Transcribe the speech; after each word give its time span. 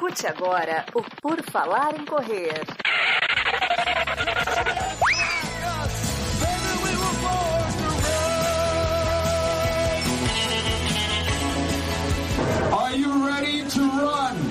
Escute 0.00 0.26
agora 0.26 0.86
o 0.94 1.02
Por 1.20 1.42
Falar 1.42 1.94
em 1.94 2.06
Correr. 2.06 2.54
Are 12.72 12.96
you 12.98 13.26
ready 13.26 13.62
to 13.68 13.80
run? 13.80 14.50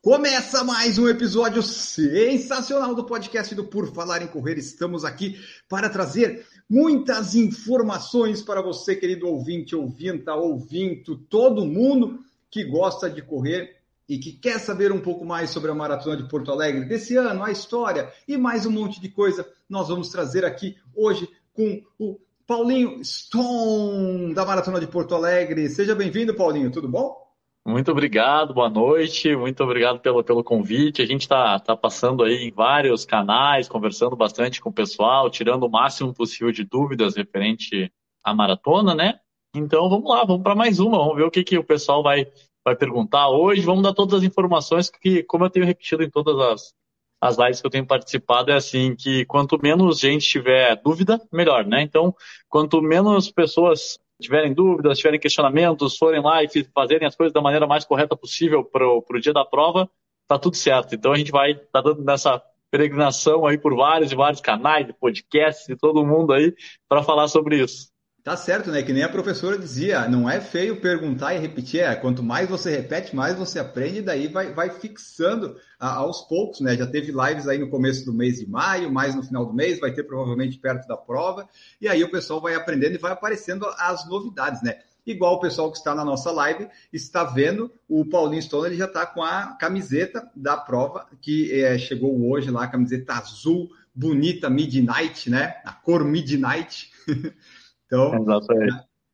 Começa 0.00 0.62
mais 0.62 0.96
um 0.96 1.08
episódio 1.08 1.60
sensacional 1.62 2.94
do 2.94 3.04
podcast 3.04 3.52
do 3.54 3.64
Por 3.64 3.92
Falar 3.92 4.22
em 4.22 4.28
Correr. 4.28 4.58
Estamos 4.58 5.04
aqui 5.04 5.40
para 5.68 5.90
trazer 5.90 6.46
muitas 6.70 7.34
informações 7.34 8.40
para 8.40 8.62
você, 8.62 8.94
querido 8.94 9.26
ouvinte, 9.26 9.74
ouvinta, 9.74 10.36
ouvinto, 10.36 11.16
todo 11.16 11.66
mundo 11.66 12.20
que 12.48 12.62
gosta 12.62 13.10
de 13.10 13.20
correr 13.20 13.78
e 14.08 14.18
que 14.18 14.32
quer 14.32 14.60
saber 14.60 14.92
um 14.92 15.00
pouco 15.00 15.24
mais 15.24 15.50
sobre 15.50 15.70
a 15.72 15.74
Maratona 15.74 16.16
de 16.16 16.28
Porto 16.28 16.52
Alegre 16.52 16.84
desse 16.84 17.16
ano, 17.16 17.42
a 17.42 17.50
história 17.50 18.12
e 18.26 18.36
mais 18.38 18.66
um 18.66 18.70
monte 18.70 19.00
de 19.00 19.08
coisa. 19.08 19.48
Nós 19.68 19.88
vamos 19.88 20.10
trazer 20.10 20.44
aqui 20.44 20.76
hoje 20.94 21.28
com 21.52 21.82
o 21.98 22.20
Paulinho 22.46 23.04
Stone 23.04 24.32
da 24.32 24.46
Maratona 24.46 24.78
de 24.78 24.86
Porto 24.86 25.14
Alegre. 25.14 25.68
Seja 25.68 25.94
bem-vindo, 25.94 26.34
Paulinho, 26.34 26.70
tudo 26.70 26.88
bom? 26.88 27.29
Muito 27.66 27.90
obrigado, 27.90 28.54
boa 28.54 28.70
noite, 28.70 29.36
muito 29.36 29.62
obrigado 29.62 30.00
pelo, 30.00 30.24
pelo 30.24 30.42
convite. 30.42 31.02
A 31.02 31.06
gente 31.06 31.22
está 31.22 31.58
tá 31.60 31.76
passando 31.76 32.24
aí 32.24 32.48
em 32.48 32.50
vários 32.50 33.04
canais, 33.04 33.68
conversando 33.68 34.16
bastante 34.16 34.60
com 34.60 34.70
o 34.70 34.72
pessoal, 34.72 35.28
tirando 35.28 35.64
o 35.64 35.70
máximo 35.70 36.12
possível 36.14 36.50
de 36.50 36.64
dúvidas 36.64 37.16
referente 37.16 37.92
à 38.24 38.34
maratona, 38.34 38.94
né? 38.94 39.20
Então 39.54 39.90
vamos 39.90 40.08
lá, 40.08 40.24
vamos 40.24 40.42
para 40.42 40.54
mais 40.54 40.80
uma, 40.80 40.98
vamos 40.98 41.16
ver 41.16 41.24
o 41.24 41.30
que, 41.30 41.44
que 41.44 41.58
o 41.58 41.64
pessoal 41.64 42.02
vai, 42.02 42.26
vai 42.64 42.74
perguntar 42.74 43.28
hoje. 43.28 43.60
Vamos 43.60 43.82
dar 43.82 43.92
todas 43.92 44.14
as 44.14 44.22
informações 44.22 44.88
que, 44.88 45.22
como 45.24 45.44
eu 45.44 45.50
tenho 45.50 45.66
repetido 45.66 46.02
em 46.02 46.10
todas 46.10 46.38
as, 46.38 46.74
as 47.20 47.36
lives 47.36 47.60
que 47.60 47.66
eu 47.66 47.70
tenho 47.70 47.86
participado, 47.86 48.50
é 48.50 48.54
assim 48.54 48.96
que 48.96 49.26
quanto 49.26 49.60
menos 49.62 50.00
gente 50.00 50.26
tiver 50.26 50.80
dúvida, 50.82 51.20
melhor, 51.30 51.66
né? 51.66 51.82
Então, 51.82 52.14
quanto 52.48 52.80
menos 52.80 53.30
pessoas 53.30 53.98
tiverem 54.20 54.52
dúvidas, 54.52 54.98
tiverem 54.98 55.18
questionamentos, 55.18 55.96
forem 55.96 56.22
lá 56.22 56.42
e 56.42 56.48
fazerem 56.74 57.06
as 57.06 57.16
coisas 57.16 57.32
da 57.32 57.40
maneira 57.40 57.66
mais 57.66 57.84
correta 57.84 58.16
possível 58.16 58.64
para 58.64 58.86
o 58.86 59.20
dia 59.20 59.32
da 59.32 59.44
prova, 59.44 59.90
tá 60.28 60.38
tudo 60.38 60.56
certo. 60.56 60.94
Então 60.94 61.12
a 61.12 61.16
gente 61.16 61.32
vai 61.32 61.54
tá 61.54 61.80
dando 61.80 62.04
nessa 62.04 62.42
peregrinação 62.70 63.44
aí 63.46 63.58
por 63.58 63.74
vários 63.74 64.12
e 64.12 64.14
vários 64.14 64.40
canais, 64.40 64.86
podcasts 65.00 65.68
e 65.68 65.76
todo 65.76 66.06
mundo 66.06 66.32
aí 66.32 66.54
para 66.88 67.02
falar 67.02 67.26
sobre 67.28 67.60
isso. 67.60 67.90
Tá 68.30 68.36
certo, 68.36 68.70
né? 68.70 68.80
Que 68.80 68.92
nem 68.92 69.02
a 69.02 69.08
professora 69.08 69.58
dizia, 69.58 70.06
não 70.06 70.30
é 70.30 70.40
feio 70.40 70.80
perguntar 70.80 71.34
e 71.34 71.38
repetir, 71.40 71.80
é, 71.80 71.96
quanto 71.96 72.22
mais 72.22 72.48
você 72.48 72.70
repete, 72.70 73.12
mais 73.12 73.36
você 73.36 73.58
aprende, 73.58 74.00
daí 74.02 74.28
vai, 74.28 74.54
vai 74.54 74.70
fixando 74.70 75.56
a, 75.80 75.94
aos 75.94 76.20
poucos, 76.28 76.60
né? 76.60 76.76
Já 76.76 76.86
teve 76.86 77.10
lives 77.10 77.48
aí 77.48 77.58
no 77.58 77.68
começo 77.68 78.04
do 78.04 78.12
mês 78.12 78.38
de 78.38 78.48
maio, 78.48 78.88
mais 78.88 79.16
no 79.16 79.24
final 79.24 79.44
do 79.44 79.52
mês, 79.52 79.80
vai 79.80 79.92
ter 79.92 80.04
provavelmente 80.04 80.56
perto 80.58 80.86
da 80.86 80.96
prova, 80.96 81.48
e 81.80 81.88
aí 81.88 82.04
o 82.04 82.10
pessoal 82.12 82.40
vai 82.40 82.54
aprendendo 82.54 82.94
e 82.94 82.98
vai 82.98 83.10
aparecendo 83.10 83.66
as 83.76 84.08
novidades, 84.08 84.62
né? 84.62 84.78
Igual 85.04 85.34
o 85.34 85.40
pessoal 85.40 85.68
que 85.72 85.78
está 85.78 85.92
na 85.92 86.04
nossa 86.04 86.30
live 86.30 86.68
está 86.92 87.24
vendo, 87.24 87.68
o 87.88 88.04
Paulinho 88.04 88.40
Stone 88.40 88.68
ele 88.68 88.76
já 88.76 88.84
está 88.84 89.06
com 89.06 89.24
a 89.24 89.56
camiseta 89.58 90.30
da 90.36 90.56
prova 90.56 91.04
que 91.20 91.52
é, 91.52 91.76
chegou 91.76 92.30
hoje 92.30 92.48
lá, 92.48 92.68
camiseta 92.68 93.14
azul, 93.14 93.68
bonita, 93.92 94.48
midnight, 94.48 95.28
né? 95.28 95.56
A 95.64 95.72
cor 95.72 96.04
midnight. 96.04 96.92
Então, 97.90 98.24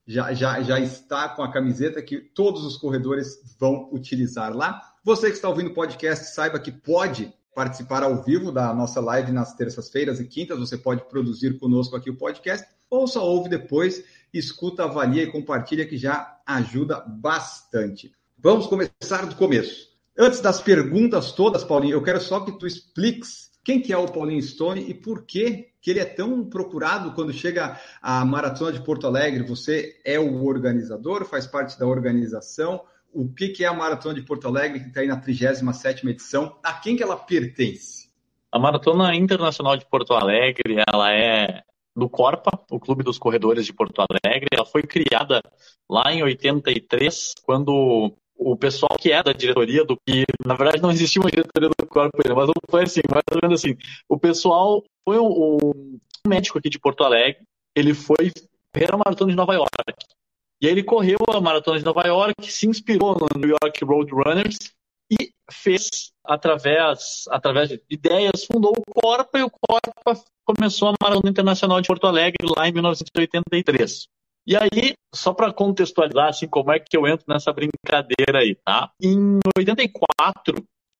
já, 0.06 0.34
já, 0.34 0.62
já 0.62 0.78
está 0.78 1.30
com 1.30 1.42
a 1.42 1.50
camiseta 1.50 2.02
que 2.02 2.18
todos 2.18 2.62
os 2.62 2.76
corredores 2.76 3.56
vão 3.58 3.88
utilizar 3.90 4.54
lá. 4.54 4.82
Você 5.02 5.28
que 5.28 5.36
está 5.36 5.48
ouvindo 5.48 5.70
o 5.70 5.74
podcast, 5.74 6.26
saiba 6.34 6.60
que 6.60 6.70
pode 6.70 7.32
participar 7.54 8.02
ao 8.02 8.22
vivo 8.22 8.52
da 8.52 8.74
nossa 8.74 9.00
live 9.00 9.32
nas 9.32 9.54
terças-feiras 9.54 10.20
e 10.20 10.26
quintas. 10.26 10.58
Você 10.58 10.76
pode 10.76 11.08
produzir 11.08 11.58
conosco 11.58 11.96
aqui 11.96 12.10
o 12.10 12.16
podcast, 12.16 12.68
ou 12.90 13.08
só 13.08 13.26
ouve 13.26 13.48
depois, 13.48 14.04
escuta, 14.32 14.84
avalia 14.84 15.22
e 15.22 15.32
compartilha, 15.32 15.86
que 15.86 15.96
já 15.96 16.38
ajuda 16.44 17.00
bastante. 17.00 18.12
Vamos 18.38 18.66
começar 18.66 19.24
do 19.24 19.34
começo. 19.34 19.88
Antes 20.18 20.40
das 20.40 20.60
perguntas 20.60 21.32
todas, 21.32 21.64
Paulinho, 21.64 21.94
eu 21.94 22.02
quero 22.02 22.20
só 22.20 22.40
que 22.40 22.52
tu 22.52 22.66
expliques 22.66 23.50
quem 23.66 23.82
que 23.82 23.92
é 23.92 23.98
o 23.98 24.06
Paulinho 24.06 24.40
Stone 24.40 24.88
e 24.88 24.94
por 24.94 25.26
que, 25.26 25.70
que 25.80 25.90
ele 25.90 25.98
é 25.98 26.04
tão 26.04 26.44
procurado 26.44 27.12
quando 27.14 27.32
chega 27.32 27.76
a 28.00 28.24
Maratona 28.24 28.70
de 28.70 28.80
Porto 28.80 29.08
Alegre. 29.08 29.42
Você 29.42 30.00
é 30.04 30.20
o 30.20 30.44
organizador, 30.44 31.24
faz 31.24 31.48
parte 31.48 31.76
da 31.76 31.84
organização. 31.84 32.80
O 33.12 33.28
que, 33.28 33.48
que 33.48 33.64
é 33.64 33.66
a 33.66 33.74
Maratona 33.74 34.14
de 34.14 34.22
Porto 34.22 34.46
Alegre, 34.46 34.78
que 34.78 34.86
está 34.86 35.00
aí 35.00 35.08
na 35.08 35.20
37ª 35.20 36.08
edição? 36.08 36.56
A 36.62 36.74
quem 36.74 36.94
que 36.94 37.02
ela 37.02 37.16
pertence? 37.16 38.08
A 38.52 38.58
Maratona 38.60 39.12
Internacional 39.16 39.76
de 39.76 39.84
Porto 39.84 40.14
Alegre, 40.14 40.80
ela 40.88 41.12
é 41.12 41.64
do 41.96 42.08
Corpa, 42.08 42.64
o 42.70 42.78
Clube 42.78 43.02
dos 43.02 43.18
Corredores 43.18 43.66
de 43.66 43.72
Porto 43.72 44.00
Alegre. 44.00 44.46
Ela 44.52 44.64
foi 44.64 44.82
criada 44.84 45.42
lá 45.90 46.12
em 46.12 46.22
83, 46.22 47.34
quando 47.44 48.16
o 48.36 48.56
pessoal 48.56 48.96
que 48.98 49.10
é 49.10 49.22
da 49.22 49.32
diretoria 49.32 49.84
do 49.84 49.96
que 50.06 50.24
na 50.44 50.54
verdade 50.54 50.82
não 50.82 50.90
existia 50.90 51.20
uma 51.20 51.30
diretoria 51.30 51.68
do 51.68 51.86
corpo 51.86 52.18
ainda, 52.24 52.34
mas 52.34 52.50
foi 52.70 52.82
assim, 52.82 53.00
mais 53.10 53.24
ou 53.32 53.40
menos 53.42 53.60
assim. 53.60 53.76
O 54.08 54.18
pessoal 54.18 54.84
foi 55.04 55.18
um, 55.18 55.58
um 55.62 55.98
médico 56.28 56.58
aqui 56.58 56.68
de 56.68 56.78
Porto 56.78 57.04
Alegre, 57.04 57.42
ele 57.74 57.94
foi 57.94 58.30
correr 58.72 58.92
a 58.92 58.96
maratona 58.96 59.30
de 59.30 59.36
Nova 59.36 59.54
York. 59.54 59.70
E 60.60 60.66
aí 60.66 60.72
ele 60.72 60.82
correu 60.82 61.18
a 61.28 61.40
maratona 61.40 61.78
de 61.78 61.84
Nova 61.84 62.06
York, 62.06 62.50
se 62.50 62.66
inspirou 62.66 63.16
no 63.18 63.40
New 63.40 63.56
York 63.62 63.84
Road 63.84 64.10
Runners 64.12 64.56
e 65.10 65.30
fez 65.50 66.12
através 66.24 67.24
através 67.28 67.68
de 67.68 67.80
ideias, 67.88 68.44
fundou 68.44 68.72
o 68.72 69.00
Corpa 69.00 69.38
e 69.38 69.42
o 69.42 69.50
Corpa 69.50 70.24
começou 70.44 70.88
a 70.88 70.94
Maratona 71.00 71.30
Internacional 71.30 71.80
de 71.80 71.86
Porto 71.86 72.06
Alegre 72.06 72.46
lá 72.56 72.68
em 72.68 72.72
1983. 72.72 74.08
E 74.46 74.54
aí, 74.56 74.94
só 75.12 75.34
para 75.34 75.52
contextualizar 75.52 76.28
assim, 76.28 76.46
como 76.46 76.70
é 76.70 76.78
que 76.78 76.96
eu 76.96 77.04
entro 77.06 77.24
nessa 77.28 77.52
brincadeira 77.52 78.38
aí, 78.38 78.54
tá? 78.54 78.92
Em 79.02 79.40
84, 79.58 80.54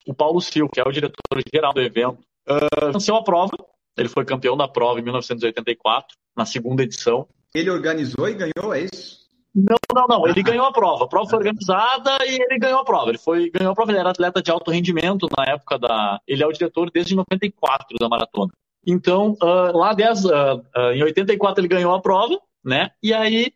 o 0.05 0.13
Paulo 0.13 0.41
Silva, 0.41 0.71
que 0.73 0.81
é 0.81 0.85
o 0.85 0.91
diretor-geral 0.91 1.73
do 1.73 1.81
evento, 1.81 2.19
uh, 2.49 2.93
venceu 2.93 3.15
a 3.15 3.23
prova. 3.23 3.53
Ele 3.97 4.09
foi 4.09 4.25
campeão 4.25 4.57
da 4.57 4.67
prova 4.67 4.99
em 4.99 5.03
1984, 5.03 6.17
na 6.37 6.45
segunda 6.45 6.83
edição. 6.83 7.29
Ele 7.55 7.71
organizou 7.71 8.29
e 8.29 8.35
ganhou, 8.35 8.75
é 8.75 8.81
isso? 8.81 9.27
Não, 9.55 9.77
não, 9.95 10.07
não. 10.07 10.29
Ele 10.29 10.43
ganhou 10.43 10.67
a 10.67 10.73
prova. 10.73 11.05
A 11.05 11.09
prova 11.09 11.31
foi 11.31 11.39
organizada 11.39 12.19
e 12.27 12.43
ele 12.43 12.59
ganhou 12.59 12.81
a 12.81 12.85
prova. 12.85 13.11
Ele 13.11 13.19
foi, 13.19 13.49
ganhou 13.51 13.73
a 13.73 13.75
prova. 13.75 13.93
Ele 13.93 14.01
era 14.01 14.11
atleta 14.11 14.43
de 14.43 14.51
alto 14.51 14.71
rendimento 14.71 15.29
na 15.37 15.45
época 15.45 15.79
da. 15.79 16.21
Ele 16.27 16.43
é 16.43 16.47
o 16.47 16.53
diretor 16.53 16.91
desde 16.91 17.15
94 17.15 17.97
da 17.99 18.09
maratona. 18.09 18.53
Então, 18.87 19.37
uh, 19.43 19.77
lá 19.77 19.95
10, 19.95 20.25
uh, 20.27 20.29
uh, 20.29 20.93
em 20.93 21.03
84 21.03 21.61
ele 21.61 21.69
ganhou 21.69 21.95
a 21.95 22.01
prova 22.01 22.39
né? 22.67 22.91
E 23.03 23.15
aí 23.15 23.53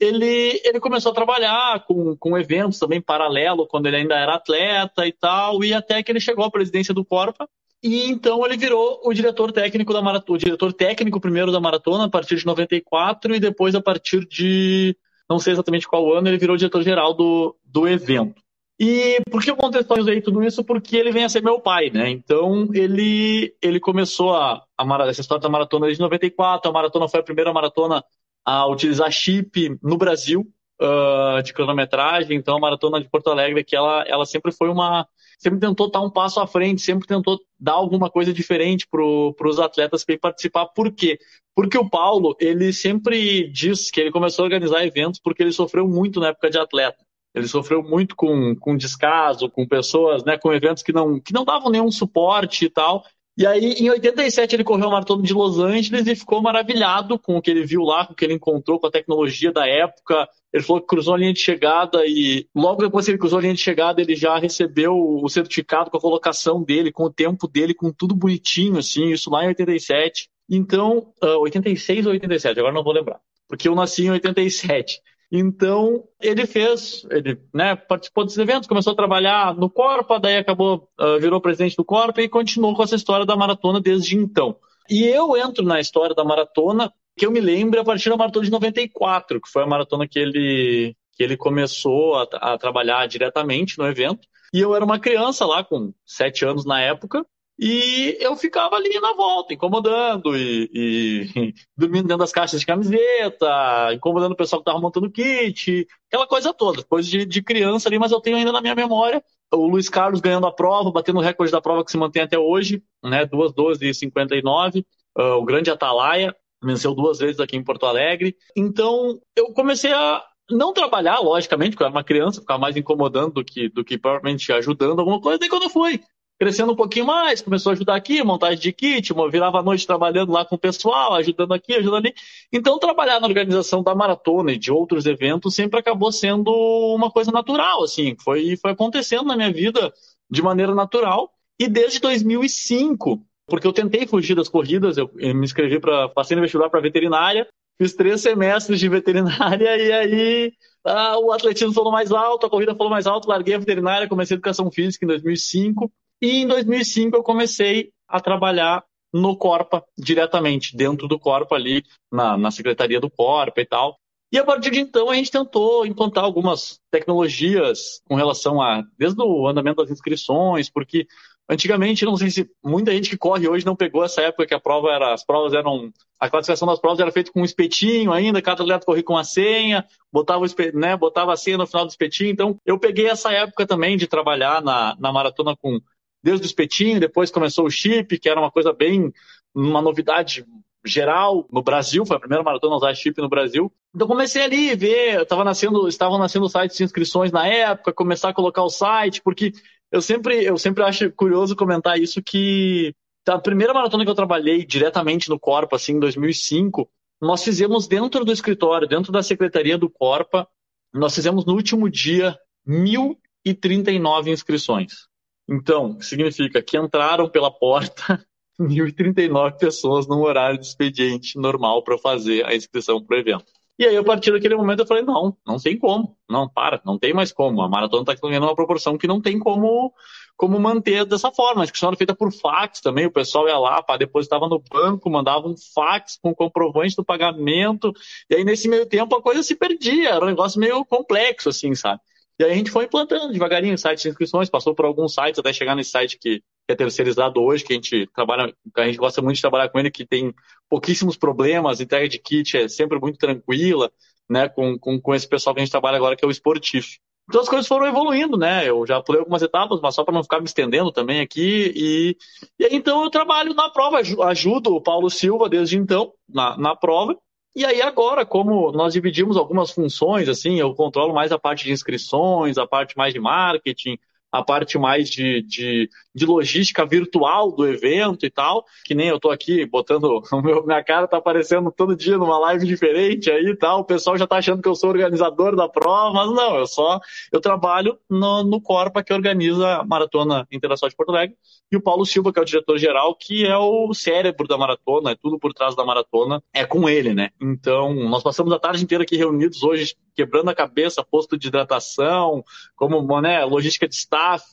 ele, 0.00 0.60
ele 0.64 0.80
começou 0.80 1.12
a 1.12 1.14
trabalhar 1.14 1.84
com, 1.86 2.16
com 2.16 2.38
eventos 2.38 2.78
também 2.78 3.00
paralelo, 3.00 3.66
quando 3.66 3.86
ele 3.86 3.96
ainda 3.96 4.16
era 4.16 4.34
atleta 4.34 5.06
e 5.06 5.12
tal, 5.12 5.62
e 5.62 5.72
até 5.72 6.02
que 6.02 6.10
ele 6.10 6.20
chegou 6.20 6.44
à 6.44 6.50
presidência 6.50 6.94
do 6.94 7.04
Corpa, 7.04 7.48
e 7.82 8.08
então 8.08 8.44
ele 8.46 8.56
virou 8.56 9.00
o 9.04 9.12
diretor 9.12 9.50
técnico 9.50 9.92
da 9.92 10.00
maratona, 10.00 10.36
o 10.36 10.38
diretor 10.38 10.72
técnico 10.72 11.20
primeiro 11.20 11.50
da 11.50 11.60
maratona 11.60 12.04
a 12.04 12.08
partir 12.08 12.36
de 12.36 12.46
94 12.46 13.34
e 13.34 13.40
depois 13.40 13.74
a 13.74 13.82
partir 13.82 14.26
de 14.26 14.96
não 15.28 15.38
sei 15.38 15.52
exatamente 15.52 15.88
qual 15.88 16.12
ano 16.12 16.28
ele 16.28 16.38
virou 16.38 16.56
diretor 16.56 16.82
geral 16.82 17.12
do, 17.14 17.56
do 17.64 17.88
evento. 17.88 18.40
E 18.78 19.20
por 19.30 19.42
que 19.42 19.50
eu 19.50 19.56
contextualizei 19.56 20.20
tudo 20.20 20.42
isso? 20.42 20.64
Porque 20.64 20.96
ele 20.96 21.12
vem 21.12 21.24
a 21.24 21.28
ser 21.28 21.42
meu 21.42 21.60
pai, 21.60 21.90
né? 21.90 22.10
Então 22.10 22.68
ele 22.72 23.54
ele 23.60 23.80
começou 23.80 24.34
a, 24.34 24.62
a 24.78 25.08
essa 25.08 25.20
história 25.20 25.42
da 25.42 25.48
maratona 25.48 25.86
desde 25.86 26.02
94, 26.02 26.70
a 26.70 26.74
maratona 26.74 27.08
foi 27.08 27.20
a 27.20 27.24
primeira 27.24 27.52
maratona 27.52 28.02
a 28.44 28.66
utilizar 28.66 29.10
chip 29.10 29.78
no 29.82 29.96
Brasil 29.96 30.46
uh, 30.80 31.42
de 31.42 31.52
cronometragem. 31.52 32.36
Então, 32.36 32.56
a 32.56 32.60
Maratona 32.60 33.00
de 33.00 33.08
Porto 33.08 33.30
Alegre, 33.30 33.64
que 33.64 33.76
ela, 33.76 34.04
ela 34.06 34.26
sempre 34.26 34.52
foi 34.52 34.68
uma. 34.68 35.06
Sempre 35.38 35.58
tentou 35.58 35.88
estar 35.88 36.00
um 36.00 36.10
passo 36.10 36.38
à 36.38 36.46
frente, 36.46 36.82
sempre 36.82 37.06
tentou 37.06 37.38
dar 37.58 37.72
alguma 37.72 38.08
coisa 38.08 38.32
diferente 38.32 38.86
para 38.88 39.48
os 39.48 39.58
atletas 39.58 40.04
que 40.04 40.16
participar. 40.16 40.66
Por 40.66 40.92
quê? 40.92 41.18
Porque 41.54 41.76
o 41.76 41.88
Paulo, 41.88 42.36
ele 42.38 42.72
sempre 42.72 43.50
diz 43.50 43.90
que 43.90 44.00
ele 44.00 44.12
começou 44.12 44.44
a 44.44 44.46
organizar 44.46 44.86
eventos 44.86 45.20
porque 45.20 45.42
ele 45.42 45.52
sofreu 45.52 45.88
muito 45.88 46.20
na 46.20 46.28
época 46.28 46.48
de 46.48 46.58
atleta. 46.58 47.04
Ele 47.34 47.48
sofreu 47.48 47.82
muito 47.82 48.14
com, 48.14 48.54
com 48.54 48.76
descaso, 48.76 49.50
com 49.50 49.66
pessoas, 49.66 50.22
né, 50.24 50.38
com 50.38 50.52
eventos 50.52 50.82
que 50.82 50.92
não, 50.92 51.18
que 51.18 51.32
não 51.32 51.44
davam 51.44 51.70
nenhum 51.70 51.90
suporte 51.90 52.66
e 52.66 52.70
tal. 52.70 53.04
E 53.34 53.46
aí, 53.46 53.72
em 53.72 53.88
87, 53.88 54.56
ele 54.56 54.64
correu 54.64 54.88
o 54.88 54.90
maratona 54.90 55.22
de 55.22 55.32
Los 55.32 55.58
Angeles 55.58 56.06
e 56.06 56.14
ficou 56.14 56.42
maravilhado 56.42 57.18
com 57.18 57.36
o 57.36 57.42
que 57.42 57.50
ele 57.50 57.64
viu 57.64 57.82
lá, 57.82 58.06
com 58.06 58.12
o 58.12 58.16
que 58.16 58.26
ele 58.26 58.34
encontrou, 58.34 58.78
com 58.78 58.86
a 58.86 58.90
tecnologia 58.90 59.50
da 59.50 59.66
época. 59.66 60.28
Ele 60.52 60.62
falou 60.62 60.82
que 60.82 60.88
cruzou 60.88 61.14
a 61.14 61.16
linha 61.16 61.32
de 61.32 61.40
chegada 61.40 62.04
e 62.04 62.46
logo 62.54 62.82
depois 62.82 63.06
que 63.06 63.10
ele 63.10 63.18
cruzou 63.18 63.38
a 63.38 63.42
linha 63.42 63.54
de 63.54 63.60
chegada, 63.60 64.02
ele 64.02 64.14
já 64.14 64.36
recebeu 64.38 64.94
o 64.94 65.26
certificado 65.30 65.90
com 65.90 65.96
a 65.96 66.00
colocação 66.00 66.62
dele, 66.62 66.92
com 66.92 67.04
o 67.04 67.12
tempo 67.12 67.48
dele, 67.48 67.72
com 67.72 67.90
tudo 67.90 68.14
bonitinho, 68.14 68.78
assim, 68.78 69.10
isso 69.10 69.30
lá 69.30 69.44
em 69.44 69.48
87. 69.48 70.28
Então, 70.50 71.10
uh, 71.22 71.38
86 71.40 72.04
ou 72.04 72.12
87, 72.12 72.60
agora 72.60 72.74
não 72.74 72.84
vou 72.84 72.92
lembrar, 72.92 73.18
porque 73.48 73.66
eu 73.66 73.74
nasci 73.74 74.04
em 74.04 74.10
87. 74.10 75.00
Então, 75.34 76.04
ele 76.20 76.46
fez, 76.46 77.06
ele 77.10 77.40
né, 77.54 77.74
participou 77.74 78.22
desses 78.22 78.38
eventos, 78.38 78.68
começou 78.68 78.92
a 78.92 78.96
trabalhar 78.96 79.54
no 79.54 79.70
Corpa, 79.70 80.20
daí 80.20 80.36
acabou, 80.36 80.90
uh, 81.00 81.18
virou 81.18 81.40
presidente 81.40 81.74
do 81.74 81.86
Corpa 81.86 82.20
e 82.20 82.28
continuou 82.28 82.76
com 82.76 82.82
essa 82.82 82.96
história 82.96 83.24
da 83.24 83.34
maratona 83.34 83.80
desde 83.80 84.14
então. 84.14 84.54
E 84.90 85.04
eu 85.04 85.34
entro 85.34 85.64
na 85.64 85.80
história 85.80 86.14
da 86.14 86.22
maratona, 86.22 86.92
que 87.16 87.24
eu 87.24 87.30
me 87.30 87.40
lembro 87.40 87.80
a 87.80 87.84
partir 87.84 88.10
da 88.10 88.16
maratona 88.18 88.44
de 88.44 88.50
94, 88.50 89.40
que 89.40 89.48
foi 89.48 89.62
a 89.62 89.66
maratona 89.66 90.06
que 90.06 90.18
ele, 90.18 90.94
que 91.14 91.22
ele 91.22 91.38
começou 91.38 92.16
a, 92.16 92.24
a 92.34 92.58
trabalhar 92.58 93.06
diretamente 93.08 93.78
no 93.78 93.86
evento. 93.86 94.28
E 94.52 94.60
eu 94.60 94.74
era 94.74 94.84
uma 94.84 94.98
criança 94.98 95.46
lá, 95.46 95.64
com 95.64 95.94
sete 96.04 96.44
anos 96.44 96.66
na 96.66 96.78
época, 96.78 97.24
e 97.64 98.16
eu 98.18 98.34
ficava 98.34 98.74
ali 98.74 98.98
na 98.98 99.14
volta, 99.14 99.54
incomodando 99.54 100.36
e, 100.36 100.68
e, 100.74 101.54
dormindo 101.78 102.08
dentro 102.08 102.18
das 102.18 102.32
caixas 102.32 102.58
de 102.58 102.66
camiseta, 102.66 103.94
incomodando 103.94 104.32
o 104.32 104.36
pessoal 104.36 104.60
que 104.60 104.68
estava 104.68 104.82
montando 104.82 105.08
kit, 105.08 105.86
aquela 106.08 106.26
coisa 106.26 106.52
toda, 106.52 106.82
coisa 106.82 107.08
de, 107.08 107.24
de, 107.24 107.40
criança 107.40 107.88
ali, 107.88 108.00
mas 108.00 108.10
eu 108.10 108.20
tenho 108.20 108.36
ainda 108.36 108.50
na 108.50 108.60
minha 108.60 108.74
memória 108.74 109.22
o 109.52 109.68
Luiz 109.68 109.88
Carlos 109.88 110.20
ganhando 110.20 110.48
a 110.48 110.52
prova, 110.52 110.90
batendo 110.90 111.20
o 111.20 111.22
recorde 111.22 111.52
da 111.52 111.60
prova 111.60 111.84
que 111.84 111.92
se 111.92 111.96
mantém 111.96 112.22
até 112.22 112.36
hoje, 112.36 112.82
né, 113.00 113.24
2:12 113.24 113.82
e 113.82 113.94
59, 113.94 114.84
uh, 115.16 115.22
o 115.36 115.44
grande 115.44 115.70
Atalaia, 115.70 116.34
venceu 116.60 116.92
duas 116.96 117.20
vezes 117.20 117.38
aqui 117.38 117.56
em 117.56 117.62
Porto 117.62 117.86
Alegre. 117.86 118.34
Então, 118.56 119.20
eu 119.36 119.52
comecei 119.52 119.92
a 119.92 120.20
não 120.50 120.72
trabalhar, 120.72 121.20
logicamente, 121.20 121.70
porque 121.70 121.84
eu 121.84 121.86
era 121.86 121.94
uma 121.94 122.02
criança, 122.02 122.40
ficava 122.40 122.58
mais 122.58 122.76
incomodando 122.76 123.34
do 123.34 123.44
que, 123.44 123.68
do 123.68 123.84
que 123.84 123.96
provavelmente 123.96 124.52
ajudando 124.52 124.98
alguma 124.98 125.20
coisa. 125.20 125.38
Daí 125.38 125.48
quando 125.48 125.64
eu 125.64 125.70
fui 125.70 126.00
crescendo 126.42 126.72
um 126.72 126.76
pouquinho 126.76 127.06
mais, 127.06 127.40
começou 127.40 127.70
a 127.70 127.72
ajudar 127.72 127.94
aqui, 127.94 128.20
montagem 128.24 128.58
de 128.58 128.72
kit, 128.72 129.14
virava 129.30 129.60
a 129.60 129.62
noite 129.62 129.86
trabalhando 129.86 130.32
lá 130.32 130.44
com 130.44 130.56
o 130.56 130.58
pessoal, 130.58 131.14
ajudando 131.14 131.54
aqui, 131.54 131.72
ajudando 131.74 131.98
ali. 131.98 132.14
Então, 132.52 132.80
trabalhar 132.80 133.20
na 133.20 133.28
organização 133.28 133.80
da 133.80 133.94
maratona 133.94 134.50
e 134.50 134.58
de 134.58 134.72
outros 134.72 135.06
eventos 135.06 135.54
sempre 135.54 135.78
acabou 135.78 136.10
sendo 136.10 136.50
uma 136.96 137.12
coisa 137.12 137.30
natural, 137.30 137.84
assim, 137.84 138.16
foi, 138.24 138.56
foi 138.56 138.72
acontecendo 138.72 139.22
na 139.22 139.36
minha 139.36 139.52
vida 139.52 139.92
de 140.28 140.42
maneira 140.42 140.74
natural. 140.74 141.30
E 141.60 141.68
desde 141.68 142.00
2005, 142.00 143.24
porque 143.46 143.68
eu 143.68 143.72
tentei 143.72 144.04
fugir 144.04 144.34
das 144.34 144.48
corridas, 144.48 144.98
eu 144.98 145.08
me 145.14 145.44
inscrevi 145.44 145.78
para, 145.78 146.08
passei 146.08 146.34
no 146.34 146.42
vestibular 146.42 146.68
para 146.68 146.80
veterinária, 146.80 147.46
fiz 147.80 147.94
três 147.94 148.20
semestres 148.20 148.80
de 148.80 148.88
veterinária 148.88 149.76
e 149.78 149.92
aí 149.92 150.52
ah, 150.84 151.20
o 151.20 151.30
atletismo 151.30 151.72
falou 151.72 151.92
mais 151.92 152.10
alto, 152.10 152.46
a 152.46 152.50
corrida 152.50 152.74
falou 152.74 152.90
mais 152.90 153.06
alto, 153.06 153.28
larguei 153.28 153.54
a 153.54 153.58
veterinária, 153.58 154.08
comecei 154.08 154.34
a 154.34 154.38
educação 154.38 154.72
física 154.72 155.04
em 155.04 155.08
2005 155.08 155.88
e 156.22 156.42
em 156.42 156.46
2005 156.46 157.16
eu 157.16 157.22
comecei 157.22 157.90
a 158.06 158.20
trabalhar 158.20 158.84
no 159.12 159.36
Corpa 159.36 159.84
diretamente, 159.98 160.76
dentro 160.76 161.08
do 161.08 161.18
Corpa 161.18 161.56
ali, 161.56 161.84
na, 162.10 162.36
na 162.38 162.50
secretaria 162.50 163.00
do 163.00 163.10
Corpa 163.10 163.60
e 163.60 163.66
tal. 163.66 163.98
E 164.30 164.38
a 164.38 164.44
partir 164.44 164.70
de 164.70 164.80
então 164.80 165.10
a 165.10 165.14
gente 165.14 165.30
tentou 165.30 165.84
implantar 165.84 166.24
algumas 166.24 166.80
tecnologias 166.90 168.00
com 168.08 168.14
relação 168.14 168.62
a, 168.62 168.82
desde 168.96 169.20
o 169.20 169.46
andamento 169.46 169.82
das 169.82 169.90
inscrições, 169.90 170.70
porque 170.70 171.06
antigamente, 171.50 172.04
não 172.06 172.16
sei 172.16 172.30
se 172.30 172.50
muita 172.64 172.92
gente 172.92 173.10
que 173.10 173.18
corre 173.18 173.46
hoje 173.46 173.66
não 173.66 173.76
pegou 173.76 174.02
essa 174.02 174.22
época 174.22 174.46
que 174.46 174.54
a 174.54 174.60
prova 174.60 174.90
era, 174.90 175.12
as 175.12 175.22
provas 175.22 175.52
eram, 175.52 175.92
a 176.18 176.30
classificação 176.30 176.66
das 176.66 176.80
provas 176.80 177.00
era 177.00 177.12
feita 177.12 177.30
com 177.30 177.42
um 177.42 177.44
espetinho 177.44 178.10
ainda, 178.10 178.40
cada 178.40 178.62
atleta 178.62 178.86
corria 178.86 179.02
com 179.02 179.18
a 179.18 179.24
senha, 179.24 179.84
botava, 180.10 180.46
né, 180.72 180.96
botava 180.96 181.32
a 181.34 181.36
senha 181.36 181.58
no 181.58 181.66
final 181.66 181.84
do 181.84 181.90
espetinho, 181.90 182.30
então 182.30 182.58
eu 182.64 182.78
peguei 182.78 183.08
essa 183.08 183.30
época 183.32 183.66
também 183.66 183.98
de 183.98 184.06
trabalhar 184.06 184.62
na, 184.62 184.96
na 184.98 185.12
maratona 185.12 185.54
com 185.54 185.78
desde 186.22 186.44
o 186.44 186.48
espetinho, 186.48 187.00
depois 187.00 187.30
começou 187.30 187.66
o 187.66 187.70
chip, 187.70 188.18
que 188.18 188.28
era 188.28 188.40
uma 188.40 188.50
coisa 188.50 188.72
bem, 188.72 189.12
uma 189.54 189.82
novidade 189.82 190.44
geral 190.84 191.46
no 191.50 191.62
Brasil, 191.62 192.04
foi 192.04 192.16
a 192.16 192.20
primeira 192.20 192.42
maratona 192.42 192.74
a 192.74 192.76
usar 192.76 192.94
chip 192.94 193.20
no 193.20 193.28
Brasil. 193.28 193.72
Então 193.94 194.08
comecei 194.08 194.42
ali 194.42 194.70
a 194.70 194.76
ver, 194.76 195.26
tava 195.26 195.44
nascendo, 195.44 195.86
estavam 195.88 196.18
nascendo 196.18 196.48
sites 196.48 196.76
de 196.76 196.84
inscrições 196.84 197.30
na 197.30 197.46
época, 197.46 197.92
começar 197.92 198.30
a 198.30 198.34
colocar 198.34 198.62
o 198.62 198.70
site, 198.70 199.22
porque 199.22 199.52
eu 199.90 200.00
sempre, 200.00 200.44
eu 200.44 200.56
sempre 200.56 200.82
acho 200.82 201.10
curioso 201.12 201.54
comentar 201.54 202.00
isso 202.00 202.22
que 202.22 202.94
a 203.28 203.38
primeira 203.38 203.72
maratona 203.72 204.04
que 204.04 204.10
eu 204.10 204.14
trabalhei 204.14 204.64
diretamente 204.64 205.28
no 205.28 205.38
Corpa, 205.38 205.76
assim, 205.76 205.92
em 205.92 206.00
2005, 206.00 206.88
nós 207.20 207.44
fizemos 207.44 207.86
dentro 207.86 208.24
do 208.24 208.32
escritório, 208.32 208.88
dentro 208.88 209.12
da 209.12 209.22
secretaria 209.22 209.78
do 209.78 209.88
Corpa, 209.88 210.48
nós 210.92 211.14
fizemos 211.14 211.44
no 211.44 211.54
último 211.54 211.88
dia 211.88 212.36
1.039 212.66 214.28
inscrições. 214.28 215.06
Então, 215.48 216.00
significa 216.00 216.62
que 216.62 216.78
entraram 216.78 217.28
pela 217.28 217.50
porta 217.50 218.24
1.039 218.60 219.58
pessoas 219.58 220.06
num 220.06 220.20
horário 220.20 220.58
de 220.58 220.66
expediente 220.66 221.38
normal 221.38 221.82
para 221.82 221.98
fazer 221.98 222.44
a 222.46 222.54
inscrição 222.54 223.02
para 223.02 223.16
o 223.16 223.20
evento. 223.20 223.52
E 223.78 223.86
aí, 223.86 223.96
a 223.96 224.04
partir 224.04 224.30
daquele 224.30 224.54
momento, 224.54 224.80
eu 224.80 224.86
falei: 224.86 225.02
não, 225.02 225.36
não 225.46 225.58
tem 225.58 225.78
como. 225.78 226.16
Não, 226.28 226.48
para, 226.48 226.80
não 226.84 226.98
tem 226.98 227.12
mais 227.12 227.32
como. 227.32 227.62
A 227.62 227.68
maratona 227.68 228.02
está 228.02 228.28
ganhando 228.28 228.44
uma 228.44 228.54
proporção 228.54 228.98
que 228.98 229.06
não 229.06 229.20
tem 229.20 229.38
como, 229.38 229.92
como 230.36 230.60
manter 230.60 231.04
dessa 231.06 231.32
forma. 231.32 231.62
A 231.62 231.64
inscrição 231.64 231.88
era 231.88 231.96
feita 231.96 232.14
por 232.14 232.30
fax 232.30 232.80
também. 232.80 233.06
O 233.06 233.10
pessoal 233.10 233.48
ia 233.48 233.58
lá, 233.58 233.82
pá, 233.82 233.96
depositava 233.96 234.46
no 234.46 234.62
banco, 234.70 235.10
mandava 235.10 235.48
um 235.48 235.54
fax 235.74 236.18
com 236.22 236.34
comprovante 236.34 236.94
do 236.94 237.04
pagamento. 237.04 237.92
E 238.30 238.36
aí, 238.36 238.44
nesse 238.44 238.68
meio 238.68 238.86
tempo, 238.86 239.16
a 239.16 239.22
coisa 239.22 239.42
se 239.42 239.56
perdia. 239.56 240.10
Era 240.10 240.24
um 240.24 240.28
negócio 240.28 240.60
meio 240.60 240.84
complexo, 240.84 241.48
assim, 241.48 241.74
sabe? 241.74 242.00
E 242.42 242.44
aí 242.44 242.50
a 242.50 242.54
gente 242.56 242.72
foi 242.72 242.86
implantando 242.86 243.32
devagarinho 243.32 243.78
sites 243.78 244.02
de 244.02 244.08
inscrições, 244.08 244.50
passou 244.50 244.74
por 244.74 244.84
alguns 244.84 245.14
sites 245.14 245.38
até 245.38 245.52
chegar 245.52 245.76
nesse 245.76 245.92
site 245.92 246.18
que, 246.18 246.42
é 246.66 246.74
terceirizado 246.74 247.40
hoje, 247.40 247.64
que 247.64 247.72
a 247.72 247.76
gente 247.76 248.08
trabalha, 248.12 248.52
a 248.76 248.84
gente 248.84 248.98
gosta 248.98 249.22
muito 249.22 249.36
de 249.36 249.42
trabalhar 249.42 249.68
com 249.68 249.78
ele, 249.78 249.92
que 249.92 250.04
tem 250.04 250.34
pouquíssimos 250.68 251.16
problemas, 251.16 251.80
entrega 251.80 252.08
de 252.08 252.18
kit 252.18 252.56
é 252.56 252.66
sempre 252.66 252.98
muito 252.98 253.16
tranquila, 253.16 253.92
né, 254.28 254.48
com, 254.48 254.76
com, 254.76 255.00
com 255.00 255.14
esse 255.14 255.28
pessoal 255.28 255.54
que 255.54 255.60
a 255.60 255.64
gente 255.64 255.70
trabalha 255.70 255.96
agora, 255.96 256.16
que 256.16 256.24
é 256.24 256.28
o 256.28 256.32
Sportif. 256.32 256.98
Então 257.28 257.40
as 257.40 257.48
coisas 257.48 257.68
foram 257.68 257.86
evoluindo, 257.86 258.36
né? 258.36 258.68
Eu 258.68 258.84
já 258.84 259.00
pulei 259.00 259.20
algumas 259.20 259.42
etapas, 259.42 259.80
mas 259.80 259.94
só 259.94 260.02
para 260.02 260.12
não 260.12 260.24
ficar 260.24 260.40
me 260.40 260.46
estendendo 260.46 260.90
também 260.90 261.20
aqui. 261.20 261.72
E, 261.76 262.16
e 262.58 262.64
aí, 262.64 262.74
então 262.74 263.04
eu 263.04 263.10
trabalho 263.10 263.54
na 263.54 263.70
prova, 263.70 263.98
ajudo 263.98 264.74
o 264.74 264.80
Paulo 264.80 265.08
Silva 265.08 265.48
desde 265.48 265.78
então 265.78 266.12
na, 266.28 266.56
na 266.58 266.74
prova. 266.74 267.16
E 267.54 267.64
aí 267.66 267.82
agora, 267.82 268.24
como 268.24 268.72
nós 268.72 268.94
dividimos 268.94 269.36
algumas 269.36 269.70
funções, 269.70 270.28
assim, 270.28 270.58
eu 270.58 270.74
controlo 270.74 271.12
mais 271.12 271.32
a 271.32 271.38
parte 271.38 271.64
de 271.64 271.72
inscrições, 271.72 272.56
a 272.56 272.66
parte 272.66 272.96
mais 272.96 273.12
de 273.12 273.20
marketing, 273.20 273.98
a 274.30 274.42
parte 274.42 274.78
mais 274.78 275.10
de, 275.10 275.42
de, 275.42 275.90
de, 276.14 276.26
logística 276.26 276.84
virtual 276.84 277.52
do 277.52 277.66
evento 277.66 278.24
e 278.24 278.30
tal, 278.30 278.64
que 278.84 278.94
nem 278.94 279.08
eu 279.08 279.18
tô 279.18 279.30
aqui 279.30 279.64
botando, 279.66 280.22
meu, 280.42 280.64
minha 280.64 280.82
cara 280.82 281.06
tá 281.06 281.16
aparecendo 281.18 281.70
todo 281.70 281.96
dia 281.96 282.18
numa 282.18 282.38
live 282.38 282.66
diferente 282.66 283.30
aí 283.30 283.46
e 283.46 283.56
tal, 283.56 283.80
o 283.80 283.84
pessoal 283.84 284.16
já 284.16 284.26
tá 284.26 284.36
achando 284.36 284.62
que 284.62 284.68
eu 284.68 284.74
sou 284.74 284.90
organizador 284.90 285.56
da 285.56 285.68
prova, 285.68 286.12
mas 286.12 286.34
não, 286.34 286.56
eu 286.56 286.66
só, 286.66 287.00
eu 287.32 287.40
trabalho 287.40 287.98
no, 288.08 288.42
no 288.42 288.60
Corpa 288.60 289.02
que 289.02 289.12
organiza 289.12 289.76
a 289.76 289.84
Maratona 289.84 290.46
Internacional 290.50 290.90
de 290.90 290.96
Porto 290.96 291.10
Alegre, 291.10 291.36
e 291.70 291.76
o 291.76 291.80
Paulo 291.80 292.04
Silva, 292.04 292.30
que 292.30 292.38
é 292.38 292.42
o 292.42 292.44
diretor-geral, 292.44 293.14
que 293.14 293.46
é 293.46 293.56
o 293.56 293.94
cérebro 293.94 294.46
da 294.46 294.58
maratona, 294.58 295.12
é 295.12 295.16
tudo 295.16 295.38
por 295.38 295.54
trás 295.54 295.74
da 295.74 295.84
maratona, 295.84 296.42
é 296.52 296.66
com 296.66 296.86
ele, 296.86 297.14
né? 297.14 297.30
Então, 297.40 297.94
nós 297.94 298.22
passamos 298.22 298.52
a 298.52 298.58
tarde 298.58 298.84
inteira 298.84 299.04
aqui 299.04 299.16
reunidos 299.16 299.62
hoje, 299.62 299.96
quebrando 300.14 300.50
a 300.50 300.54
cabeça, 300.54 301.02
posto 301.02 301.38
de 301.38 301.48
hidratação, 301.48 302.44
como 302.76 303.20
né, 303.22 303.42
logística 303.44 303.88
de 303.88 303.94
staff, 303.94 304.52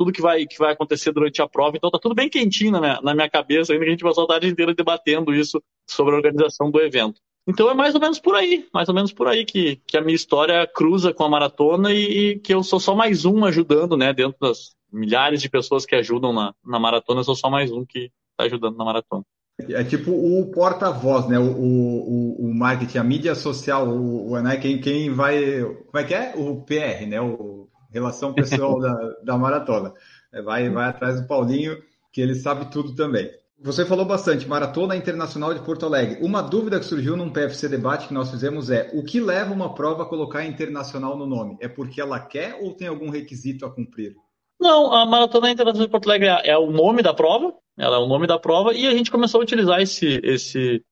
tudo 0.00 0.12
que 0.12 0.22
vai, 0.22 0.46
que 0.46 0.58
vai 0.58 0.72
acontecer 0.72 1.12
durante 1.12 1.42
a 1.42 1.46
prova. 1.46 1.76
Então 1.76 1.90
tá 1.90 1.98
tudo 1.98 2.14
bem 2.14 2.30
quentinho 2.30 2.72
na 2.72 2.80
minha, 2.80 3.00
na 3.02 3.14
minha 3.14 3.28
cabeça, 3.28 3.70
ainda 3.70 3.84
que 3.84 3.90
a 3.90 3.92
gente 3.92 4.02
passou 4.02 4.24
a 4.24 4.28
tarde 4.28 4.48
inteira 4.48 4.74
debatendo 4.74 5.34
isso 5.34 5.62
sobre 5.86 6.14
a 6.14 6.16
organização 6.16 6.70
do 6.70 6.80
evento. 6.80 7.20
Então 7.46 7.68
é 7.68 7.74
mais 7.74 7.94
ou 7.94 8.00
menos 8.00 8.18
por 8.18 8.34
aí, 8.34 8.66
mais 8.72 8.88
ou 8.88 8.94
menos 8.94 9.12
por 9.12 9.28
aí 9.28 9.44
que, 9.44 9.76
que 9.86 9.98
a 9.98 10.00
minha 10.00 10.16
história 10.16 10.66
cruza 10.66 11.12
com 11.12 11.22
a 11.24 11.28
maratona 11.28 11.92
e, 11.92 12.30
e 12.30 12.38
que 12.38 12.54
eu 12.54 12.62
sou 12.62 12.80
só 12.80 12.94
mais 12.94 13.26
um 13.26 13.44
ajudando, 13.44 13.94
né, 13.94 14.10
dentro 14.14 14.38
das 14.40 14.74
milhares 14.90 15.42
de 15.42 15.50
pessoas 15.50 15.84
que 15.84 15.94
ajudam 15.94 16.32
na, 16.32 16.54
na 16.64 16.78
maratona, 16.78 17.20
eu 17.20 17.24
sou 17.24 17.36
só 17.36 17.50
mais 17.50 17.70
um 17.70 17.84
que 17.84 18.10
está 18.30 18.44
ajudando 18.44 18.78
na 18.78 18.84
maratona. 18.86 19.22
É 19.68 19.84
tipo 19.84 20.12
o 20.12 20.50
porta-voz, 20.50 21.28
né? 21.28 21.38
O, 21.38 21.44
o, 21.44 22.46
o, 22.46 22.54
marketing, 22.54 22.96
a 22.96 23.04
mídia 23.04 23.34
social, 23.34 23.86
o, 23.86 24.30
o, 24.30 24.40
né? 24.40 24.56
quem, 24.56 24.80
quem 24.80 25.10
vai. 25.12 25.62
Como 25.62 25.98
é 25.98 26.04
que 26.04 26.14
é? 26.14 26.32
O 26.34 26.62
PR, 26.62 27.06
né? 27.06 27.20
O 27.20 27.68
Relação 27.92 28.32
Pessoal 28.32 28.78
da, 28.80 28.94
da 29.24 29.38
Maratona. 29.38 29.92
É, 30.32 30.42
vai, 30.42 30.68
vai 30.70 30.88
atrás 30.88 31.20
do 31.20 31.26
Paulinho, 31.26 31.76
que 32.12 32.20
ele 32.20 32.34
sabe 32.34 32.70
tudo 32.70 32.94
também. 32.94 33.30
Você 33.62 33.84
falou 33.84 34.06
bastante, 34.06 34.48
Maratona 34.48 34.96
Internacional 34.96 35.52
de 35.52 35.60
Porto 35.60 35.84
Alegre. 35.84 36.18
Uma 36.24 36.40
dúvida 36.40 36.78
que 36.78 36.86
surgiu 36.86 37.14
num 37.14 37.30
PFC 37.30 37.68
debate 37.68 38.08
que 38.08 38.14
nós 38.14 38.30
fizemos 38.30 38.70
é: 38.70 38.90
o 38.94 39.04
que 39.04 39.20
leva 39.20 39.52
uma 39.52 39.74
prova 39.74 40.04
a 40.04 40.06
colocar 40.06 40.46
internacional 40.46 41.14
no 41.14 41.26
nome? 41.26 41.58
É 41.60 41.68
porque 41.68 42.00
ela 42.00 42.18
quer 42.18 42.58
ou 42.62 42.72
tem 42.72 42.88
algum 42.88 43.10
requisito 43.10 43.66
a 43.66 43.70
cumprir? 43.70 44.14
Não, 44.58 44.92
a 44.92 45.04
Maratona 45.04 45.50
Internacional 45.50 45.86
de 45.86 45.90
Porto 45.90 46.08
Alegre 46.08 46.28
é, 46.28 46.50
é 46.50 46.58
o 46.58 46.70
nome 46.70 47.02
da 47.02 47.12
prova, 47.12 47.52
ela 47.78 47.96
é 47.96 47.98
o 47.98 48.06
nome 48.06 48.26
da 48.26 48.38
prova, 48.38 48.72
e 48.72 48.86
a 48.86 48.92
gente 48.92 49.10
começou 49.10 49.40
a 49.40 49.44
utilizar 49.44 49.80
esse, 49.80 50.20
esse, 50.22 50.82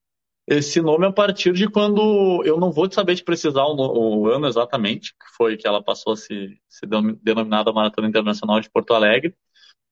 esse 0.49 0.81
nome 0.81 1.07
a 1.07 1.13
partir 1.13 1.53
de 1.53 1.69
quando 1.69 2.43
eu 2.45 2.59
não 2.59 2.73
vou 2.73 2.91
saber 2.91 3.15
te 3.15 3.23
precisar 3.23 3.65
o, 3.65 3.77
o, 3.77 4.29
ano 4.29 4.47
exatamente, 4.47 5.13
que 5.13 5.37
foi 5.37 5.57
que 5.57 5.69
ela 5.69 5.83
passou 5.83 6.15
a 6.15 6.17
se, 6.17 6.59
se 6.67 6.87
denominada 7.23 7.73
Maratona 7.73 8.09
Internacional 8.09 8.59
de 8.61 8.71
Porto 8.71 8.95
Alegre, 8.95 9.35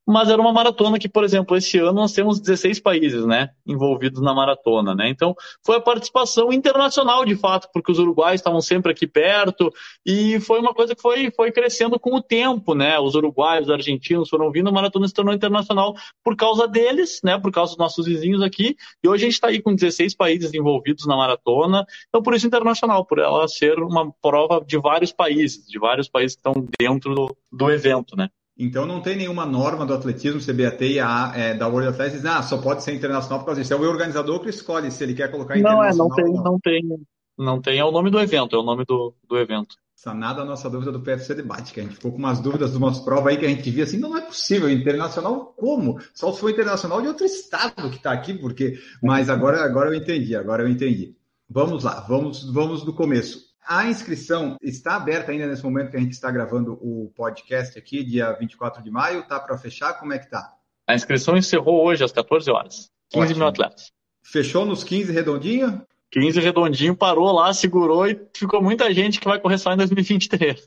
mas 0.07 0.29
era 0.29 0.41
uma 0.41 0.53
maratona 0.53 0.99
que, 0.99 1.09
por 1.09 1.25
exemplo, 1.25 1.57
esse 1.57 1.79
ano 1.79 1.95
nós 1.95 2.13
temos 2.13 2.39
16 2.39 2.79
países, 2.81 3.27
né, 3.27 3.51
envolvidos 3.67 4.23
na 4.23 4.33
maratona, 4.33 4.95
né? 4.95 5.09
Então, 5.09 5.35
foi 5.65 5.77
a 5.77 5.81
participação 5.81 6.53
internacional 6.53 7.25
de 7.25 7.35
fato, 7.35 7.69
porque 7.73 7.91
os 7.91 7.99
uruguaios 7.99 8.41
estavam 8.41 8.61
sempre 8.61 8.93
aqui 8.93 9.07
perto 9.07 9.73
e 10.05 10.39
foi 10.41 10.61
uma 10.61 10.73
coisa 10.73 10.95
que 10.95 11.03
foi, 11.03 11.31
foi 11.33 11.51
crescendo 11.51 11.99
com 11.99 12.15
o 12.15 12.23
tempo, 12.23 12.75
né? 12.75 12.99
Os 13.01 13.15
uruguaios, 13.15 13.67
os 13.67 13.73
argentinos 13.73 14.29
foram 14.29 14.51
vindo, 14.53 14.69
a 14.69 14.73
maratona 14.73 15.09
se 15.09 15.15
tornou 15.15 15.35
internacional 15.35 15.95
por 16.23 16.37
causa 16.37 16.69
deles, 16.69 17.21
né, 17.25 17.39
por 17.39 17.51
causa 17.51 17.73
dos 17.73 17.79
nossos 17.79 18.07
vizinhos 18.07 18.43
aqui. 18.43 18.77
E 19.03 19.09
hoje 19.09 19.25
a 19.25 19.27
gente 19.27 19.35
está 19.35 19.49
aí 19.49 19.61
com 19.61 19.75
16 19.75 20.15
países 20.15 20.55
envolvidos 20.55 21.07
na 21.07 21.17
maratona. 21.17 21.85
Então, 22.09 22.23
por 22.23 22.35
isso 22.35 22.47
internacional, 22.47 23.05
por 23.05 23.19
ela 23.19 23.49
ser 23.49 23.79
uma 23.79 24.13
prova 24.23 24.65
de 24.65 24.79
vários 24.79 25.13
países, 25.13 25.67
de 25.67 25.79
vários 25.79 26.09
países 26.09 26.37
que 26.37 26.49
estão 26.49 26.67
dentro 26.79 27.15
do, 27.15 27.37
do 27.51 27.71
evento, 27.71 28.17
né? 28.17 28.29
Então 28.59 28.87
não 28.87 29.03
tem 29.03 29.17
nenhuma 29.17 29.45
norma 29.45 29.85
do 29.85 29.93
atletismo, 29.93 30.41
CBAT 30.41 30.83
e 30.83 30.99
a, 30.99 31.33
é, 31.35 31.55
da 31.55 31.69
World 31.69 31.89
Athletics, 31.89 32.25
ah, 32.25 32.43
só 32.43 32.57
pode 32.57 32.83
ser 32.83 32.95
internacional 32.95 33.41
por 33.41 33.47
causa 33.47 33.61
disso. 33.61 33.75
É 33.75 33.77
o 33.77 33.83
organizador 33.83 34.41
que 34.41 34.49
escolhe 34.49 34.91
se 34.91 35.05
ele 35.05 35.15
quer 35.15 35.31
colocar 35.31 35.55
não, 35.55 35.61
internacional. 35.61 36.09
Não, 36.09 36.17
é, 36.17 36.23
não 36.23 36.25
tem, 36.25 36.35
não. 36.35 36.43
não 36.43 36.61
tem, 36.61 37.07
não 37.37 37.61
tem, 37.61 37.79
é 37.79 37.85
o 37.85 37.91
nome 37.91 38.11
do 38.11 38.19
evento, 38.19 38.57
é 38.57 38.59
o 38.59 38.63
nome 38.63 38.85
do, 38.87 39.15
do 39.29 39.37
evento. 39.37 39.77
Sanada 39.95 40.43
a 40.43 40.45
nossa 40.45 40.71
dúvida 40.71 40.93
do 40.93 41.01
PFC 41.01 41.35
Debate, 41.35 41.73
que 41.73 41.81
a 41.81 41.83
gente 41.83 41.97
ficou 41.97 42.13
com 42.13 42.19
umas 42.19 42.41
dúvidas 42.41 42.71
de 42.71 42.77
umas 42.79 42.99
provas 42.99 43.33
aí 43.33 43.39
que 43.39 43.47
a 43.47 43.49
gente 43.49 43.71
via 43.71 43.85
assim, 43.85 43.99
não 43.99 44.17
é 44.17 44.21
possível, 44.23 44.71
internacional 44.71 45.55
como? 45.57 45.99
Só 46.15 46.33
se 46.33 46.41
for 46.41 46.51
internacional 46.51 47.01
de 47.03 47.09
outro 47.09 47.27
estado 47.27 47.91
que 47.91 47.97
está 47.97 48.13
aqui, 48.13 48.35
porque. 48.35 48.79
Mas 49.03 49.29
agora, 49.29 49.63
agora 49.65 49.91
eu 49.91 49.95
entendi, 49.95 50.35
agora 50.35 50.63
eu 50.63 50.69
entendi. 50.69 51.15
Vamos 51.49 51.85
lá, 51.85 52.01
vamos, 52.01 52.45
vamos 52.53 52.85
do 52.85 52.93
começo. 52.93 53.46
A 53.69 53.89
inscrição 53.89 54.57
está 54.63 54.95
aberta 54.95 55.33
ainda 55.33 55.49
nesse 55.49 55.65
momento 55.65 55.91
que 55.91 55.97
a 55.97 56.01
gente 56.01 56.13
está 56.13 56.31
gravando 56.31 56.75
o 56.75 57.11
podcast 57.17 57.77
aqui, 57.77 58.05
dia 58.05 58.33
24 58.33 58.81
de 58.81 58.93
maio. 58.93 59.21
Está 59.21 59.41
para 59.41 59.59
fechar? 59.59 59.95
Como 59.95 60.13
é 60.13 60.19
que 60.21 60.27
está? 60.27 60.53
A 60.87 60.95
inscrição 60.95 61.37
encerrou 61.37 61.85
hoje 61.85 62.05
às 62.05 62.13
14 62.13 62.49
horas. 62.49 62.89
15 63.11 63.25
Ótimo. 63.25 63.39
mil 63.41 63.49
atletas. 63.49 63.91
Fechou 64.23 64.65
nos 64.65 64.85
15 64.85 65.11
redondinho? 65.11 65.83
15 66.13 66.41
redondinho, 66.41 66.97
parou 66.97 67.33
lá, 67.33 67.53
segurou 67.53 68.07
e 68.07 68.17
ficou 68.37 68.63
muita 68.63 68.95
gente 68.95 69.19
que 69.19 69.27
vai 69.27 69.41
correr 69.41 69.59
só 69.59 69.73
em 69.73 69.77
2023. 69.77 70.65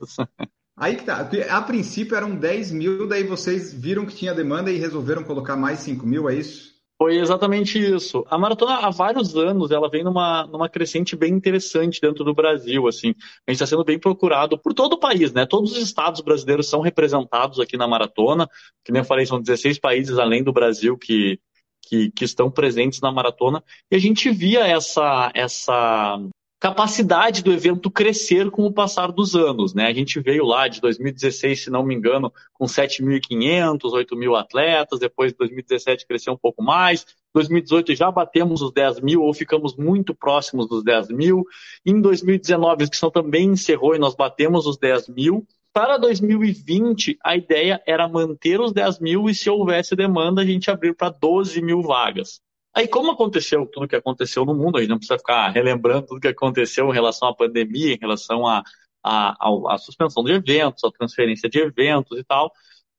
Aí 0.75 0.97
que 0.97 1.03
tá. 1.05 1.25
A 1.49 1.61
princípio 1.61 2.17
eram 2.17 2.35
10 2.35 2.71
mil, 2.73 3.07
daí 3.07 3.23
vocês 3.23 3.73
viram 3.73 4.05
que 4.05 4.15
tinha 4.15 4.33
demanda 4.33 4.71
e 4.71 4.77
resolveram 4.77 5.23
colocar 5.23 5.55
mais 5.55 5.79
5 5.79 6.05
mil, 6.05 6.29
é 6.29 6.35
isso? 6.35 6.68
Foi 7.01 7.15
exatamente 7.15 7.79
isso. 7.79 8.25
A 8.29 8.37
maratona, 8.37 8.73
há 8.79 8.89
vários 8.89 9.33
anos, 9.37 9.71
ela 9.71 9.89
vem 9.89 10.03
numa, 10.03 10.45
numa 10.47 10.67
crescente 10.67 11.15
bem 11.15 11.33
interessante 11.33 12.01
dentro 12.01 12.25
do 12.25 12.33
Brasil, 12.33 12.85
assim. 12.89 13.15
A 13.47 13.51
gente 13.51 13.55
está 13.61 13.65
sendo 13.65 13.85
bem 13.85 13.97
procurado 13.97 14.59
por 14.59 14.73
todo 14.73 14.93
o 14.93 14.99
país, 14.99 15.31
né? 15.31 15.45
Todos 15.45 15.71
os 15.71 15.77
estados 15.77 16.19
brasileiros 16.19 16.67
são 16.67 16.81
representados 16.81 17.57
aqui 17.61 17.77
na 17.77 17.87
maratona. 17.87 18.49
Que 18.83 18.91
nem 18.91 18.99
eu 18.99 19.05
falei, 19.05 19.25
são 19.25 19.39
16 19.39 19.79
países 19.79 20.19
além 20.19 20.43
do 20.43 20.51
Brasil 20.51 20.97
que, 20.97 21.39
que, 21.83 22.11
que 22.11 22.25
estão 22.25 22.51
presentes 22.51 22.99
na 22.99 23.13
maratona. 23.13 23.63
E 23.89 23.95
a 23.95 23.99
gente 23.99 24.29
via 24.29 24.67
essa, 24.67 25.31
essa 25.33 26.19
capacidade 26.59 27.41
do 27.41 27.53
evento 27.53 27.89
crescer 27.89 28.51
com 28.51 28.65
o 28.65 28.73
passar 28.73 29.11
dos 29.11 29.35
anos. 29.35 29.73
Né? 29.73 29.87
A 29.87 29.93
gente 29.93 30.19
veio 30.19 30.43
lá 30.43 30.67
de 30.67 30.81
2016, 30.81 31.63
se 31.63 31.69
não 31.69 31.83
me 31.83 31.95
engano, 31.95 32.33
com 32.53 32.65
7.500, 32.65 33.79
8.000 33.81 34.39
atletas, 34.39 34.99
depois 34.99 35.31
de 35.31 35.37
2017 35.37 36.05
cresceu 36.05 36.33
um 36.33 36.37
pouco 36.37 36.61
mais, 36.61 37.05
2018 37.33 37.95
já 37.95 38.11
batemos 38.11 38.61
os 38.61 38.73
10 38.73 38.99
mil 38.99 39.21
ou 39.21 39.33
ficamos 39.33 39.77
muito 39.77 40.13
próximos 40.13 40.67
dos 40.67 40.83
10 40.83 41.09
mil, 41.09 41.45
em 41.85 42.01
2019 42.01 42.81
a 42.81 42.83
inscrição 42.83 43.09
também 43.09 43.49
encerrou 43.49 43.95
e 43.95 43.99
nós 43.99 44.15
batemos 44.15 44.65
os 44.65 44.77
10 44.77 45.09
mil, 45.09 45.47
para 45.71 45.97
2020, 45.97 47.19
a 47.23 47.37
ideia 47.37 47.81
era 47.85 48.07
manter 48.07 48.59
os 48.59 48.73
10 48.73 48.99
mil 48.99 49.29
e, 49.29 49.35
se 49.35 49.49
houvesse 49.49 49.95
demanda, 49.95 50.41
a 50.41 50.45
gente 50.45 50.69
abrir 50.69 50.95
para 50.95 51.09
12 51.09 51.61
mil 51.61 51.81
vagas. 51.83 52.41
Aí, 52.75 52.87
como 52.87 53.11
aconteceu 53.11 53.65
tudo 53.65 53.87
que 53.87 53.95
aconteceu 53.95 54.45
no 54.45 54.53
mundo, 54.53 54.77
a 54.77 54.81
gente 54.81 54.89
não 54.89 54.97
precisa 54.97 55.17
ficar 55.17 55.49
relembrando 55.49 56.07
tudo 56.07 56.21
que 56.21 56.27
aconteceu 56.27 56.87
em 56.89 56.93
relação 56.93 57.27
à 57.27 57.35
pandemia, 57.35 57.93
em 57.93 57.99
relação 57.99 58.45
à 58.45 58.63
a, 59.03 59.77
suspensão 59.77 60.23
de 60.23 60.33
eventos, 60.33 60.83
a 60.83 60.91
transferência 60.91 61.49
de 61.49 61.59
eventos 61.59 62.17
e 62.17 62.23
tal, 62.23 62.51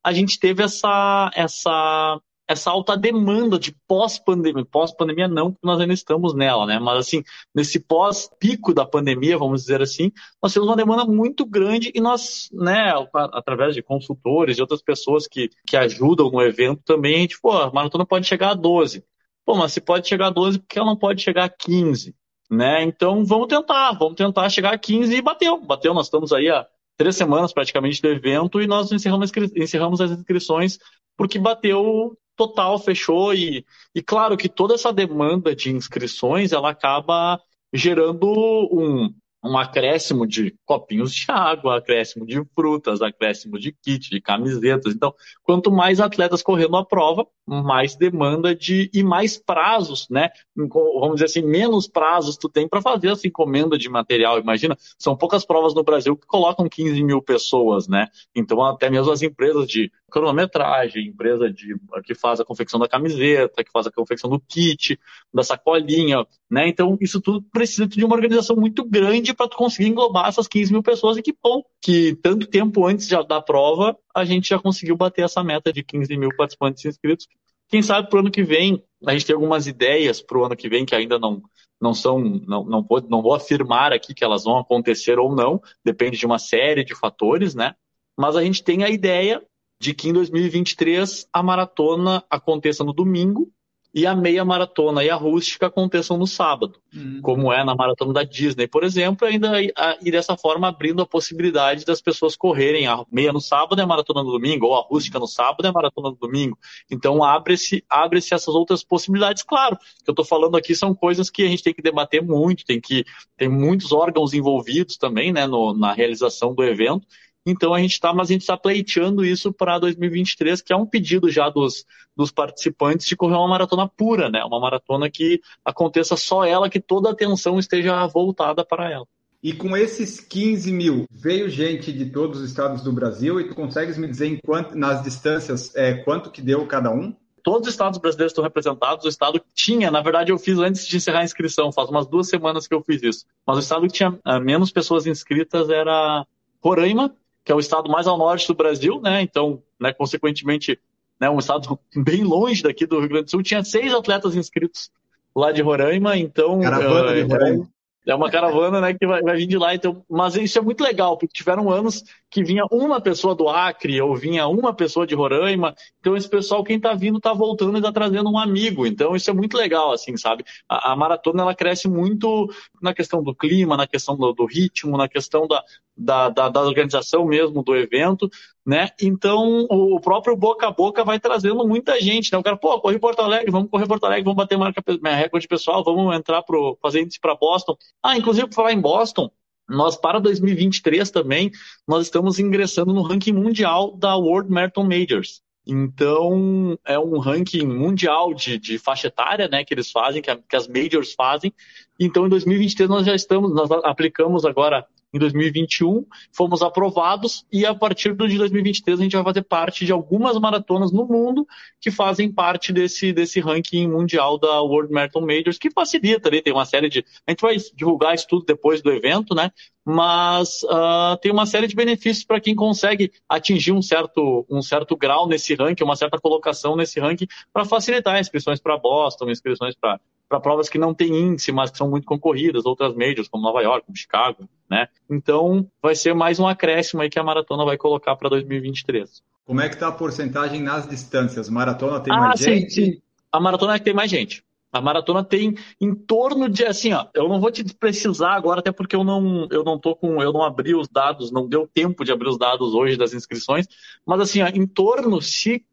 a 0.02 0.12
gente 0.12 0.38
teve 0.38 0.62
essa, 0.62 1.30
essa, 1.34 2.20
essa 2.48 2.70
alta 2.70 2.96
demanda 2.96 3.58
de 3.58 3.76
pós-pandemia. 3.86 4.64
Pós-pandemia 4.64 5.28
não, 5.28 5.52
porque 5.52 5.66
nós 5.66 5.78
ainda 5.78 5.92
estamos 5.92 6.34
nela, 6.34 6.66
né? 6.66 6.78
Mas 6.78 7.06
assim, 7.06 7.22
nesse 7.54 7.78
pós-pico 7.78 8.72
da 8.72 8.86
pandemia, 8.86 9.36
vamos 9.36 9.62
dizer 9.62 9.82
assim, 9.82 10.10
nós 10.42 10.54
temos 10.54 10.68
uma 10.68 10.76
demanda 10.76 11.04
muito 11.04 11.44
grande 11.44 11.92
e 11.94 12.00
nós, 12.00 12.48
né, 12.52 12.94
através 13.14 13.74
de 13.74 13.82
consultores 13.82 14.56
e 14.56 14.62
outras 14.62 14.82
pessoas 14.82 15.26
que, 15.28 15.50
que 15.66 15.76
ajudam 15.76 16.30
no 16.30 16.40
evento 16.40 16.82
também, 16.84 17.28
pô, 17.42 17.52
a 17.52 17.70
maratona 17.70 18.06
pode 18.06 18.26
chegar 18.26 18.50
a 18.50 18.54
12. 18.54 19.04
Pô, 19.50 19.56
mas 19.56 19.72
se 19.72 19.80
pode 19.80 20.06
chegar 20.06 20.28
a 20.28 20.30
12, 20.30 20.60
porque 20.60 20.78
ela 20.78 20.86
não 20.86 20.96
pode 20.96 21.20
chegar 21.20 21.42
a 21.42 21.48
15? 21.48 22.14
Né? 22.48 22.84
Então 22.84 23.24
vamos 23.24 23.48
tentar, 23.48 23.90
vamos 23.94 24.14
tentar 24.14 24.48
chegar 24.48 24.72
a 24.72 24.78
15 24.78 25.12
e 25.12 25.20
bateu. 25.20 25.60
Bateu, 25.60 25.92
nós 25.92 26.06
estamos 26.06 26.32
aí 26.32 26.48
há 26.48 26.64
três 26.96 27.16
semanas 27.16 27.52
praticamente 27.52 28.00
do 28.00 28.06
evento 28.06 28.60
e 28.60 28.68
nós 28.68 28.92
encerramos, 28.92 29.32
encerramos 29.56 30.00
as 30.00 30.12
inscrições 30.12 30.78
porque 31.16 31.36
bateu 31.36 32.16
total, 32.36 32.78
fechou 32.78 33.34
e, 33.34 33.66
e 33.92 34.00
claro 34.00 34.36
que 34.36 34.48
toda 34.48 34.74
essa 34.74 34.92
demanda 34.92 35.52
de 35.52 35.72
inscrições 35.72 36.52
ela 36.52 36.70
acaba 36.70 37.42
gerando 37.74 38.28
um, 38.70 39.12
um 39.42 39.56
acréscimo 39.56 40.26
de 40.26 40.54
copinhos 40.64 41.12
de 41.14 41.26
água, 41.30 41.78
acréscimo 41.78 42.26
de 42.26 42.42
frutas, 42.54 43.00
acréscimo 43.00 43.58
de 43.58 43.72
kit, 43.72 44.10
de 44.10 44.20
camisetas. 44.20 44.94
Então, 44.94 45.14
quanto 45.42 45.70
mais 45.70 46.00
atletas 46.00 46.42
correndo 46.42 46.76
a 46.76 46.84
prova, 46.84 47.26
mais 47.46 47.96
demanda 47.96 48.54
de 48.54 48.90
e 48.92 49.02
mais 49.02 49.36
prazos, 49.38 50.06
né? 50.10 50.30
Vamos 50.56 51.14
dizer 51.14 51.26
assim, 51.26 51.42
menos 51.42 51.88
prazos 51.88 52.36
tu 52.36 52.48
tem 52.48 52.68
para 52.68 52.82
fazer 52.82 53.08
essa 53.08 53.26
encomenda 53.26 53.76
de 53.76 53.88
material. 53.88 54.38
Imagina, 54.38 54.76
são 54.98 55.16
poucas 55.16 55.44
provas 55.44 55.74
no 55.74 55.82
Brasil 55.82 56.16
que 56.16 56.26
colocam 56.26 56.68
15 56.68 57.02
mil 57.02 57.22
pessoas, 57.22 57.88
né? 57.88 58.08
Então, 58.34 58.62
até 58.64 58.90
mesmo 58.90 59.10
as 59.10 59.22
empresas 59.22 59.66
de 59.66 59.90
cronometragem, 60.10 61.08
empresa 61.08 61.50
de, 61.50 61.74
que 62.04 62.14
faz 62.14 62.40
a 62.40 62.44
confecção 62.44 62.78
da 62.78 62.88
camiseta, 62.88 63.64
que 63.64 63.70
faz 63.70 63.86
a 63.86 63.90
confecção 63.90 64.28
do 64.28 64.40
kit, 64.40 64.98
da 65.32 65.42
sacolinha, 65.42 66.26
né? 66.50 66.68
Então, 66.68 66.98
isso 67.00 67.20
tudo 67.20 67.42
precisa 67.52 67.86
de 67.86 68.04
uma 68.04 68.14
organização 68.14 68.56
muito 68.56 68.84
grande 68.84 69.32
para 69.32 69.48
tu 69.48 69.56
conseguir 69.56 69.88
englobar 69.88 70.28
essas 70.28 70.48
15 70.48 70.72
mil 70.72 70.82
pessoas 70.82 71.16
e 71.16 71.22
que 71.22 71.34
bom 71.42 71.62
que 71.80 72.14
tanto 72.16 72.46
tempo 72.46 72.86
antes 72.86 73.08
da 73.08 73.40
prova 73.40 73.96
a 74.14 74.24
gente 74.24 74.48
já 74.48 74.58
conseguiu 74.58 74.96
bater 74.96 75.24
essa 75.24 75.42
meta 75.42 75.72
de 75.72 75.82
15 75.82 76.16
mil 76.16 76.30
participantes 76.36 76.84
inscritos. 76.84 77.26
Quem 77.68 77.82
sabe 77.82 78.10
para 78.10 78.16
o 78.16 78.20
ano 78.20 78.30
que 78.30 78.42
vem 78.42 78.82
a 79.06 79.12
gente 79.12 79.26
tem 79.26 79.34
algumas 79.34 79.66
ideias 79.66 80.20
para 80.20 80.38
o 80.38 80.44
ano 80.44 80.56
que 80.56 80.68
vem 80.68 80.84
que 80.84 80.94
ainda 80.94 81.18
não 81.18 81.42
não 81.80 81.94
são 81.94 82.18
não, 82.18 82.64
não, 82.64 82.82
vou, 82.82 83.00
não 83.08 83.22
vou 83.22 83.34
afirmar 83.34 83.92
aqui 83.92 84.12
que 84.12 84.22
elas 84.22 84.44
vão 84.44 84.58
acontecer 84.58 85.18
ou 85.18 85.34
não, 85.34 85.62
depende 85.82 86.18
de 86.18 86.26
uma 86.26 86.38
série 86.38 86.84
de 86.84 86.94
fatores, 86.94 87.54
né? 87.54 87.74
Mas 88.18 88.36
a 88.36 88.44
gente 88.44 88.62
tem 88.62 88.84
a 88.84 88.90
ideia 88.90 89.42
de 89.80 89.94
que 89.94 90.08
em 90.08 90.12
2023 90.12 91.26
a 91.32 91.42
maratona 91.42 92.22
aconteça 92.28 92.84
no 92.84 92.92
domingo 92.92 93.50
e 93.92 94.06
a 94.06 94.14
meia 94.14 94.44
maratona 94.44 95.02
e 95.02 95.10
a 95.10 95.16
rústica 95.16 95.66
aconteçam 95.66 96.16
no 96.16 96.26
sábado, 96.26 96.78
uhum. 96.94 97.20
como 97.22 97.52
é 97.52 97.64
na 97.64 97.74
maratona 97.74 98.12
da 98.12 98.22
Disney, 98.22 98.68
por 98.68 98.84
exemplo, 98.84 99.26
ainda 99.26 99.60
e 99.60 100.10
dessa 100.10 100.36
forma 100.36 100.68
abrindo 100.68 101.02
a 101.02 101.06
possibilidade 101.06 101.84
das 101.84 102.00
pessoas 102.00 102.36
correrem 102.36 102.86
a 102.86 103.04
meia 103.10 103.32
no 103.32 103.40
sábado 103.40 103.80
e 103.80 103.82
a 103.82 103.86
maratona 103.86 104.22
no 104.22 104.30
domingo, 104.30 104.66
ou 104.66 104.76
a 104.76 104.82
rústica 104.82 105.18
no 105.18 105.26
sábado 105.26 105.64
e 105.64 105.68
a 105.68 105.72
maratona 105.72 106.10
no 106.10 106.16
domingo. 106.16 106.56
Então 106.90 107.24
abre-se 107.24 107.84
abre 107.88 108.18
essas 108.18 108.48
outras 108.48 108.84
possibilidades. 108.84 109.42
Claro, 109.42 109.74
o 109.74 110.04
que 110.04 110.10
eu 110.10 110.12
estou 110.12 110.24
falando 110.24 110.56
aqui 110.56 110.74
são 110.74 110.94
coisas 110.94 111.28
que 111.28 111.42
a 111.42 111.48
gente 111.48 111.62
tem 111.62 111.74
que 111.74 111.82
debater 111.82 112.22
muito, 112.22 112.64
tem 112.64 112.80
que 112.80 113.04
tem 113.36 113.48
muitos 113.48 113.90
órgãos 113.90 114.32
envolvidos 114.32 114.96
também, 114.96 115.32
né, 115.32 115.46
no, 115.48 115.74
na 115.74 115.92
realização 115.92 116.54
do 116.54 116.62
evento. 116.62 117.04
Então 117.46 117.72
a 117.72 117.80
gente 117.80 117.92
está, 117.92 118.12
mas 118.12 118.28
a 118.28 118.32
gente 118.32 118.42
está 118.42 118.56
pleiteando 118.56 119.24
isso 119.24 119.52
para 119.52 119.78
2023, 119.78 120.60
que 120.60 120.72
é 120.72 120.76
um 120.76 120.86
pedido 120.86 121.30
já 121.30 121.48
dos, 121.48 121.86
dos 122.16 122.30
participantes 122.30 123.06
de 123.06 123.16
correr 123.16 123.36
uma 123.36 123.48
maratona 123.48 123.88
pura, 123.88 124.28
né? 124.28 124.44
Uma 124.44 124.60
maratona 124.60 125.10
que 125.10 125.40
aconteça 125.64 126.16
só 126.16 126.44
ela, 126.44 126.68
que 126.68 126.80
toda 126.80 127.08
a 127.08 127.12
atenção 127.12 127.58
esteja 127.58 128.06
voltada 128.06 128.64
para 128.64 128.90
ela. 128.90 129.06
E 129.42 129.54
com 129.54 129.74
esses 129.74 130.20
15 130.20 130.70
mil, 130.70 131.06
veio 131.10 131.48
gente 131.48 131.90
de 131.92 132.06
todos 132.06 132.40
os 132.40 132.50
estados 132.50 132.82
do 132.82 132.92
Brasil 132.92 133.40
e 133.40 133.48
tu 133.48 133.54
consegues 133.54 133.96
me 133.96 134.06
dizer 134.06 134.26
em 134.26 134.36
quanto, 134.36 134.76
nas 134.76 135.02
distâncias 135.02 135.74
é, 135.74 135.94
quanto 135.94 136.30
que 136.30 136.42
deu 136.42 136.66
cada 136.66 136.90
um? 136.90 137.16
Todos 137.42 137.68
os 137.68 137.72
estados 137.72 137.98
brasileiros 137.98 138.32
estão 138.32 138.44
representados. 138.44 139.06
O 139.06 139.08
estado 139.08 139.40
que 139.40 139.46
tinha, 139.54 139.90
na 139.90 140.02
verdade, 140.02 140.30
eu 140.30 140.38
fiz 140.38 140.58
antes 140.58 140.86
de 140.86 140.98
encerrar 140.98 141.20
a 141.20 141.24
inscrição, 141.24 141.72
faz 141.72 141.88
umas 141.88 142.06
duas 142.06 142.28
semanas 142.28 142.68
que 142.68 142.74
eu 142.74 142.82
fiz 142.82 143.02
isso. 143.02 143.24
Mas 143.46 143.56
o 143.56 143.60
estado 143.60 143.86
que 143.86 143.94
tinha 143.94 144.10
uh, 144.10 144.40
menos 144.42 144.70
pessoas 144.70 145.06
inscritas 145.06 145.70
era 145.70 146.26
Roraima, 146.62 147.16
que 147.44 147.52
é 147.52 147.54
o 147.54 147.60
estado 147.60 147.90
mais 147.90 148.06
ao 148.06 148.18
norte 148.18 148.46
do 148.46 148.54
Brasil, 148.54 149.00
né? 149.00 149.22
Então, 149.22 149.62
né, 149.78 149.92
consequentemente, 149.92 150.78
né, 151.20 151.28
um 151.30 151.38
estado 151.38 151.78
bem 151.96 152.22
longe 152.24 152.62
daqui 152.62 152.86
do 152.86 152.98
Rio 152.98 153.08
Grande 153.08 153.24
do 153.24 153.30
Sul, 153.30 153.42
tinha 153.42 153.64
seis 153.64 153.92
atletas 153.92 154.34
inscritos 154.34 154.90
lá 155.34 155.52
de 155.52 155.62
Roraima, 155.62 156.16
então 156.16 156.60
caravana 156.60 157.14
de 157.14 157.20
é, 157.20 157.22
Roraima. 157.22 157.68
É, 158.06 158.10
é 158.10 158.14
uma 158.14 158.30
caravana, 158.30 158.80
né, 158.80 158.94
que 158.94 159.06
vai, 159.06 159.22
vai 159.22 159.36
vir 159.36 159.46
de 159.46 159.58
lá. 159.58 159.74
Então, 159.74 160.04
mas 160.08 160.34
isso 160.36 160.58
é 160.58 160.62
muito 160.62 160.82
legal, 160.82 161.16
porque 161.16 161.32
tiveram 161.32 161.70
anos 161.70 162.04
que 162.30 162.44
vinha 162.44 162.64
uma 162.70 163.00
pessoa 163.00 163.34
do 163.34 163.48
Acre 163.48 164.00
ou 164.00 164.14
vinha 164.14 164.46
uma 164.46 164.72
pessoa 164.72 165.06
de 165.06 165.14
Roraima. 165.14 165.74
Então, 165.98 166.16
esse 166.16 166.28
pessoal, 166.28 166.62
quem 166.62 166.76
está 166.76 166.94
vindo, 166.94 167.18
está 167.18 167.32
voltando 167.32 167.74
e 167.74 167.78
está 167.78 167.90
trazendo 167.90 168.30
um 168.30 168.38
amigo. 168.38 168.86
Então, 168.86 169.16
isso 169.16 169.28
é 169.28 169.32
muito 169.32 169.56
legal, 169.56 169.92
assim, 169.92 170.16
sabe? 170.16 170.44
A, 170.68 170.92
a, 170.92 170.96
maratona, 170.96 171.42
ela 171.42 171.54
cresce 171.54 171.88
muito 171.88 172.48
na 172.80 172.94
questão 172.94 173.22
do 173.22 173.34
clima, 173.34 173.76
na 173.76 173.86
questão 173.86 174.16
do, 174.16 174.32
do 174.32 174.46
ritmo, 174.46 174.96
na 174.96 175.08
questão 175.08 175.48
da, 175.48 175.64
da, 175.96 176.28
da, 176.28 176.48
da, 176.48 176.60
organização 176.62 177.26
mesmo 177.26 177.64
do 177.64 177.74
evento, 177.74 178.30
né? 178.64 178.90
Então, 179.02 179.66
o 179.68 180.00
próprio 180.00 180.36
boca 180.36 180.68
a 180.68 180.70
boca 180.70 181.04
vai 181.04 181.18
trazendo 181.18 181.66
muita 181.66 182.00
gente, 182.00 182.32
né? 182.32 182.38
O 182.38 182.42
cara, 182.44 182.56
pô, 182.56 182.80
corri 182.80 182.98
Porto 182.98 183.20
Alegre, 183.20 183.50
vamos 183.50 183.68
correr 183.68 183.88
Porto 183.88 184.04
Alegre, 184.04 184.24
vamos 184.24 184.36
bater 184.36 184.56
marca, 184.56 184.82
recorde 185.16 185.48
pessoal, 185.48 185.82
vamos 185.82 186.14
entrar 186.14 186.42
para 186.42 186.56
fazer 186.80 187.02
índice 187.02 187.18
para 187.18 187.34
Boston. 187.34 187.76
Ah, 188.00 188.16
inclusive, 188.16 188.46
para 188.46 188.54
falar 188.54 188.72
em 188.72 188.80
Boston, 188.80 189.30
nós, 189.70 189.96
para 189.96 190.18
2023 190.18 191.10
também, 191.10 191.50
nós 191.86 192.04
estamos 192.04 192.38
ingressando 192.38 192.92
no 192.92 193.02
ranking 193.02 193.32
mundial 193.32 193.96
da 193.96 194.16
World 194.16 194.50
Marathon 194.50 194.84
Majors. 194.84 195.40
Então, 195.66 196.78
é 196.84 196.98
um 196.98 197.18
ranking 197.18 197.66
mundial 197.66 198.34
de, 198.34 198.58
de 198.58 198.78
faixa 198.78 199.06
etária, 199.06 199.46
né, 199.46 199.64
que 199.64 199.72
eles 199.72 199.90
fazem, 199.90 200.20
que, 200.20 200.30
a, 200.30 200.36
que 200.36 200.56
as 200.56 200.66
majors 200.66 201.12
fazem. 201.12 201.52
Então, 201.98 202.26
em 202.26 202.28
2023 202.28 202.88
nós 202.88 203.06
já 203.06 203.14
estamos, 203.14 203.54
nós 203.54 203.70
aplicamos 203.84 204.44
agora 204.44 204.86
em 205.12 205.18
2021, 205.18 206.06
fomos 206.32 206.62
aprovados 206.62 207.44
e 207.52 207.66
a 207.66 207.74
partir 207.74 208.10
de 208.10 208.16
2023 208.38 208.98
a 208.98 209.02
gente 209.02 209.16
vai 209.16 209.24
fazer 209.24 209.42
parte 209.42 209.84
de 209.84 209.92
algumas 209.92 210.38
maratonas 210.38 210.92
no 210.92 211.04
mundo 211.06 211.46
que 211.80 211.90
fazem 211.90 212.30
parte 212.30 212.72
desse, 212.72 213.12
desse 213.12 213.40
ranking 213.40 213.88
mundial 213.88 214.38
da 214.38 214.60
World 214.60 214.92
Marathon 214.92 215.22
Majors, 215.22 215.58
que 215.58 215.70
facilita 215.70 216.28
ali, 216.28 216.40
tem 216.40 216.52
uma 216.52 216.64
série 216.64 216.88
de... 216.88 217.04
A 217.26 217.32
gente 217.32 217.40
vai 217.40 217.56
divulgar 217.74 218.14
isso 218.14 218.26
tudo 218.28 218.44
depois 218.44 218.82
do 218.82 218.92
evento, 218.92 219.34
né? 219.34 219.50
Mas 219.84 220.62
uh, 220.64 221.16
tem 221.20 221.32
uma 221.32 221.46
série 221.46 221.66
de 221.66 221.74
benefícios 221.74 222.24
para 222.24 222.40
quem 222.40 222.54
consegue 222.54 223.10
atingir 223.28 223.72
um 223.72 223.82
certo, 223.82 224.46
um 224.48 224.62
certo 224.62 224.96
grau 224.96 225.26
nesse 225.26 225.54
ranking, 225.54 225.82
uma 225.82 225.96
certa 225.96 226.18
colocação 226.20 226.76
nesse 226.76 227.00
ranking, 227.00 227.26
para 227.52 227.64
facilitar 227.64 228.20
inscrições 228.20 228.60
para 228.60 228.78
Boston, 228.78 229.30
inscrições 229.30 229.74
para 229.74 229.98
para 230.30 230.38
provas 230.38 230.68
que 230.68 230.78
não 230.78 230.94
têm 230.94 231.12
índice, 231.12 231.50
mas 231.50 231.72
que 231.72 231.76
são 231.76 231.90
muito 231.90 232.06
concorridas, 232.06 232.64
outras 232.64 232.94
majors, 232.94 233.26
como 233.26 233.42
Nova 233.42 233.60
York, 233.62 233.84
como 233.84 233.98
Chicago, 233.98 234.48
né? 234.70 234.86
Então, 235.10 235.68
vai 235.82 235.96
ser 235.96 236.14
mais 236.14 236.38
um 236.38 236.46
acréscimo 236.46 237.02
aí 237.02 237.10
que 237.10 237.18
a 237.18 237.24
maratona 237.24 237.64
vai 237.64 237.76
colocar 237.76 238.14
para 238.14 238.28
2023. 238.28 239.24
Como 239.44 239.60
é 239.60 239.68
que 239.68 239.74
está 239.74 239.88
a 239.88 239.92
porcentagem 239.92 240.62
nas 240.62 240.88
distâncias? 240.88 241.48
Maratona 241.48 241.98
tem 241.98 242.14
ah, 242.14 242.20
mais 242.20 242.38
sim, 242.38 242.60
gente? 242.60 242.72
Sim. 242.72 243.02
A 243.32 243.40
maratona 243.40 243.74
é 243.74 243.78
que 243.80 243.84
tem 243.84 243.92
mais 243.92 244.08
gente. 244.08 244.44
A 244.72 244.80
maratona 244.80 245.24
tem 245.24 245.56
em 245.80 245.92
torno 245.92 246.48
de 246.48 246.64
assim, 246.64 246.92
ó, 246.92 247.06
eu 247.12 247.28
não 247.28 247.40
vou 247.40 247.50
te 247.50 247.64
precisar 247.74 248.34
agora, 248.34 248.60
até 248.60 248.70
porque 248.70 248.94
eu 248.94 249.02
não, 249.02 249.48
eu 249.50 249.64
não 249.64 249.80
tô 249.80 249.96
com, 249.96 250.22
eu 250.22 250.32
não 250.32 250.44
abri 250.44 250.76
os 250.76 250.86
dados, 250.88 251.32
não 251.32 251.48
deu 251.48 251.66
tempo 251.66 252.04
de 252.04 252.12
abrir 252.12 252.28
os 252.28 252.38
dados 252.38 252.72
hoje 252.72 252.96
das 252.96 253.12
inscrições, 253.12 253.66
mas 254.06 254.20
assim, 254.20 254.42
ó, 254.42 254.46
em 254.46 254.64
torno, 254.64 255.20
se 255.20 255.64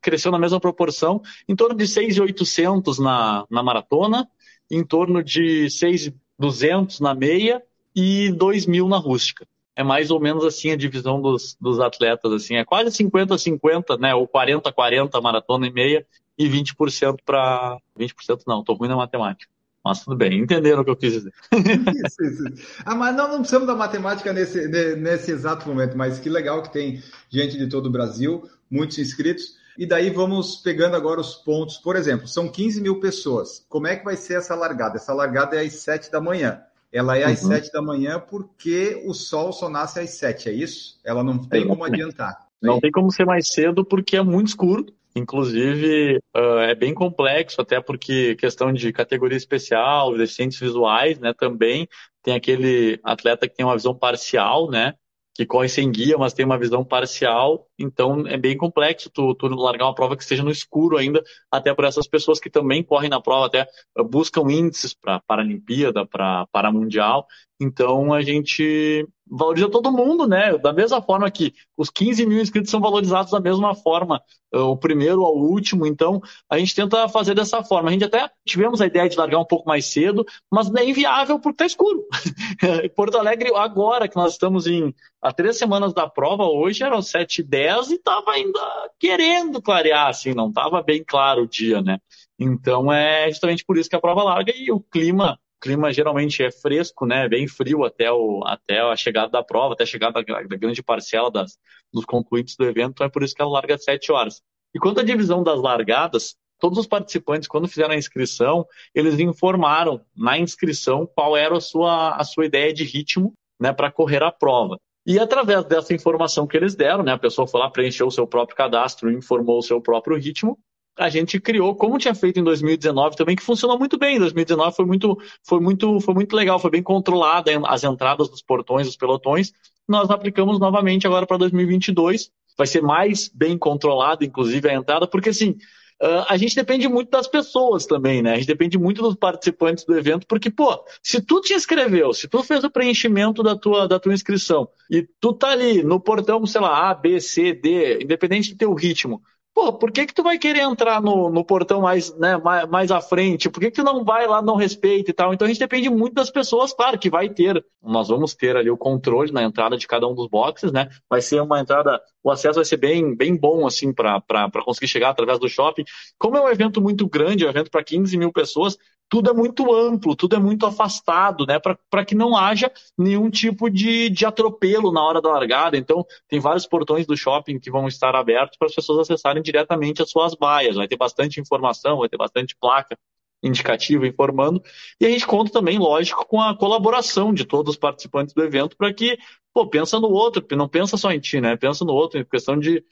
cresceu 0.00 0.32
na 0.32 0.38
mesma 0.38 0.60
proporção, 0.60 1.20
em 1.48 1.54
torno 1.54 1.76
de 1.76 1.86
6,800 1.86 2.98
na, 2.98 3.44
na 3.50 3.62
maratona, 3.62 4.28
em 4.70 4.84
torno 4.84 5.22
de 5.22 5.68
6,200 5.70 7.00
na 7.00 7.14
meia 7.14 7.62
e 7.94 8.30
2 8.32 8.66
mil 8.66 8.88
na 8.88 8.96
rústica. 8.96 9.46
É 9.74 9.82
mais 9.82 10.10
ou 10.10 10.20
menos 10.20 10.44
assim 10.44 10.70
a 10.70 10.76
divisão 10.76 11.20
dos, 11.20 11.56
dos 11.60 11.80
atletas, 11.80 12.32
assim, 12.32 12.56
é 12.56 12.64
quase 12.64 12.90
50-50, 13.02 13.98
né, 13.98 14.14
ou 14.14 14.28
40-40 14.28 15.20
maratona 15.22 15.66
e 15.66 15.72
meia 15.72 16.06
e 16.36 16.48
20% 16.48 17.18
para 17.24 17.78
20% 17.98 18.42
não, 18.46 18.60
estou 18.60 18.76
ruim 18.76 18.88
na 18.88 18.96
matemática. 18.96 19.50
Mas 19.82 20.04
tudo 20.04 20.16
bem, 20.16 20.38
entenderam 20.38 20.82
o 20.82 20.84
que 20.84 20.90
eu 20.90 20.96
quis 20.96 21.12
dizer. 21.12 21.32
isso, 21.52 22.22
isso. 22.22 22.78
Ah, 22.84 22.94
mas 22.94 23.16
não, 23.16 23.28
não 23.28 23.38
precisamos 23.38 23.66
da 23.66 23.74
matemática 23.74 24.32
nesse, 24.32 24.68
nesse 24.96 25.30
exato 25.30 25.66
momento, 25.66 25.96
mas 25.96 26.18
que 26.18 26.28
legal 26.28 26.62
que 26.62 26.72
tem 26.72 27.02
gente 27.30 27.56
de 27.56 27.66
todo 27.66 27.86
o 27.86 27.90
Brasil 27.90 28.48
muitos 28.70 28.98
inscritos. 28.98 29.58
E 29.76 29.86
daí 29.86 30.10
vamos 30.10 30.56
pegando 30.56 30.94
agora 30.96 31.20
os 31.20 31.34
pontos. 31.34 31.78
Por 31.78 31.96
exemplo, 31.96 32.28
são 32.28 32.48
15 32.48 32.80
mil 32.80 33.00
pessoas. 33.00 33.64
Como 33.68 33.86
é 33.86 33.96
que 33.96 34.04
vai 34.04 34.16
ser 34.16 34.34
essa 34.34 34.54
largada? 34.54 34.96
Essa 34.96 35.14
largada 35.14 35.56
é 35.56 35.66
às 35.66 35.74
7 35.74 36.10
da 36.10 36.20
manhã. 36.20 36.62
Ela 36.92 37.16
é 37.16 37.24
às 37.24 37.42
uhum. 37.42 37.48
7 37.48 37.72
da 37.72 37.80
manhã 37.80 38.18
porque 38.20 39.02
o 39.06 39.14
sol 39.14 39.52
só 39.52 39.68
nasce 39.68 40.00
às 40.00 40.10
7, 40.10 40.48
é 40.48 40.52
isso? 40.52 41.00
Ela 41.04 41.22
não 41.22 41.38
tem 41.38 41.66
como 41.66 41.84
adiantar. 41.84 42.46
Não 42.60 42.80
tem 42.80 42.90
como 42.90 43.10
ser 43.10 43.24
mais 43.24 43.48
cedo 43.48 43.84
porque 43.84 44.16
é 44.16 44.22
muito 44.22 44.48
escuro. 44.48 44.86
Inclusive, 45.14 46.18
uh, 46.36 46.58
é 46.60 46.74
bem 46.74 46.94
complexo, 46.94 47.60
até 47.60 47.80
porque 47.80 48.36
questão 48.36 48.72
de 48.72 48.92
categoria 48.92 49.36
especial, 49.36 50.16
deficientes 50.16 50.58
visuais, 50.58 51.18
né, 51.18 51.32
também 51.36 51.88
tem 52.22 52.34
aquele 52.34 53.00
atleta 53.02 53.48
que 53.48 53.56
tem 53.56 53.66
uma 53.66 53.74
visão 53.74 53.92
parcial, 53.92 54.70
né, 54.70 54.94
que 55.34 55.44
corre 55.44 55.68
sem 55.68 55.90
guia, 55.90 56.16
mas 56.16 56.32
tem 56.32 56.44
uma 56.44 56.58
visão 56.58 56.84
parcial, 56.84 57.66
então 57.80 58.26
é 58.26 58.36
bem 58.36 58.56
complexo 58.56 59.10
tu, 59.10 59.34
tu 59.34 59.46
largar 59.48 59.86
uma 59.86 59.94
prova 59.94 60.16
que 60.16 60.22
esteja 60.22 60.42
no 60.42 60.50
escuro 60.50 60.96
ainda, 60.96 61.22
até 61.50 61.74
para 61.74 61.88
essas 61.88 62.06
pessoas 62.06 62.38
que 62.38 62.50
também 62.50 62.82
correm 62.82 63.10
na 63.10 63.20
prova, 63.20 63.46
até 63.46 63.66
buscam 64.08 64.50
índices 64.50 64.94
para 64.94 65.20
Paralimpíada, 65.20 66.06
para 66.06 66.46
Paramundial, 66.52 67.26
então 67.60 68.12
a 68.14 68.22
gente 68.22 69.06
valoriza 69.30 69.68
todo 69.68 69.92
mundo, 69.92 70.26
né? 70.26 70.56
Da 70.56 70.72
mesma 70.72 71.02
forma 71.02 71.30
que 71.30 71.52
os 71.76 71.90
15 71.90 72.24
mil 72.26 72.40
inscritos 72.40 72.70
são 72.70 72.80
valorizados 72.80 73.30
da 73.30 73.38
mesma 73.38 73.74
forma, 73.74 74.20
eh, 74.52 74.58
o 74.58 74.76
primeiro 74.76 75.22
ao 75.24 75.36
último. 75.36 75.86
Então 75.86 76.22
a 76.48 76.58
gente 76.58 76.74
tenta 76.74 77.06
fazer 77.08 77.34
dessa 77.34 77.62
forma. 77.62 77.90
A 77.90 77.92
gente 77.92 78.04
até 78.04 78.30
tivemos 78.46 78.80
a 78.80 78.86
ideia 78.86 79.08
de 79.08 79.16
largar 79.16 79.38
um 79.38 79.44
pouco 79.44 79.68
mais 79.68 79.84
cedo, 79.84 80.24
mas 80.50 80.74
é 80.74 80.84
inviável 80.88 81.38
porque 81.38 81.62
está 81.62 81.66
escuro. 81.66 82.02
Porto 82.96 83.18
Alegre, 83.18 83.54
agora 83.54 84.08
que 84.08 84.16
nós 84.16 84.32
estamos 84.32 84.66
em 84.66 84.94
há 85.22 85.30
três 85.30 85.58
semanas 85.58 85.92
da 85.92 86.08
prova, 86.08 86.44
hoje 86.44 86.82
eram 86.82 87.00
7h10 87.00 87.38
e 87.38 87.69
estava 87.78 88.32
ainda 88.32 88.60
querendo 88.98 89.60
clarear, 89.62 90.08
assim, 90.08 90.34
não 90.34 90.48
estava 90.48 90.82
bem 90.82 91.04
claro 91.04 91.42
o 91.42 91.46
dia, 91.46 91.80
né? 91.80 91.98
Então 92.38 92.92
é 92.92 93.28
justamente 93.28 93.64
por 93.64 93.76
isso 93.78 93.88
que 93.88 93.96
a 93.96 94.00
prova 94.00 94.22
larga 94.22 94.52
e 94.54 94.70
o 94.70 94.80
clima 94.80 95.38
clima 95.60 95.92
geralmente 95.92 96.42
é 96.42 96.50
fresco, 96.50 97.04
né, 97.04 97.28
bem 97.28 97.46
frio 97.46 97.84
até, 97.84 98.10
o, 98.10 98.42
até 98.46 98.80
a 98.80 98.96
chegada 98.96 99.30
da 99.30 99.44
prova, 99.44 99.74
até 99.74 99.84
a 99.84 99.86
chegada 99.86 100.22
da, 100.22 100.42
da 100.42 100.56
grande 100.56 100.82
parcela 100.82 101.30
das, 101.30 101.58
dos 101.92 102.04
concluintes 102.04 102.56
do 102.56 102.64
evento, 102.64 102.92
então 102.92 103.06
é 103.06 103.10
por 103.10 103.22
isso 103.22 103.34
que 103.34 103.42
ela 103.42 103.50
larga 103.50 103.74
às 103.74 103.84
7 103.84 104.10
horas. 104.10 104.42
E 104.74 104.78
quanto 104.78 105.00
à 105.00 105.02
divisão 105.02 105.42
das 105.42 105.60
largadas, 105.60 106.36
todos 106.58 106.78
os 106.78 106.86
participantes, 106.86 107.48
quando 107.48 107.68
fizeram 107.68 107.92
a 107.92 107.98
inscrição, 107.98 108.66
eles 108.94 109.18
informaram 109.18 110.00
na 110.16 110.38
inscrição 110.38 111.06
qual 111.06 111.36
era 111.36 111.56
a 111.56 111.60
sua, 111.60 112.16
a 112.16 112.24
sua 112.24 112.46
ideia 112.46 112.72
de 112.72 112.84
ritmo 112.84 113.34
né, 113.60 113.72
para 113.72 113.90
correr 113.90 114.22
a 114.22 114.32
prova. 114.32 114.78
E 115.06 115.18
através 115.18 115.64
dessa 115.64 115.94
informação 115.94 116.46
que 116.46 116.56
eles 116.56 116.74
deram, 116.74 117.02
né, 117.02 117.12
a 117.12 117.18
pessoa 117.18 117.46
foi 117.46 117.60
lá, 117.60 117.70
preencheu 117.70 118.06
o 118.06 118.10
seu 118.10 118.26
próprio 118.26 118.56
cadastro, 118.56 119.10
informou 119.10 119.58
o 119.58 119.62
seu 119.62 119.80
próprio 119.80 120.16
ritmo, 120.16 120.58
a 120.98 121.08
gente 121.08 121.40
criou, 121.40 121.74
como 121.74 121.98
tinha 121.98 122.14
feito 122.14 122.38
em 122.38 122.44
2019 122.44 123.16
também, 123.16 123.34
que 123.34 123.42
funcionou 123.42 123.78
muito 123.78 123.98
bem. 123.98 124.16
Em 124.16 124.18
2019 124.18 124.76
foi 124.76 124.84
muito, 124.84 125.18
foi 125.42 125.58
muito, 125.58 125.98
foi 126.00 126.14
muito 126.14 126.36
legal, 126.36 126.58
foi 126.58 126.70
bem 126.70 126.82
controlada 126.82 127.50
as 127.66 127.82
entradas 127.84 128.28
dos 128.28 128.42
portões, 128.42 128.86
dos 128.86 128.96
pelotões. 128.96 129.52
Nós 129.88 130.10
aplicamos 130.10 130.58
novamente 130.58 131.06
agora 131.06 131.26
para 131.26 131.38
2022. 131.38 132.30
Vai 132.56 132.66
ser 132.66 132.82
mais 132.82 133.30
bem 133.34 133.56
controlada, 133.56 134.24
inclusive, 134.24 134.68
a 134.68 134.74
entrada, 134.74 135.06
porque 135.06 135.30
assim, 135.30 135.56
a 136.00 136.36
gente 136.38 136.56
depende 136.56 136.88
muito 136.88 137.10
das 137.10 137.28
pessoas 137.28 137.84
também, 137.84 138.22
né? 138.22 138.32
A 138.32 138.36
gente 138.36 138.46
depende 138.46 138.78
muito 138.78 139.02
dos 139.02 139.14
participantes 139.14 139.84
do 139.84 139.96
evento, 139.96 140.26
porque, 140.26 140.50
pô, 140.50 140.82
se 141.02 141.20
tu 141.20 141.40
te 141.42 141.52
inscreveu, 141.52 142.14
se 142.14 142.26
tu 142.26 142.42
fez 142.42 142.64
o 142.64 142.70
preenchimento 142.70 143.42
da 143.42 143.54
tua, 143.54 143.86
da 143.86 144.00
tua 144.00 144.14
inscrição 144.14 144.68
e 144.90 145.06
tu 145.20 145.34
tá 145.34 145.50
ali 145.50 145.82
no 145.82 146.00
portão, 146.00 146.46
sei 146.46 146.60
lá, 146.62 146.90
A, 146.90 146.94
B, 146.94 147.20
C, 147.20 147.52
D, 147.52 148.02
independente 148.02 148.52
do 148.52 148.58
teu 148.58 148.72
ritmo, 148.72 149.22
Pô, 149.60 149.74
por 149.74 149.92
que 149.92 150.06
que 150.06 150.14
tu 150.14 150.22
vai 150.22 150.38
querer 150.38 150.60
entrar 150.60 151.02
no, 151.02 151.28
no 151.28 151.44
portão 151.44 151.82
mais, 151.82 152.16
né, 152.16 152.38
mais, 152.38 152.66
mais 152.66 152.90
à 152.90 152.98
frente? 152.98 153.50
Por 153.50 153.60
que 153.60 153.70
que 153.70 153.76
tu 153.76 153.84
não 153.84 154.02
vai 154.02 154.26
lá, 154.26 154.40
não 154.40 154.56
respeita 154.56 155.10
e 155.10 155.12
tal? 155.12 155.34
Então 155.34 155.44
a 155.44 155.48
gente 155.48 155.60
depende 155.60 155.90
muito 155.90 156.14
das 156.14 156.30
pessoas, 156.30 156.72
claro 156.72 156.98
que 156.98 157.10
vai 157.10 157.28
ter, 157.28 157.62
nós 157.82 158.08
vamos 158.08 158.34
ter 158.34 158.56
ali 158.56 158.70
o 158.70 158.76
controle 158.78 159.30
na 159.30 159.42
entrada 159.42 159.76
de 159.76 159.86
cada 159.86 160.08
um 160.08 160.14
dos 160.14 160.30
boxes, 160.30 160.72
né? 160.72 160.88
Vai 161.10 161.20
ser 161.20 161.42
uma 161.42 161.60
entrada, 161.60 162.00
o 162.24 162.30
acesso 162.30 162.54
vai 162.54 162.64
ser 162.64 162.78
bem, 162.78 163.14
bem 163.14 163.36
bom, 163.36 163.66
assim, 163.66 163.92
para 163.92 164.48
conseguir 164.64 164.88
chegar 164.88 165.10
através 165.10 165.38
do 165.38 165.46
shopping. 165.46 165.84
Como 166.18 166.38
é 166.38 166.40
um 166.40 166.48
evento 166.48 166.80
muito 166.80 167.06
grande, 167.06 167.44
é 167.44 167.46
um 167.46 167.50
evento 167.50 167.70
para 167.70 167.84
15 167.84 168.16
mil 168.16 168.32
pessoas, 168.32 168.78
tudo 169.10 169.28
é 169.28 169.34
muito 169.34 169.74
amplo, 169.74 170.14
tudo 170.14 170.36
é 170.36 170.38
muito 170.38 170.64
afastado, 170.64 171.44
né? 171.44 171.58
Para 171.58 172.04
que 172.04 172.14
não 172.14 172.36
haja 172.36 172.70
nenhum 172.96 173.28
tipo 173.28 173.68
de, 173.68 174.08
de 174.08 174.24
atropelo 174.24 174.92
na 174.92 175.02
hora 175.02 175.20
da 175.20 175.28
largada. 175.30 175.76
Então, 175.76 176.06
tem 176.28 176.38
vários 176.38 176.64
portões 176.64 177.06
do 177.06 177.16
shopping 177.16 177.58
que 177.58 177.72
vão 177.72 177.88
estar 177.88 178.14
abertos 178.14 178.56
para 178.56 178.68
as 178.68 178.74
pessoas 178.74 179.00
acessarem 179.00 179.42
diretamente 179.42 180.00
as 180.00 180.10
suas 180.10 180.36
baias. 180.36 180.76
Vai 180.76 180.86
ter 180.86 180.96
bastante 180.96 181.40
informação, 181.40 181.98
vai 181.98 182.08
ter 182.08 182.16
bastante 182.16 182.56
placa 182.58 182.96
indicativa 183.42 184.06
informando. 184.06 184.62
E 185.00 185.06
a 185.06 185.10
gente 185.10 185.26
conta 185.26 185.50
também, 185.50 185.76
lógico, 185.76 186.24
com 186.26 186.40
a 186.40 186.56
colaboração 186.56 187.34
de 187.34 187.44
todos 187.44 187.74
os 187.74 187.78
participantes 187.78 188.32
do 188.32 188.44
evento 188.44 188.76
para 188.76 188.94
que, 188.94 189.18
pô, 189.52 189.66
pensa 189.66 189.98
no 189.98 190.08
outro, 190.08 190.44
não 190.56 190.68
pensa 190.68 190.96
só 190.96 191.10
em 191.10 191.18
ti, 191.18 191.40
né? 191.40 191.56
Pensa 191.56 191.84
no 191.84 191.92
outro, 191.94 192.20
em 192.20 192.24
questão 192.24 192.56
de, 192.56 192.84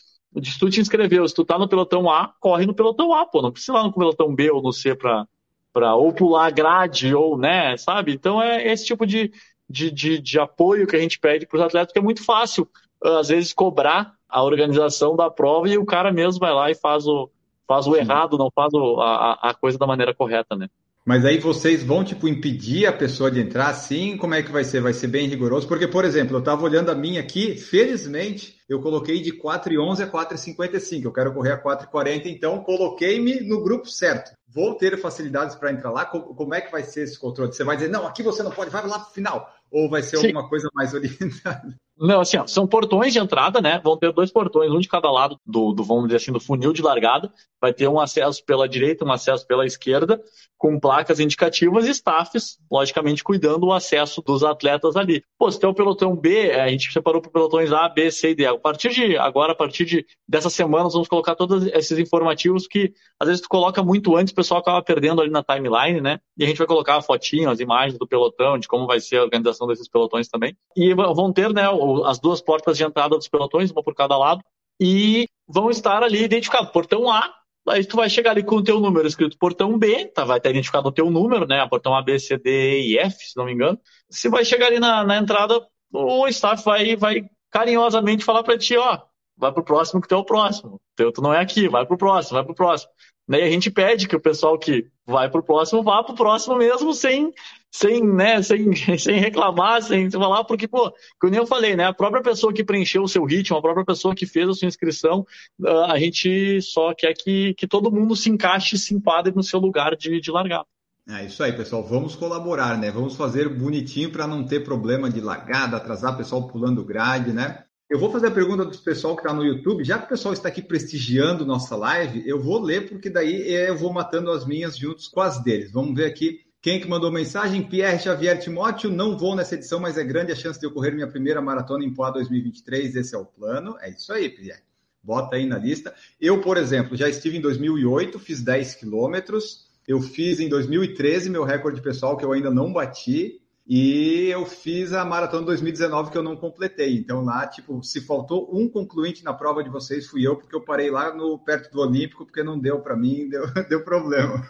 se 0.42 0.59
tu 0.59 0.68
te 0.68 0.81
inscreveu, 0.81 1.28
se 1.28 1.35
tu 1.35 1.44
tá 1.44 1.57
no 1.57 1.68
pelotão 1.68 2.11
A, 2.11 2.35
corre 2.40 2.66
no 2.66 2.74
pelotão 2.74 3.14
A, 3.14 3.24
pô, 3.24 3.40
não 3.40 3.52
precisa 3.52 3.72
ir 3.72 3.76
lá 3.76 3.85
no 3.85 3.92
pelotão 3.92 4.35
B 4.35 4.50
ou 4.50 4.61
no 4.61 4.72
C 4.72 4.96
para 4.96 5.24
para 5.72 5.94
ou 5.94 6.12
pular 6.12 6.50
grade 6.50 7.14
ou, 7.14 7.38
né, 7.38 7.76
sabe? 7.76 8.12
Então 8.12 8.42
é 8.42 8.66
esse 8.66 8.87
tipo 8.87 9.07
de, 9.07 9.33
de, 9.68 9.90
de, 9.90 10.18
de 10.20 10.38
apoio 10.38 10.87
que 10.87 10.96
a 10.96 11.00
gente 11.00 11.18
pede 11.18 11.46
para 11.46 11.57
os 11.57 11.62
atletas, 11.62 11.92
que 11.92 11.98
é 11.98 12.02
muito 12.02 12.24
fácil 12.24 12.68
às 13.02 13.28
vezes, 13.28 13.52
cobrar 13.52 14.14
a 14.28 14.42
organização 14.42 15.16
da 15.16 15.31
prova 15.31 15.68
e 15.68 15.78
o 15.78 15.87
cara 15.87 16.12
mesmo 16.12 16.40
vai 16.40 16.52
lá 16.52 16.70
e 16.70 16.74
faz 16.74 17.07
o, 17.07 17.31
faz 17.66 17.87
o 17.87 17.96
errado, 17.96 18.37
não 18.37 18.50
faz 18.50 18.72
o, 18.74 19.00
a, 19.00 19.50
a 19.50 19.54
coisa 19.54 19.78
da 19.78 19.87
maneira 19.87 20.14
correta, 20.14 20.57
né? 20.57 20.68
Mas 21.09 21.25
aí 21.25 21.38
vocês 21.38 21.83
vão, 21.83 22.05
tipo, 22.05 22.29
impedir 22.29 22.85
a 22.85 22.92
pessoa 22.92 23.31
de 23.31 23.40
entrar 23.40 23.68
assim? 23.68 24.14
Como 24.18 24.35
é 24.35 24.42
que 24.42 24.53
vai 24.53 24.62
ser? 24.62 24.83
Vai 24.83 24.92
ser 24.92 25.07
bem 25.07 25.27
rigoroso? 25.27 25.66
Porque, 25.66 25.88
por 25.88 26.05
exemplo, 26.05 26.37
eu 26.37 26.40
estava 26.40 26.62
olhando 26.62 26.90
a 26.90 26.94
minha 26.94 27.23
aqui, 27.23 27.57
felizmente, 27.57 28.59
eu 28.68 28.79
coloquei 28.83 29.23
de 29.23 29.33
4,11 29.33 30.03
a 30.03 30.07
4,55. 30.07 31.05
Eu 31.07 31.11
quero 31.11 31.33
correr 31.33 31.53
a 31.53 31.62
4,40, 31.62 32.27
então 32.27 32.62
coloquei-me 32.62 33.40
no 33.40 33.62
grupo 33.62 33.88
certo. 33.88 34.33
Vou 34.47 34.75
ter 34.75 34.99
facilidades 34.99 35.57
para 35.57 35.73
entrar 35.73 35.92
lá? 35.92 36.05
Como 36.05 36.55
é 36.55 36.61
que 36.61 36.71
vai 36.71 36.83
ser 36.83 37.05
esse 37.05 37.18
controle? 37.18 37.55
Você 37.55 37.64
vai 37.64 37.77
dizer, 37.77 37.88
não, 37.88 38.07
aqui 38.07 38.23
você 38.23 38.42
não 38.42 38.51
pode, 38.51 38.71
vai 38.71 38.87
lá 38.87 38.99
para 38.99 39.09
o 39.09 39.14
final. 39.14 39.51
Ou 39.71 39.88
vai 39.88 40.03
ser 40.03 40.18
Sim. 40.18 40.27
alguma 40.27 40.47
coisa 40.47 40.68
mais 40.75 40.92
orientada? 40.92 41.75
Não, 42.00 42.20
assim, 42.20 42.37
ó, 42.37 42.46
são 42.46 42.66
portões 42.66 43.12
de 43.12 43.18
entrada, 43.18 43.61
né? 43.61 43.80
Vão 43.82 43.96
ter 43.96 44.12
dois 44.12 44.30
portões, 44.30 44.70
um 44.70 44.78
de 44.78 44.88
cada 44.88 45.11
lado 45.11 45.38
do, 45.44 45.72
do, 45.72 45.82
vamos 45.82 46.04
dizer 46.04 46.16
assim, 46.16 46.32
do 46.32 46.40
funil 46.40 46.72
de 46.72 46.82
largada. 46.82 47.32
Vai 47.61 47.72
ter 47.72 47.88
um 47.88 47.98
acesso 47.98 48.44
pela 48.44 48.68
direita, 48.68 49.04
um 49.04 49.11
acesso 49.11 49.46
pela 49.46 49.66
esquerda, 49.66 50.22
com 50.56 50.78
placas 50.78 51.18
indicativas 51.18 51.87
e 51.87 51.90
staffs, 51.90 52.58
logicamente, 52.70 53.24
cuidando 53.24 53.66
o 53.66 53.72
acesso 53.72 54.22
dos 54.22 54.44
atletas 54.44 54.96
ali. 54.96 55.24
Pô, 55.38 55.50
se 55.50 55.58
tem 55.58 55.68
o 55.68 55.74
pelotão 55.74 56.14
B, 56.14 56.52
a 56.52 56.68
gente 56.68 56.92
separou 56.92 57.20
para 57.20 57.30
pelotões 57.30 57.72
A, 57.72 57.88
B, 57.88 58.11
C 58.11 58.30
e 58.30 58.34
D. 58.34 58.46
A 58.46 58.56
partir 58.56 58.90
de 58.90 59.16
agora, 59.16 59.52
a 59.52 59.56
partir 59.56 59.84
de 59.84 60.06
dessa 60.28 60.50
semana, 60.50 60.84
nós 60.84 60.92
vamos 60.92 61.08
colocar 61.08 61.34
todos 61.34 61.66
esses 61.66 61.98
informativos 61.98 62.66
que 62.66 62.92
às 63.18 63.26
vezes 63.26 63.42
tu 63.42 63.48
coloca 63.48 63.82
muito 63.82 64.16
antes, 64.16 64.32
o 64.32 64.37
pessoal 64.37 64.61
acaba 64.61 64.82
perdendo 64.82 65.20
ali 65.20 65.30
na 65.30 65.42
timeline, 65.42 66.00
né? 66.00 66.20
E 66.37 66.44
a 66.44 66.46
gente 66.46 66.58
vai 66.58 66.66
colocar 66.66 66.96
a 66.96 67.02
fotinho, 67.02 67.50
as 67.50 67.58
imagens 67.61 67.98
do 67.98 68.06
pelotão, 68.06 68.58
de 68.58 68.68
como 68.68 68.87
vai 68.87 69.00
ser 69.00 69.16
a 69.16 69.22
organização 69.22 69.66
desses 69.66 69.88
pelotões 69.88 70.28
também. 70.28 70.56
E 70.76 70.94
vão 70.94 71.32
ter, 71.32 71.52
né, 71.52 71.68
as 72.05 72.18
duas 72.18 72.40
portas 72.40 72.77
de 72.77 72.85
entrada 72.85 73.16
dos 73.16 73.29
pelotões, 73.29 73.70
uma 73.70 73.83
por 73.83 73.94
cada 73.94 74.16
lado, 74.16 74.42
e 74.81 75.29
vão 75.46 75.70
estar 75.70 76.03
ali 76.03 76.22
identificados. 76.22 76.70
Portão 76.70 77.11
A, 77.11 77.33
aí 77.68 77.85
tu 77.85 77.96
vai 77.96 78.09
chegar 78.09 78.33
ali 78.33 78.42
com 78.42 78.57
o 78.57 78.64
teu 78.64 78.81
número 78.81 79.07
escrito 79.07 79.38
portão 79.38 79.79
B, 79.79 80.07
tá, 80.07 80.24
vai 80.24 80.38
estar 80.38 80.51
identificado 80.51 80.88
o 80.88 80.92
teu 80.92 81.11
número, 81.11 81.46
né? 81.46 81.66
Portão 81.68 81.94
A, 81.94 82.03
B, 82.03 82.18
C, 82.18 82.38
D 82.38 82.83
e 82.83 82.98
F, 82.98 83.24
se 83.24 83.37
não 83.37 83.44
me 83.44 83.53
engano. 83.53 83.79
Se 84.11 84.29
vai 84.29 84.44
chegar 84.44 84.66
ali 84.66 84.79
na, 84.79 85.05
na 85.05 85.16
entrada, 85.16 85.66
o 85.92 86.27
staff 86.29 86.64
vai, 86.64 86.96
vai 86.96 87.29
carinhosamente 87.51 88.24
falar 88.24 88.42
para 88.42 88.59
ti, 88.59 88.77
ó, 88.77 89.01
vai 89.37 89.53
pro 89.53 89.64
próximo 89.64 90.01
que 90.01 90.09
tu 90.09 90.14
é 90.14 90.18
o 90.18 90.24
próximo. 90.24 90.81
Teu, 90.96 91.12
tu 91.12 91.22
não 91.22 91.33
é 91.33 91.40
aqui, 91.40 91.68
vai 91.68 91.87
pro 91.87 91.96
próximo, 91.96 92.37
vai 92.37 92.44
pro 92.44 92.55
próximo. 92.55 92.90
Né? 93.29 93.41
E 93.41 93.43
a 93.43 93.51
gente 93.51 93.71
pede 93.71 94.09
que 94.09 94.17
o 94.17 94.21
pessoal 94.21 94.59
que 94.59 94.87
vai 95.07 95.31
para 95.31 95.41
o 95.41 95.45
próximo 95.45 95.83
vá 95.83 96.03
para 96.03 96.14
o 96.14 96.17
próximo 96.17 96.57
mesmo 96.57 96.95
sem, 96.95 97.33
sem, 97.71 98.03
né, 98.03 98.41
sem, 98.41 98.75
sem 98.99 99.21
reclamar, 99.21 99.83
sem 99.83 100.11
falar, 100.11 100.45
porque, 100.45 100.67
pô, 100.67 100.93
como 101.21 101.35
eu 101.35 101.47
falei, 101.47 101.77
né, 101.77 101.85
a 101.85 101.93
própria 101.93 102.23
pessoa 102.23 102.53
que 102.53 102.64
preencheu 102.64 103.03
o 103.03 103.09
seu 103.09 103.25
ritmo, 103.25 103.59
a 103.59 103.62
própria 103.62 103.85
pessoa 103.85 104.14
que 104.14 104.25
fez 104.25 104.49
a 104.49 104.55
sua 104.55 104.69
inscrição, 104.69 105.27
ah, 105.64 105.93
a 105.93 105.99
gente 105.99 106.62
só 106.62 106.95
quer 106.95 107.12
que, 107.12 107.53
que 107.55 107.69
todo 107.69 107.93
mundo 107.93 108.17
se 108.17 108.31
encaixe 108.31 108.77
e 108.77 108.79
se 108.79 108.95
enquadre 108.95 109.33
no 109.35 109.43
seu 109.43 109.61
lugar 109.61 109.95
de, 109.95 110.21
de 110.21 110.31
largada. 110.31 110.67
É 111.11 111.25
isso 111.25 111.43
aí, 111.43 111.53
pessoal. 111.53 111.83
Vamos 111.83 112.14
colaborar, 112.14 112.77
né? 112.77 112.91
Vamos 112.91 113.17
fazer 113.17 113.49
bonitinho 113.49 114.12
para 114.12 114.27
não 114.27 114.45
ter 114.45 114.62
problema 114.62 115.09
de 115.09 115.23
largada, 115.23 115.79
atrasar 115.79 116.14
pessoal 116.19 116.47
pulando 116.47 116.85
grade, 116.85 117.33
né? 117.33 117.64
Eu 117.88 117.98
vou 117.98 118.12
fazer 118.12 118.27
a 118.27 118.31
pergunta 118.31 118.66
do 118.66 118.79
pessoal 118.79 119.16
que 119.16 119.22
está 119.22 119.33
no 119.33 119.42
YouTube. 119.42 119.83
Já 119.83 119.98
que 119.98 120.05
o 120.05 120.09
pessoal 120.09 120.35
está 120.35 120.48
aqui 120.48 120.61
prestigiando 120.61 121.46
nossa 121.46 121.74
live, 121.74 122.22
eu 122.29 122.38
vou 122.38 122.61
ler, 122.61 122.87
porque 122.87 123.09
daí 123.09 123.51
eu 123.51 123.74
vou 123.79 123.90
matando 123.90 124.31
as 124.31 124.46
minhas 124.46 124.77
juntos 124.77 125.09
com 125.09 125.22
as 125.22 125.42
deles. 125.42 125.72
Vamos 125.72 125.94
ver 125.94 126.05
aqui 126.05 126.40
quem 126.61 126.79
que 126.79 126.87
mandou 126.87 127.11
mensagem. 127.11 127.62
Pierre 127.62 127.98
Xavier 127.98 128.38
Timóteo, 128.38 128.90
não 128.90 129.16
vou 129.16 129.35
nessa 129.35 129.55
edição, 129.55 129.81
mas 129.81 129.96
é 129.96 130.05
grande 130.05 130.33
a 130.33 130.37
chance 130.37 130.61
de 130.61 130.66
ocorrer 130.66 130.94
minha 130.94 131.09
primeira 131.09 131.40
maratona 131.40 131.83
em 131.83 131.94
Poá 131.94 132.11
2023. 132.11 132.94
Esse 132.94 133.14
é 133.14 133.18
o 133.18 133.24
plano. 133.24 133.74
É 133.81 133.88
isso 133.88 134.12
aí, 134.12 134.29
Pierre. 134.29 134.61
Bota 135.03 135.37
aí 135.37 135.46
na 135.46 135.57
lista. 135.57 135.94
Eu, 136.20 136.42
por 136.42 136.59
exemplo, 136.59 136.94
já 136.94 137.09
estive 137.09 137.38
em 137.38 137.40
2008, 137.40 138.18
fiz 138.18 138.42
10 138.42 138.74
quilômetros. 138.74 139.66
Eu 139.87 140.03
fiz 140.03 140.40
em 140.40 140.48
2013 140.51 141.31
meu 141.31 141.42
recorde 141.42 141.81
pessoal, 141.81 142.18
que 142.18 142.24
eu 142.24 142.33
ainda 142.33 142.51
não 142.51 142.70
bati. 142.70 143.40
E 143.68 144.31
eu 144.31 144.46
fiz 144.46 144.94
a 144.94 145.04
maratona 145.04 145.44
2019 145.44 146.11
que 146.11 146.16
eu 146.16 146.22
não 146.22 146.35
completei. 146.35 146.96
Então 146.96 147.22
lá, 147.22 147.46
tipo, 147.46 147.83
se 147.83 148.00
faltou 148.00 148.48
um 148.50 148.66
concluinte 148.66 149.22
na 149.22 149.35
prova 149.35 149.62
de 149.62 149.68
vocês, 149.68 150.07
fui 150.07 150.26
eu, 150.26 150.37
porque 150.37 150.57
eu 150.57 150.64
parei 150.64 150.90
lá 150.90 151.14
no 151.14 151.38
perto 151.38 151.70
do 151.70 151.83
Olímpico, 151.83 152.24
porque 152.24 152.42
não 152.42 152.59
deu 152.59 152.81
para 152.81 152.96
mim, 152.96 153.28
deu, 153.31 153.44
deu 153.68 153.85
problema. 153.85 154.42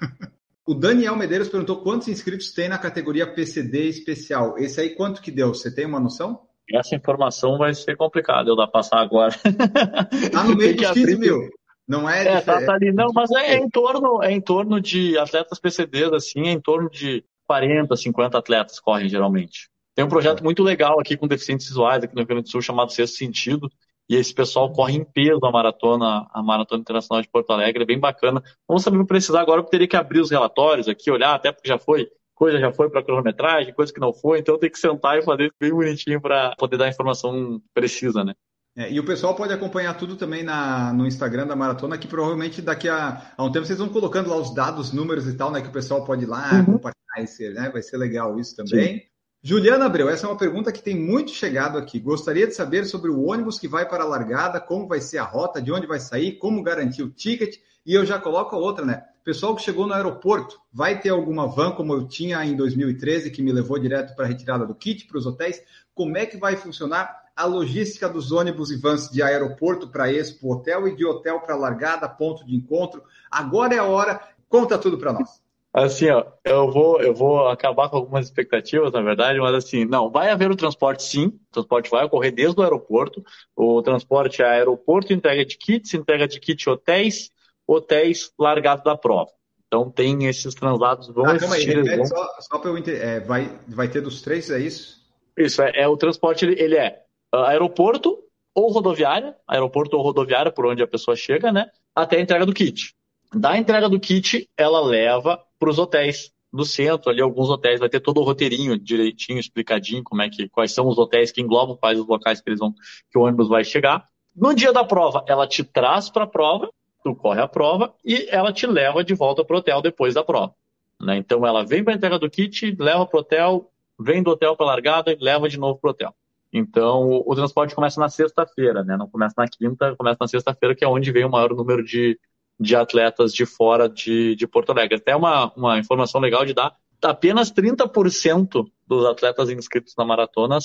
O 0.65 0.73
Daniel 0.73 1.17
Medeiros 1.17 1.49
perguntou 1.49 1.83
quantos 1.83 2.07
inscritos 2.07 2.53
tem 2.53 2.69
na 2.69 2.79
categoria 2.79 3.27
PCD 3.27 3.89
especial. 3.89 4.57
Esse 4.57 4.81
aí 4.81 4.91
quanto 4.91 5.21
que 5.21 5.33
deu? 5.33 5.49
Você 5.49 5.75
tem 5.75 5.85
uma 5.85 5.99
noção? 5.99 6.43
Essa 6.73 6.95
informação 6.95 7.59
vai 7.59 7.75
ser 7.75 7.97
complicada 7.97 8.49
eu 8.49 8.55
dar 8.55 8.69
passar 8.69 9.01
agora. 9.01 9.35
Tá 10.31 10.45
no 10.45 10.55
meio 10.55 10.77
dos 10.77 10.91
15 10.91 11.19
mil. 11.19 11.49
Não 11.89 12.09
é, 12.09 12.35
é 12.35 12.41
tá, 12.43 12.61
tá, 12.61 12.75
ali, 12.75 12.93
não, 12.93 13.09
mas 13.15 13.31
é, 13.31 13.55
é, 13.55 13.57
em 13.57 13.69
torno, 13.69 14.23
é 14.23 14.31
em 14.31 14.41
torno 14.41 14.79
de 14.79 15.17
atletas 15.17 15.59
PCDs, 15.59 16.13
assim, 16.13 16.43
é 16.47 16.53
em 16.53 16.61
torno 16.61 16.91
de 16.91 17.25
40, 17.49 17.97
50 17.97 18.39
atletas 18.39 18.79
correm 18.79 19.09
geralmente. 19.09 19.71
Tem 19.95 20.05
um 20.05 20.09
projeto 20.09 20.45
muito 20.45 20.63
legal 20.63 21.01
aqui 21.01 21.17
com 21.17 21.27
deficientes 21.27 21.67
visuais 21.67 22.05
aqui 22.05 22.15
no 22.15 22.21
Rio 22.21 22.29
Grande 22.29 22.43
do 22.45 22.51
Sul 22.51 22.63
chamado 22.63 22.93
Sexto 22.93 23.17
Sentido, 23.17 23.69
e 24.09 24.15
esse 24.15 24.33
pessoal 24.33 24.73
corre 24.73 24.97
em 24.97 25.05
peso 25.05 25.45
a 25.45 25.51
maratona, 25.51 26.27
a 26.33 26.43
Maratona 26.43 26.81
Internacional 26.81 27.21
de 27.21 27.29
Porto 27.29 27.51
Alegre, 27.51 27.83
é 27.83 27.87
bem 27.87 27.99
bacana. 27.99 28.43
Vamos 28.67 28.83
saber 28.83 29.05
precisar 29.05 29.41
agora, 29.41 29.61
eu 29.61 29.65
teria 29.65 29.89
que 29.89 29.97
abrir 29.97 30.21
os 30.21 30.31
relatórios 30.31 30.89
aqui, 30.89 31.11
olhar, 31.11 31.35
até 31.35 31.53
porque 31.53 31.69
já 31.69 31.79
foi, 31.79 32.09
coisa 32.35 32.59
já 32.59 32.73
foi 32.73 32.89
para 32.89 33.03
cronometragem, 33.03 33.75
coisa 33.75 33.93
que 33.93 34.01
não 34.01 34.13
foi, 34.13 34.39
então 34.39 34.59
tem 34.59 34.71
que 34.71 34.79
sentar 34.79 35.19
e 35.19 35.23
fazer 35.23 35.53
bem 35.61 35.73
bonitinho 35.73 36.21
para 36.21 36.55
poder 36.57 36.77
dar 36.77 36.85
a 36.85 36.91
informação 36.91 37.61
precisa, 37.75 38.25
né? 38.25 38.35
É, 38.77 38.93
e 38.93 39.01
o 39.01 39.05
pessoal 39.05 39.35
pode 39.35 39.53
acompanhar 39.53 39.95
tudo 39.95 40.15
também 40.15 40.45
na, 40.45 40.93
no 40.93 41.05
Instagram 41.05 41.49
da 41.49 41.57
Maratona, 41.57 41.99
que 41.99 42.07
provavelmente 42.07 42.63
daqui 42.63 42.89
a, 42.89 43.33
a, 43.37 43.43
um 43.43 43.51
tempo 43.51 43.67
vocês 43.67 43.81
vão 43.81 43.89
colocando 43.89 44.31
lá 44.31 44.37
os 44.37 44.55
dados, 44.55 44.93
números 44.93 45.27
e 45.27 45.37
tal, 45.37 45.51
né? 45.51 45.61
Que 45.61 45.67
o 45.69 45.73
pessoal 45.73 46.05
pode 46.05 46.23
ir 46.23 46.29
lá 46.29 46.53
uhum. 46.53 46.65
compartilhar 46.65 47.08
né? 47.55 47.71
Vai 47.71 47.83
ser 47.83 47.97
legal 47.97 48.39
isso 48.39 48.57
também. 48.57 48.99
Sim. 48.99 49.03
Juliana 49.41 49.87
Abreu, 49.87 50.09
essa 50.09 50.27
é 50.27 50.29
uma 50.29 50.37
pergunta 50.37 50.73
que 50.73 50.83
tem 50.83 50.97
muito 50.97 51.31
chegado 51.31 51.79
aqui. 51.79 52.01
Gostaria 52.01 52.47
de 52.47 52.55
saber 52.55 52.85
sobre 52.85 53.11
o 53.11 53.25
ônibus 53.25 53.59
que 53.59 53.69
vai 53.69 53.89
para 53.89 54.03
a 54.03 54.07
largada, 54.07 54.61
como 54.61 54.89
vai 54.89 55.01
ser 55.01 55.19
a 55.19 55.25
rota, 55.25 55.63
de 55.63 55.71
onde 55.71 55.87
vai 55.87 56.01
sair, 56.01 56.39
como 56.39 56.63
garantir 56.63 57.03
o 57.03 57.11
ticket. 57.11 57.57
E 57.87 57.95
eu 57.95 58.05
já 58.05 58.19
coloco 58.19 58.57
a 58.57 58.59
outra, 58.59 58.85
né? 58.85 59.05
Pessoal 59.25 59.55
que 59.55 59.63
chegou 59.63 59.87
no 59.87 59.95
aeroporto, 59.95 60.59
vai 60.73 61.01
ter 61.01 61.11
alguma 61.11 61.47
van 61.47 61.71
como 61.71 61.93
eu 61.95 62.09
tinha 62.09 62.45
em 62.45 62.57
2013, 62.57 63.31
que 63.31 63.41
me 63.41 63.53
levou 63.53 63.79
direto 63.79 64.15
para 64.17 64.25
a 64.25 64.29
retirada 64.29 64.67
do 64.67 64.75
kit 64.75 65.07
para 65.07 65.19
os 65.19 65.27
hotéis? 65.27 65.63
Como 65.95 66.17
é 66.17 66.27
que 66.27 66.37
vai 66.37 66.57
funcionar? 66.57 67.29
a 67.39 67.45
logística 67.45 68.09
dos 68.09 68.33
ônibus 68.33 68.73
e 68.73 68.77
vans 68.77 69.09
de 69.09 69.23
aeroporto 69.23 69.87
para 69.87 70.13
Expo 70.13 70.53
Hotel 70.53 70.89
e 70.89 70.97
de 70.97 71.07
hotel 71.07 71.39
para 71.39 71.55
largada, 71.55 72.09
ponto 72.09 72.45
de 72.45 72.57
encontro. 72.57 73.01
Agora 73.31 73.73
é 73.77 73.79
a 73.79 73.85
hora, 73.85 74.21
conta 74.49 74.77
tudo 74.77 74.99
para 74.99 75.13
nós. 75.13 75.41
Assim, 75.85 76.11
ó, 76.11 76.25
eu 76.45 76.71
vou, 76.71 77.01
eu 77.01 77.15
vou 77.15 77.47
acabar 77.49 77.89
com 77.89 77.97
algumas 77.97 78.27
expectativas, 78.27 78.93
na 78.93 79.01
verdade, 79.01 79.39
mas 79.39 79.55
assim, 79.55 79.85
não, 79.85 80.11
vai 80.11 80.29
haver 80.29 80.51
o 80.51 80.57
transporte 80.57 81.05
sim, 81.05 81.27
o 81.27 81.53
transporte 81.53 81.89
vai 81.89 82.05
ocorrer 82.05 82.35
desde 82.35 82.59
o 82.59 82.65
aeroporto, 82.65 83.23
o 83.55 83.81
transporte 83.81 84.43
é 84.43 84.47
aeroporto, 84.47 85.13
entrega 85.13 85.45
de 85.45 85.57
kits, 85.57 85.95
entrega 85.95 86.27
de 86.27 86.41
kit 86.41 86.69
hotéis, 86.69 87.31
hotéis 87.67 88.33
largado 88.37 88.83
da 88.83 88.97
prova. 88.97 89.31
Então 89.69 89.89
tem 89.89 90.27
esses 90.27 90.53
translados 90.55 91.09
vão 91.09 91.27
ah, 91.27 91.37
existir. 91.37 91.79
Aí, 91.79 91.97
vão... 91.97 92.07
só, 92.07 92.29
só 92.41 92.59
para 92.59 92.71
eu 92.71 92.79
entender, 92.79 93.01
é, 93.01 93.21
vai, 93.21 93.61
vai 93.69 93.87
ter 93.87 94.01
dos 94.01 94.21
três, 94.21 94.51
é 94.51 94.59
isso? 94.59 94.99
Isso, 95.37 95.63
é, 95.63 95.73
é 95.77 95.87
o 95.87 95.97
transporte, 95.97 96.45
ele 96.45 96.77
é 96.77 97.03
ah, 97.33 97.51
aeroporto 97.51 98.19
ou 98.53 98.73
rodoviária, 98.73 99.37
aeroporto 99.47 99.97
ou 99.97 100.03
rodoviária, 100.03 100.51
por 100.51 100.67
onde 100.67 100.83
a 100.83 100.89
pessoa 100.89 101.15
chega, 101.15 101.53
né? 101.53 101.71
Até 101.95 102.17
a 102.17 102.21
entrega 102.21 102.45
do 102.45 102.53
kit. 102.53 102.97
Da 103.33 103.57
entrega 103.57 103.89
do 103.89 104.01
kit, 104.01 104.49
ela 104.57 104.81
leva 104.81 105.41
para 105.59 105.71
os 105.71 105.79
hotéis 105.79 106.33
do 106.53 106.65
centro, 106.65 107.11
ali 107.11 107.21
alguns 107.21 107.51
hotéis, 107.51 107.79
vai 107.79 107.89
ter 107.89 108.01
todo 108.01 108.21
o 108.21 108.25
roteirinho 108.25 108.79
direitinho, 108.79 109.39
explicadinho, 109.39 110.03
como 110.03 110.23
é 110.23 110.31
que, 110.31 110.49
quais 110.49 110.73
são 110.73 110.87
os 110.89 110.97
hotéis 110.97 111.31
que 111.31 111.43
englobam, 111.43 111.77
quais 111.77 111.99
os 111.99 112.07
locais 112.07 112.41
que 112.41 112.49
eles 112.49 112.59
vão, 112.59 112.73
que 113.11 113.19
o 113.19 113.23
ônibus 113.23 113.49
vai 113.49 113.65
chegar. 113.65 114.09
No 114.35 114.55
dia 114.55 114.73
da 114.73 114.85
prova, 114.85 115.25
ela 115.27 115.47
te 115.47 115.63
traz 115.63 116.09
para 116.09 116.25
a 116.25 116.27
prova, 116.27 116.71
tu 117.03 117.15
corre 117.15 117.41
a 117.41 117.49
prova 117.49 117.95
e 118.05 118.27
ela 118.31 118.53
te 118.53 118.67
leva 118.67 119.05
de 119.05 119.15
volta 119.15 119.45
para 119.45 119.57
o 119.57 119.59
hotel 119.59 119.83
depois 119.83 120.15
da 120.15 120.25
prova. 120.25 120.55
Né? 121.01 121.17
Então 121.19 121.47
ela 121.47 121.65
vem 121.65 121.85
para 121.85 121.93
a 121.93 121.97
entrega 121.97 122.19
do 122.19 122.31
kit, 122.31 122.75
leva 122.79 123.07
para 123.07 123.17
o 123.17 123.21
hotel, 123.21 123.71
vem 123.99 124.23
do 124.23 124.31
hotel 124.31 124.57
para 124.57 124.67
a 124.67 124.71
largada 124.71 125.13
e 125.13 125.19
leva 125.21 125.49
de 125.49 125.59
novo 125.59 125.79
para 125.79 125.89
o 125.89 125.91
hotel. 125.91 126.15
Então, 126.51 127.23
o 127.27 127.35
transporte 127.35 127.75
começa 127.75 128.01
na 128.01 128.09
sexta-feira, 128.09 128.83
né? 128.83 128.97
Não 128.97 129.07
começa 129.07 129.35
na 129.37 129.47
quinta, 129.47 129.95
começa 129.97 130.17
na 130.19 130.27
sexta-feira, 130.27 130.75
que 130.75 130.83
é 130.83 130.89
onde 130.89 131.13
vem 131.13 131.27
o 131.27 131.31
maior 131.31 131.51
número 131.55 131.85
de, 131.85 132.19
de 132.59 132.75
atletas 132.75 133.33
de 133.33 133.47
fora 133.47 133.89
de, 133.89 134.35
de 134.35 134.47
Porto 134.47 134.71
Alegre. 134.71 134.97
Até 134.97 135.15
uma, 135.15 135.53
uma 135.55 135.79
informação 135.79 136.21
legal 136.21 136.45
de 136.45 136.55
dar, 136.55 136.75
apenas 137.03 137.53
30% 137.53 138.67
dos 138.87 139.07
atletas 139.07 139.51
inscritos 139.51 139.95
na 139.97 140.05
maratona, 140.05 140.59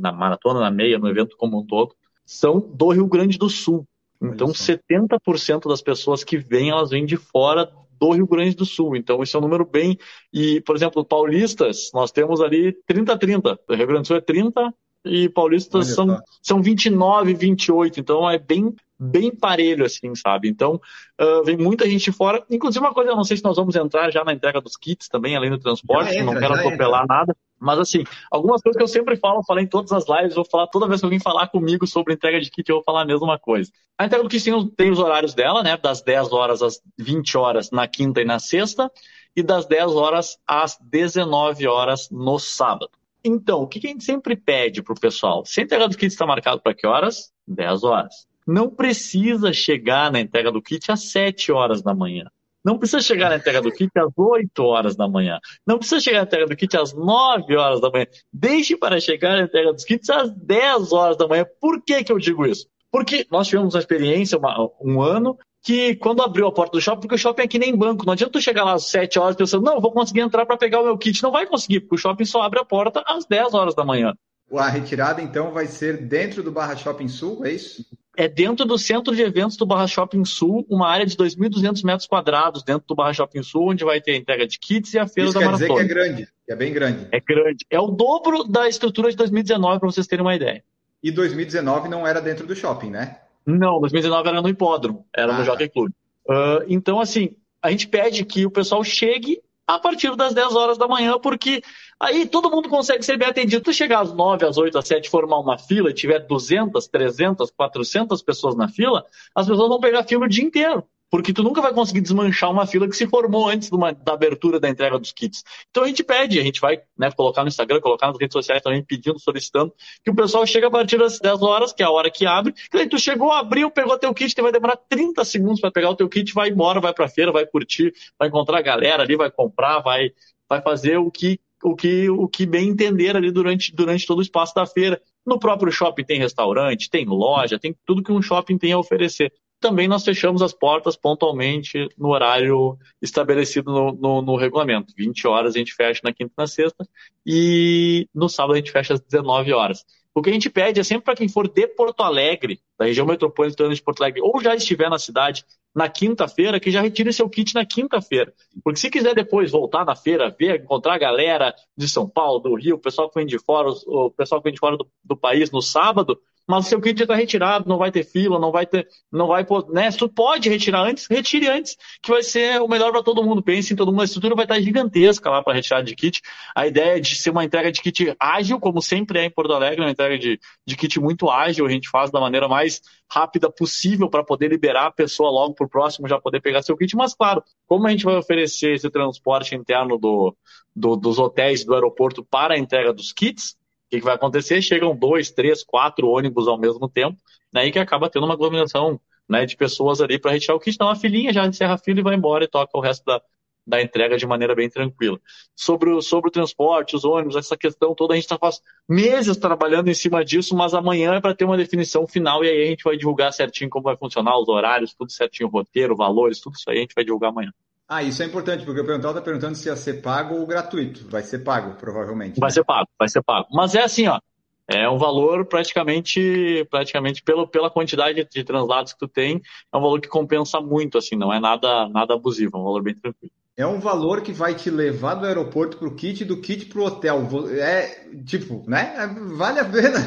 na 0.00 0.12
maratona, 0.12 0.60
na 0.60 0.70
meia, 0.70 0.98
no 0.98 1.08
evento 1.08 1.36
como 1.36 1.60
um 1.60 1.66
todo, 1.66 1.94
são 2.24 2.60
do 2.60 2.90
Rio 2.90 3.06
Grande 3.06 3.38
do 3.38 3.48
Sul. 3.48 3.86
Então, 4.22 4.48
70% 4.48 5.68
das 5.68 5.82
pessoas 5.82 6.24
que 6.24 6.38
vêm, 6.38 6.70
elas 6.70 6.90
vêm 6.90 7.04
de 7.04 7.16
fora 7.16 7.70
do 7.98 8.12
Rio 8.12 8.26
Grande 8.26 8.56
do 8.56 8.64
Sul. 8.64 8.96
Então, 8.96 9.22
isso 9.22 9.36
é 9.36 9.40
um 9.40 9.42
número 9.42 9.66
bem. 9.66 9.98
E, 10.32 10.60
por 10.62 10.76
exemplo, 10.76 11.04
paulistas, 11.04 11.90
nós 11.92 12.10
temos 12.10 12.40
ali 12.40 12.74
30-30. 12.88 13.58
O 13.68 13.74
Rio 13.74 13.86
Grande 13.86 14.02
do 14.02 14.06
Sul 14.06 14.16
é 14.16 14.20
30, 14.20 14.72
e 15.04 15.28
paulistas 15.28 15.88
são, 15.88 16.18
são 16.42 16.62
29, 16.62 17.34
28, 17.34 18.00
então 18.00 18.28
é 18.28 18.38
bem 18.38 18.74
bem 18.98 19.34
parelho, 19.34 19.84
assim, 19.84 20.14
sabe? 20.14 20.48
Então, 20.48 20.80
uh, 21.20 21.44
vem 21.44 21.56
muita 21.56 21.88
gente 21.88 22.12
fora. 22.12 22.44
Inclusive, 22.50 22.84
uma 22.84 22.94
coisa, 22.94 23.10
eu 23.10 23.16
não 23.16 23.24
sei 23.24 23.36
se 23.36 23.44
nós 23.44 23.56
vamos 23.56 23.74
entrar 23.76 24.10
já 24.10 24.24
na 24.24 24.32
entrega 24.32 24.60
dos 24.60 24.76
kits 24.76 25.08
também, 25.08 25.36
além 25.36 25.50
do 25.50 25.58
transporte, 25.58 26.14
entra, 26.14 26.24
não 26.24 26.40
quero 26.40 26.54
atropelar 26.54 27.02
entra. 27.02 27.16
nada. 27.16 27.36
Mas, 27.58 27.78
assim, 27.78 28.04
algumas 28.30 28.60
coisas 28.60 28.76
que 28.76 28.82
eu 28.82 28.88
sempre 28.88 29.16
falo, 29.16 29.42
falei 29.42 29.64
em 29.64 29.68
todas 29.68 29.92
as 29.92 30.04
lives, 30.08 30.34
vou 30.34 30.44
falar 30.44 30.66
toda 30.66 30.86
vez 30.86 31.00
que 31.00 31.06
alguém 31.06 31.20
falar 31.20 31.48
comigo 31.48 31.86
sobre 31.86 32.14
entrega 32.14 32.40
de 32.40 32.50
kit, 32.50 32.68
eu 32.68 32.76
vou 32.76 32.84
falar 32.84 33.02
a 33.02 33.06
mesma 33.06 33.38
coisa. 33.38 33.70
A 33.98 34.06
entrega 34.06 34.22
do 34.22 34.28
kit 34.28 34.44
tem, 34.44 34.68
tem 34.70 34.90
os 34.90 34.98
horários 34.98 35.34
dela, 35.34 35.62
né? 35.62 35.76
Das 35.76 36.02
10 36.02 36.32
horas 36.32 36.62
às 36.62 36.80
20 36.98 37.36
horas 37.38 37.70
na 37.70 37.88
quinta 37.88 38.20
e 38.20 38.24
na 38.24 38.38
sexta, 38.38 38.90
e 39.34 39.42
das 39.42 39.66
10 39.66 39.92
horas 39.94 40.38
às 40.46 40.78
19 40.80 41.66
horas 41.66 42.08
no 42.10 42.38
sábado. 42.38 42.90
Então, 43.24 43.62
o 43.62 43.66
que 43.66 43.78
a 43.78 43.90
gente 43.90 44.04
sempre 44.04 44.36
pede 44.36 44.82
para 44.82 44.92
o 44.92 45.00
pessoal? 45.00 45.46
Se 45.46 45.60
a 45.60 45.64
entrega 45.64 45.88
do 45.88 45.96
kit 45.96 46.12
está 46.12 46.26
marcado 46.26 46.60
para 46.60 46.74
que 46.74 46.86
horas? 46.86 47.32
10 47.48 47.82
horas. 47.82 48.26
Não 48.46 48.68
precisa 48.70 49.52
chegar 49.52 50.12
na 50.12 50.20
entrega 50.20 50.52
do 50.52 50.62
kit 50.62 50.90
às 50.90 51.10
7 51.10 51.50
horas 51.52 51.82
da 51.82 51.94
manhã. 51.94 52.24
Não 52.64 52.78
precisa 52.78 53.02
chegar 53.02 53.28
na 53.28 53.36
entrega 53.36 53.60
do 53.60 53.70
kit 53.70 53.90
às 53.98 54.10
8 54.16 54.62
horas 54.62 54.96
da 54.96 55.06
manhã. 55.06 55.38
Não 55.66 55.78
precisa 55.78 56.00
chegar 56.00 56.20
na 56.20 56.24
entrega 56.24 56.46
do 56.46 56.56
kit 56.56 56.74
às 56.76 56.94
9 56.94 57.56
horas 57.56 57.80
da 57.80 57.90
manhã. 57.90 58.06
Deixe 58.32 58.74
para 58.74 58.98
chegar 58.98 59.36
na 59.36 59.42
entrega 59.42 59.72
dos 59.72 59.84
kits 59.84 60.08
às 60.08 60.30
10 60.30 60.92
horas 60.92 61.16
da 61.18 61.28
manhã. 61.28 61.44
Por 61.60 61.82
que, 61.82 62.02
que 62.02 62.10
eu 62.10 62.18
digo 62.18 62.46
isso? 62.46 62.66
Porque 62.90 63.26
nós 63.30 63.48
tivemos 63.48 63.74
uma 63.74 63.80
experiência, 63.80 64.38
uma, 64.38 64.70
um 64.80 65.02
ano, 65.02 65.36
que 65.62 65.96
quando 65.96 66.22
abriu 66.22 66.46
a 66.46 66.52
porta 66.52 66.72
do 66.72 66.80
shopping, 66.80 67.00
porque 67.00 67.16
o 67.16 67.18
shopping 67.18 67.42
é 67.42 67.48
que 67.48 67.58
nem 67.58 67.76
banco, 67.76 68.06
não 68.06 68.14
adianta 68.14 68.32
tu 68.32 68.40
chegar 68.40 68.64
lá 68.64 68.74
às 68.74 68.86
7 68.86 69.18
horas 69.18 69.36
pensando, 69.36 69.64
não, 69.64 69.80
vou 69.80 69.92
conseguir 69.92 70.20
entrar 70.20 70.46
para 70.46 70.56
pegar 70.56 70.80
o 70.80 70.84
meu 70.84 70.96
kit. 70.96 71.22
Não 71.22 71.32
vai 71.32 71.46
conseguir, 71.46 71.80
porque 71.80 71.96
o 71.96 71.98
shopping 71.98 72.24
só 72.24 72.40
abre 72.40 72.60
a 72.60 72.64
porta 72.64 73.02
às 73.06 73.26
10 73.26 73.52
horas 73.52 73.74
da 73.74 73.84
manhã. 73.84 74.14
A 74.52 74.68
retirada, 74.68 75.20
então, 75.20 75.50
vai 75.50 75.66
ser 75.66 76.06
dentro 76.06 76.42
do 76.42 76.52
Barra 76.52 76.76
Shopping 76.76 77.08
Sul, 77.08 77.44
é 77.44 77.50
isso? 77.50 77.84
É 78.16 78.28
dentro 78.28 78.64
do 78.64 78.78
centro 78.78 79.14
de 79.14 79.22
eventos 79.22 79.56
do 79.56 79.66
Barra 79.66 79.86
Shopping 79.86 80.24
Sul, 80.24 80.64
uma 80.68 80.88
área 80.88 81.04
de 81.04 81.16
2.200 81.16 81.84
metros 81.84 82.06
quadrados 82.06 82.62
dentro 82.62 82.84
do 82.86 82.94
Barra 82.94 83.12
Shopping 83.12 83.42
Sul, 83.42 83.70
onde 83.70 83.84
vai 83.84 84.00
ter 84.00 84.12
a 84.12 84.16
entrega 84.16 84.46
de 84.46 84.58
kits 84.58 84.94
e 84.94 84.98
a 84.98 85.06
feira 85.06 85.30
isso 85.30 85.38
da 85.38 85.40
quer 85.40 85.52
maratona. 85.52 85.82
Dizer 85.82 85.86
que 85.86 85.92
é 85.92 85.94
grande, 85.94 86.28
é 86.48 86.56
bem 86.56 86.72
grande. 86.72 87.08
É 87.10 87.20
grande. 87.20 87.66
É 87.68 87.80
o 87.80 87.88
dobro 87.88 88.44
da 88.44 88.68
estrutura 88.68 89.10
de 89.10 89.16
2019, 89.16 89.80
para 89.80 89.90
vocês 89.90 90.06
terem 90.06 90.24
uma 90.24 90.34
ideia. 90.34 90.62
E 91.02 91.10
2019 91.10 91.88
não 91.88 92.06
era 92.06 92.20
dentro 92.20 92.46
do 92.46 92.54
shopping, 92.54 92.90
né? 92.90 93.18
Não, 93.44 93.80
2019 93.80 94.28
era 94.28 94.40
no 94.40 94.48
hipódromo, 94.48 95.06
era 95.14 95.34
ah, 95.34 95.38
no 95.38 95.44
Jockey 95.44 95.68
Club. 95.68 95.90
Uh, 96.26 96.64
então, 96.68 96.98
assim, 96.98 97.36
a 97.60 97.70
gente 97.70 97.88
pede 97.88 98.24
que 98.24 98.46
o 98.46 98.50
pessoal 98.50 98.82
chegue 98.82 99.40
a 99.66 99.78
partir 99.78 100.14
das 100.16 100.34
10 100.34 100.54
horas 100.54 100.78
da 100.78 100.86
manhã, 100.86 101.18
porque 101.18 101.62
aí 102.00 102.26
todo 102.26 102.50
mundo 102.50 102.68
consegue 102.68 103.02
ser 103.02 103.16
bem 103.16 103.28
atendido. 103.28 103.62
Tu 103.62 103.72
chegar 103.72 104.00
às 104.00 104.12
9, 104.12 104.46
às 104.46 104.56
8, 104.56 104.78
às 104.78 104.86
7, 104.86 105.10
formar 105.10 105.38
uma 105.38 105.58
fila 105.58 105.90
e 105.90 105.94
tiver 105.94 106.20
200, 106.20 106.86
300, 106.88 107.50
400 107.50 108.22
pessoas 108.22 108.56
na 108.56 108.68
fila, 108.68 109.04
as 109.34 109.46
pessoas 109.46 109.68
vão 109.68 109.80
pegar 109.80 110.04
fila 110.04 110.24
o 110.26 110.28
dia 110.28 110.44
inteiro 110.44 110.84
porque 111.14 111.32
tu 111.32 111.44
nunca 111.44 111.62
vai 111.62 111.72
conseguir 111.72 112.00
desmanchar 112.00 112.50
uma 112.50 112.66
fila 112.66 112.88
que 112.88 112.96
se 112.96 113.06
formou 113.06 113.48
antes 113.48 113.70
uma, 113.70 113.92
da 113.92 114.14
abertura 114.14 114.58
da 114.58 114.68
entrega 114.68 114.98
dos 114.98 115.12
kits. 115.12 115.44
Então 115.70 115.84
a 115.84 115.86
gente 115.86 116.02
pede, 116.02 116.40
a 116.40 116.42
gente 116.42 116.60
vai 116.60 116.82
né, 116.98 117.08
colocar 117.12 117.42
no 117.42 117.48
Instagram, 117.48 117.80
colocar 117.80 118.08
nas 118.08 118.18
redes 118.18 118.32
sociais 118.32 118.60
também, 118.60 118.82
pedindo, 118.82 119.16
solicitando, 119.20 119.72
que 120.02 120.10
o 120.10 120.14
pessoal 120.16 120.44
chegue 120.44 120.66
a 120.66 120.70
partir 120.72 120.98
das 120.98 121.20
10 121.20 121.40
horas, 121.42 121.72
que 121.72 121.84
é 121.84 121.86
a 121.86 121.90
hora 121.90 122.10
que 122.10 122.26
abre, 122.26 122.52
que 122.52 122.76
aí 122.76 122.88
tu 122.88 122.98
chegou, 122.98 123.30
abriu, 123.30 123.70
pegou 123.70 123.96
teu 123.96 124.12
kit, 124.12 124.34
vai 124.42 124.50
demorar 124.50 124.76
30 124.88 125.24
segundos 125.24 125.60
para 125.60 125.70
pegar 125.70 125.90
o 125.90 125.94
teu 125.94 126.08
kit, 126.08 126.34
vai 126.34 126.48
embora, 126.48 126.80
vai 126.80 126.92
pra 126.92 127.06
feira, 127.06 127.30
vai 127.30 127.46
curtir, 127.46 127.94
vai 128.18 128.26
encontrar 128.26 128.58
a 128.58 128.62
galera 128.62 129.04
ali, 129.04 129.14
vai 129.14 129.30
comprar, 129.30 129.78
vai, 129.78 130.10
vai 130.48 130.60
fazer 130.62 130.98
o 130.98 131.12
que 131.12 131.38
o 131.64 131.74
que, 131.74 132.10
o 132.10 132.28
que 132.28 132.44
bem 132.44 132.68
entender 132.68 133.16
ali 133.16 133.30
durante, 133.30 133.74
durante 133.74 134.06
todo 134.06 134.18
o 134.18 134.22
espaço 134.22 134.54
da 134.54 134.66
feira. 134.66 135.00
No 135.24 135.38
próprio 135.38 135.72
shopping 135.72 136.04
tem 136.04 136.18
restaurante, 136.18 136.90
tem 136.90 137.06
loja, 137.06 137.58
tem 137.58 137.74
tudo 137.86 138.02
que 138.02 138.12
um 138.12 138.20
shopping 138.20 138.58
tem 138.58 138.72
a 138.72 138.78
oferecer 138.78 139.32
também 139.64 139.88
nós 139.88 140.04
fechamos 140.04 140.42
as 140.42 140.52
portas 140.52 140.94
pontualmente 140.94 141.88
no 141.96 142.08
horário 142.08 142.76
estabelecido 143.00 143.72
no, 143.72 143.92
no, 143.92 144.20
no, 144.20 144.36
regulamento. 144.36 144.92
20 144.94 145.26
horas 145.26 145.54
a 145.54 145.58
gente 145.58 145.72
fecha 145.72 146.02
na 146.04 146.12
quinta 146.12 146.34
e 146.36 146.40
na 146.42 146.46
sexta, 146.46 146.86
e 147.24 148.06
no 148.14 148.28
sábado 148.28 148.52
a 148.52 148.56
gente 148.58 148.70
fecha 148.70 148.92
às 148.92 149.00
19 149.00 149.54
horas. 149.54 149.82
O 150.14 150.22
que 150.22 150.30
a 150.30 150.32
gente 150.32 150.48
pede 150.48 150.78
é 150.78 150.84
sempre 150.84 151.04
para 151.04 151.16
quem 151.16 151.28
for 151.28 151.48
de 151.48 151.66
Porto 151.66 152.02
Alegre, 152.02 152.60
da 152.78 152.84
região 152.84 153.04
metropolitana 153.04 153.74
de 153.74 153.82
Porto 153.82 154.02
Alegre, 154.02 154.22
ou 154.22 154.40
já 154.40 154.54
estiver 154.54 154.88
na 154.88 154.98
cidade 154.98 155.44
na 155.74 155.88
quinta-feira, 155.88 156.60
que 156.60 156.70
já 156.70 156.80
retire 156.80 157.12
seu 157.12 157.28
kit 157.28 157.52
na 157.52 157.66
quinta-feira. 157.66 158.32
Porque 158.62 158.78
se 158.78 158.88
quiser 158.88 159.12
depois 159.12 159.50
voltar 159.50 159.84
na 159.84 159.96
feira, 159.96 160.30
ver, 160.30 160.60
encontrar 160.60 160.94
a 160.94 160.98
galera 160.98 161.52
de 161.76 161.88
São 161.88 162.08
Paulo, 162.08 162.38
do 162.38 162.54
Rio, 162.54 162.76
o 162.76 162.78
pessoal 162.78 163.08
que 163.10 163.16
vem 163.16 163.26
de 163.26 163.40
fora, 163.40 163.68
o 163.86 164.08
pessoal 164.12 164.40
que 164.40 164.44
vem 164.44 164.54
de 164.54 164.60
fora 164.60 164.76
do, 164.76 164.88
do 165.02 165.16
país 165.16 165.50
no 165.50 165.60
sábado, 165.60 166.20
mas 166.46 166.66
o 166.66 166.68
seu 166.68 166.80
kit 166.80 166.98
já 166.98 167.04
está 167.04 167.14
retirado, 167.14 167.68
não 167.68 167.78
vai 167.78 167.90
ter 167.90 168.04
fila, 168.04 168.38
não 168.38 168.52
vai 168.52 168.66
ter, 168.66 168.86
não 169.10 169.26
vai, 169.26 169.46
né? 169.70 169.90
Se 169.90 169.98
tu 169.98 170.08
pode 170.08 170.48
retirar 170.48 170.82
antes, 170.82 171.06
retire 171.06 171.48
antes, 171.48 171.76
que 172.02 172.10
vai 172.10 172.22
ser 172.22 172.60
o 172.60 172.68
melhor 172.68 172.92
para 172.92 173.02
todo 173.02 173.22
mundo. 173.22 173.42
Pense 173.42 173.72
em 173.72 173.76
todo 173.76 173.90
mundo, 173.90 174.02
a 174.02 174.04
estrutura 174.04 174.34
vai 174.34 174.44
estar 174.44 174.60
gigantesca 174.60 175.30
lá 175.30 175.42
para 175.42 175.54
retirar 175.54 175.82
de 175.82 175.94
kit. 175.94 176.20
A 176.54 176.66
ideia 176.66 176.98
é 176.98 177.00
de 177.00 177.14
ser 177.14 177.30
uma 177.30 177.44
entrega 177.44 177.72
de 177.72 177.80
kit 177.80 178.14
ágil, 178.20 178.60
como 178.60 178.82
sempre 178.82 179.18
é 179.18 179.24
em 179.24 179.30
Porto 179.30 179.52
Alegre, 179.52 179.80
uma 179.80 179.90
entrega 179.90 180.18
de, 180.18 180.38
de 180.66 180.76
kit 180.76 181.00
muito 181.00 181.30
ágil, 181.30 181.66
a 181.66 181.70
gente 181.70 181.88
faz 181.88 182.10
da 182.10 182.20
maneira 182.20 182.46
mais 182.46 182.82
rápida 183.10 183.50
possível 183.50 184.10
para 184.10 184.24
poder 184.24 184.48
liberar 184.48 184.86
a 184.86 184.92
pessoa 184.92 185.30
logo 185.30 185.54
para 185.54 185.66
o 185.66 185.68
próximo 185.68 186.08
já 186.08 186.20
poder 186.20 186.40
pegar 186.40 186.62
seu 186.62 186.76
kit. 186.76 186.94
Mas, 186.96 187.14
claro, 187.14 187.42
como 187.66 187.86
a 187.86 187.90
gente 187.90 188.04
vai 188.04 188.16
oferecer 188.16 188.74
esse 188.74 188.90
transporte 188.90 189.54
interno 189.54 189.96
do, 189.96 190.36
do, 190.74 190.96
dos 190.96 191.18
hotéis 191.18 191.64
do 191.64 191.74
aeroporto 191.74 192.24
para 192.24 192.54
a 192.54 192.58
entrega 192.58 192.92
dos 192.92 193.12
kits, 193.12 193.56
que, 193.94 194.00
que 194.00 194.04
vai 194.04 194.14
acontecer? 194.14 194.60
Chegam 194.60 194.94
dois, 194.96 195.30
três, 195.30 195.62
quatro 195.62 196.08
ônibus 196.08 196.48
ao 196.48 196.58
mesmo 196.58 196.88
tempo, 196.88 197.18
né, 197.52 197.66
e 197.66 197.72
que 197.72 197.78
acaba 197.78 198.10
tendo 198.10 198.24
uma 198.24 198.34
aglomeração 198.34 199.00
né, 199.28 199.46
de 199.46 199.56
pessoas 199.56 200.00
ali 200.00 200.18
para 200.18 200.32
retirar 200.32 200.54
o 200.54 200.60
kit. 200.60 200.74
Então 200.74 200.88
a 200.88 200.96
filhinha 200.96 201.32
já 201.32 201.46
encerra 201.46 201.74
a 201.74 201.78
fila 201.78 202.00
e 202.00 202.02
vai 202.02 202.14
embora 202.14 202.44
e 202.44 202.48
toca 202.48 202.76
o 202.76 202.80
resto 202.80 203.04
da, 203.04 203.22
da 203.66 203.80
entrega 203.80 204.16
de 204.16 204.26
maneira 204.26 204.54
bem 204.54 204.68
tranquila. 204.68 205.20
Sobre 205.54 205.90
o, 205.90 206.02
sobre 206.02 206.28
o 206.28 206.32
transporte, 206.32 206.96
os 206.96 207.04
ônibus, 207.04 207.36
essa 207.36 207.56
questão 207.56 207.94
toda, 207.94 208.14
a 208.14 208.16
gente 208.16 208.24
está 208.24 208.38
faz 208.38 208.60
meses 208.88 209.36
trabalhando 209.36 209.88
em 209.88 209.94
cima 209.94 210.24
disso, 210.24 210.56
mas 210.56 210.74
amanhã 210.74 211.14
é 211.14 211.20
para 211.20 211.34
ter 211.34 211.44
uma 211.44 211.56
definição 211.56 212.06
final 212.06 212.44
e 212.44 212.48
aí 212.48 212.64
a 212.64 212.66
gente 212.66 212.84
vai 212.84 212.96
divulgar 212.96 213.32
certinho 213.32 213.70
como 213.70 213.84
vai 213.84 213.96
funcionar, 213.96 214.38
os 214.38 214.48
horários, 214.48 214.94
tudo 214.94 215.10
certinho, 215.10 215.48
o 215.48 215.52
roteiro, 215.52 215.96
valores, 215.96 216.40
tudo 216.40 216.54
isso 216.56 216.68
aí 216.68 216.78
a 216.78 216.80
gente 216.80 216.94
vai 216.94 217.04
divulgar 217.04 217.30
amanhã. 217.30 217.52
Ah, 217.94 218.02
isso 218.02 218.24
é 218.24 218.26
importante, 218.26 218.64
porque 218.64 218.80
o 218.80 218.84
Perguntal 218.84 219.12
está 219.12 219.22
perguntando 219.22 219.54
se 219.54 219.68
ia 219.68 219.76
ser 219.76 220.02
pago 220.02 220.34
ou 220.34 220.44
gratuito. 220.44 221.06
Vai 221.08 221.22
ser 221.22 221.38
pago, 221.38 221.76
provavelmente. 221.76 222.40
Vai 222.40 222.48
né? 222.48 222.54
ser 222.54 222.64
pago, 222.64 222.88
vai 222.98 223.08
ser 223.08 223.22
pago. 223.22 223.46
Mas 223.52 223.72
é 223.76 223.84
assim, 223.84 224.08
ó. 224.08 224.18
É 224.66 224.88
um 224.88 224.98
valor 224.98 225.44
praticamente, 225.46 226.66
praticamente 226.68 227.22
pelo, 227.22 227.46
pela 227.46 227.70
quantidade 227.70 228.26
de 228.28 228.42
translados 228.42 228.94
que 228.94 228.98
tu 228.98 229.06
tem, 229.06 229.40
é 229.72 229.76
um 229.76 229.80
valor 229.80 230.00
que 230.00 230.08
compensa 230.08 230.60
muito, 230.60 230.98
assim, 230.98 231.14
não 231.14 231.32
é 231.32 231.38
nada, 231.38 231.88
nada 231.88 232.14
abusivo, 232.14 232.56
é 232.56 232.60
um 232.60 232.64
valor 232.64 232.82
bem 232.82 232.96
tranquilo. 232.96 233.32
É 233.56 233.64
um 233.64 233.78
valor 233.78 234.22
que 234.22 234.32
vai 234.32 234.54
te 234.56 234.70
levar 234.70 235.14
do 235.14 235.26
aeroporto 235.26 235.76
para 235.76 235.86
o 235.86 235.94
kit, 235.94 236.24
do 236.24 236.40
kit 236.40 236.66
para 236.66 236.80
o 236.80 236.86
hotel. 236.86 237.28
É 237.60 238.08
tipo, 238.26 238.64
né? 238.66 238.92
É, 238.96 239.06
vale 239.36 239.60
a 239.60 239.64
pena. 239.64 240.00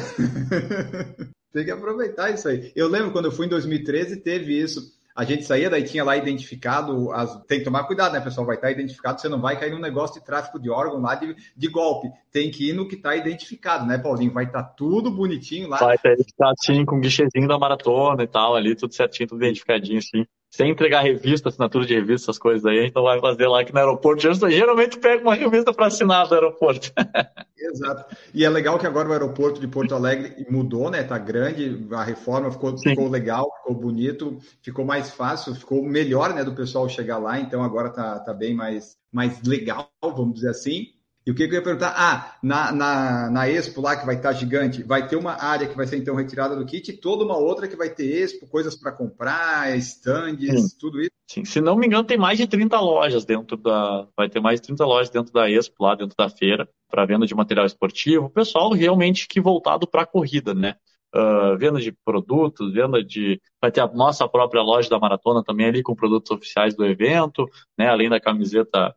tem 1.54 1.64
que 1.64 1.70
aproveitar 1.70 2.30
isso 2.30 2.48
aí. 2.48 2.70
Eu 2.76 2.86
lembro 2.88 3.12
quando 3.12 3.24
eu 3.24 3.32
fui 3.32 3.46
em 3.46 3.48
2013, 3.48 4.20
teve 4.20 4.60
isso 4.60 4.97
a 5.18 5.24
gente 5.24 5.42
saía, 5.42 5.68
daí 5.68 5.82
tinha 5.82 6.04
lá 6.04 6.16
identificado, 6.16 7.10
as... 7.10 7.44
tem 7.44 7.58
que 7.58 7.64
tomar 7.64 7.82
cuidado, 7.88 8.12
né, 8.12 8.20
pessoal? 8.20 8.46
Vai 8.46 8.54
estar 8.54 8.70
identificado, 8.70 9.20
você 9.20 9.28
não 9.28 9.40
vai 9.40 9.58
cair 9.58 9.72
num 9.72 9.80
negócio 9.80 10.20
de 10.20 10.24
tráfico 10.24 10.60
de 10.60 10.70
órgão 10.70 11.00
lá 11.00 11.16
de, 11.16 11.34
de 11.56 11.68
golpe. 11.68 12.08
Tem 12.30 12.48
que 12.52 12.70
ir 12.70 12.72
no 12.72 12.86
que 12.86 12.94
está 12.94 13.16
identificado, 13.16 13.84
né, 13.84 13.98
Paulinho? 13.98 14.32
Vai 14.32 14.44
estar 14.44 14.62
tá 14.62 14.68
tudo 14.76 15.10
bonitinho 15.10 15.68
lá. 15.68 15.76
Vai 15.76 15.96
estar 15.96 16.14
tá 16.38 16.52
sim, 16.64 16.84
com 16.84 16.98
o 16.98 17.00
guichezinho 17.00 17.48
da 17.48 17.58
maratona 17.58 18.22
e 18.22 18.28
tal, 18.28 18.54
ali, 18.54 18.76
tudo 18.76 18.94
certinho, 18.94 19.28
tudo 19.28 19.44
identificadinho, 19.44 20.00
sim 20.00 20.24
sem 20.50 20.70
entregar 20.70 21.02
revista, 21.02 21.48
assinatura 21.48 21.84
de 21.84 21.94
revista, 21.94 22.26
essas 22.30 22.38
coisas 22.38 22.64
aí, 22.64 22.78
a 22.78 22.82
gente 22.82 22.94
não 22.94 23.02
vai 23.02 23.20
fazer 23.20 23.46
lá 23.46 23.60
aqui 23.60 23.72
no 23.72 23.78
aeroporto. 23.78 24.22
Geralmente 24.50 24.98
pega 24.98 25.22
uma 25.22 25.34
revista 25.34 25.72
para 25.72 25.86
assinar 25.86 26.26
do 26.26 26.34
aeroporto. 26.34 26.92
Exato. 27.58 28.16
E 28.32 28.44
é 28.44 28.48
legal 28.48 28.78
que 28.78 28.86
agora 28.86 29.08
o 29.08 29.12
aeroporto 29.12 29.60
de 29.60 29.68
Porto 29.68 29.94
Alegre 29.94 30.46
mudou, 30.48 30.90
né? 30.90 31.02
Tá 31.02 31.18
grande, 31.18 31.86
a 31.92 32.02
reforma 32.02 32.50
ficou, 32.50 32.78
ficou 32.78 33.08
legal, 33.08 33.50
ficou 33.58 33.74
bonito, 33.74 34.38
ficou 34.62 34.84
mais 34.84 35.10
fácil, 35.10 35.54
ficou 35.54 35.82
melhor, 35.82 36.32
né, 36.34 36.44
do 36.44 36.54
pessoal 36.54 36.88
chegar 36.88 37.18
lá, 37.18 37.38
então 37.38 37.62
agora 37.62 37.90
tá, 37.90 38.18
tá 38.20 38.32
bem 38.32 38.54
mais, 38.54 38.96
mais 39.12 39.42
legal, 39.42 39.90
vamos 40.02 40.34
dizer 40.34 40.50
assim. 40.50 40.97
E 41.28 41.30
o 41.30 41.34
que 41.34 41.42
eu 41.42 41.52
ia 41.52 41.60
perguntar? 41.60 41.92
Ah, 41.94 42.38
na, 42.42 42.72
na, 42.72 43.30
na 43.30 43.50
Expo 43.50 43.82
lá, 43.82 43.94
que 43.94 44.06
vai 44.06 44.14
estar 44.14 44.32
gigante, 44.32 44.82
vai 44.82 45.06
ter 45.06 45.14
uma 45.14 45.34
área 45.34 45.68
que 45.68 45.76
vai 45.76 45.86
ser 45.86 45.98
então 45.98 46.14
retirada 46.14 46.56
do 46.56 46.64
kit 46.64 46.90
e 46.90 46.96
toda 46.96 47.22
uma 47.22 47.36
outra 47.36 47.68
que 47.68 47.76
vai 47.76 47.90
ter 47.90 48.06
Expo, 48.06 48.48
coisas 48.48 48.74
para 48.74 48.92
comprar, 48.92 49.76
estandes, 49.76 50.72
tudo 50.80 51.02
isso? 51.02 51.10
Sim, 51.30 51.44
se 51.44 51.60
não 51.60 51.76
me 51.76 51.86
engano, 51.86 52.02
tem 52.02 52.16
mais 52.16 52.38
de 52.38 52.46
30 52.46 52.80
lojas 52.80 53.26
dentro 53.26 53.58
da. 53.58 54.08
Vai 54.16 54.30
ter 54.30 54.40
mais 54.40 54.58
de 54.58 54.68
30 54.68 54.86
lojas 54.86 55.10
dentro 55.10 55.30
da 55.30 55.50
Expo, 55.50 55.84
lá 55.84 55.94
dentro 55.94 56.16
da 56.16 56.30
feira, 56.30 56.66
para 56.90 57.04
venda 57.04 57.26
de 57.26 57.34
material 57.34 57.66
esportivo. 57.66 58.30
Pessoal 58.30 58.72
realmente 58.72 59.28
que 59.28 59.38
voltado 59.38 59.86
para 59.86 60.04
a 60.04 60.06
corrida, 60.06 60.54
né? 60.54 60.76
Uh, 61.14 61.58
venda 61.58 61.78
de 61.78 61.92
produtos, 62.06 62.72
venda 62.72 63.04
de. 63.04 63.38
Vai 63.60 63.70
ter 63.70 63.82
a 63.82 63.86
nossa 63.86 64.26
própria 64.26 64.62
loja 64.62 64.88
da 64.88 64.98
maratona 64.98 65.44
também 65.44 65.66
ali 65.66 65.82
com 65.82 65.94
produtos 65.94 66.30
oficiais 66.30 66.74
do 66.74 66.86
evento, 66.86 67.46
né? 67.78 67.86
Além 67.86 68.08
da 68.08 68.18
camiseta 68.18 68.94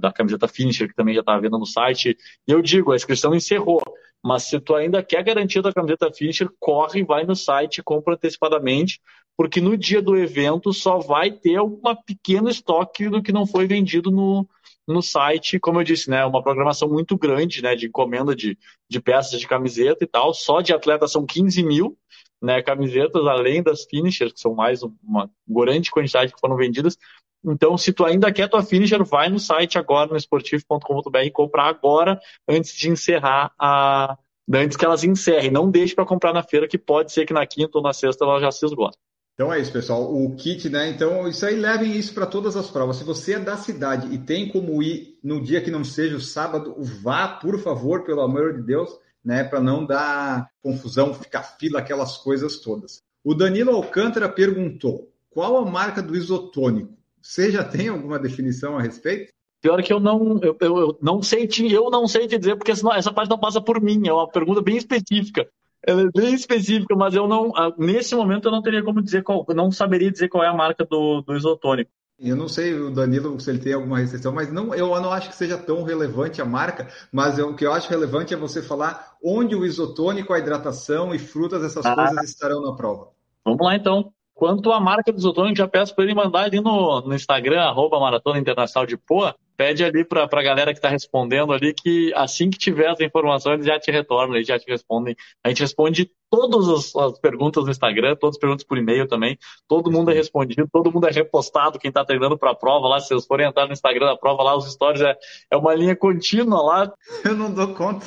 da 0.00 0.12
camiseta 0.12 0.48
Finisher, 0.48 0.88
que 0.88 0.94
também 0.94 1.14
já 1.14 1.20
estava 1.20 1.40
vendo 1.40 1.58
no 1.58 1.66
site. 1.66 2.16
E 2.46 2.52
eu 2.52 2.60
digo, 2.62 2.92
a 2.92 2.96
inscrição 2.96 3.34
encerrou. 3.34 3.80
Mas 4.22 4.44
se 4.44 4.60
tu 4.60 4.74
ainda 4.74 5.02
quer 5.02 5.22
garantir 5.24 5.66
a 5.66 5.72
camiseta 5.72 6.12
Finisher, 6.12 6.48
corre, 6.58 7.02
vai 7.02 7.24
no 7.24 7.34
site, 7.34 7.82
compra 7.82 8.14
antecipadamente, 8.14 9.00
porque 9.36 9.60
no 9.60 9.76
dia 9.76 10.02
do 10.02 10.16
evento 10.16 10.72
só 10.72 10.98
vai 10.98 11.30
ter 11.30 11.60
um 11.60 11.80
pequeno 12.04 12.50
estoque 12.50 13.08
do 13.08 13.22
que 13.22 13.32
não 13.32 13.46
foi 13.46 13.66
vendido 13.66 14.10
no, 14.10 14.46
no 14.86 15.00
site, 15.00 15.58
como 15.58 15.80
eu 15.80 15.84
disse, 15.84 16.10
né, 16.10 16.24
uma 16.26 16.42
programação 16.42 16.88
muito 16.88 17.16
grande, 17.16 17.62
né, 17.62 17.74
de 17.74 17.86
encomenda 17.86 18.34
de, 18.34 18.58
de 18.88 19.00
peças 19.00 19.40
de 19.40 19.48
camiseta 19.48 20.04
e 20.04 20.06
tal, 20.06 20.34
só 20.34 20.60
de 20.60 20.74
atleta 20.74 21.08
são 21.08 21.24
15 21.24 21.62
mil, 21.62 21.96
né, 22.42 22.60
camisetas, 22.62 23.26
além 23.26 23.62
das 23.62 23.84
finishers, 23.84 24.32
que 24.32 24.40
são 24.40 24.54
mais 24.54 24.82
uma 24.82 25.30
grande 25.48 25.90
quantidade 25.90 26.32
que 26.32 26.40
foram 26.40 26.56
vendidas, 26.56 26.98
então, 27.44 27.76
se 27.78 27.92
tu 27.92 28.04
ainda 28.04 28.32
quer 28.32 28.48
tua 28.48 28.62
finisher, 28.62 29.02
vai 29.04 29.28
no 29.28 29.38
site 29.38 29.78
agora, 29.78 30.10
no 30.10 30.16
esportivo.com.br 30.16 31.18
e 31.24 31.30
comprar 31.30 31.68
agora, 31.68 32.20
antes 32.48 32.74
de 32.74 32.90
encerrar 32.90 33.52
a. 33.58 34.16
Antes 34.52 34.76
que 34.76 34.84
elas 34.84 35.04
encerrem. 35.04 35.50
Não 35.50 35.70
deixe 35.70 35.94
para 35.94 36.04
comprar 36.04 36.32
na 36.32 36.42
feira, 36.42 36.66
que 36.66 36.76
pode 36.76 37.12
ser 37.12 37.24
que 37.24 37.32
na 37.32 37.46
quinta 37.46 37.78
ou 37.78 37.84
na 37.84 37.92
sexta 37.92 38.24
ela 38.24 38.40
já 38.40 38.50
se 38.50 38.66
esgote. 38.66 38.98
Então 39.34 39.52
é 39.52 39.60
isso, 39.60 39.72
pessoal. 39.72 40.12
O 40.12 40.34
kit, 40.34 40.68
né? 40.68 40.90
Então, 40.90 41.28
isso 41.28 41.46
aí 41.46 41.54
levem 41.54 41.96
isso 41.96 42.12
para 42.12 42.26
todas 42.26 42.56
as 42.56 42.68
provas. 42.68 42.96
Se 42.96 43.04
você 43.04 43.34
é 43.34 43.38
da 43.38 43.56
cidade 43.56 44.12
e 44.12 44.18
tem 44.18 44.48
como 44.48 44.82
ir 44.82 45.18
no 45.22 45.40
dia 45.40 45.62
que 45.62 45.70
não 45.70 45.84
seja 45.84 46.16
o 46.16 46.20
sábado, 46.20 46.74
vá, 46.78 47.28
por 47.28 47.58
favor, 47.60 48.04
pelo 48.04 48.22
amor 48.22 48.54
de 48.54 48.62
Deus, 48.62 48.90
né? 49.24 49.44
Para 49.44 49.60
não 49.60 49.86
dar 49.86 50.50
confusão, 50.60 51.14
ficar 51.14 51.42
fila, 51.42 51.78
aquelas 51.78 52.18
coisas 52.18 52.58
todas. 52.58 53.02
O 53.24 53.34
Danilo 53.34 53.70
Alcântara 53.70 54.28
perguntou: 54.28 55.10
qual 55.30 55.56
a 55.56 55.64
marca 55.64 56.02
do 56.02 56.16
isotônico? 56.16 56.99
Você 57.20 57.50
já 57.50 57.64
tem 57.64 57.88
alguma 57.88 58.18
definição 58.18 58.78
a 58.78 58.82
respeito? 58.82 59.32
Pior 59.60 59.82
que 59.82 59.92
eu 59.92 60.00
não, 60.00 60.40
eu, 60.42 60.56
eu, 60.60 60.78
eu, 60.78 60.98
não 61.02 61.20
sei 61.22 61.46
te, 61.46 61.70
eu 61.70 61.90
não 61.90 62.06
sei 62.08 62.26
te 62.26 62.38
dizer, 62.38 62.56
porque 62.56 62.72
essa 62.72 63.12
parte 63.12 63.28
não 63.28 63.38
passa 63.38 63.60
por 63.60 63.80
mim, 63.80 64.08
é 64.08 64.12
uma 64.12 64.28
pergunta 64.28 64.62
bem 64.62 64.76
específica. 64.76 65.46
Ela 65.82 66.02
é 66.02 66.10
bem 66.14 66.34
específica, 66.34 66.94
mas 66.94 67.14
eu 67.14 67.26
não, 67.26 67.52
nesse 67.78 68.14
momento 68.14 68.48
eu 68.48 68.52
não 68.52 68.62
teria 68.62 68.82
como 68.82 69.02
dizer 69.02 69.22
qual, 69.22 69.44
não 69.54 69.70
saberia 69.70 70.10
dizer 70.10 70.28
qual 70.28 70.44
é 70.44 70.48
a 70.48 70.54
marca 70.54 70.84
do, 70.84 71.22
do 71.22 71.36
isotônico. 71.36 71.90
Eu 72.18 72.36
não 72.36 72.48
sei, 72.48 72.74
o 72.74 72.90
Danilo, 72.90 73.40
se 73.40 73.48
ele 73.48 73.60
tem 73.60 73.72
alguma 73.72 73.98
restrição, 73.98 74.30
mas 74.30 74.52
não, 74.52 74.74
eu 74.74 74.88
não 75.00 75.10
acho 75.10 75.30
que 75.30 75.36
seja 75.36 75.56
tão 75.56 75.82
relevante 75.82 76.42
a 76.42 76.44
marca, 76.44 76.88
mas 77.10 77.38
eu, 77.38 77.48
o 77.48 77.56
que 77.56 77.64
eu 77.64 77.72
acho 77.72 77.88
relevante 77.88 78.34
é 78.34 78.36
você 78.36 78.60
falar 78.60 79.16
onde 79.24 79.56
o 79.56 79.64
isotônico, 79.64 80.34
a 80.34 80.38
hidratação 80.38 81.14
e 81.14 81.18
frutas, 81.18 81.64
essas 81.64 81.84
ah. 81.86 81.94
coisas 81.94 82.28
estarão 82.28 82.60
na 82.62 82.74
prova. 82.74 83.08
Vamos 83.42 83.64
lá 83.64 83.74
então. 83.74 84.12
Quanto 84.40 84.72
à 84.72 84.80
marca 84.80 85.12
do 85.12 85.18
isotônico, 85.18 85.58
já 85.58 85.68
peço 85.68 85.94
para 85.94 86.02
ele 86.02 86.14
mandar 86.14 86.44
ali 86.44 86.62
no, 86.62 87.02
no 87.02 87.14
Instagram, 87.14 87.60
arroba 87.60 88.00
Maratona 88.00 88.38
Internacional 88.38 88.86
de 88.86 88.96
Poa, 88.96 89.36
pede 89.54 89.84
ali 89.84 90.02
para 90.02 90.24
a 90.24 90.42
galera 90.42 90.72
que 90.72 90.78
está 90.78 90.88
respondendo 90.88 91.52
ali 91.52 91.74
que 91.74 92.10
assim 92.14 92.48
que 92.48 92.56
tiver 92.56 92.88
as 92.88 92.98
informações, 93.00 93.56
eles 93.56 93.66
já 93.66 93.78
te 93.78 93.90
retornam, 93.90 94.34
eles 94.34 94.48
já 94.48 94.58
te 94.58 94.66
respondem. 94.66 95.14
A 95.44 95.50
gente 95.50 95.60
responde 95.60 96.10
todas 96.30 96.66
as, 96.70 96.96
as 96.96 97.18
perguntas 97.18 97.64
no 97.64 97.70
Instagram, 97.70 98.16
todas 98.16 98.36
as 98.36 98.40
perguntas 98.40 98.64
por 98.64 98.78
e-mail 98.78 99.06
também. 99.06 99.36
Todo 99.68 99.92
mundo 99.92 100.10
é 100.10 100.14
respondido, 100.14 100.66
todo 100.72 100.90
mundo 100.90 101.06
é 101.06 101.10
repostado. 101.10 101.78
Quem 101.78 101.90
está 101.90 102.02
treinando 102.02 102.38
para 102.38 102.52
a 102.52 102.54
prova 102.54 102.88
lá, 102.88 102.98
se 102.98 103.08
vocês 103.08 103.26
forem 103.26 103.46
entrar 103.46 103.66
no 103.66 103.74
Instagram 103.74 104.06
da 104.06 104.16
prova 104.16 104.42
lá, 104.42 104.56
os 104.56 104.72
stories 104.72 105.02
é, 105.02 105.14
é 105.50 105.56
uma 105.58 105.74
linha 105.74 105.94
contínua 105.94 106.62
lá. 106.62 106.92
Eu 107.22 107.36
não 107.36 107.52
dou 107.52 107.74
conta. 107.74 108.06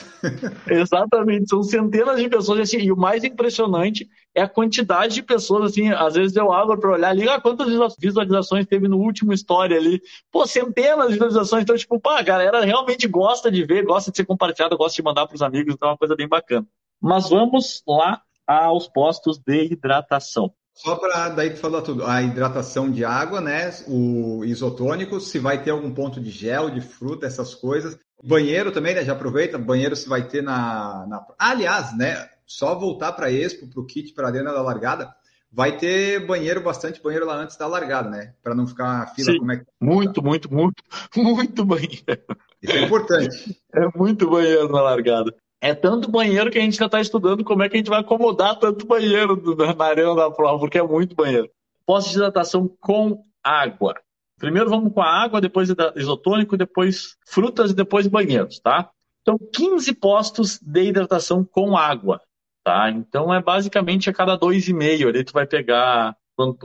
Exatamente, 0.67 1.50
são 1.50 1.62
centenas 1.62 2.19
de 2.19 2.28
pessoas 2.28 2.62
assim, 2.62 2.80
e 2.80 2.91
o 2.91 2.98
mais 2.98 3.24
impressionante 3.24 4.08
é 4.36 4.41
a 4.41 4.48
quantidade 4.48 5.15
de 5.15 5.22
pessoas 5.22 5.72
assim. 5.72 5.91
Às 5.91 6.15
vezes 6.15 6.36
eu 6.36 6.52
abro 6.52 6.80
para 6.80 6.91
olhar 6.91 7.10
ali, 7.10 7.28
ah, 7.30 7.39
quantas 7.39 7.67
visualizações 7.98 8.65
teve 8.65 8.88
no 8.88 8.98
último 8.98 9.34
story 9.34 9.76
ali? 9.76 10.02
Pô, 10.32 10.46
centenas 10.48 11.08
de 11.08 11.13
visualizações 11.13 11.63
então, 11.63 11.76
tipo, 11.78 12.00
pá, 12.00 12.19
a 12.19 12.24
galera 12.24 12.63
realmente 12.63 13.08
gosta 13.08 13.52
de 13.52 13.63
ver, 13.63 13.86
gosta 13.86 14.12
de 14.12 14.17
ser 14.17 14.26
compartilhada, 14.26 14.76
gosta 14.76 14.96
de 14.96 15.04
mandar 15.04 15.28
para 15.28 15.36
os 15.36 15.41
amigos, 15.41 15.74
então 15.74 15.89
é 15.89 15.91
uma 15.91 15.98
coisa 15.98 16.15
bem 16.15 16.28
bacana. 16.28 16.65
Mas 17.02 17.30
vamos 17.30 17.84
lá 17.88 18.22
aos 18.48 18.88
postos 18.88 19.38
de 19.38 19.74
hidratação. 19.74 20.54
Só 20.74 20.96
para 20.96 21.30
daí 21.30 21.52
tu 21.52 21.58
falou 21.58 21.82
tudo, 21.84 22.04
a 22.06 22.22
hidratação 22.24 22.89
de 22.89 23.06
água, 23.06 23.39
né? 23.39 23.72
O 23.88 24.43
isotônico, 24.43 25.19
se 25.19 25.38
vai 25.38 25.62
ter 25.62 25.69
algum 25.69 25.93
ponto 25.93 26.19
de 26.19 26.32
gel, 26.32 26.72
de 26.72 26.82
fruta, 26.82 27.28
essas 27.28 27.54
coisas. 27.54 27.96
Banheiro 28.24 28.72
também, 28.72 28.96
né? 28.96 29.06
Já 29.06 29.13
aproveita, 29.13 29.60
banheiro 29.60 29.96
se 29.96 30.10
vai 30.10 30.28
ter 30.28 30.41
na. 30.41 31.06
na... 31.08 31.26
aliás, 31.38 31.96
né? 31.96 32.28
Só 32.46 32.76
voltar 32.76 33.14
para 33.14 33.32
Expo, 33.32 33.68
para 33.68 33.82
o 33.82 33.86
kit 33.86 34.14
para 34.14 34.32
dentro 34.32 34.54
da 34.54 34.62
largada 34.62 35.14
vai 35.54 35.78
ter 35.78 36.26
banheiro, 36.26 36.64
bastante 36.64 37.02
banheiro 37.02 37.28
lá 37.28 37.36
antes 37.36 37.56
da 37.56 37.68
largada, 37.68 38.10
né? 38.10 38.34
Para 38.42 38.56
não 38.56 38.66
ficar 38.66 39.14
fila 39.14 39.32
Sim, 39.32 39.38
como 39.38 39.52
é 39.52 39.58
que... 39.58 39.66
Muito, 39.80 40.24
muito, 40.24 40.52
muito, 40.52 40.84
muito 41.16 41.64
banheiro. 41.64 42.26
Isso 42.62 42.74
é 42.74 42.82
importante. 42.82 43.64
É 43.76 43.88
muito 43.98 44.30
banheiro 44.30 44.70
na 44.70 44.82
largada. 44.82 45.36
É 45.60 45.74
tanto 45.74 46.12
banheiro 46.12 46.52
que 46.52 46.60
a 46.60 46.62
gente 46.62 46.78
já 46.78 46.86
está 46.86 47.02
estudando 47.02 47.44
como 47.44 47.64
é 47.64 47.70
que 47.70 47.76
a 47.76 47.80
gente 47.80 47.90
vai 47.90 48.02
acomodar 48.02 48.60
tanto 48.60 48.86
banheiro 48.86 49.42
na 49.56 49.86
arena 49.86 50.16
da 50.16 50.30
prova, 50.30 50.60
porque 50.60 50.78
é 50.78 50.84
muito 50.84 51.16
banheiro. 51.16 51.50
Posto 51.86 52.10
de 52.10 52.18
hidratação 52.18 52.70
com 52.80 53.24
água. 53.44 53.96
Primeiro 54.38 54.70
vamos 54.70 54.94
com 54.94 55.02
a 55.02 55.24
água, 55.24 55.42
depois 55.42 55.70
isotônico, 55.96 56.56
depois 56.56 57.16
frutas 57.26 57.72
e 57.72 57.76
depois 57.76 58.06
banheiros, 58.06 58.60
tá? 58.60 58.92
Então, 59.24 59.40
15 59.40 59.94
postos 59.96 60.60
de 60.62 60.84
hidratação 60.84 61.44
com 61.44 61.76
água. 61.76 62.22
Tá? 62.63 62.89
Então 62.89 63.34
é 63.34 63.41
basicamente 63.41 64.10
a 64.10 64.13
cada 64.13 64.38
dois 64.38 64.67
e 64.69 64.73
meio 64.73 65.10
ali 65.10 65.23
tu 65.23 65.34
vai 65.34 65.45
pegar 65.45 66.15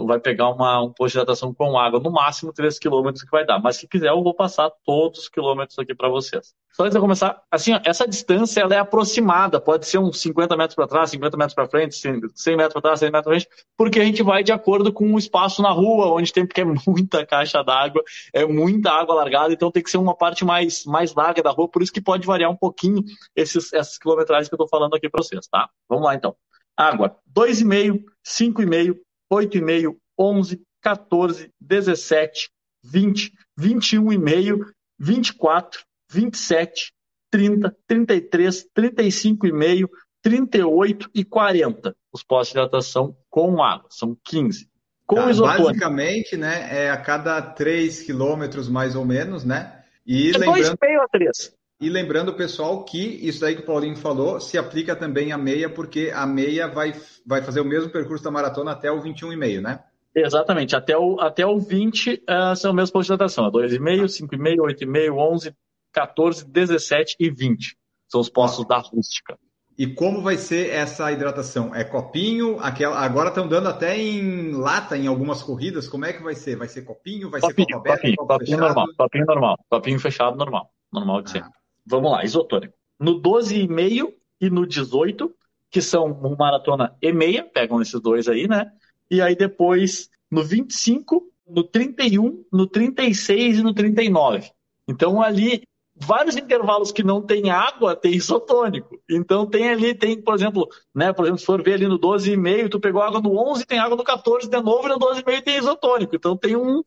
vai 0.07 0.19
pegar 0.19 0.49
uma, 0.51 0.83
um 0.83 0.93
posto 0.93 1.15
de 1.15 1.19
hidratação 1.19 1.53
com 1.53 1.79
água, 1.79 2.01
no 2.01 2.11
máximo 2.11 2.53
3 2.53 2.79
quilômetros 2.79 3.23
que 3.23 3.31
vai 3.31 3.45
dar. 3.45 3.59
Mas 3.59 3.77
se 3.77 3.87
quiser, 3.87 4.09
eu 4.09 4.23
vou 4.23 4.35
passar 4.35 4.71
todos 4.85 5.21
os 5.21 5.29
quilômetros 5.29 5.79
aqui 5.79 5.95
para 5.95 6.09
vocês. 6.09 6.55
Só 6.73 6.85
antes 6.85 6.95
de 6.95 7.01
começar, 7.01 7.43
assim, 7.51 7.75
ó, 7.75 7.81
essa 7.85 8.07
distância 8.07 8.61
ela 8.61 8.75
é 8.75 8.79
aproximada, 8.79 9.61
pode 9.61 9.85
ser 9.85 9.99
uns 9.99 10.21
50 10.21 10.57
metros 10.57 10.77
para 10.77 10.87
trás, 10.87 11.11
50 11.11 11.37
metros 11.37 11.55
para 11.55 11.67
frente, 11.67 11.97
100 11.97 12.57
metros 12.57 12.73
para 12.73 12.83
trás, 12.83 13.01
100 13.01 13.11
metros 13.11 13.25
para 13.25 13.33
frente, 13.33 13.49
porque 13.77 13.99
a 13.99 14.05
gente 14.05 14.23
vai 14.23 14.45
de 14.45 14.53
acordo 14.53 14.93
com 14.93 15.13
o 15.13 15.19
espaço 15.19 15.61
na 15.61 15.71
rua, 15.71 16.13
onde 16.13 16.33
tem, 16.33 16.47
porque 16.47 16.61
é 16.61 16.65
muita 16.65 17.27
caixa 17.27 17.65
d'água, 17.65 18.03
é 18.33 18.47
muita 18.47 18.93
água 18.93 19.17
largada, 19.17 19.53
então 19.53 19.73
tem 19.73 19.83
que 19.83 19.91
ser 19.91 19.99
uma 19.99 20.15
parte 20.15 20.45
mais, 20.45 20.85
mais 20.85 21.13
larga 21.15 21.43
da 21.43 21.51
rua, 21.51 21.69
por 21.69 21.83
isso 21.83 21.93
que 21.93 22.01
pode 22.01 22.25
variar 22.25 22.51
um 22.51 22.57
pouquinho 22.57 23.03
esses, 23.35 23.73
essas 23.73 23.99
quilometragens 23.99 24.49
que 24.49 24.55
eu 24.55 24.57
estou 24.57 24.69
falando 24.69 24.95
aqui 24.95 25.09
para 25.09 25.21
vocês, 25.21 25.49
tá? 25.49 25.69
Vamos 25.89 26.05
lá 26.05 26.15
então. 26.15 26.37
Água, 26.77 27.17
2,5, 27.37 28.05
5,5, 28.25 28.95
8,5, 29.33 29.97
11, 30.19 30.63
14, 30.83 31.51
17, 31.61 32.51
20, 32.83 33.33
21,5, 33.59 34.73
24, 34.99 35.85
27, 36.11 36.93
30, 37.31 37.77
33, 37.87 38.67
35,5, 38.77 39.89
38 40.23 41.11
e 41.15 41.25
40. 41.25 41.95
Os 42.13 42.23
postos 42.23 42.53
de 42.53 42.59
hidratação 42.59 43.17
com 43.31 43.63
água, 43.63 43.89
são 43.91 44.17
15. 44.25 44.69
Com 45.07 45.17
tá, 45.17 45.27
Basicamente, 45.27 46.37
né, 46.37 46.85
é 46.85 46.91
a 46.91 46.97
cada 46.97 47.41
3 47.41 48.03
quilômetros 48.03 48.69
mais 48.69 48.95
ou 48.95 49.05
menos, 49.05 49.45
né? 49.45 49.83
E 50.07 50.31
é 50.31 50.39
lembrando... 50.39 50.77
2,5 50.77 51.01
a 51.01 51.09
3. 51.09 51.58
E 51.81 51.89
lembrando, 51.89 52.35
pessoal, 52.35 52.85
que 52.85 52.99
isso 52.99 53.45
aí 53.45 53.55
que 53.55 53.63
o 53.63 53.65
Paulinho 53.65 53.97
falou 53.97 54.41
se 54.41 54.59
aplica 54.59 54.97
também 54.97 55.31
à 55.31 55.39
meia, 55.39 55.71
porque 55.71 56.11
a 56.13 56.27
meia 56.27 56.67
vai, 56.67 56.93
vai 57.25 57.41
fazer 57.41 57.61
o 57.61 57.65
mesmo 57.65 57.89
percurso 57.89 58.25
da 58.25 58.33
maratona 58.33 58.73
até 58.73 58.91
o 58.91 59.01
21,5, 59.01 59.61
né? 59.61 59.81
Exatamente, 60.13 60.75
até 60.75 60.99
o, 60.99 61.21
até 61.21 61.47
o 61.47 61.61
20 61.61 62.15
uh, 62.29 62.57
são 62.57 62.73
o 62.73 62.75
mesmo 62.75 62.93
pontos 62.93 63.07
de 63.07 63.13
hidratação, 63.13 63.49
2,5, 63.53 64.27
5,5, 64.27 64.57
8,5, 64.57 65.15
11, 65.15 65.55
14, 65.93 66.45
17 66.47 67.17
e 67.21 67.31
20. 67.31 67.77
São 68.09 68.21
os 68.21 68.29
postos 68.29 68.67
da 68.67 68.79
rústica. 68.79 69.39
E 69.79 69.87
como 69.87 70.21
vai 70.21 70.37
ser 70.37 70.71
essa 70.71 71.13
hidratação? 71.13 71.73
É 71.73 71.85
copinho? 71.85 72.59
Aquela, 72.59 72.99
agora 72.99 73.29
estão 73.29 73.47
dando 73.47 73.69
até 73.69 73.97
em 73.97 74.51
lata 74.51 74.97
em 74.97 75.07
algumas 75.07 75.41
corridas. 75.41 75.87
Como 75.87 76.05
é 76.05 76.13
que 76.13 76.21
vai 76.21 76.35
ser? 76.35 76.57
Vai 76.57 76.67
ser 76.67 76.83
copinho? 76.83 77.31
Vai 77.31 77.41
copinho, 77.41 77.69
ser 77.69 77.75
copo 77.75 77.89
aberto? 77.89 78.01
Copinho, 78.01 78.17
copo 78.17 78.39
copinho 78.39 78.59
normal. 78.59 78.87
Copinho 78.97 79.25
normal. 79.25 79.59
Copinho 79.71 80.01
fechado 80.01 80.37
normal. 80.37 80.69
Normal 80.93 81.23
de 81.23 81.29
ah. 81.29 81.33
ser. 81.33 81.59
Vamos 81.89 82.13
lá, 82.13 82.25
isotônico. 82.25 82.75
No 83.01 83.21
12,5 83.21 84.13
e 84.41 84.51
no 84.51 84.67
18, 84.67 85.35
que 85.71 85.81
são 85.81 86.09
maratona 86.39 86.95
e 87.01 87.13
meia, 87.13 87.45
pegam 87.45 87.81
esses 87.81 88.01
dois 88.01 88.29
aí, 88.29 88.47
né? 88.47 88.71
E 89.11 89.23
aí 89.23 89.35
depois 89.35 90.11
no 90.31 90.45
25, 90.45 91.31
no 91.49 91.65
31, 91.65 92.45
no 92.53 92.67
36 92.67 93.59
e 93.59 93.63
no 93.63 93.73
39. 93.73 94.51
Então 94.87 95.23
ali 95.23 95.63
vários 95.95 96.37
intervalos 96.37 96.93
que 96.93 97.03
não 97.03 97.23
tem 97.23 97.51
água 97.51 97.97
tem 97.97 98.15
isotônico. 98.15 99.01
Então 99.09 99.47
tem 99.47 99.71
ali, 99.71 99.95
tem, 99.95 100.21
por 100.21 100.35
exemplo, 100.35 100.69
né, 100.95 101.13
por 101.13 101.25
exemplo, 101.25 101.41
se 101.41 101.47
for 101.47 101.63
ver 101.63 101.75
ali 101.75 101.89
no 101.89 101.99
12,5, 101.99 102.69
tu 102.69 102.79
pegou 102.79 103.03
água 103.03 103.21
no 103.21 103.37
11, 103.51 103.67
tem 103.67 103.79
água 103.79 103.97
no 103.97 104.05
14 104.05 104.49
de 104.49 104.61
novo 104.61 104.87
e 104.87 104.91
no 104.91 104.99
12,5 104.99 105.43
tem 105.43 105.57
isotônico. 105.57 106.15
Então 106.15 106.37
tem 106.37 106.55
um, 106.55 106.83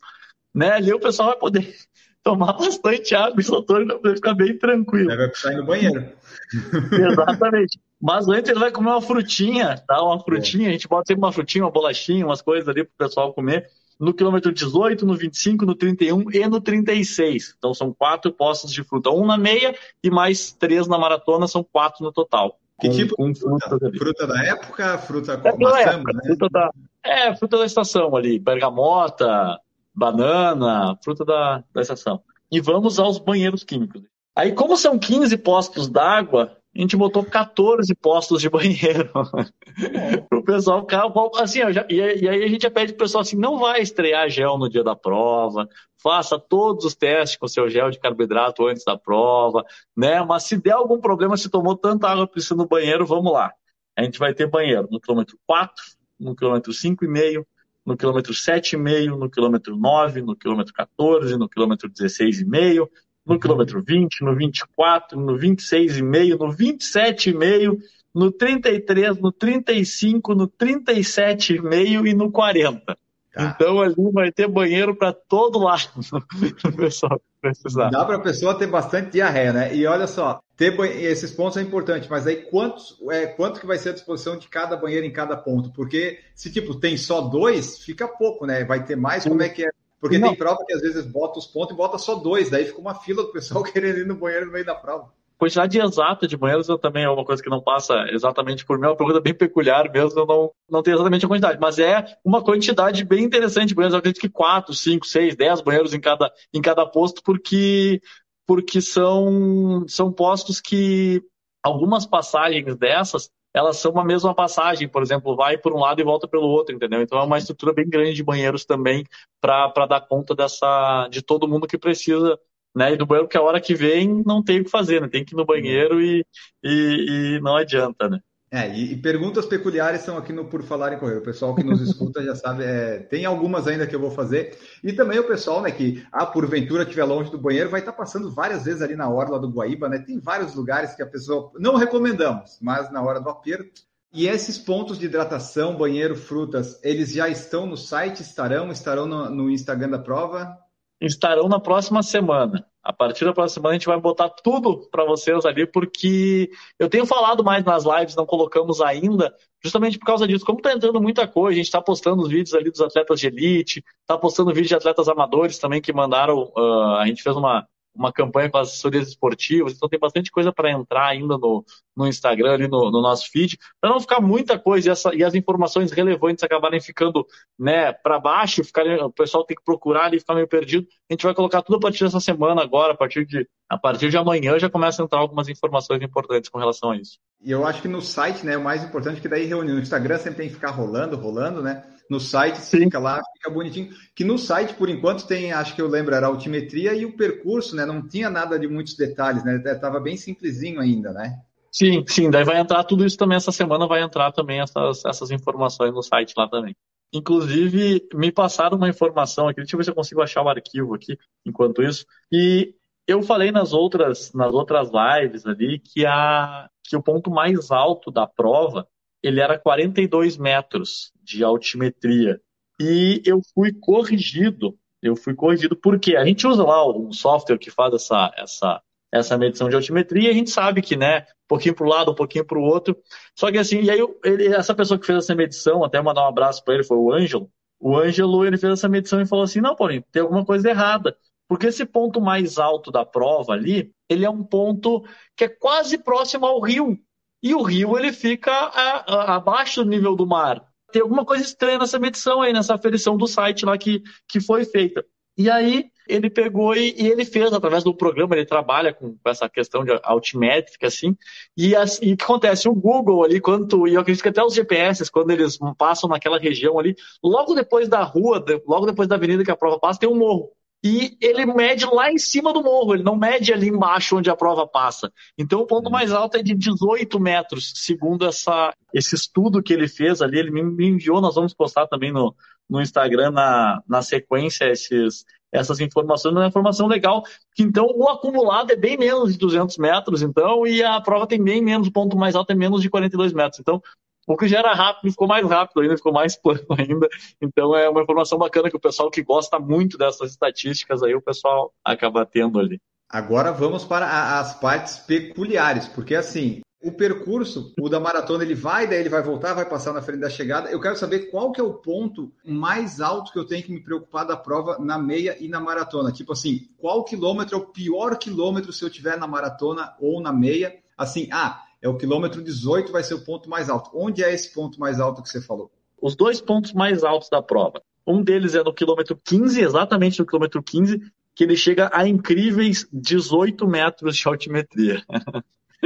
né, 0.54 0.74
ali 0.74 0.94
o 0.94 1.00
pessoal 1.00 1.30
vai 1.30 1.38
poder 1.38 1.76
tomar 2.24 2.54
bastante 2.54 3.16
água 3.16 3.40
isotônica 3.40 4.00
para 4.00 4.16
ficar 4.16 4.34
bem 4.34 4.58
tranquilo. 4.58 5.16
Vai 5.16 5.28
precisar 5.28 5.54
ir 5.54 5.58
no 5.58 5.66
banheiro. 5.66 6.10
Exatamente. 6.92 7.80
Mas 8.02 8.28
antes 8.28 8.50
ele 8.50 8.60
vai 8.60 8.72
comer 8.72 8.90
uma 8.90 9.02
frutinha, 9.02 9.78
tá? 9.88 10.02
Uma 10.04 10.20
frutinha, 10.20 10.70
a 10.70 10.72
gente 10.72 10.88
pode 10.88 11.06
ter 11.06 11.18
uma 11.18 11.32
frutinha, 11.32 11.66
uma 11.66 11.72
bolachinha, 11.72 12.26
umas 12.26 12.42
coisas 12.42 12.68
ali 12.68 12.84
para 12.84 12.92
o 12.94 13.10
pessoal 13.10 13.34
comer. 13.34 13.68
no 14.00 14.14
quilômetro 14.14 14.52
18, 14.52 15.06
no 15.06 15.16
25, 15.16 15.66
no 15.66 15.76
31 15.76 16.32
e 16.32 16.48
no 16.48 16.60
36. 16.60 17.56
Então 17.58 17.74
são 17.74 17.94
quatro 17.94 18.32
postos 18.32 18.72
de 18.72 18.84
fruta, 18.84 19.12
um 19.12 19.26
na 19.26 19.38
meia 19.38 19.76
e 20.04 20.10
mais 20.10 20.52
três 20.52 20.88
na 20.88 20.98
maratona, 20.98 21.48
são 21.48 21.64
quatro 21.64 22.04
no 22.04 22.12
total. 22.12 22.58
Que 22.80 22.88
com, 22.88 22.96
tipo 22.96 23.16
com 23.16 23.32
de 23.32 23.40
fruta? 23.40 23.92
Fruta 23.96 24.28
da 24.28 24.44
época, 24.44 24.98
fruta 24.98 25.38
com 25.38 25.48
é, 25.48 25.58
maçã, 25.58 25.80
época, 25.92 26.14
né? 26.14 26.22
fruta 26.26 26.48
da, 26.50 26.72
É, 27.06 27.36
fruta 27.36 27.58
da 27.60 27.66
estação 27.66 28.16
ali, 28.16 28.40
bergamota, 28.40 29.60
banana, 29.94 30.98
fruta 31.04 31.26
da, 31.26 31.64
da 31.74 31.82
estação. 31.82 32.22
E 32.52 32.60
vamos 32.60 33.00
aos 33.00 33.18
banheiros 33.18 33.64
químicos. 33.64 34.02
Aí, 34.36 34.54
como 34.54 34.78
são 34.78 34.98
15 34.98 35.38
postos 35.38 35.90
d'água, 35.90 36.58
a 36.74 36.80
gente 36.80 36.96
botou 36.96 37.24
14 37.24 37.94
postos 37.96 38.42
de 38.42 38.50
banheiro. 38.50 39.12
o 40.32 40.42
pessoal, 40.42 40.88
assim, 41.36 41.60
já, 41.74 41.86
e, 41.90 42.02
aí 42.02 42.44
a 42.44 42.48
gente 42.48 42.62
já 42.62 42.72
pede 42.72 42.94
pro 42.94 43.04
pessoal 43.04 43.22
assim, 43.22 43.36
não 43.36 43.60
vai 43.60 43.82
estrear 43.82 44.30
gel 44.30 44.58
no 44.58 44.70
dia 44.70 44.84
da 44.84 44.96
prova, 44.96 45.68
faça 46.02 46.40
todos 46.40 46.86
os 46.86 46.96
testes 46.96 47.38
com 47.38 47.48
seu 47.48 47.70
gel 47.70 47.92
de 47.92 48.00
carboidrato 48.00 48.66
antes 48.66 48.86
da 48.86 48.98
prova, 48.98 49.66
né? 49.96 50.24
Mas 50.24 50.44
se 50.44 50.58
der 50.58 50.72
algum 50.72 51.00
problema, 51.00 51.36
se 51.36 51.50
tomou 51.50 51.76
tanta 51.76 52.08
água 52.08 52.26
precisa 52.26 52.56
no 52.56 52.68
banheiro, 52.68 53.06
vamos 53.06 53.34
lá. 53.34 53.52
A 53.98 54.04
gente 54.04 54.18
vai 54.18 54.34
ter 54.34 54.48
banheiro 54.48 54.88
no 54.90 55.00
quilômetro 55.02 55.38
4, 55.46 55.74
no 56.18 56.34
quilômetro 56.36 56.72
5,5, 56.72 57.46
no 57.86 57.98
quilômetro 57.98 58.34
7,5, 58.34 59.18
no 59.18 59.30
quilômetro 59.30 59.76
9, 59.76 60.22
no 60.22 60.36
quilômetro 60.36 60.74
14, 60.74 61.38
no 61.38 61.50
quilômetro 61.50 61.90
16,5, 61.90 62.88
no 63.26 63.40
quilômetro 63.40 63.84
20, 63.84 64.24
no 64.24 64.36
24, 64.36 65.20
no 65.20 65.34
26,5, 65.34 66.38
no 66.38 66.48
27,5, 66.50 67.78
no 68.14 68.32
33, 68.32 69.18
no 69.20 69.32
35, 69.32 70.36
no 70.36 70.48
37,5 70.48 72.08
e 72.08 72.14
no 72.14 72.32
40. 72.32 72.98
Tá. 73.34 73.56
Então 73.56 73.80
ali 73.82 74.12
vai 74.12 74.32
ter 74.32 74.48
banheiro 74.48 74.94
para 74.96 75.14
todo 75.14 75.60
lado, 75.60 75.90
o 76.66 76.72
pessoal 76.76 77.22
precisar. 77.40 77.90
Dá 77.90 78.04
para 78.04 78.18
a 78.18 78.22
pessoa 78.22 78.58
ter 78.58 78.68
bastante 78.68 79.12
diarreia, 79.12 79.54
né? 79.54 79.76
E 79.76 79.88
olha 79.88 80.06
só, 80.06 80.42
ter 80.58 80.78
esses 80.80 81.32
pontos 81.32 81.58
é 81.58 81.62
importante, 81.62 82.10
mas 82.10 82.28
aí 82.28 82.38
quantos, 82.38 82.98
é, 83.10 83.28
quanto 83.28 83.60
que 83.60 83.66
vai 83.66 83.78
ser 83.78 83.90
a 83.90 83.94
disposição 83.94 84.38
de 84.38 84.48
cada 84.50 84.76
banheiro 84.76 85.06
em 85.06 85.14
cada 85.14 85.38
ponto? 85.38 85.72
Porque 85.72 86.20
se 86.36 86.52
tipo 86.52 86.76
tem 86.76 86.98
só 86.98 87.22
dois, 87.22 87.80
fica 87.80 88.08
pouco, 88.08 88.46
né? 88.46 88.66
Vai 88.66 88.84
ter 88.84 88.98
mais, 88.98 89.24
como 89.24 89.42
é 89.42 89.50
que 89.50 89.66
é? 89.66 89.70
Porque 90.00 90.18
não. 90.18 90.30
tem 90.30 90.38
prova 90.38 90.66
que 90.66 90.74
às 90.74 90.82
vezes 90.82 91.06
bota 91.06 91.40
os 91.40 91.48
pontos 91.48 91.74
e 91.74 91.78
bota 91.78 91.98
só 91.98 92.16
dois, 92.16 92.50
daí 92.50 92.66
fica 92.66 92.82
uma 92.82 92.96
fila 92.96 93.24
do 93.24 93.32
pessoal 93.32 93.64
querendo 93.66 94.00
ir 94.00 94.06
no 94.06 94.16
banheiro 94.16 94.48
no 94.48 94.52
meio 94.52 94.66
da 94.66 94.76
prova. 94.76 95.10
Quantidade 95.42 95.80
exata 95.80 96.28
de 96.28 96.38
banheiros 96.38 96.68
também 96.80 97.04
é 97.04 97.10
uma 97.10 97.26
coisa 97.26 97.42
que 97.42 97.50
não 97.50 97.60
passa 97.60 98.06
exatamente 98.12 98.64
por 98.64 98.78
mim, 98.78 98.86
é 98.86 98.90
uma 98.90 98.96
pergunta 98.96 99.20
bem 99.20 99.34
peculiar 99.34 99.92
mesmo, 99.92 100.20
eu 100.20 100.28
não, 100.28 100.52
não 100.70 100.84
tenho 100.84 100.94
exatamente 100.94 101.26
a 101.26 101.28
quantidade, 101.28 101.58
mas 101.60 101.80
é 101.80 102.06
uma 102.24 102.44
quantidade 102.44 103.04
bem 103.04 103.24
interessante 103.24 103.70
de 103.70 103.74
banheiros, 103.74 103.96
eu 103.96 103.98
acredito 103.98 104.22
que 104.22 104.30
4, 104.30 104.72
5, 104.72 105.04
6, 105.04 105.36
10 105.36 105.62
banheiros 105.62 105.96
em 105.96 106.00
cada, 106.00 106.32
em 106.54 106.62
cada 106.62 106.86
posto, 106.86 107.24
porque, 107.24 108.00
porque 108.46 108.80
são, 108.82 109.84
são 109.88 110.12
postos 110.12 110.62
que 110.62 111.24
algumas 111.64 112.06
passagens 112.06 112.76
dessas 112.76 113.32
elas 113.52 113.78
são 113.78 113.92
uma 113.92 114.06
mesma 114.06 114.36
passagem, 114.36 114.88
por 114.88 115.02
exemplo, 115.02 115.36
vai 115.36 115.58
por 115.58 115.74
um 115.74 115.80
lado 115.80 116.00
e 116.00 116.04
volta 116.04 116.28
pelo 116.28 116.48
outro, 116.48 116.76
entendeu? 116.76 117.02
Então 117.02 117.20
é 117.20 117.24
uma 117.24 117.40
estrutura 117.40 117.74
bem 117.74 117.90
grande 117.90 118.14
de 118.14 118.24
banheiros 118.24 118.64
também 118.64 119.04
para 119.42 119.88
dar 119.88 120.02
conta 120.02 120.36
dessa 120.36 121.08
de 121.10 121.24
todo 121.24 121.48
mundo 121.48 121.68
que 121.68 121.80
precisa, 121.80 122.40
né? 122.76 122.94
E 122.94 122.98
do 122.98 123.06
banheiro 123.06 123.28
que 123.28 123.38
a 123.38 123.42
hora 123.42 123.62
que 123.62 123.76
vem 123.76 124.24
não 124.26 124.44
tem 124.44 124.62
o 124.62 124.64
que 124.64 124.70
fazer, 124.70 125.02
né? 125.02 125.08
Tem 125.08 125.24
que 125.24 125.34
ir 125.34 125.38
no 125.38 125.46
banheiro 125.46 126.02
e, 126.02 126.26
e, 126.64 127.36
e 127.38 127.42
não 127.42 127.56
adianta, 127.56 128.10
né? 128.10 128.20
É, 128.54 128.70
e, 128.70 128.92
e, 128.92 128.98
perguntas 128.98 129.46
peculiares 129.46 130.02
são 130.02 130.18
aqui 130.18 130.34
no 130.34 130.44
Por 130.44 130.62
Falar 130.62 130.92
em 130.92 131.00
Correr. 131.00 131.20
O 131.20 131.24
pessoal 131.24 131.56
que 131.56 131.64
nos 131.64 131.80
escuta 131.88 132.22
já 132.22 132.36
sabe, 132.36 132.66
é, 132.66 133.00
tem 133.00 133.24
algumas 133.24 133.66
ainda 133.66 133.88
que 133.88 133.96
eu 133.96 134.00
vou 134.00 134.12
fazer. 134.12 134.58
E 134.84 134.92
também 134.92 135.18
o 135.18 135.24
pessoal, 135.28 135.62
né, 135.62 135.72
que, 135.72 136.06
ah, 136.12 136.26
porventura 136.26 136.84
estiver 136.84 137.06
longe 137.06 137.32
do 137.32 137.38
banheiro, 137.38 137.70
vai 137.70 137.80
estar 137.80 137.94
passando 137.94 138.30
várias 138.30 138.66
vezes 138.66 138.82
ali 138.82 138.94
na 138.94 139.10
orla 139.10 139.40
do 139.40 139.50
Guaíba, 139.50 139.88
né? 139.88 140.00
Tem 140.00 140.20
vários 140.20 140.54
lugares 140.54 140.94
que 140.94 141.02
a 141.02 141.08
pessoa, 141.08 141.50
não 141.58 141.78
recomendamos, 141.78 142.60
mas 142.62 142.92
na 142.92 143.02
hora 143.02 143.22
do 143.22 143.30
aperto. 143.30 143.84
E 144.14 144.28
esses 144.28 144.58
pontos 144.58 145.00
de 145.00 145.06
hidratação, 145.06 145.78
banheiro, 145.78 146.18
frutas, 146.18 146.78
eles 146.84 147.14
já 147.14 147.30
estão 147.30 147.66
no 147.66 147.78
site? 147.78 148.22
Estarão? 148.22 148.70
Estarão 148.70 149.06
no, 149.06 149.30
no 149.30 149.50
Instagram 149.50 149.92
da 149.92 150.00
prova? 150.00 150.58
Estarão 151.02 151.50
na 151.50 151.60
próxima 151.60 152.04
semana. 152.04 152.66
A 152.84 152.94
partir 152.94 153.26
da 153.26 153.34
próxima 153.34 153.56
semana 153.56 153.72
a 153.72 153.78
gente 153.78 153.88
vai 153.88 154.00
botar 154.00 154.30
tudo 154.30 154.88
para 154.92 155.04
vocês 155.04 155.46
ali, 155.46 155.66
porque 155.66 156.50
eu 156.80 156.88
tenho 156.88 157.06
falado 157.06 157.44
mais 157.44 157.66
nas 157.66 157.84
lives, 157.86 158.16
não 158.16 158.26
colocamos 158.26 158.82
ainda, 158.82 159.34
justamente 159.64 159.98
por 159.98 160.06
causa 160.06 160.28
disso. 160.28 160.46
Como 160.46 160.60
está 160.60 160.74
entrando 160.74 161.02
muita 161.02 161.28
coisa, 161.28 161.54
a 161.54 161.58
gente 161.58 161.66
está 161.66 161.82
postando 161.82 162.22
os 162.22 162.30
vídeos 162.30 162.54
ali 162.54 162.70
dos 162.70 162.82
atletas 162.82 163.20
de 163.20 163.28
elite, 163.28 163.84
está 164.02 164.18
postando 164.18 164.52
vídeos 164.52 164.70
de 164.70 164.76
atletas 164.76 165.08
amadores 165.08 165.58
também 165.58 165.82
que 165.82 165.92
mandaram. 165.92 166.52
Uh, 166.56 166.96
a 166.98 167.08
gente 167.08 167.24
fez 167.24 167.36
uma, 167.36 167.68
uma 167.94 168.12
campanha 168.12 168.50
com 168.50 168.58
as 168.58 168.70
assessorias 168.70 169.08
esportivas, 169.10 169.74
então 169.74 169.90
tem 169.90 170.00
bastante 170.00 170.32
coisa 170.32 170.52
para 170.52 170.72
entrar 170.72 171.08
ainda 171.08 171.38
no, 171.38 171.64
no 171.96 172.08
Instagram, 172.08 172.54
ali 172.54 172.68
no, 172.68 172.90
no 172.90 173.02
nosso 173.02 173.30
feed, 173.30 173.58
para 173.80 173.90
não 173.90 174.00
ficar 174.00 174.22
muita 174.22 174.58
coisa 174.58 174.90
e, 174.90 174.92
essa, 174.92 175.16
e, 175.16 175.24
as 175.24 175.36
informações 175.36 175.92
relevantes 175.92 176.44
acabarem 176.44 176.80
ficando 176.80 177.26
né, 177.60 177.92
para 177.92 178.20
baixo, 178.20 178.64
ficarem, 178.64 179.02
o 179.02 179.12
pessoal 179.12 179.44
tem 179.44 179.58
que 179.58 179.64
procurar 179.64 180.14
e 180.14 180.20
ficar 180.20 180.36
meio 180.36 180.48
perdido. 180.48 180.88
A 181.10 181.14
gente 181.14 181.24
vai 181.24 181.34
colocar 181.34 181.62
tudo 181.62 181.78
a 181.78 181.82
partir 181.82 182.04
dessa 182.04 182.20
semana 182.20 182.62
agora, 182.62 182.94
a 182.94 182.98
partir 182.98 183.26
de, 183.26 183.48
a 183.70 183.78
partir 183.78 184.10
de 184.10 184.18
amanhã 184.18 184.58
já 184.58 184.70
começa 184.70 185.02
a 185.02 185.06
entrar 185.06 185.20
algumas 185.20 185.50
informações 185.50 186.02
importantes 186.02 186.50
com 186.50 186.60
relação 186.60 186.92
a 186.92 186.98
isso. 186.98 187.20
E 187.44 187.52
eu 187.52 187.66
acho 187.66 187.82
que 187.82 187.88
no 187.88 188.02
site, 188.02 188.46
né, 188.46 188.56
o 188.56 188.64
mais 188.64 188.84
importante 188.84 189.18
é 189.18 189.22
que 189.22 189.28
daí 189.28 189.46
reunião 189.46 189.76
no 189.76 189.82
Instagram 189.82 190.18
sempre 190.18 190.40
tem 190.40 190.48
que 190.48 190.56
ficar 190.56 190.72
rolando, 190.72 191.18
rolando, 191.18 191.62
né? 191.62 191.84
No 192.12 192.20
site 192.20 192.58
Sim. 192.58 192.80
fica 192.80 193.00
lá, 193.00 193.22
fica 193.38 193.50
bonitinho. 193.50 193.90
Que 194.14 194.26
no 194.26 194.38
site, 194.38 194.74
por 194.74 194.90
enquanto, 194.90 195.26
tem, 195.26 195.54
acho 195.54 195.74
que 195.74 195.82
eu 195.82 195.88
lembro, 195.88 196.14
era 196.14 196.26
a 196.26 196.30
altimetria 196.30 196.94
e 196.94 197.06
o 197.06 197.16
percurso, 197.16 197.74
né? 197.74 197.86
Não 197.86 198.06
tinha 198.06 198.30
nada 198.30 198.60
de 198.60 198.68
muitos 198.68 198.98
detalhes, 198.98 199.46
né? 199.46 199.60
Tava 199.76 199.98
bem 199.98 200.18
simplesinho 200.18 200.82
ainda, 200.82 201.14
né? 201.14 201.40
Sim, 201.72 202.04
sim, 202.06 202.30
daí 202.30 202.44
vai 202.44 202.60
entrar 202.60 202.84
tudo 202.84 203.06
isso 203.06 203.16
também 203.16 203.38
essa 203.38 203.54
semana, 203.54 203.88
vai 203.88 204.02
entrar 204.04 204.34
também 204.34 204.60
essas, 204.60 205.06
essas 205.06 205.32
informações 205.32 205.94
no 205.94 206.04
site 206.04 206.34
lá 206.36 206.50
também. 206.50 206.76
Inclusive, 207.14 208.06
me 208.14 208.30
passaram 208.30 208.76
uma 208.76 208.90
informação 208.90 209.48
aqui, 209.48 209.62
deixa 209.62 209.76
eu 209.76 209.78
ver 209.78 209.86
se 209.86 209.92
eu 209.92 209.96
consigo 209.96 210.22
achar 210.22 210.44
o 210.44 210.50
arquivo 210.50 210.94
aqui 210.94 211.18
enquanto 211.46 211.82
isso. 211.82 212.06
E 212.30 212.76
eu 213.08 213.24
falei 213.24 213.54
nas 213.54 213.72
outras, 213.72 214.34
nas 214.34 214.54
outras 214.54 214.90
lives 214.92 215.46
ali 215.46 215.80
que, 215.80 216.06
a, 216.06 216.68
que 216.84 216.98
o 216.98 217.02
ponto 217.02 217.32
mais 217.32 217.72
alto 217.72 218.12
da 218.12 218.28
prova 218.28 218.86
ele 219.24 219.40
era 219.40 219.58
42 219.58 220.38
metros 220.38 221.14
de 221.22 221.44
altimetria. 221.44 222.40
E 222.80 223.22
eu 223.26 223.42
fui 223.54 223.72
corrigido. 223.74 224.78
Eu 225.02 225.16
fui 225.16 225.34
corrigido 225.34 225.76
porque 225.76 226.16
a 226.16 226.26
gente 226.26 226.46
usa 226.46 226.64
lá 226.64 226.88
um 226.88 227.12
software 227.12 227.58
que 227.58 227.72
faz 227.72 227.94
essa, 227.94 228.32
essa, 228.38 228.82
essa 229.12 229.38
medição 229.38 229.70
de 229.70 229.76
altimetria 229.76 230.30
e 230.30 230.32
a 230.32 230.34
gente 230.34 230.50
sabe 230.50 230.82
que, 230.82 230.96
né, 230.96 231.22
um 231.22 231.48
pouquinho 231.48 231.76
para 231.76 231.86
o 231.86 231.90
lado, 231.90 232.12
um 232.12 232.16
pouquinho 232.16 232.46
para 232.46 232.58
o 232.58 232.64
outro. 232.64 232.98
Só 233.36 233.52
que 233.52 233.58
assim, 233.58 233.82
e 233.82 233.90
aí 233.90 234.00
ele, 234.24 234.48
essa 234.48 234.76
pessoa 234.76 235.00
que 235.00 235.06
fez 235.06 235.20
essa 235.20 235.36
medição, 235.36 235.84
até 235.84 236.02
mandar 236.02 236.24
um 236.24 236.30
abraço 236.30 236.64
para 236.64 236.76
ele, 236.76 236.84
foi 236.84 236.98
o 236.98 237.12
Ângelo. 237.12 237.50
O 237.80 237.98
Ângelo, 237.98 238.46
ele 238.46 238.58
fez 238.58 238.74
essa 238.74 238.88
medição 238.88 239.20
e 239.20 239.26
falou 239.26 239.44
assim, 239.44 239.60
não, 239.60 239.76
Paulinho, 239.76 240.04
tem 240.12 240.22
alguma 240.22 240.46
coisa 240.46 240.70
errada. 240.70 241.16
Porque 241.48 241.68
esse 241.68 241.86
ponto 241.86 242.22
mais 242.22 242.58
alto 242.58 242.92
da 242.92 243.06
prova 243.06 243.54
ali, 243.54 243.92
ele 244.08 244.24
é 244.24 244.30
um 244.30 244.44
ponto 244.44 245.04
que 245.36 245.44
é 245.44 245.50
quase 245.50 245.98
próximo 245.98 246.46
ao 246.46 246.62
rio 246.62 246.98
e 247.44 247.56
o 247.56 247.62
rio 247.64 247.98
ele 247.98 248.14
fica 248.14 248.52
a, 248.52 249.16
a, 249.16 249.36
abaixo 249.36 249.84
do 249.84 249.90
nível 249.90 250.16
do 250.16 250.28
mar. 250.28 250.64
Tem 250.92 251.02
alguma 251.02 251.26
coisa 251.26 251.44
estranha 251.44 251.78
nessa 251.78 252.00
medição 252.00 252.42
aí, 252.42 252.54
nessa 252.54 252.76
aferição 252.76 253.18
do 253.18 253.28
site 253.28 253.66
lá 253.66 253.78
que, 253.78 254.02
que 254.28 254.40
foi 254.40 254.66
feita. 254.66 255.06
E 255.38 255.50
aí 255.50 255.90
ele 256.08 256.30
pegou 256.30 256.76
e, 256.76 256.94
e, 256.98 257.08
ele 257.08 257.24
fez 257.24 257.54
através 257.54 257.84
do 257.84 257.96
programa, 257.96 258.36
ele 258.36 258.46
trabalha 258.46 258.94
com, 258.94 259.16
essa 259.26 259.48
questão 259.48 259.84
de 259.84 259.98
altimétrica, 260.04 260.88
assim, 260.88 261.16
e, 261.56 261.76
assim, 261.76 262.14
o 262.14 262.18
que 262.18 262.24
acontece? 262.24 262.68
O 262.68 262.76
Google 262.76 263.24
ali, 263.24 263.40
quando 263.40 263.88
e 263.88 263.94
eu 263.94 264.02
acredito 264.02 264.22
que 264.22 264.30
até 264.30 264.44
os 264.44 264.54
GPS, 264.54 265.10
quando 265.10 265.32
eles 265.32 265.58
passam 265.78 266.10
naquela 266.10 266.38
região 266.38 266.78
ali, 266.78 266.96
logo 267.24 267.54
depois 267.54 267.88
da 267.88 268.04
rua, 268.04 268.44
logo 268.68 268.86
depois 268.86 269.08
da 269.08 269.16
avenida 269.16 269.44
que 269.44 269.52
a 269.52 269.56
prova 269.56 269.80
passa, 269.80 270.00
tem 270.00 270.10
um 270.10 270.18
morro 270.18 270.52
e 270.84 271.16
ele 271.22 271.46
mede 271.46 271.86
lá 271.86 272.12
em 272.12 272.18
cima 272.18 272.52
do 272.52 272.64
morro, 272.64 272.94
ele 272.96 273.04
não 273.04 273.16
mede 273.16 273.54
ali 273.54 273.68
embaixo 273.68 274.18
onde 274.18 274.30
a 274.30 274.36
prova 274.36 274.68
passa. 274.68 275.12
Então 275.38 275.60
o 275.60 275.68
ponto 275.68 275.86
uhum. 275.86 275.92
mais 275.92 276.12
alto 276.12 276.38
é 276.38 276.44
de 276.44 276.56
18 276.56 277.20
metros, 277.20 277.72
segundo 277.76 278.26
essa, 278.26 278.74
esse 278.94 279.16
estudo 279.16 279.62
que 279.62 279.74
ele 279.74 279.88
fez 279.88 280.22
ali, 280.22 280.40
ele 280.40 280.52
me 280.52 280.88
enviou, 280.88 281.22
nós 281.22 281.36
vamos 281.36 281.54
postar 281.54 281.88
também 281.88 282.12
no, 282.12 282.36
no 282.70 282.82
Instagram 282.82 283.32
na, 283.32 283.84
na 283.88 284.02
sequência 284.02 284.66
esses, 284.72 285.26
essas 285.52 285.80
informações, 285.82 286.34
uma 286.34 286.48
informação 286.48 286.88
legal, 286.88 287.24
que 287.54 287.62
então 287.62 287.86
o 287.86 288.08
acumulado 288.08 288.72
é 288.72 288.76
bem 288.76 288.98
menos 288.98 289.34
de 289.34 289.38
200 289.38 289.78
metros, 289.78 290.22
então, 290.22 290.66
e 290.66 290.82
a 290.82 291.00
prova 291.02 291.28
tem 291.28 291.44
bem 291.44 291.62
menos, 291.62 291.90
o 291.90 291.92
ponto 291.92 292.18
mais 292.18 292.36
alto 292.36 292.52
é 292.52 292.56
menos 292.56 292.82
de 292.82 292.90
42 292.90 293.34
metros. 293.34 293.60
Então, 293.60 293.82
o 294.28 294.38
que 294.38 294.48
já 294.48 294.60
era 294.60 294.74
rápido 294.74 295.12
ficou 295.12 295.28
mais 295.28 295.48
rápido 295.48 295.82
ainda, 295.82 295.98
ficou 295.98 296.14
mais 296.14 296.36
plano 296.42 296.66
ainda. 296.78 297.08
Então 297.42 297.76
é 297.76 297.90
uma 297.90 298.02
informação 298.04 298.38
bacana 298.38 298.70
que 298.70 298.78
o 298.78 298.82
pessoal 298.82 299.10
que 299.10 299.24
gosta 299.24 299.60
muito 299.60 299.98
dessas 299.98 300.32
estatísticas 300.32 301.04
aí, 301.04 301.14
o 301.16 301.22
pessoal 301.22 301.74
acaba 301.84 302.26
tendo 302.26 302.60
ali. 302.60 302.80
Agora 303.10 303.52
vamos 303.52 303.84
para 303.84 304.40
as 304.40 304.58
partes 304.60 304.98
peculiares, 305.00 305.88
porque 305.88 306.16
assim, 306.16 306.62
O 306.84 306.92
percurso, 306.92 307.76
o 307.80 307.88
da 307.88 308.00
maratona, 308.00 308.44
ele 308.44 308.56
vai, 308.56 308.88
daí 308.88 309.00
ele 309.00 309.10
vai 309.10 309.22
voltar, 309.22 309.54
vai 309.54 309.70
passar 309.70 309.94
na 309.94 310.02
frente 310.02 310.22
da 310.22 310.32
chegada. 310.32 310.72
Eu 310.72 310.80
quero 310.80 310.96
saber 310.96 311.30
qual 311.30 311.52
que 311.52 311.62
é 311.62 311.64
o 311.64 311.76
ponto 311.76 312.32
mais 312.44 313.00
alto 313.00 313.32
que 313.32 313.38
eu 313.38 313.46
tenho 313.46 313.62
que 313.62 313.72
me 313.72 313.84
preocupar 313.84 314.26
da 314.26 314.36
prova 314.36 314.80
na 314.80 314.98
meia 314.98 315.38
e 315.40 315.48
na 315.48 315.60
maratona. 315.60 316.12
Tipo 316.12 316.34
assim, 316.34 316.70
qual 316.80 317.04
quilômetro 317.04 317.56
é 317.56 317.60
o 317.60 317.68
pior 317.68 318.18
quilômetro 318.18 318.74
se 318.74 318.84
eu 318.84 318.90
tiver 318.90 319.16
na 319.16 319.28
maratona 319.28 319.94
ou 320.02 320.20
na 320.20 320.34
meia? 320.34 320.76
Assim, 320.98 321.30
ah, 321.32 321.62
é 321.82 321.90
o 321.90 321.98
quilômetro 321.98 322.42
18, 322.42 322.92
vai 322.92 323.04
ser 323.04 323.16
o 323.16 323.24
ponto 323.24 323.50
mais 323.50 323.70
alto. 323.70 323.90
Onde 323.94 324.24
é 324.24 324.34
esse 324.34 324.54
ponto 324.54 324.80
mais 324.80 325.00
alto 325.00 325.24
que 325.24 325.30
você 325.30 325.42
falou? 325.42 325.72
Os 326.02 326.16
dois 326.16 326.40
pontos 326.40 326.74
mais 326.74 327.04
altos 327.04 327.30
da 327.30 327.42
prova. 327.42 327.82
Um 328.06 328.24
deles 328.24 328.56
é 328.56 328.64
no 328.64 328.74
quilômetro 328.74 329.20
15, 329.24 329.62
exatamente 329.62 330.20
no 330.20 330.26
quilômetro 330.26 330.62
15, 330.62 331.00
que 331.36 331.44
ele 331.44 331.56
chega 331.56 331.90
a 331.94 332.08
incríveis 332.08 332.88
18 332.92 333.68
metros 333.68 334.16
de 334.16 334.28
altimetria. 334.28 335.04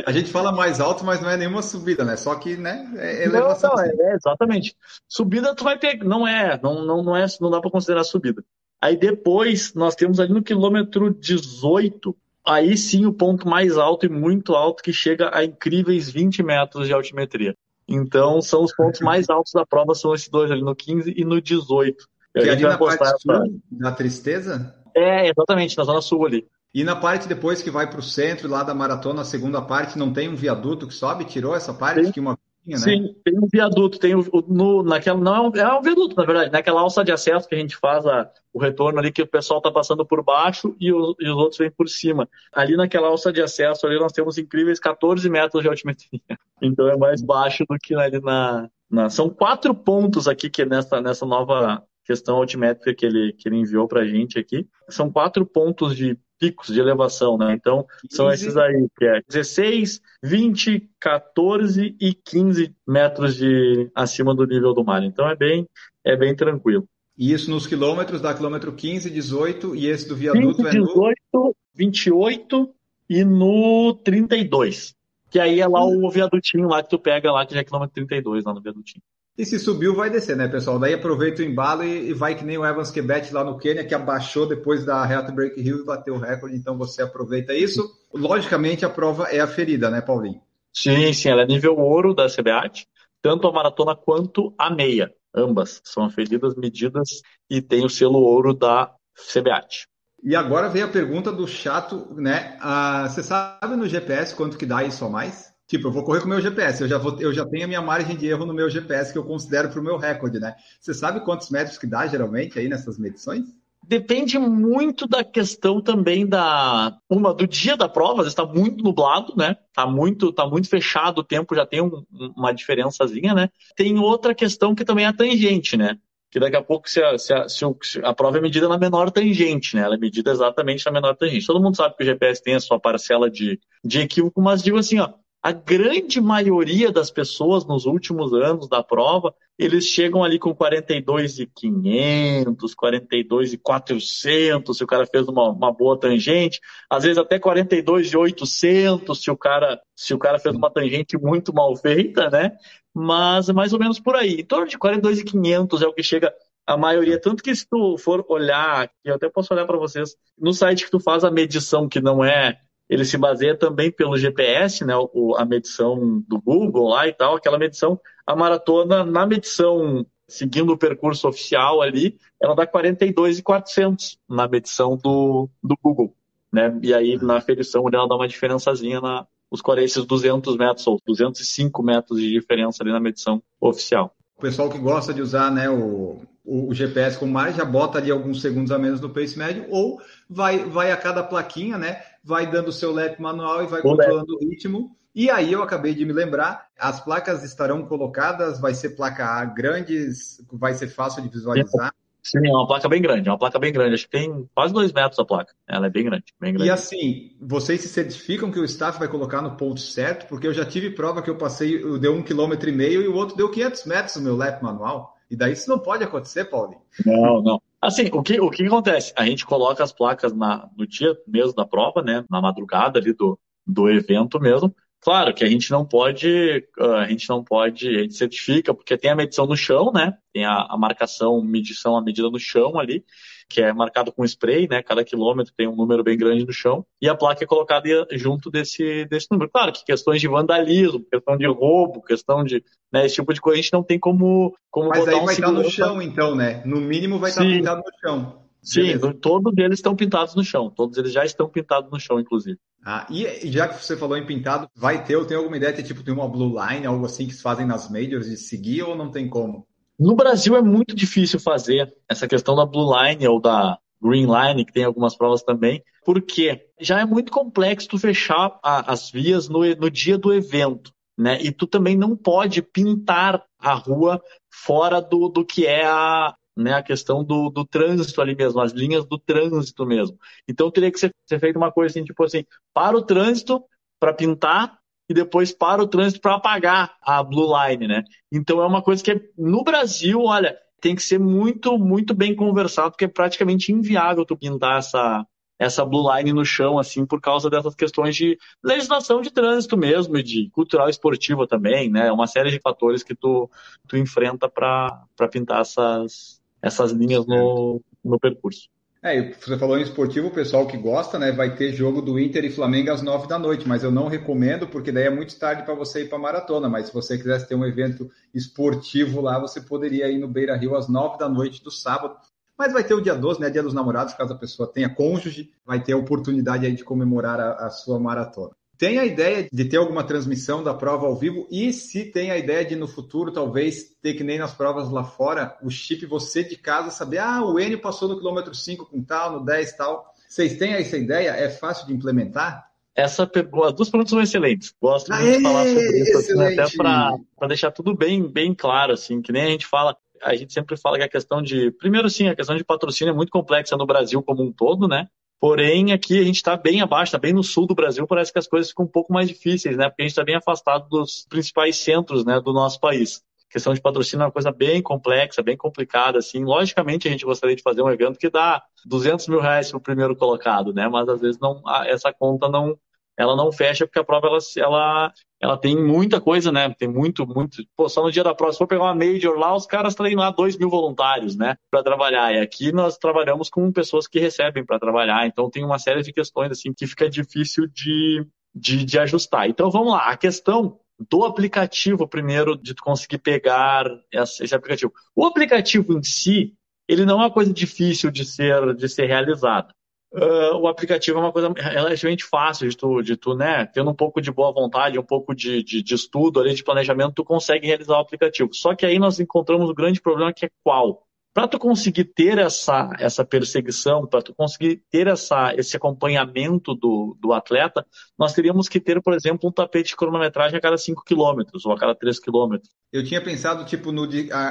A 0.05 0.11
gente 0.11 0.29
fala 0.29 0.51
mais 0.51 0.81
alto, 0.81 1.05
mas 1.05 1.21
não 1.21 1.29
é 1.29 1.37
nenhuma 1.37 1.61
subida, 1.61 2.03
né? 2.03 2.17
Só 2.17 2.35
que, 2.35 2.57
né? 2.57 2.91
É 2.97 3.23
elevação. 3.23 3.69
Não, 3.75 3.77
não, 3.77 3.85
é, 3.85 4.11
é, 4.11 4.15
exatamente. 4.15 4.75
Subida 5.07 5.55
tu 5.55 5.63
vai 5.63 5.79
pegar, 5.79 6.03
não 6.03 6.27
é, 6.27 6.59
não, 6.61 6.85
não, 6.85 7.01
não 7.01 7.15
é, 7.15 7.25
não 7.39 7.49
dá 7.49 7.61
para 7.61 7.71
considerar 7.71 8.03
subida. 8.03 8.43
Aí 8.81 8.97
depois 8.97 9.73
nós 9.73 9.95
temos 9.95 10.19
ali 10.19 10.33
no 10.33 10.43
quilômetro 10.43 11.13
18, 11.13 12.15
aí 12.47 12.77
sim 12.77 13.05
o 13.05 13.13
ponto 13.13 13.47
mais 13.47 13.77
alto 13.77 14.05
e 14.05 14.09
muito 14.09 14.53
alto 14.53 14.83
que 14.83 14.93
chega 14.93 15.35
a 15.35 15.43
incríveis 15.43 16.09
20 16.09 16.43
metros 16.43 16.87
de 16.87 16.93
altimetria. 16.93 17.55
Então 17.87 18.41
são 18.41 18.63
os 18.63 18.75
pontos 18.75 18.99
mais 19.01 19.29
altos 19.29 19.53
da 19.53 19.65
prova, 19.65 19.93
são 19.93 20.13
esses 20.13 20.29
dois 20.29 20.51
ali 20.51 20.61
no 20.61 20.75
15 20.75 21.13
e 21.15 21.23
no 21.23 21.41
18. 21.41 22.07
Que 22.33 22.49
ali 22.49 22.63
na 22.63 22.77
parte 22.77 23.21
sul, 23.21 23.61
da 23.71 23.91
tristeza? 23.91 24.75
É, 24.93 25.29
exatamente, 25.29 25.77
na 25.77 25.83
zona 25.83 26.01
sul 26.01 26.25
ali. 26.25 26.47
E 26.73 26.83
na 26.83 26.95
parte 26.95 27.27
depois 27.27 27.61
que 27.61 27.71
vai 27.71 27.89
para 27.89 27.99
o 27.99 28.03
centro, 28.03 28.49
lá 28.49 28.61
da 28.61 28.73
maratona, 28.73 29.21
a 29.21 29.25
segunda 29.25 29.61
parte, 29.61 29.97
não 29.97 30.11
tem 30.11 30.27
um 30.27 30.35
viaduto 30.35 30.87
que 30.87 30.93
sobe? 30.93 31.23
Tirou 31.23 31.55
essa 31.55 31.73
parte? 31.73 32.05
Sim, 32.05 32.11
que 32.11 32.19
uma 32.19 32.37
né? 32.65 32.77
Sim, 32.77 33.15
tem 33.23 33.37
um 33.37 33.47
viaduto, 33.51 33.99
tem 33.99 34.15
o, 34.15 34.25
no, 34.47 34.81
naquela, 34.83 35.19
não 35.19 35.35
é 35.35 35.41
um, 35.41 35.55
é 35.55 35.79
um, 35.79 35.81
viaduto, 35.81 36.15
na 36.15 36.25
verdade, 36.25 36.51
naquela 36.51 36.81
alça 36.81 37.03
de 37.03 37.11
acesso 37.11 37.47
que 37.47 37.55
a 37.55 37.57
gente 37.57 37.75
faz 37.75 38.05
a, 38.05 38.29
o 38.51 38.59
retorno 38.59 38.99
ali, 38.99 39.11
que 39.11 39.21
o 39.21 39.27
pessoal 39.27 39.59
está 39.59 39.71
passando 39.71 40.05
por 40.05 40.23
baixo 40.23 40.75
e, 40.79 40.91
o, 40.91 41.15
e, 41.19 41.29
os 41.29 41.35
outros 41.37 41.57
vêm 41.57 41.69
por 41.69 41.87
cima. 41.87 42.27
Ali 42.51 42.75
naquela 42.75 43.07
alça 43.07 43.31
de 43.31 43.41
acesso 43.41 43.85
ali 43.85 43.99
nós 43.99 44.11
temos 44.11 44.37
incríveis 44.37 44.79
14 44.79 45.29
metros 45.29 45.61
de 45.61 45.69
altimetria. 45.69 46.21
Então 46.61 46.87
é 46.87 46.95
mais 46.95 47.21
baixo 47.21 47.65
do 47.69 47.77
que 47.77 47.93
ali 47.93 48.19
na. 48.21 48.69
na 48.89 49.09
são 49.09 49.29
quatro 49.29 49.75
pontos 49.75 50.25
aqui 50.25 50.49
que 50.49 50.63
nessa, 50.63 51.01
nessa 51.01 51.25
nova 51.25 51.83
questão 52.05 52.37
altimétrica 52.37 52.93
que 52.93 53.05
ele, 53.05 53.33
que 53.33 53.49
ele 53.49 53.57
enviou 53.57 53.87
para 53.87 54.01
a 54.01 54.07
gente 54.07 54.39
aqui. 54.39 54.65
São 54.87 55.11
quatro 55.11 55.45
pontos 55.45 55.95
de 55.95 56.17
picos 56.39 56.67
de 56.67 56.79
elevação, 56.79 57.37
né? 57.37 57.53
Então, 57.53 57.85
são 58.09 58.31
esses 58.31 58.55
aí, 58.57 58.87
que 58.97 59.05
é 59.05 59.21
16, 59.27 60.01
20, 60.21 60.89
14 60.99 61.95
e 61.99 62.13
15 62.13 62.75
metros 62.87 63.35
de 63.35 63.89
acima 63.95 64.35
do 64.35 64.45
nível 64.45 64.73
do 64.73 64.83
mar. 64.83 65.03
Então, 65.03 65.27
é 65.29 65.35
bem, 65.35 65.67
é 66.03 66.15
bem 66.15 66.35
tranquilo. 66.35 66.87
E 67.17 67.31
isso 67.31 67.49
nos 67.49 67.65
quilômetros, 67.65 68.21
dá 68.21 68.33
quilômetro 68.33 68.73
15, 68.73 69.09
18, 69.09 69.75
e 69.75 69.87
esse 69.87 70.07
do 70.07 70.15
viaduto 70.15 70.63
15, 70.63 70.79
18, 70.79 71.13
é 71.33 71.37
no... 71.37 71.55
28 71.73 72.75
e 73.09 73.23
no 73.23 73.93
32. 74.03 74.93
Que 75.29 75.39
aí 75.39 75.59
é 75.59 75.67
lá 75.67 75.83
o 75.83 76.09
viadutinho 76.09 76.67
lá 76.67 76.83
que 76.83 76.89
tu 76.89 76.99
pega 76.99 77.31
lá, 77.31 77.45
que 77.45 77.53
já 77.53 77.61
é 77.61 77.63
quilômetro 77.63 77.93
32 77.93 78.43
lá 78.43 78.53
no 78.53 78.61
viadutinho. 78.61 79.01
E 79.37 79.45
se 79.45 79.59
subiu, 79.59 79.93
vai 79.93 80.09
descer, 80.09 80.37
né, 80.37 80.47
pessoal? 80.47 80.79
Daí 80.79 80.93
aproveita 80.93 81.41
o 81.41 81.45
embalo 81.45 81.83
e, 81.83 82.09
e 82.09 82.13
vai 82.13 82.35
que 82.35 82.45
nem 82.45 82.57
o 82.57 82.65
Evans 82.65 82.89
Quebet 82.89 83.33
lá 83.33 83.43
no 83.43 83.57
Quênia, 83.57 83.85
que 83.85 83.93
abaixou 83.93 84.47
depois 84.47 84.85
da 84.85 85.03
Reata 85.05 85.31
Break 85.31 85.59
Hill 85.59 85.79
e 85.79 85.85
bateu 85.85 86.15
o 86.15 86.19
recorde, 86.19 86.55
então 86.55 86.77
você 86.77 87.01
aproveita 87.01 87.53
isso. 87.53 87.85
Logicamente, 88.13 88.85
a 88.85 88.89
prova 88.89 89.25
é 89.25 89.41
aferida, 89.41 89.89
né, 89.89 89.99
Paulinho? 89.99 90.41
Sim, 90.73 91.11
sim, 91.11 91.29
ela 91.29 91.41
é 91.41 91.45
nível 91.45 91.77
ouro 91.77 92.13
da 92.13 92.27
CBAT, 92.27 92.87
tanto 93.21 93.47
a 93.47 93.51
maratona 93.51 93.93
quanto 93.93 94.53
a 94.57 94.69
meia. 94.69 95.13
Ambas 95.33 95.81
são 95.83 96.05
aferidas, 96.05 96.55
medidas 96.55 97.21
e 97.49 97.61
tem 97.61 97.83
o 97.83 97.89
selo 97.89 98.19
ouro 98.19 98.53
da 98.53 98.93
CBAT. 99.33 99.85
E 100.23 100.33
agora 100.33 100.69
vem 100.69 100.81
a 100.81 100.87
pergunta 100.87 101.31
do 101.31 101.45
chato, 101.45 102.07
né? 102.15 102.57
Ah, 102.61 103.07
você 103.07 103.21
sabe 103.21 103.75
no 103.75 103.87
GPS 103.87 104.33
quanto 104.33 104.57
que 104.57 104.65
dá 104.65 104.83
isso 104.83 105.03
a 105.03 105.09
mais? 105.09 105.53
Tipo, 105.67 105.87
eu 105.87 105.91
vou 105.91 106.03
correr 106.03 106.19
com 106.19 106.27
o 106.27 106.29
meu 106.29 106.41
GPS, 106.41 106.81
eu 106.83 106.87
já, 106.87 106.97
vou, 106.97 107.19
eu 107.19 107.33
já 107.33 107.45
tenho 107.45 107.65
a 107.65 107.67
minha 107.67 107.81
margem 107.81 108.15
de 108.15 108.27
erro 108.27 108.45
no 108.45 108.53
meu 108.53 108.69
GPS 108.69 109.11
que 109.11 109.17
eu 109.17 109.23
considero 109.23 109.69
para 109.69 109.79
o 109.79 109.83
meu 109.83 109.97
recorde, 109.97 110.39
né? 110.39 110.55
Você 110.79 110.93
sabe 110.93 111.21
quantos 111.21 111.49
metros 111.49 111.77
que 111.77 111.87
dá 111.87 112.05
geralmente 112.05 112.59
aí 112.59 112.67
nessas 112.67 112.99
medições? 112.99 113.45
Depende 113.87 114.39
muito 114.39 115.07
da 115.07 115.23
questão 115.23 115.79
também 115.79 116.25
da 116.25 116.97
uma 117.09 117.33
do 117.33 117.47
dia 117.47 117.77
da 117.77 117.87
prova, 117.87 118.23
está 118.27 118.45
muito 118.45 118.83
nublado, 118.83 119.33
né? 119.35 119.55
Tá 119.73 119.85
muito, 119.85 120.31
tá 120.31 120.47
muito 120.47 120.67
fechado 120.67 121.19
o 121.19 121.23
tempo, 121.23 121.55
já 121.55 121.65
tem 121.65 121.81
um, 121.81 122.03
uma 122.35 122.51
diferençazinha, 122.51 123.33
né? 123.33 123.49
Tem 123.75 123.97
outra 123.99 124.33
questão 124.33 124.73
que 124.73 124.85
também 124.85 125.05
é 125.05 125.09
a 125.09 125.13
tangente, 125.13 125.77
né? 125.77 125.97
Que 126.31 126.39
daqui 126.39 126.55
a 126.55 126.63
pouco 126.63 126.89
se 126.89 127.01
a, 127.01 127.17
se 127.17 127.33
a, 127.33 127.47
se 127.47 127.63
a 128.03 128.13
prova 128.13 128.39
é 128.39 128.41
medida 128.41 128.67
na 128.67 128.77
menor 128.77 129.11
tangente, 129.11 129.75
né? 129.75 129.83
Ela 129.83 129.95
é 129.95 129.99
medida 129.99 130.31
exatamente 130.31 130.85
na 130.85 130.91
menor 130.91 131.15
tangente. 131.15 131.45
Todo 131.45 131.61
mundo 131.61 131.77
sabe 131.77 131.95
que 131.95 132.03
o 132.03 132.05
GPS 132.05 132.41
tem 132.43 132.55
a 132.55 132.59
sua 132.59 132.79
parcela 132.79 133.29
de, 133.29 133.59
de 133.83 133.99
equívoco, 133.99 134.41
mas 134.41 134.63
digo 134.63 134.79
assim, 134.79 134.99
ó, 134.99 135.13
a 135.45 135.51
grande 135.51 136.19
maioria 136.19 136.91
das 136.91 137.11
pessoas 137.11 137.67
nos 137.67 137.85
últimos 137.85 138.33
anos 138.33 138.67
da 138.67 138.81
prova, 138.81 139.31
eles 139.59 139.85
chegam 139.85 140.23
ali 140.23 140.39
com 140.39 140.55
42,500, 140.55 142.73
42,400, 142.73 144.75
se 144.75 144.83
o 144.83 144.87
cara 144.87 145.05
fez 145.05 145.27
uma, 145.27 145.51
uma 145.51 145.71
boa 145.71 145.99
tangente, 145.99 146.59
às 146.89 147.03
vezes 147.03 147.19
até 147.19 147.37
42,800 147.37 149.21
se 149.21 149.29
o 149.29 149.37
cara 149.37 149.79
se 149.95 150.15
o 150.15 150.17
cara 150.17 150.39
fez 150.39 150.55
uma 150.55 150.71
tangente 150.71 151.15
muito 151.15 151.53
mal 151.53 151.75
feita, 151.75 152.27
né? 152.31 152.53
Mas 152.91 153.47
é 153.47 153.53
mais 153.53 153.71
ou 153.71 153.77
menos 153.77 153.99
por 153.99 154.15
aí. 154.15 154.39
Em 154.39 154.45
torno 154.45 154.67
de 154.67 154.79
42,500 154.79 155.83
é 155.83 155.85
o 155.85 155.93
que 155.93 156.01
chega 156.01 156.33
a 156.65 156.75
maioria, 156.75 157.21
tanto 157.21 157.43
que 157.43 157.55
se 157.55 157.69
tu 157.69 157.99
for 157.99 158.25
olhar, 158.29 158.89
eu 159.03 159.13
até 159.13 159.29
posso 159.29 159.53
olhar 159.53 159.67
para 159.67 159.77
vocês, 159.77 160.15
no 160.35 160.55
site 160.55 160.85
que 160.85 160.91
tu 160.91 160.99
faz 160.99 161.23
a 161.23 161.29
medição, 161.29 161.87
que 161.87 162.01
não 162.01 162.25
é 162.25 162.59
ele 162.89 163.05
se 163.05 163.17
baseia 163.17 163.57
também 163.57 163.91
pelo 163.91 164.17
GPS, 164.17 164.85
né, 164.85 164.93
o, 164.95 165.35
a 165.35 165.45
medição 165.45 166.23
do 166.27 166.39
Google 166.39 166.89
lá 166.89 167.07
e 167.07 167.13
tal, 167.13 167.35
aquela 167.35 167.57
medição, 167.57 167.99
a 168.25 168.35
maratona 168.35 169.03
na 169.03 169.25
medição 169.25 170.05
seguindo 170.27 170.73
o 170.73 170.77
percurso 170.77 171.27
oficial 171.27 171.81
ali, 171.81 172.17
ela 172.41 172.55
dá 172.55 172.65
42,400 172.65 174.17
na 174.27 174.47
medição 174.47 174.97
do, 174.97 175.49
do 175.63 175.75
Google, 175.81 176.15
né, 176.51 176.77
e 176.81 176.93
aí 176.93 177.17
na 177.17 177.37
aferição 177.37 177.87
ela 177.91 178.07
dá 178.07 178.15
uma 178.15 178.27
diferençazinha 178.27 178.99
na 179.01 179.27
os 179.51 179.61
esses 179.77 180.05
200 180.05 180.57
metros 180.57 180.87
ou 180.87 180.99
205 181.05 181.83
metros 181.83 182.19
de 182.19 182.29
diferença 182.29 182.83
ali 182.83 182.91
na 182.91 182.99
medição 182.99 183.41
oficial. 183.61 184.13
O 184.37 184.41
pessoal 184.41 184.69
que 184.69 184.77
gosta 184.77 185.13
de 185.13 185.21
usar 185.21 185.51
né, 185.51 185.69
o, 185.69 186.19
o, 186.45 186.69
o, 186.69 186.73
GPS 186.73 187.17
com 187.17 187.25
mais 187.25 187.55
já 187.55 187.65
bota 187.65 187.97
ali 187.97 188.11
alguns 188.11 188.41
segundos 188.41 188.71
a 188.71 188.77
menos 188.77 189.01
no 189.01 189.09
pace 189.09 189.37
médio 189.37 189.65
ou 189.69 189.99
vai, 190.29 190.59
vai 190.59 190.91
a 190.91 190.97
cada 190.97 191.23
plaquinha, 191.23 191.77
né? 191.77 192.01
Vai 192.23 192.49
dando 192.49 192.67
o 192.67 192.73
seu 192.73 192.93
lap 192.93 193.19
manual 193.19 193.63
e 193.63 193.67
vai 193.67 193.81
controlando 193.81 194.35
o 194.35 194.39
ritmo. 194.39 194.95
E 195.13 195.29
aí 195.29 195.53
eu 195.53 195.63
acabei 195.63 195.93
de 195.95 196.05
me 196.05 196.11
lembrar, 196.11 196.67
as 196.77 196.99
placas 196.99 197.43
estarão 197.43 197.85
colocadas, 197.85 198.59
vai 198.59 198.73
ser 198.73 198.91
placa 198.91 199.25
A 199.25 199.45
grandes, 199.45 200.45
vai 200.51 200.73
ser 200.73 200.89
fácil 200.89 201.23
de 201.23 201.29
visualizar. 201.29 201.93
Sim, 202.25 202.39
é 202.47 202.51
uma 202.51 202.65
placa 202.65 202.89
bem 202.89 203.01
grande, 203.01 203.29
é 203.29 203.31
uma 203.31 203.37
placa 203.37 203.59
bem 203.59 203.71
grande. 203.71 203.93
Acho 203.93 204.05
que 204.05 204.17
tem 204.17 204.49
quase 204.53 204.73
dois 204.73 204.91
metros 204.91 205.19
a 205.19 205.23
placa. 205.23 205.53
Ela 205.67 205.85
é 205.85 205.89
bem 205.91 206.03
grande, 206.03 206.25
bem 206.39 206.53
grande. 206.53 206.67
E 206.67 206.71
assim, 206.71 207.37
vocês 207.39 207.81
se 207.81 207.87
certificam 207.87 208.51
que 208.51 208.59
o 208.59 208.65
staff 208.65 208.97
vai 208.97 209.07
colocar 209.07 209.43
no 209.43 209.55
ponto 209.55 209.79
certo? 209.79 210.27
Porque 210.27 210.47
eu 210.47 210.53
já 210.53 210.65
tive 210.65 210.89
prova 210.89 211.21
que 211.21 211.29
eu 211.29 211.37
passei, 211.37 211.81
eu 211.81 211.99
deu 211.99 212.13
um 212.13 212.23
quilômetro 212.23 212.67
e 212.67 212.73
meio 212.73 213.03
e 213.03 213.07
o 213.07 213.13
outro 213.13 213.37
deu 213.37 213.51
500 213.51 213.85
metros 213.85 214.15
no 214.15 214.23
meu 214.23 214.35
lap 214.35 214.61
manual. 214.63 215.14
E 215.29 215.35
daí 215.35 215.53
isso 215.53 215.69
não 215.69 215.79
pode 215.79 216.03
acontecer, 216.03 216.45
Paulinho. 216.45 216.81
Não, 217.05 217.41
não. 217.41 217.61
Assim, 217.81 218.09
o 218.11 218.23
que, 218.23 218.39
o 218.39 218.49
que 218.49 218.65
acontece? 218.65 219.13
A 219.15 219.25
gente 219.25 219.45
coloca 219.45 219.83
as 219.83 219.91
placas 219.91 220.33
na, 220.33 220.69
no 220.77 220.87
dia 220.87 221.15
mesmo 221.27 221.53
da 221.53 221.65
prova, 221.65 222.01
né? 222.01 222.23
Na 222.29 222.41
madrugada 222.41 222.99
ali 222.99 223.13
do, 223.13 223.39
do 223.65 223.89
evento 223.89 224.39
mesmo. 224.39 224.75
Claro 224.99 225.33
que 225.35 225.43
a 225.43 225.47
gente 225.47 225.69
não 225.69 225.85
pode, 225.85 226.67
ah, 226.79 227.01
a 227.01 227.07
gente 227.07 227.29
não 227.29 227.43
pode, 227.43 227.87
a 227.87 228.01
gente 228.01 228.15
certifica, 228.15 228.73
porque 228.73 228.97
tem 228.97 229.11
a 229.11 229.15
medição 229.15 229.45
no 229.45 229.55
chão, 229.55 229.91
né? 229.93 230.17
Tem 230.33 230.45
a, 230.45 230.65
a 230.67 230.77
marcação, 230.77 231.39
medição, 231.43 231.95
a 231.95 232.01
medida 232.01 232.27
no 232.29 232.39
chão 232.39 232.79
ali, 232.79 233.05
que 233.49 233.61
é 233.61 233.71
marcado 233.73 234.11
com 234.11 234.23
spray, 234.25 234.67
né? 234.67 234.81
Cada 234.81 235.03
quilômetro 235.03 235.53
tem 235.55 235.67
um 235.67 235.75
número 235.75 236.03
bem 236.03 236.17
grande 236.17 236.45
no 236.45 236.53
chão, 236.53 236.85
e 237.01 237.07
a 237.07 237.15
placa 237.15 237.43
é 237.43 237.47
colocada 237.47 238.07
junto 238.11 238.49
desse, 238.49 239.05
desse 239.05 239.27
número. 239.31 239.49
Claro 239.49 239.71
que 239.71 239.85
questões 239.85 240.21
de 240.21 240.27
vandalismo, 240.27 241.05
questão 241.11 241.37
de 241.37 241.47
roubo, 241.47 242.01
questão 242.01 242.43
de, 242.43 242.63
né, 242.91 243.05
esse 243.05 243.15
tipo 243.15 243.33
de 243.33 243.41
coisa, 243.41 243.59
a 243.59 243.61
gente 243.61 243.73
não 243.73 243.83
tem 243.83 243.99
como, 243.99 244.55
como 244.69 244.89
Mas 244.89 245.07
aí 245.07 245.15
um 245.15 245.25
vai 245.25 245.33
estar 245.33 245.51
no 245.51 245.69
chão, 245.69 246.01
então, 246.01 246.35
né? 246.35 246.61
No 246.65 246.81
mínimo 246.81 247.19
vai 247.19 247.29
estar 247.29 247.43
pintado 247.43 247.81
no 247.81 247.99
chão. 247.99 248.45
Sim, 248.65 248.97
todos 249.21 249.53
eles 249.57 249.77
estão 249.77 249.95
pintados 249.95 250.33
no 250.33 250.43
chão. 250.43 250.71
Todos 250.71 250.97
eles 250.97 251.13
já 251.13 251.23
estão 251.23 251.47
pintados 251.47 251.91
no 251.91 251.99
chão, 251.99 252.19
inclusive. 252.19 252.57
Ah, 252.83 253.05
e 253.11 253.51
já 253.51 253.67
que 253.67 253.83
você 253.83 253.95
falou 253.95 254.17
em 254.17 254.25
pintado, 254.25 254.67
vai 254.75 255.03
ter 255.03 255.15
ou 255.15 255.25
tem 255.25 255.37
alguma 255.37 255.55
ideia 255.55 255.71
de 255.71 255.83
tipo 255.83 256.03
tem 256.03 256.13
uma 256.13 256.27
blue 256.27 256.55
line, 256.59 256.85
algo 256.85 257.05
assim 257.05 257.27
que 257.27 257.33
se 257.33 257.43
fazem 257.43 257.65
nas 257.65 257.89
majors 257.89 258.27
de 258.27 258.37
seguir 258.37 258.81
ou 258.81 258.95
não 258.95 259.11
tem 259.11 259.29
como? 259.29 259.67
No 259.97 260.15
Brasil 260.15 260.55
é 260.55 260.61
muito 260.61 260.95
difícil 260.95 261.39
fazer 261.39 261.93
essa 262.09 262.27
questão 262.27 262.55
da 262.55 262.65
blue 262.65 262.91
line 262.93 263.27
ou 263.27 263.39
da, 263.39 263.79
Green 264.01 264.27
Line, 264.27 264.65
que 264.65 264.71
tem 264.71 264.83
algumas 264.83 265.15
provas 265.15 265.41
também, 265.41 265.83
porque 266.03 266.67
já 266.79 266.99
é 266.99 267.05
muito 267.05 267.31
complexo 267.31 267.87
tu 267.87 267.97
fechar 267.97 268.59
a, 268.63 268.91
as 268.91 269.09
vias 269.09 269.49
no, 269.49 269.61
no 269.75 269.89
dia 269.89 270.17
do 270.17 270.31
evento, 270.33 270.91
né? 271.17 271.41
E 271.41 271.51
tu 271.51 271.65
também 271.65 271.97
não 271.97 272.15
pode 272.15 272.61
pintar 272.61 273.43
a 273.57 273.73
rua 273.73 274.21
fora 274.51 275.01
do, 275.01 275.27
do 275.29 275.43
que 275.43 275.65
é 275.65 275.85
a, 275.85 276.35
né, 276.55 276.73
a 276.73 276.83
questão 276.83 277.23
do, 277.23 277.49
do 277.49 277.65
trânsito 277.65 278.21
ali 278.21 278.35
mesmo, 278.35 278.61
as 278.61 278.73
linhas 278.73 279.05
do 279.05 279.17
trânsito 279.17 279.85
mesmo. 279.85 280.17
Então 280.47 280.69
teria 280.69 280.91
que 280.91 280.99
ser, 280.99 281.11
ser 281.25 281.39
feito 281.39 281.57
uma 281.57 281.71
coisa 281.71 281.91
assim, 281.91 282.05
tipo 282.05 282.23
assim, 282.23 282.45
para 282.73 282.95
o 282.95 283.01
trânsito 283.01 283.63
para 283.99 284.13
pintar 284.13 284.77
e 285.09 285.13
depois 285.13 285.51
para 285.51 285.83
o 285.83 285.87
trânsito 285.87 286.21
para 286.21 286.35
apagar 286.35 286.95
a 287.01 287.23
blue 287.23 287.51
line, 287.55 287.87
né? 287.87 288.03
Então 288.31 288.61
é 288.61 288.65
uma 288.65 288.81
coisa 288.81 289.03
que 289.03 289.29
no 289.37 289.63
Brasil, 289.63 290.21
olha, 290.21 290.57
tem 290.81 290.95
que 290.95 291.03
ser 291.03 291.19
muito, 291.19 291.77
muito 291.77 292.13
bem 292.13 292.35
conversado, 292.35 292.91
porque 292.91 293.05
é 293.05 293.07
praticamente 293.07 293.71
inviável 293.71 294.25
tu 294.25 294.35
pintar 294.35 294.79
essa, 294.79 295.25
essa 295.57 295.85
blue 295.85 296.15
line 296.15 296.33
no 296.33 296.45
chão, 296.45 296.77
assim, 296.77 297.05
por 297.05 297.21
causa 297.21 297.49
dessas 297.49 297.75
questões 297.75 298.15
de 298.15 298.37
legislação 298.63 299.21
de 299.21 299.31
trânsito 299.31 299.77
mesmo, 299.77 300.17
e 300.17 300.23
de 300.23 300.49
cultural 300.51 300.89
esportiva 300.89 301.47
também, 301.47 301.89
né? 301.89 302.11
Uma 302.11 302.27
série 302.27 302.51
de 302.51 302.59
fatores 302.59 303.03
que 303.03 303.15
tu, 303.15 303.49
tu 303.87 303.97
enfrenta 303.97 304.49
para 304.49 305.07
pintar 305.31 305.61
essas, 305.61 306.41
essas 306.61 306.91
linhas 306.91 307.25
no, 307.25 307.81
no 308.03 308.19
percurso. 308.19 308.69
É, 309.05 309.21
você 309.33 309.55
falou 309.55 309.77
em 309.77 309.83
esportivo, 309.83 310.29
o 310.29 310.31
pessoal 310.31 310.65
que 310.65 310.75
gosta, 310.75 311.19
né, 311.19 311.31
vai 311.31 311.55
ter 311.55 311.71
jogo 311.71 312.01
do 312.01 312.19
Inter 312.19 312.43
e 312.43 312.49
Flamengo 312.49 312.89
às 312.89 313.03
nove 313.03 313.27
da 313.27 313.37
noite, 313.37 313.67
mas 313.67 313.83
eu 313.83 313.91
não 313.91 314.07
recomendo, 314.07 314.65
porque 314.65 314.91
daí 314.91 315.03
é 315.03 315.11
muito 315.11 315.37
tarde 315.37 315.61
para 315.61 315.75
você 315.75 316.01
ir 316.01 316.09
para 316.09 316.17
maratona. 316.17 316.67
Mas 316.67 316.87
se 316.87 316.93
você 316.93 317.15
quisesse 317.15 317.47
ter 317.47 317.53
um 317.53 317.63
evento 317.63 318.09
esportivo 318.33 319.21
lá, 319.21 319.37
você 319.37 319.61
poderia 319.61 320.09
ir 320.09 320.17
no 320.17 320.27
Beira 320.27 320.57
Rio 320.57 320.75
às 320.75 320.87
nove 320.87 321.19
da 321.19 321.29
noite 321.29 321.63
do 321.63 321.69
sábado. 321.69 322.17
Mas 322.57 322.73
vai 322.73 322.83
ter 322.83 322.95
o 322.95 323.01
dia 323.01 323.13
12, 323.13 323.39
né? 323.39 323.47
Dia 323.51 323.61
dos 323.61 323.75
namorados, 323.75 324.15
caso 324.15 324.33
a 324.33 324.37
pessoa 324.39 324.73
tenha 324.73 324.89
cônjuge, 324.89 325.51
vai 325.63 325.83
ter 325.83 325.93
a 325.93 325.97
oportunidade 325.97 326.65
aí 326.65 326.73
de 326.73 326.83
comemorar 326.83 327.39
a, 327.39 327.67
a 327.67 327.69
sua 327.69 327.99
maratona. 327.99 328.55
Tem 328.77 328.99
a 328.99 329.05
ideia 329.05 329.47
de 329.51 329.65
ter 329.65 329.77
alguma 329.77 330.03
transmissão 330.03 330.63
da 330.63 330.73
prova 330.73 331.05
ao 331.05 331.15
vivo 331.15 331.47
e 331.49 331.71
se 331.71 332.05
tem 332.05 332.31
a 332.31 332.37
ideia 332.37 332.65
de 332.65 332.75
no 332.75 332.87
futuro 332.87 333.31
talvez 333.31 333.95
ter 334.01 334.13
que 334.15 334.23
nem 334.23 334.37
nas 334.37 334.53
provas 334.53 334.89
lá 334.89 335.03
fora, 335.03 335.57
o 335.63 335.69
chip 335.69 336.05
você 336.05 336.43
de 336.43 336.57
casa 336.57 336.91
saber, 336.91 337.19
ah, 337.19 337.43
o 337.43 337.59
Enio 337.59 337.81
passou 337.81 338.09
no 338.09 338.17
quilômetro 338.17 338.53
5 338.53 338.85
com 338.85 339.03
tal, 339.03 339.33
no 339.33 339.45
10 339.45 339.73
tal. 339.73 340.13
Vocês 340.27 340.57
têm 340.57 340.73
essa 340.73 340.97
ideia? 340.97 341.29
É 341.29 341.49
fácil 341.49 341.87
de 341.87 341.93
implementar? 341.93 342.69
Essa 342.95 343.27
pergunta, 343.27 343.67
as 343.67 343.73
duas 343.73 343.89
perguntas 343.89 344.09
são 344.09 344.21
excelentes. 344.21 344.73
Gosto 344.81 345.11
muito 345.11 345.25
Aê, 345.25 345.37
de 345.37 345.43
falar 345.43 345.65
sobre 345.65 345.99
isso, 346.01 346.17
assim, 346.17 346.41
até 346.41 346.77
para 346.77 347.47
deixar 347.47 347.71
tudo 347.71 347.93
bem, 347.93 348.25
bem 348.25 348.53
claro, 348.53 348.93
assim, 348.93 349.21
que 349.21 349.33
nem 349.33 349.43
a 349.43 349.47
gente 349.47 349.65
fala, 349.65 349.97
a 350.21 350.33
gente 350.33 350.53
sempre 350.53 350.77
fala 350.77 350.97
que 350.97 351.03
a 351.03 351.09
questão 351.09 351.41
de, 351.41 351.71
primeiro 351.71 352.09
sim, 352.09 352.29
a 352.29 352.35
questão 352.35 352.55
de 352.55 352.63
patrocínio 352.63 353.11
é 353.11 353.15
muito 353.15 353.31
complexa 353.31 353.75
no 353.75 353.85
Brasil 353.85 354.23
como 354.23 354.43
um 354.43 354.51
todo, 354.51 354.87
né? 354.87 355.07
Porém, 355.39 355.91
aqui 355.91 356.19
a 356.19 356.23
gente 356.23 356.37
está 356.37 356.55
bem 356.55 356.81
abaixo, 356.81 357.09
está 357.09 357.17
bem 357.17 357.33
no 357.33 357.43
sul 357.43 357.67
do 357.67 357.75
Brasil, 357.75 358.07
parece 358.07 358.31
que 358.31 358.39
as 358.39 358.47
coisas 358.47 358.69
ficam 358.69 358.85
um 358.85 358.89
pouco 358.89 359.13
mais 359.13 359.27
difíceis, 359.27 359.77
né? 359.77 359.89
Porque 359.89 360.01
a 360.01 360.05
gente 360.05 360.11
está 360.11 360.23
bem 360.23 360.35
afastado 360.35 360.87
dos 360.89 361.25
principais 361.29 361.77
centros 361.77 362.25
né, 362.25 362.39
do 362.39 362.53
nosso 362.53 362.79
país. 362.79 363.21
A 363.49 363.53
questão 363.53 363.73
de 363.73 363.81
patrocínio 363.81 364.23
é 364.23 364.25
uma 364.25 364.31
coisa 364.31 364.51
bem 364.51 364.81
complexa, 364.81 365.43
bem 365.43 365.55
complicada, 365.55 366.17
assim. 366.17 366.43
Logicamente, 366.43 367.07
a 367.07 367.11
gente 367.11 367.25
gostaria 367.25 367.55
de 367.55 367.61
fazer 367.61 367.81
um 367.81 367.89
evento 367.89 368.17
que 368.17 368.29
dá 368.29 368.63
200 368.85 369.27
mil 369.27 369.39
reais 369.39 369.69
para 369.69 369.77
o 369.77 369.81
primeiro 369.81 370.15
colocado, 370.15 370.73
né? 370.73 370.87
Mas 370.87 371.07
às 371.07 371.21
vezes 371.21 371.39
não, 371.39 371.61
essa 371.85 372.11
conta 372.11 372.49
não, 372.49 372.77
ela 373.17 373.35
não 373.35 373.51
fecha 373.51 373.85
porque 373.85 373.99
a 373.99 374.03
prova 374.03 374.27
ela, 374.27 374.37
ela, 374.57 375.13
ela 375.41 375.57
tem 375.57 375.75
muita 375.75 376.19
coisa, 376.19 376.51
né? 376.51 376.73
Tem 376.77 376.87
muito, 376.87 377.25
muito. 377.25 377.63
Pô, 377.75 377.87
só 377.87 378.03
no 378.03 378.11
dia 378.11 378.23
da 378.23 378.35
prova, 378.35 378.51
se 378.51 378.57
for 378.57 378.67
pegar 378.67 378.83
uma 378.83 378.95
Major 378.95 379.37
lá, 379.37 379.55
os 379.55 379.65
caras 379.65 379.95
têm 379.95 380.15
lá 380.15 380.31
2 380.31 380.57
mil 380.57 380.69
voluntários, 380.69 381.35
né? 381.35 381.55
Para 381.71 381.83
trabalhar. 381.83 382.33
E 382.33 382.39
aqui 382.39 382.71
nós 382.71 382.97
trabalhamos 382.97 383.49
com 383.49 383.71
pessoas 383.71 384.07
que 384.07 384.19
recebem 384.19 384.65
para 384.65 384.79
trabalhar. 384.79 385.25
Então 385.25 385.49
tem 385.49 385.63
uma 385.63 385.79
série 385.79 386.01
de 386.01 386.11
questões, 386.11 386.51
assim, 386.51 386.73
que 386.73 386.85
fica 386.85 387.09
difícil 387.09 387.67
de, 387.67 388.25
de, 388.53 388.83
de 388.83 388.99
ajustar. 388.99 389.49
Então 389.49 389.71
vamos 389.71 389.93
lá. 389.93 390.09
A 390.09 390.17
questão 390.17 390.79
do 391.09 391.23
aplicativo, 391.23 392.07
primeiro, 392.07 392.57
de 392.57 392.73
tu 392.73 392.83
conseguir 392.83 393.19
pegar 393.19 393.85
esse 394.11 394.53
aplicativo. 394.53 394.93
O 395.15 395.25
aplicativo 395.25 395.97
em 395.97 396.03
si, 396.03 396.53
ele 396.87 397.05
não 397.05 397.15
é 397.21 397.25
uma 397.25 397.31
coisa 397.31 397.53
difícil 397.53 398.11
de 398.11 398.25
ser, 398.25 398.75
de 398.75 398.87
ser 398.89 399.05
realizada 399.05 399.73
uh, 400.15 400.57
o 400.57 400.67
aplicativo 400.67 401.17
é 401.17 401.21
uma 401.21 401.31
coisa 401.31 401.53
relativamente 401.55 402.23
fácil 402.23 402.69
de 402.69 402.77
tu, 402.77 403.01
de 403.01 403.17
tu, 403.17 403.35
né? 403.35 403.65
Tendo 403.65 403.91
um 403.91 403.95
pouco 403.95 404.21
de 404.21 404.31
boa 404.31 404.51
vontade, 404.51 404.97
um 404.97 405.03
pouco 405.03 405.35
de, 405.35 405.63
de, 405.63 405.83
de 405.83 405.95
estudo 405.95 406.39
ali, 406.39 406.53
de 406.53 406.63
planejamento, 406.63 407.13
tu 407.15 407.25
consegue 407.25 407.67
realizar 407.67 407.97
o 407.97 408.01
aplicativo. 408.01 408.49
Só 408.53 408.75
que 408.75 408.85
aí 408.85 408.97
nós 408.97 409.19
encontramos 409.19 409.69
o 409.69 409.75
grande 409.75 410.01
problema 410.01 410.33
que 410.33 410.45
é 410.45 410.49
qual? 410.63 411.03
Para 411.33 411.49
tu 411.49 411.59
conseguir 411.59 412.05
ter 412.05 412.37
essa, 412.37 412.91
essa 412.97 413.25
perseguição, 413.25 414.07
para 414.07 414.21
tu 414.21 414.33
conseguir 414.33 414.81
ter 414.89 415.07
essa, 415.07 415.53
esse 415.53 415.75
acompanhamento 415.75 416.73
do, 416.73 417.17
do 417.19 417.33
atleta, 417.33 417.85
nós 418.17 418.31
teríamos 418.31 418.69
que 418.69 418.79
ter, 418.79 419.01
por 419.01 419.13
exemplo, 419.13 419.49
um 419.49 419.51
tapete 419.51 419.89
de 419.89 419.97
cronometragem 419.97 420.57
a 420.57 420.61
cada 420.61 420.77
5 420.77 421.03
km 421.03 421.41
ou 421.65 421.73
a 421.73 421.77
cada 421.77 421.93
3 421.93 422.21
km. 422.21 422.55
Eu 422.89 423.03
tinha 423.03 423.21
pensado, 423.21 423.65
tipo, 423.65 423.91
no, 423.91 424.03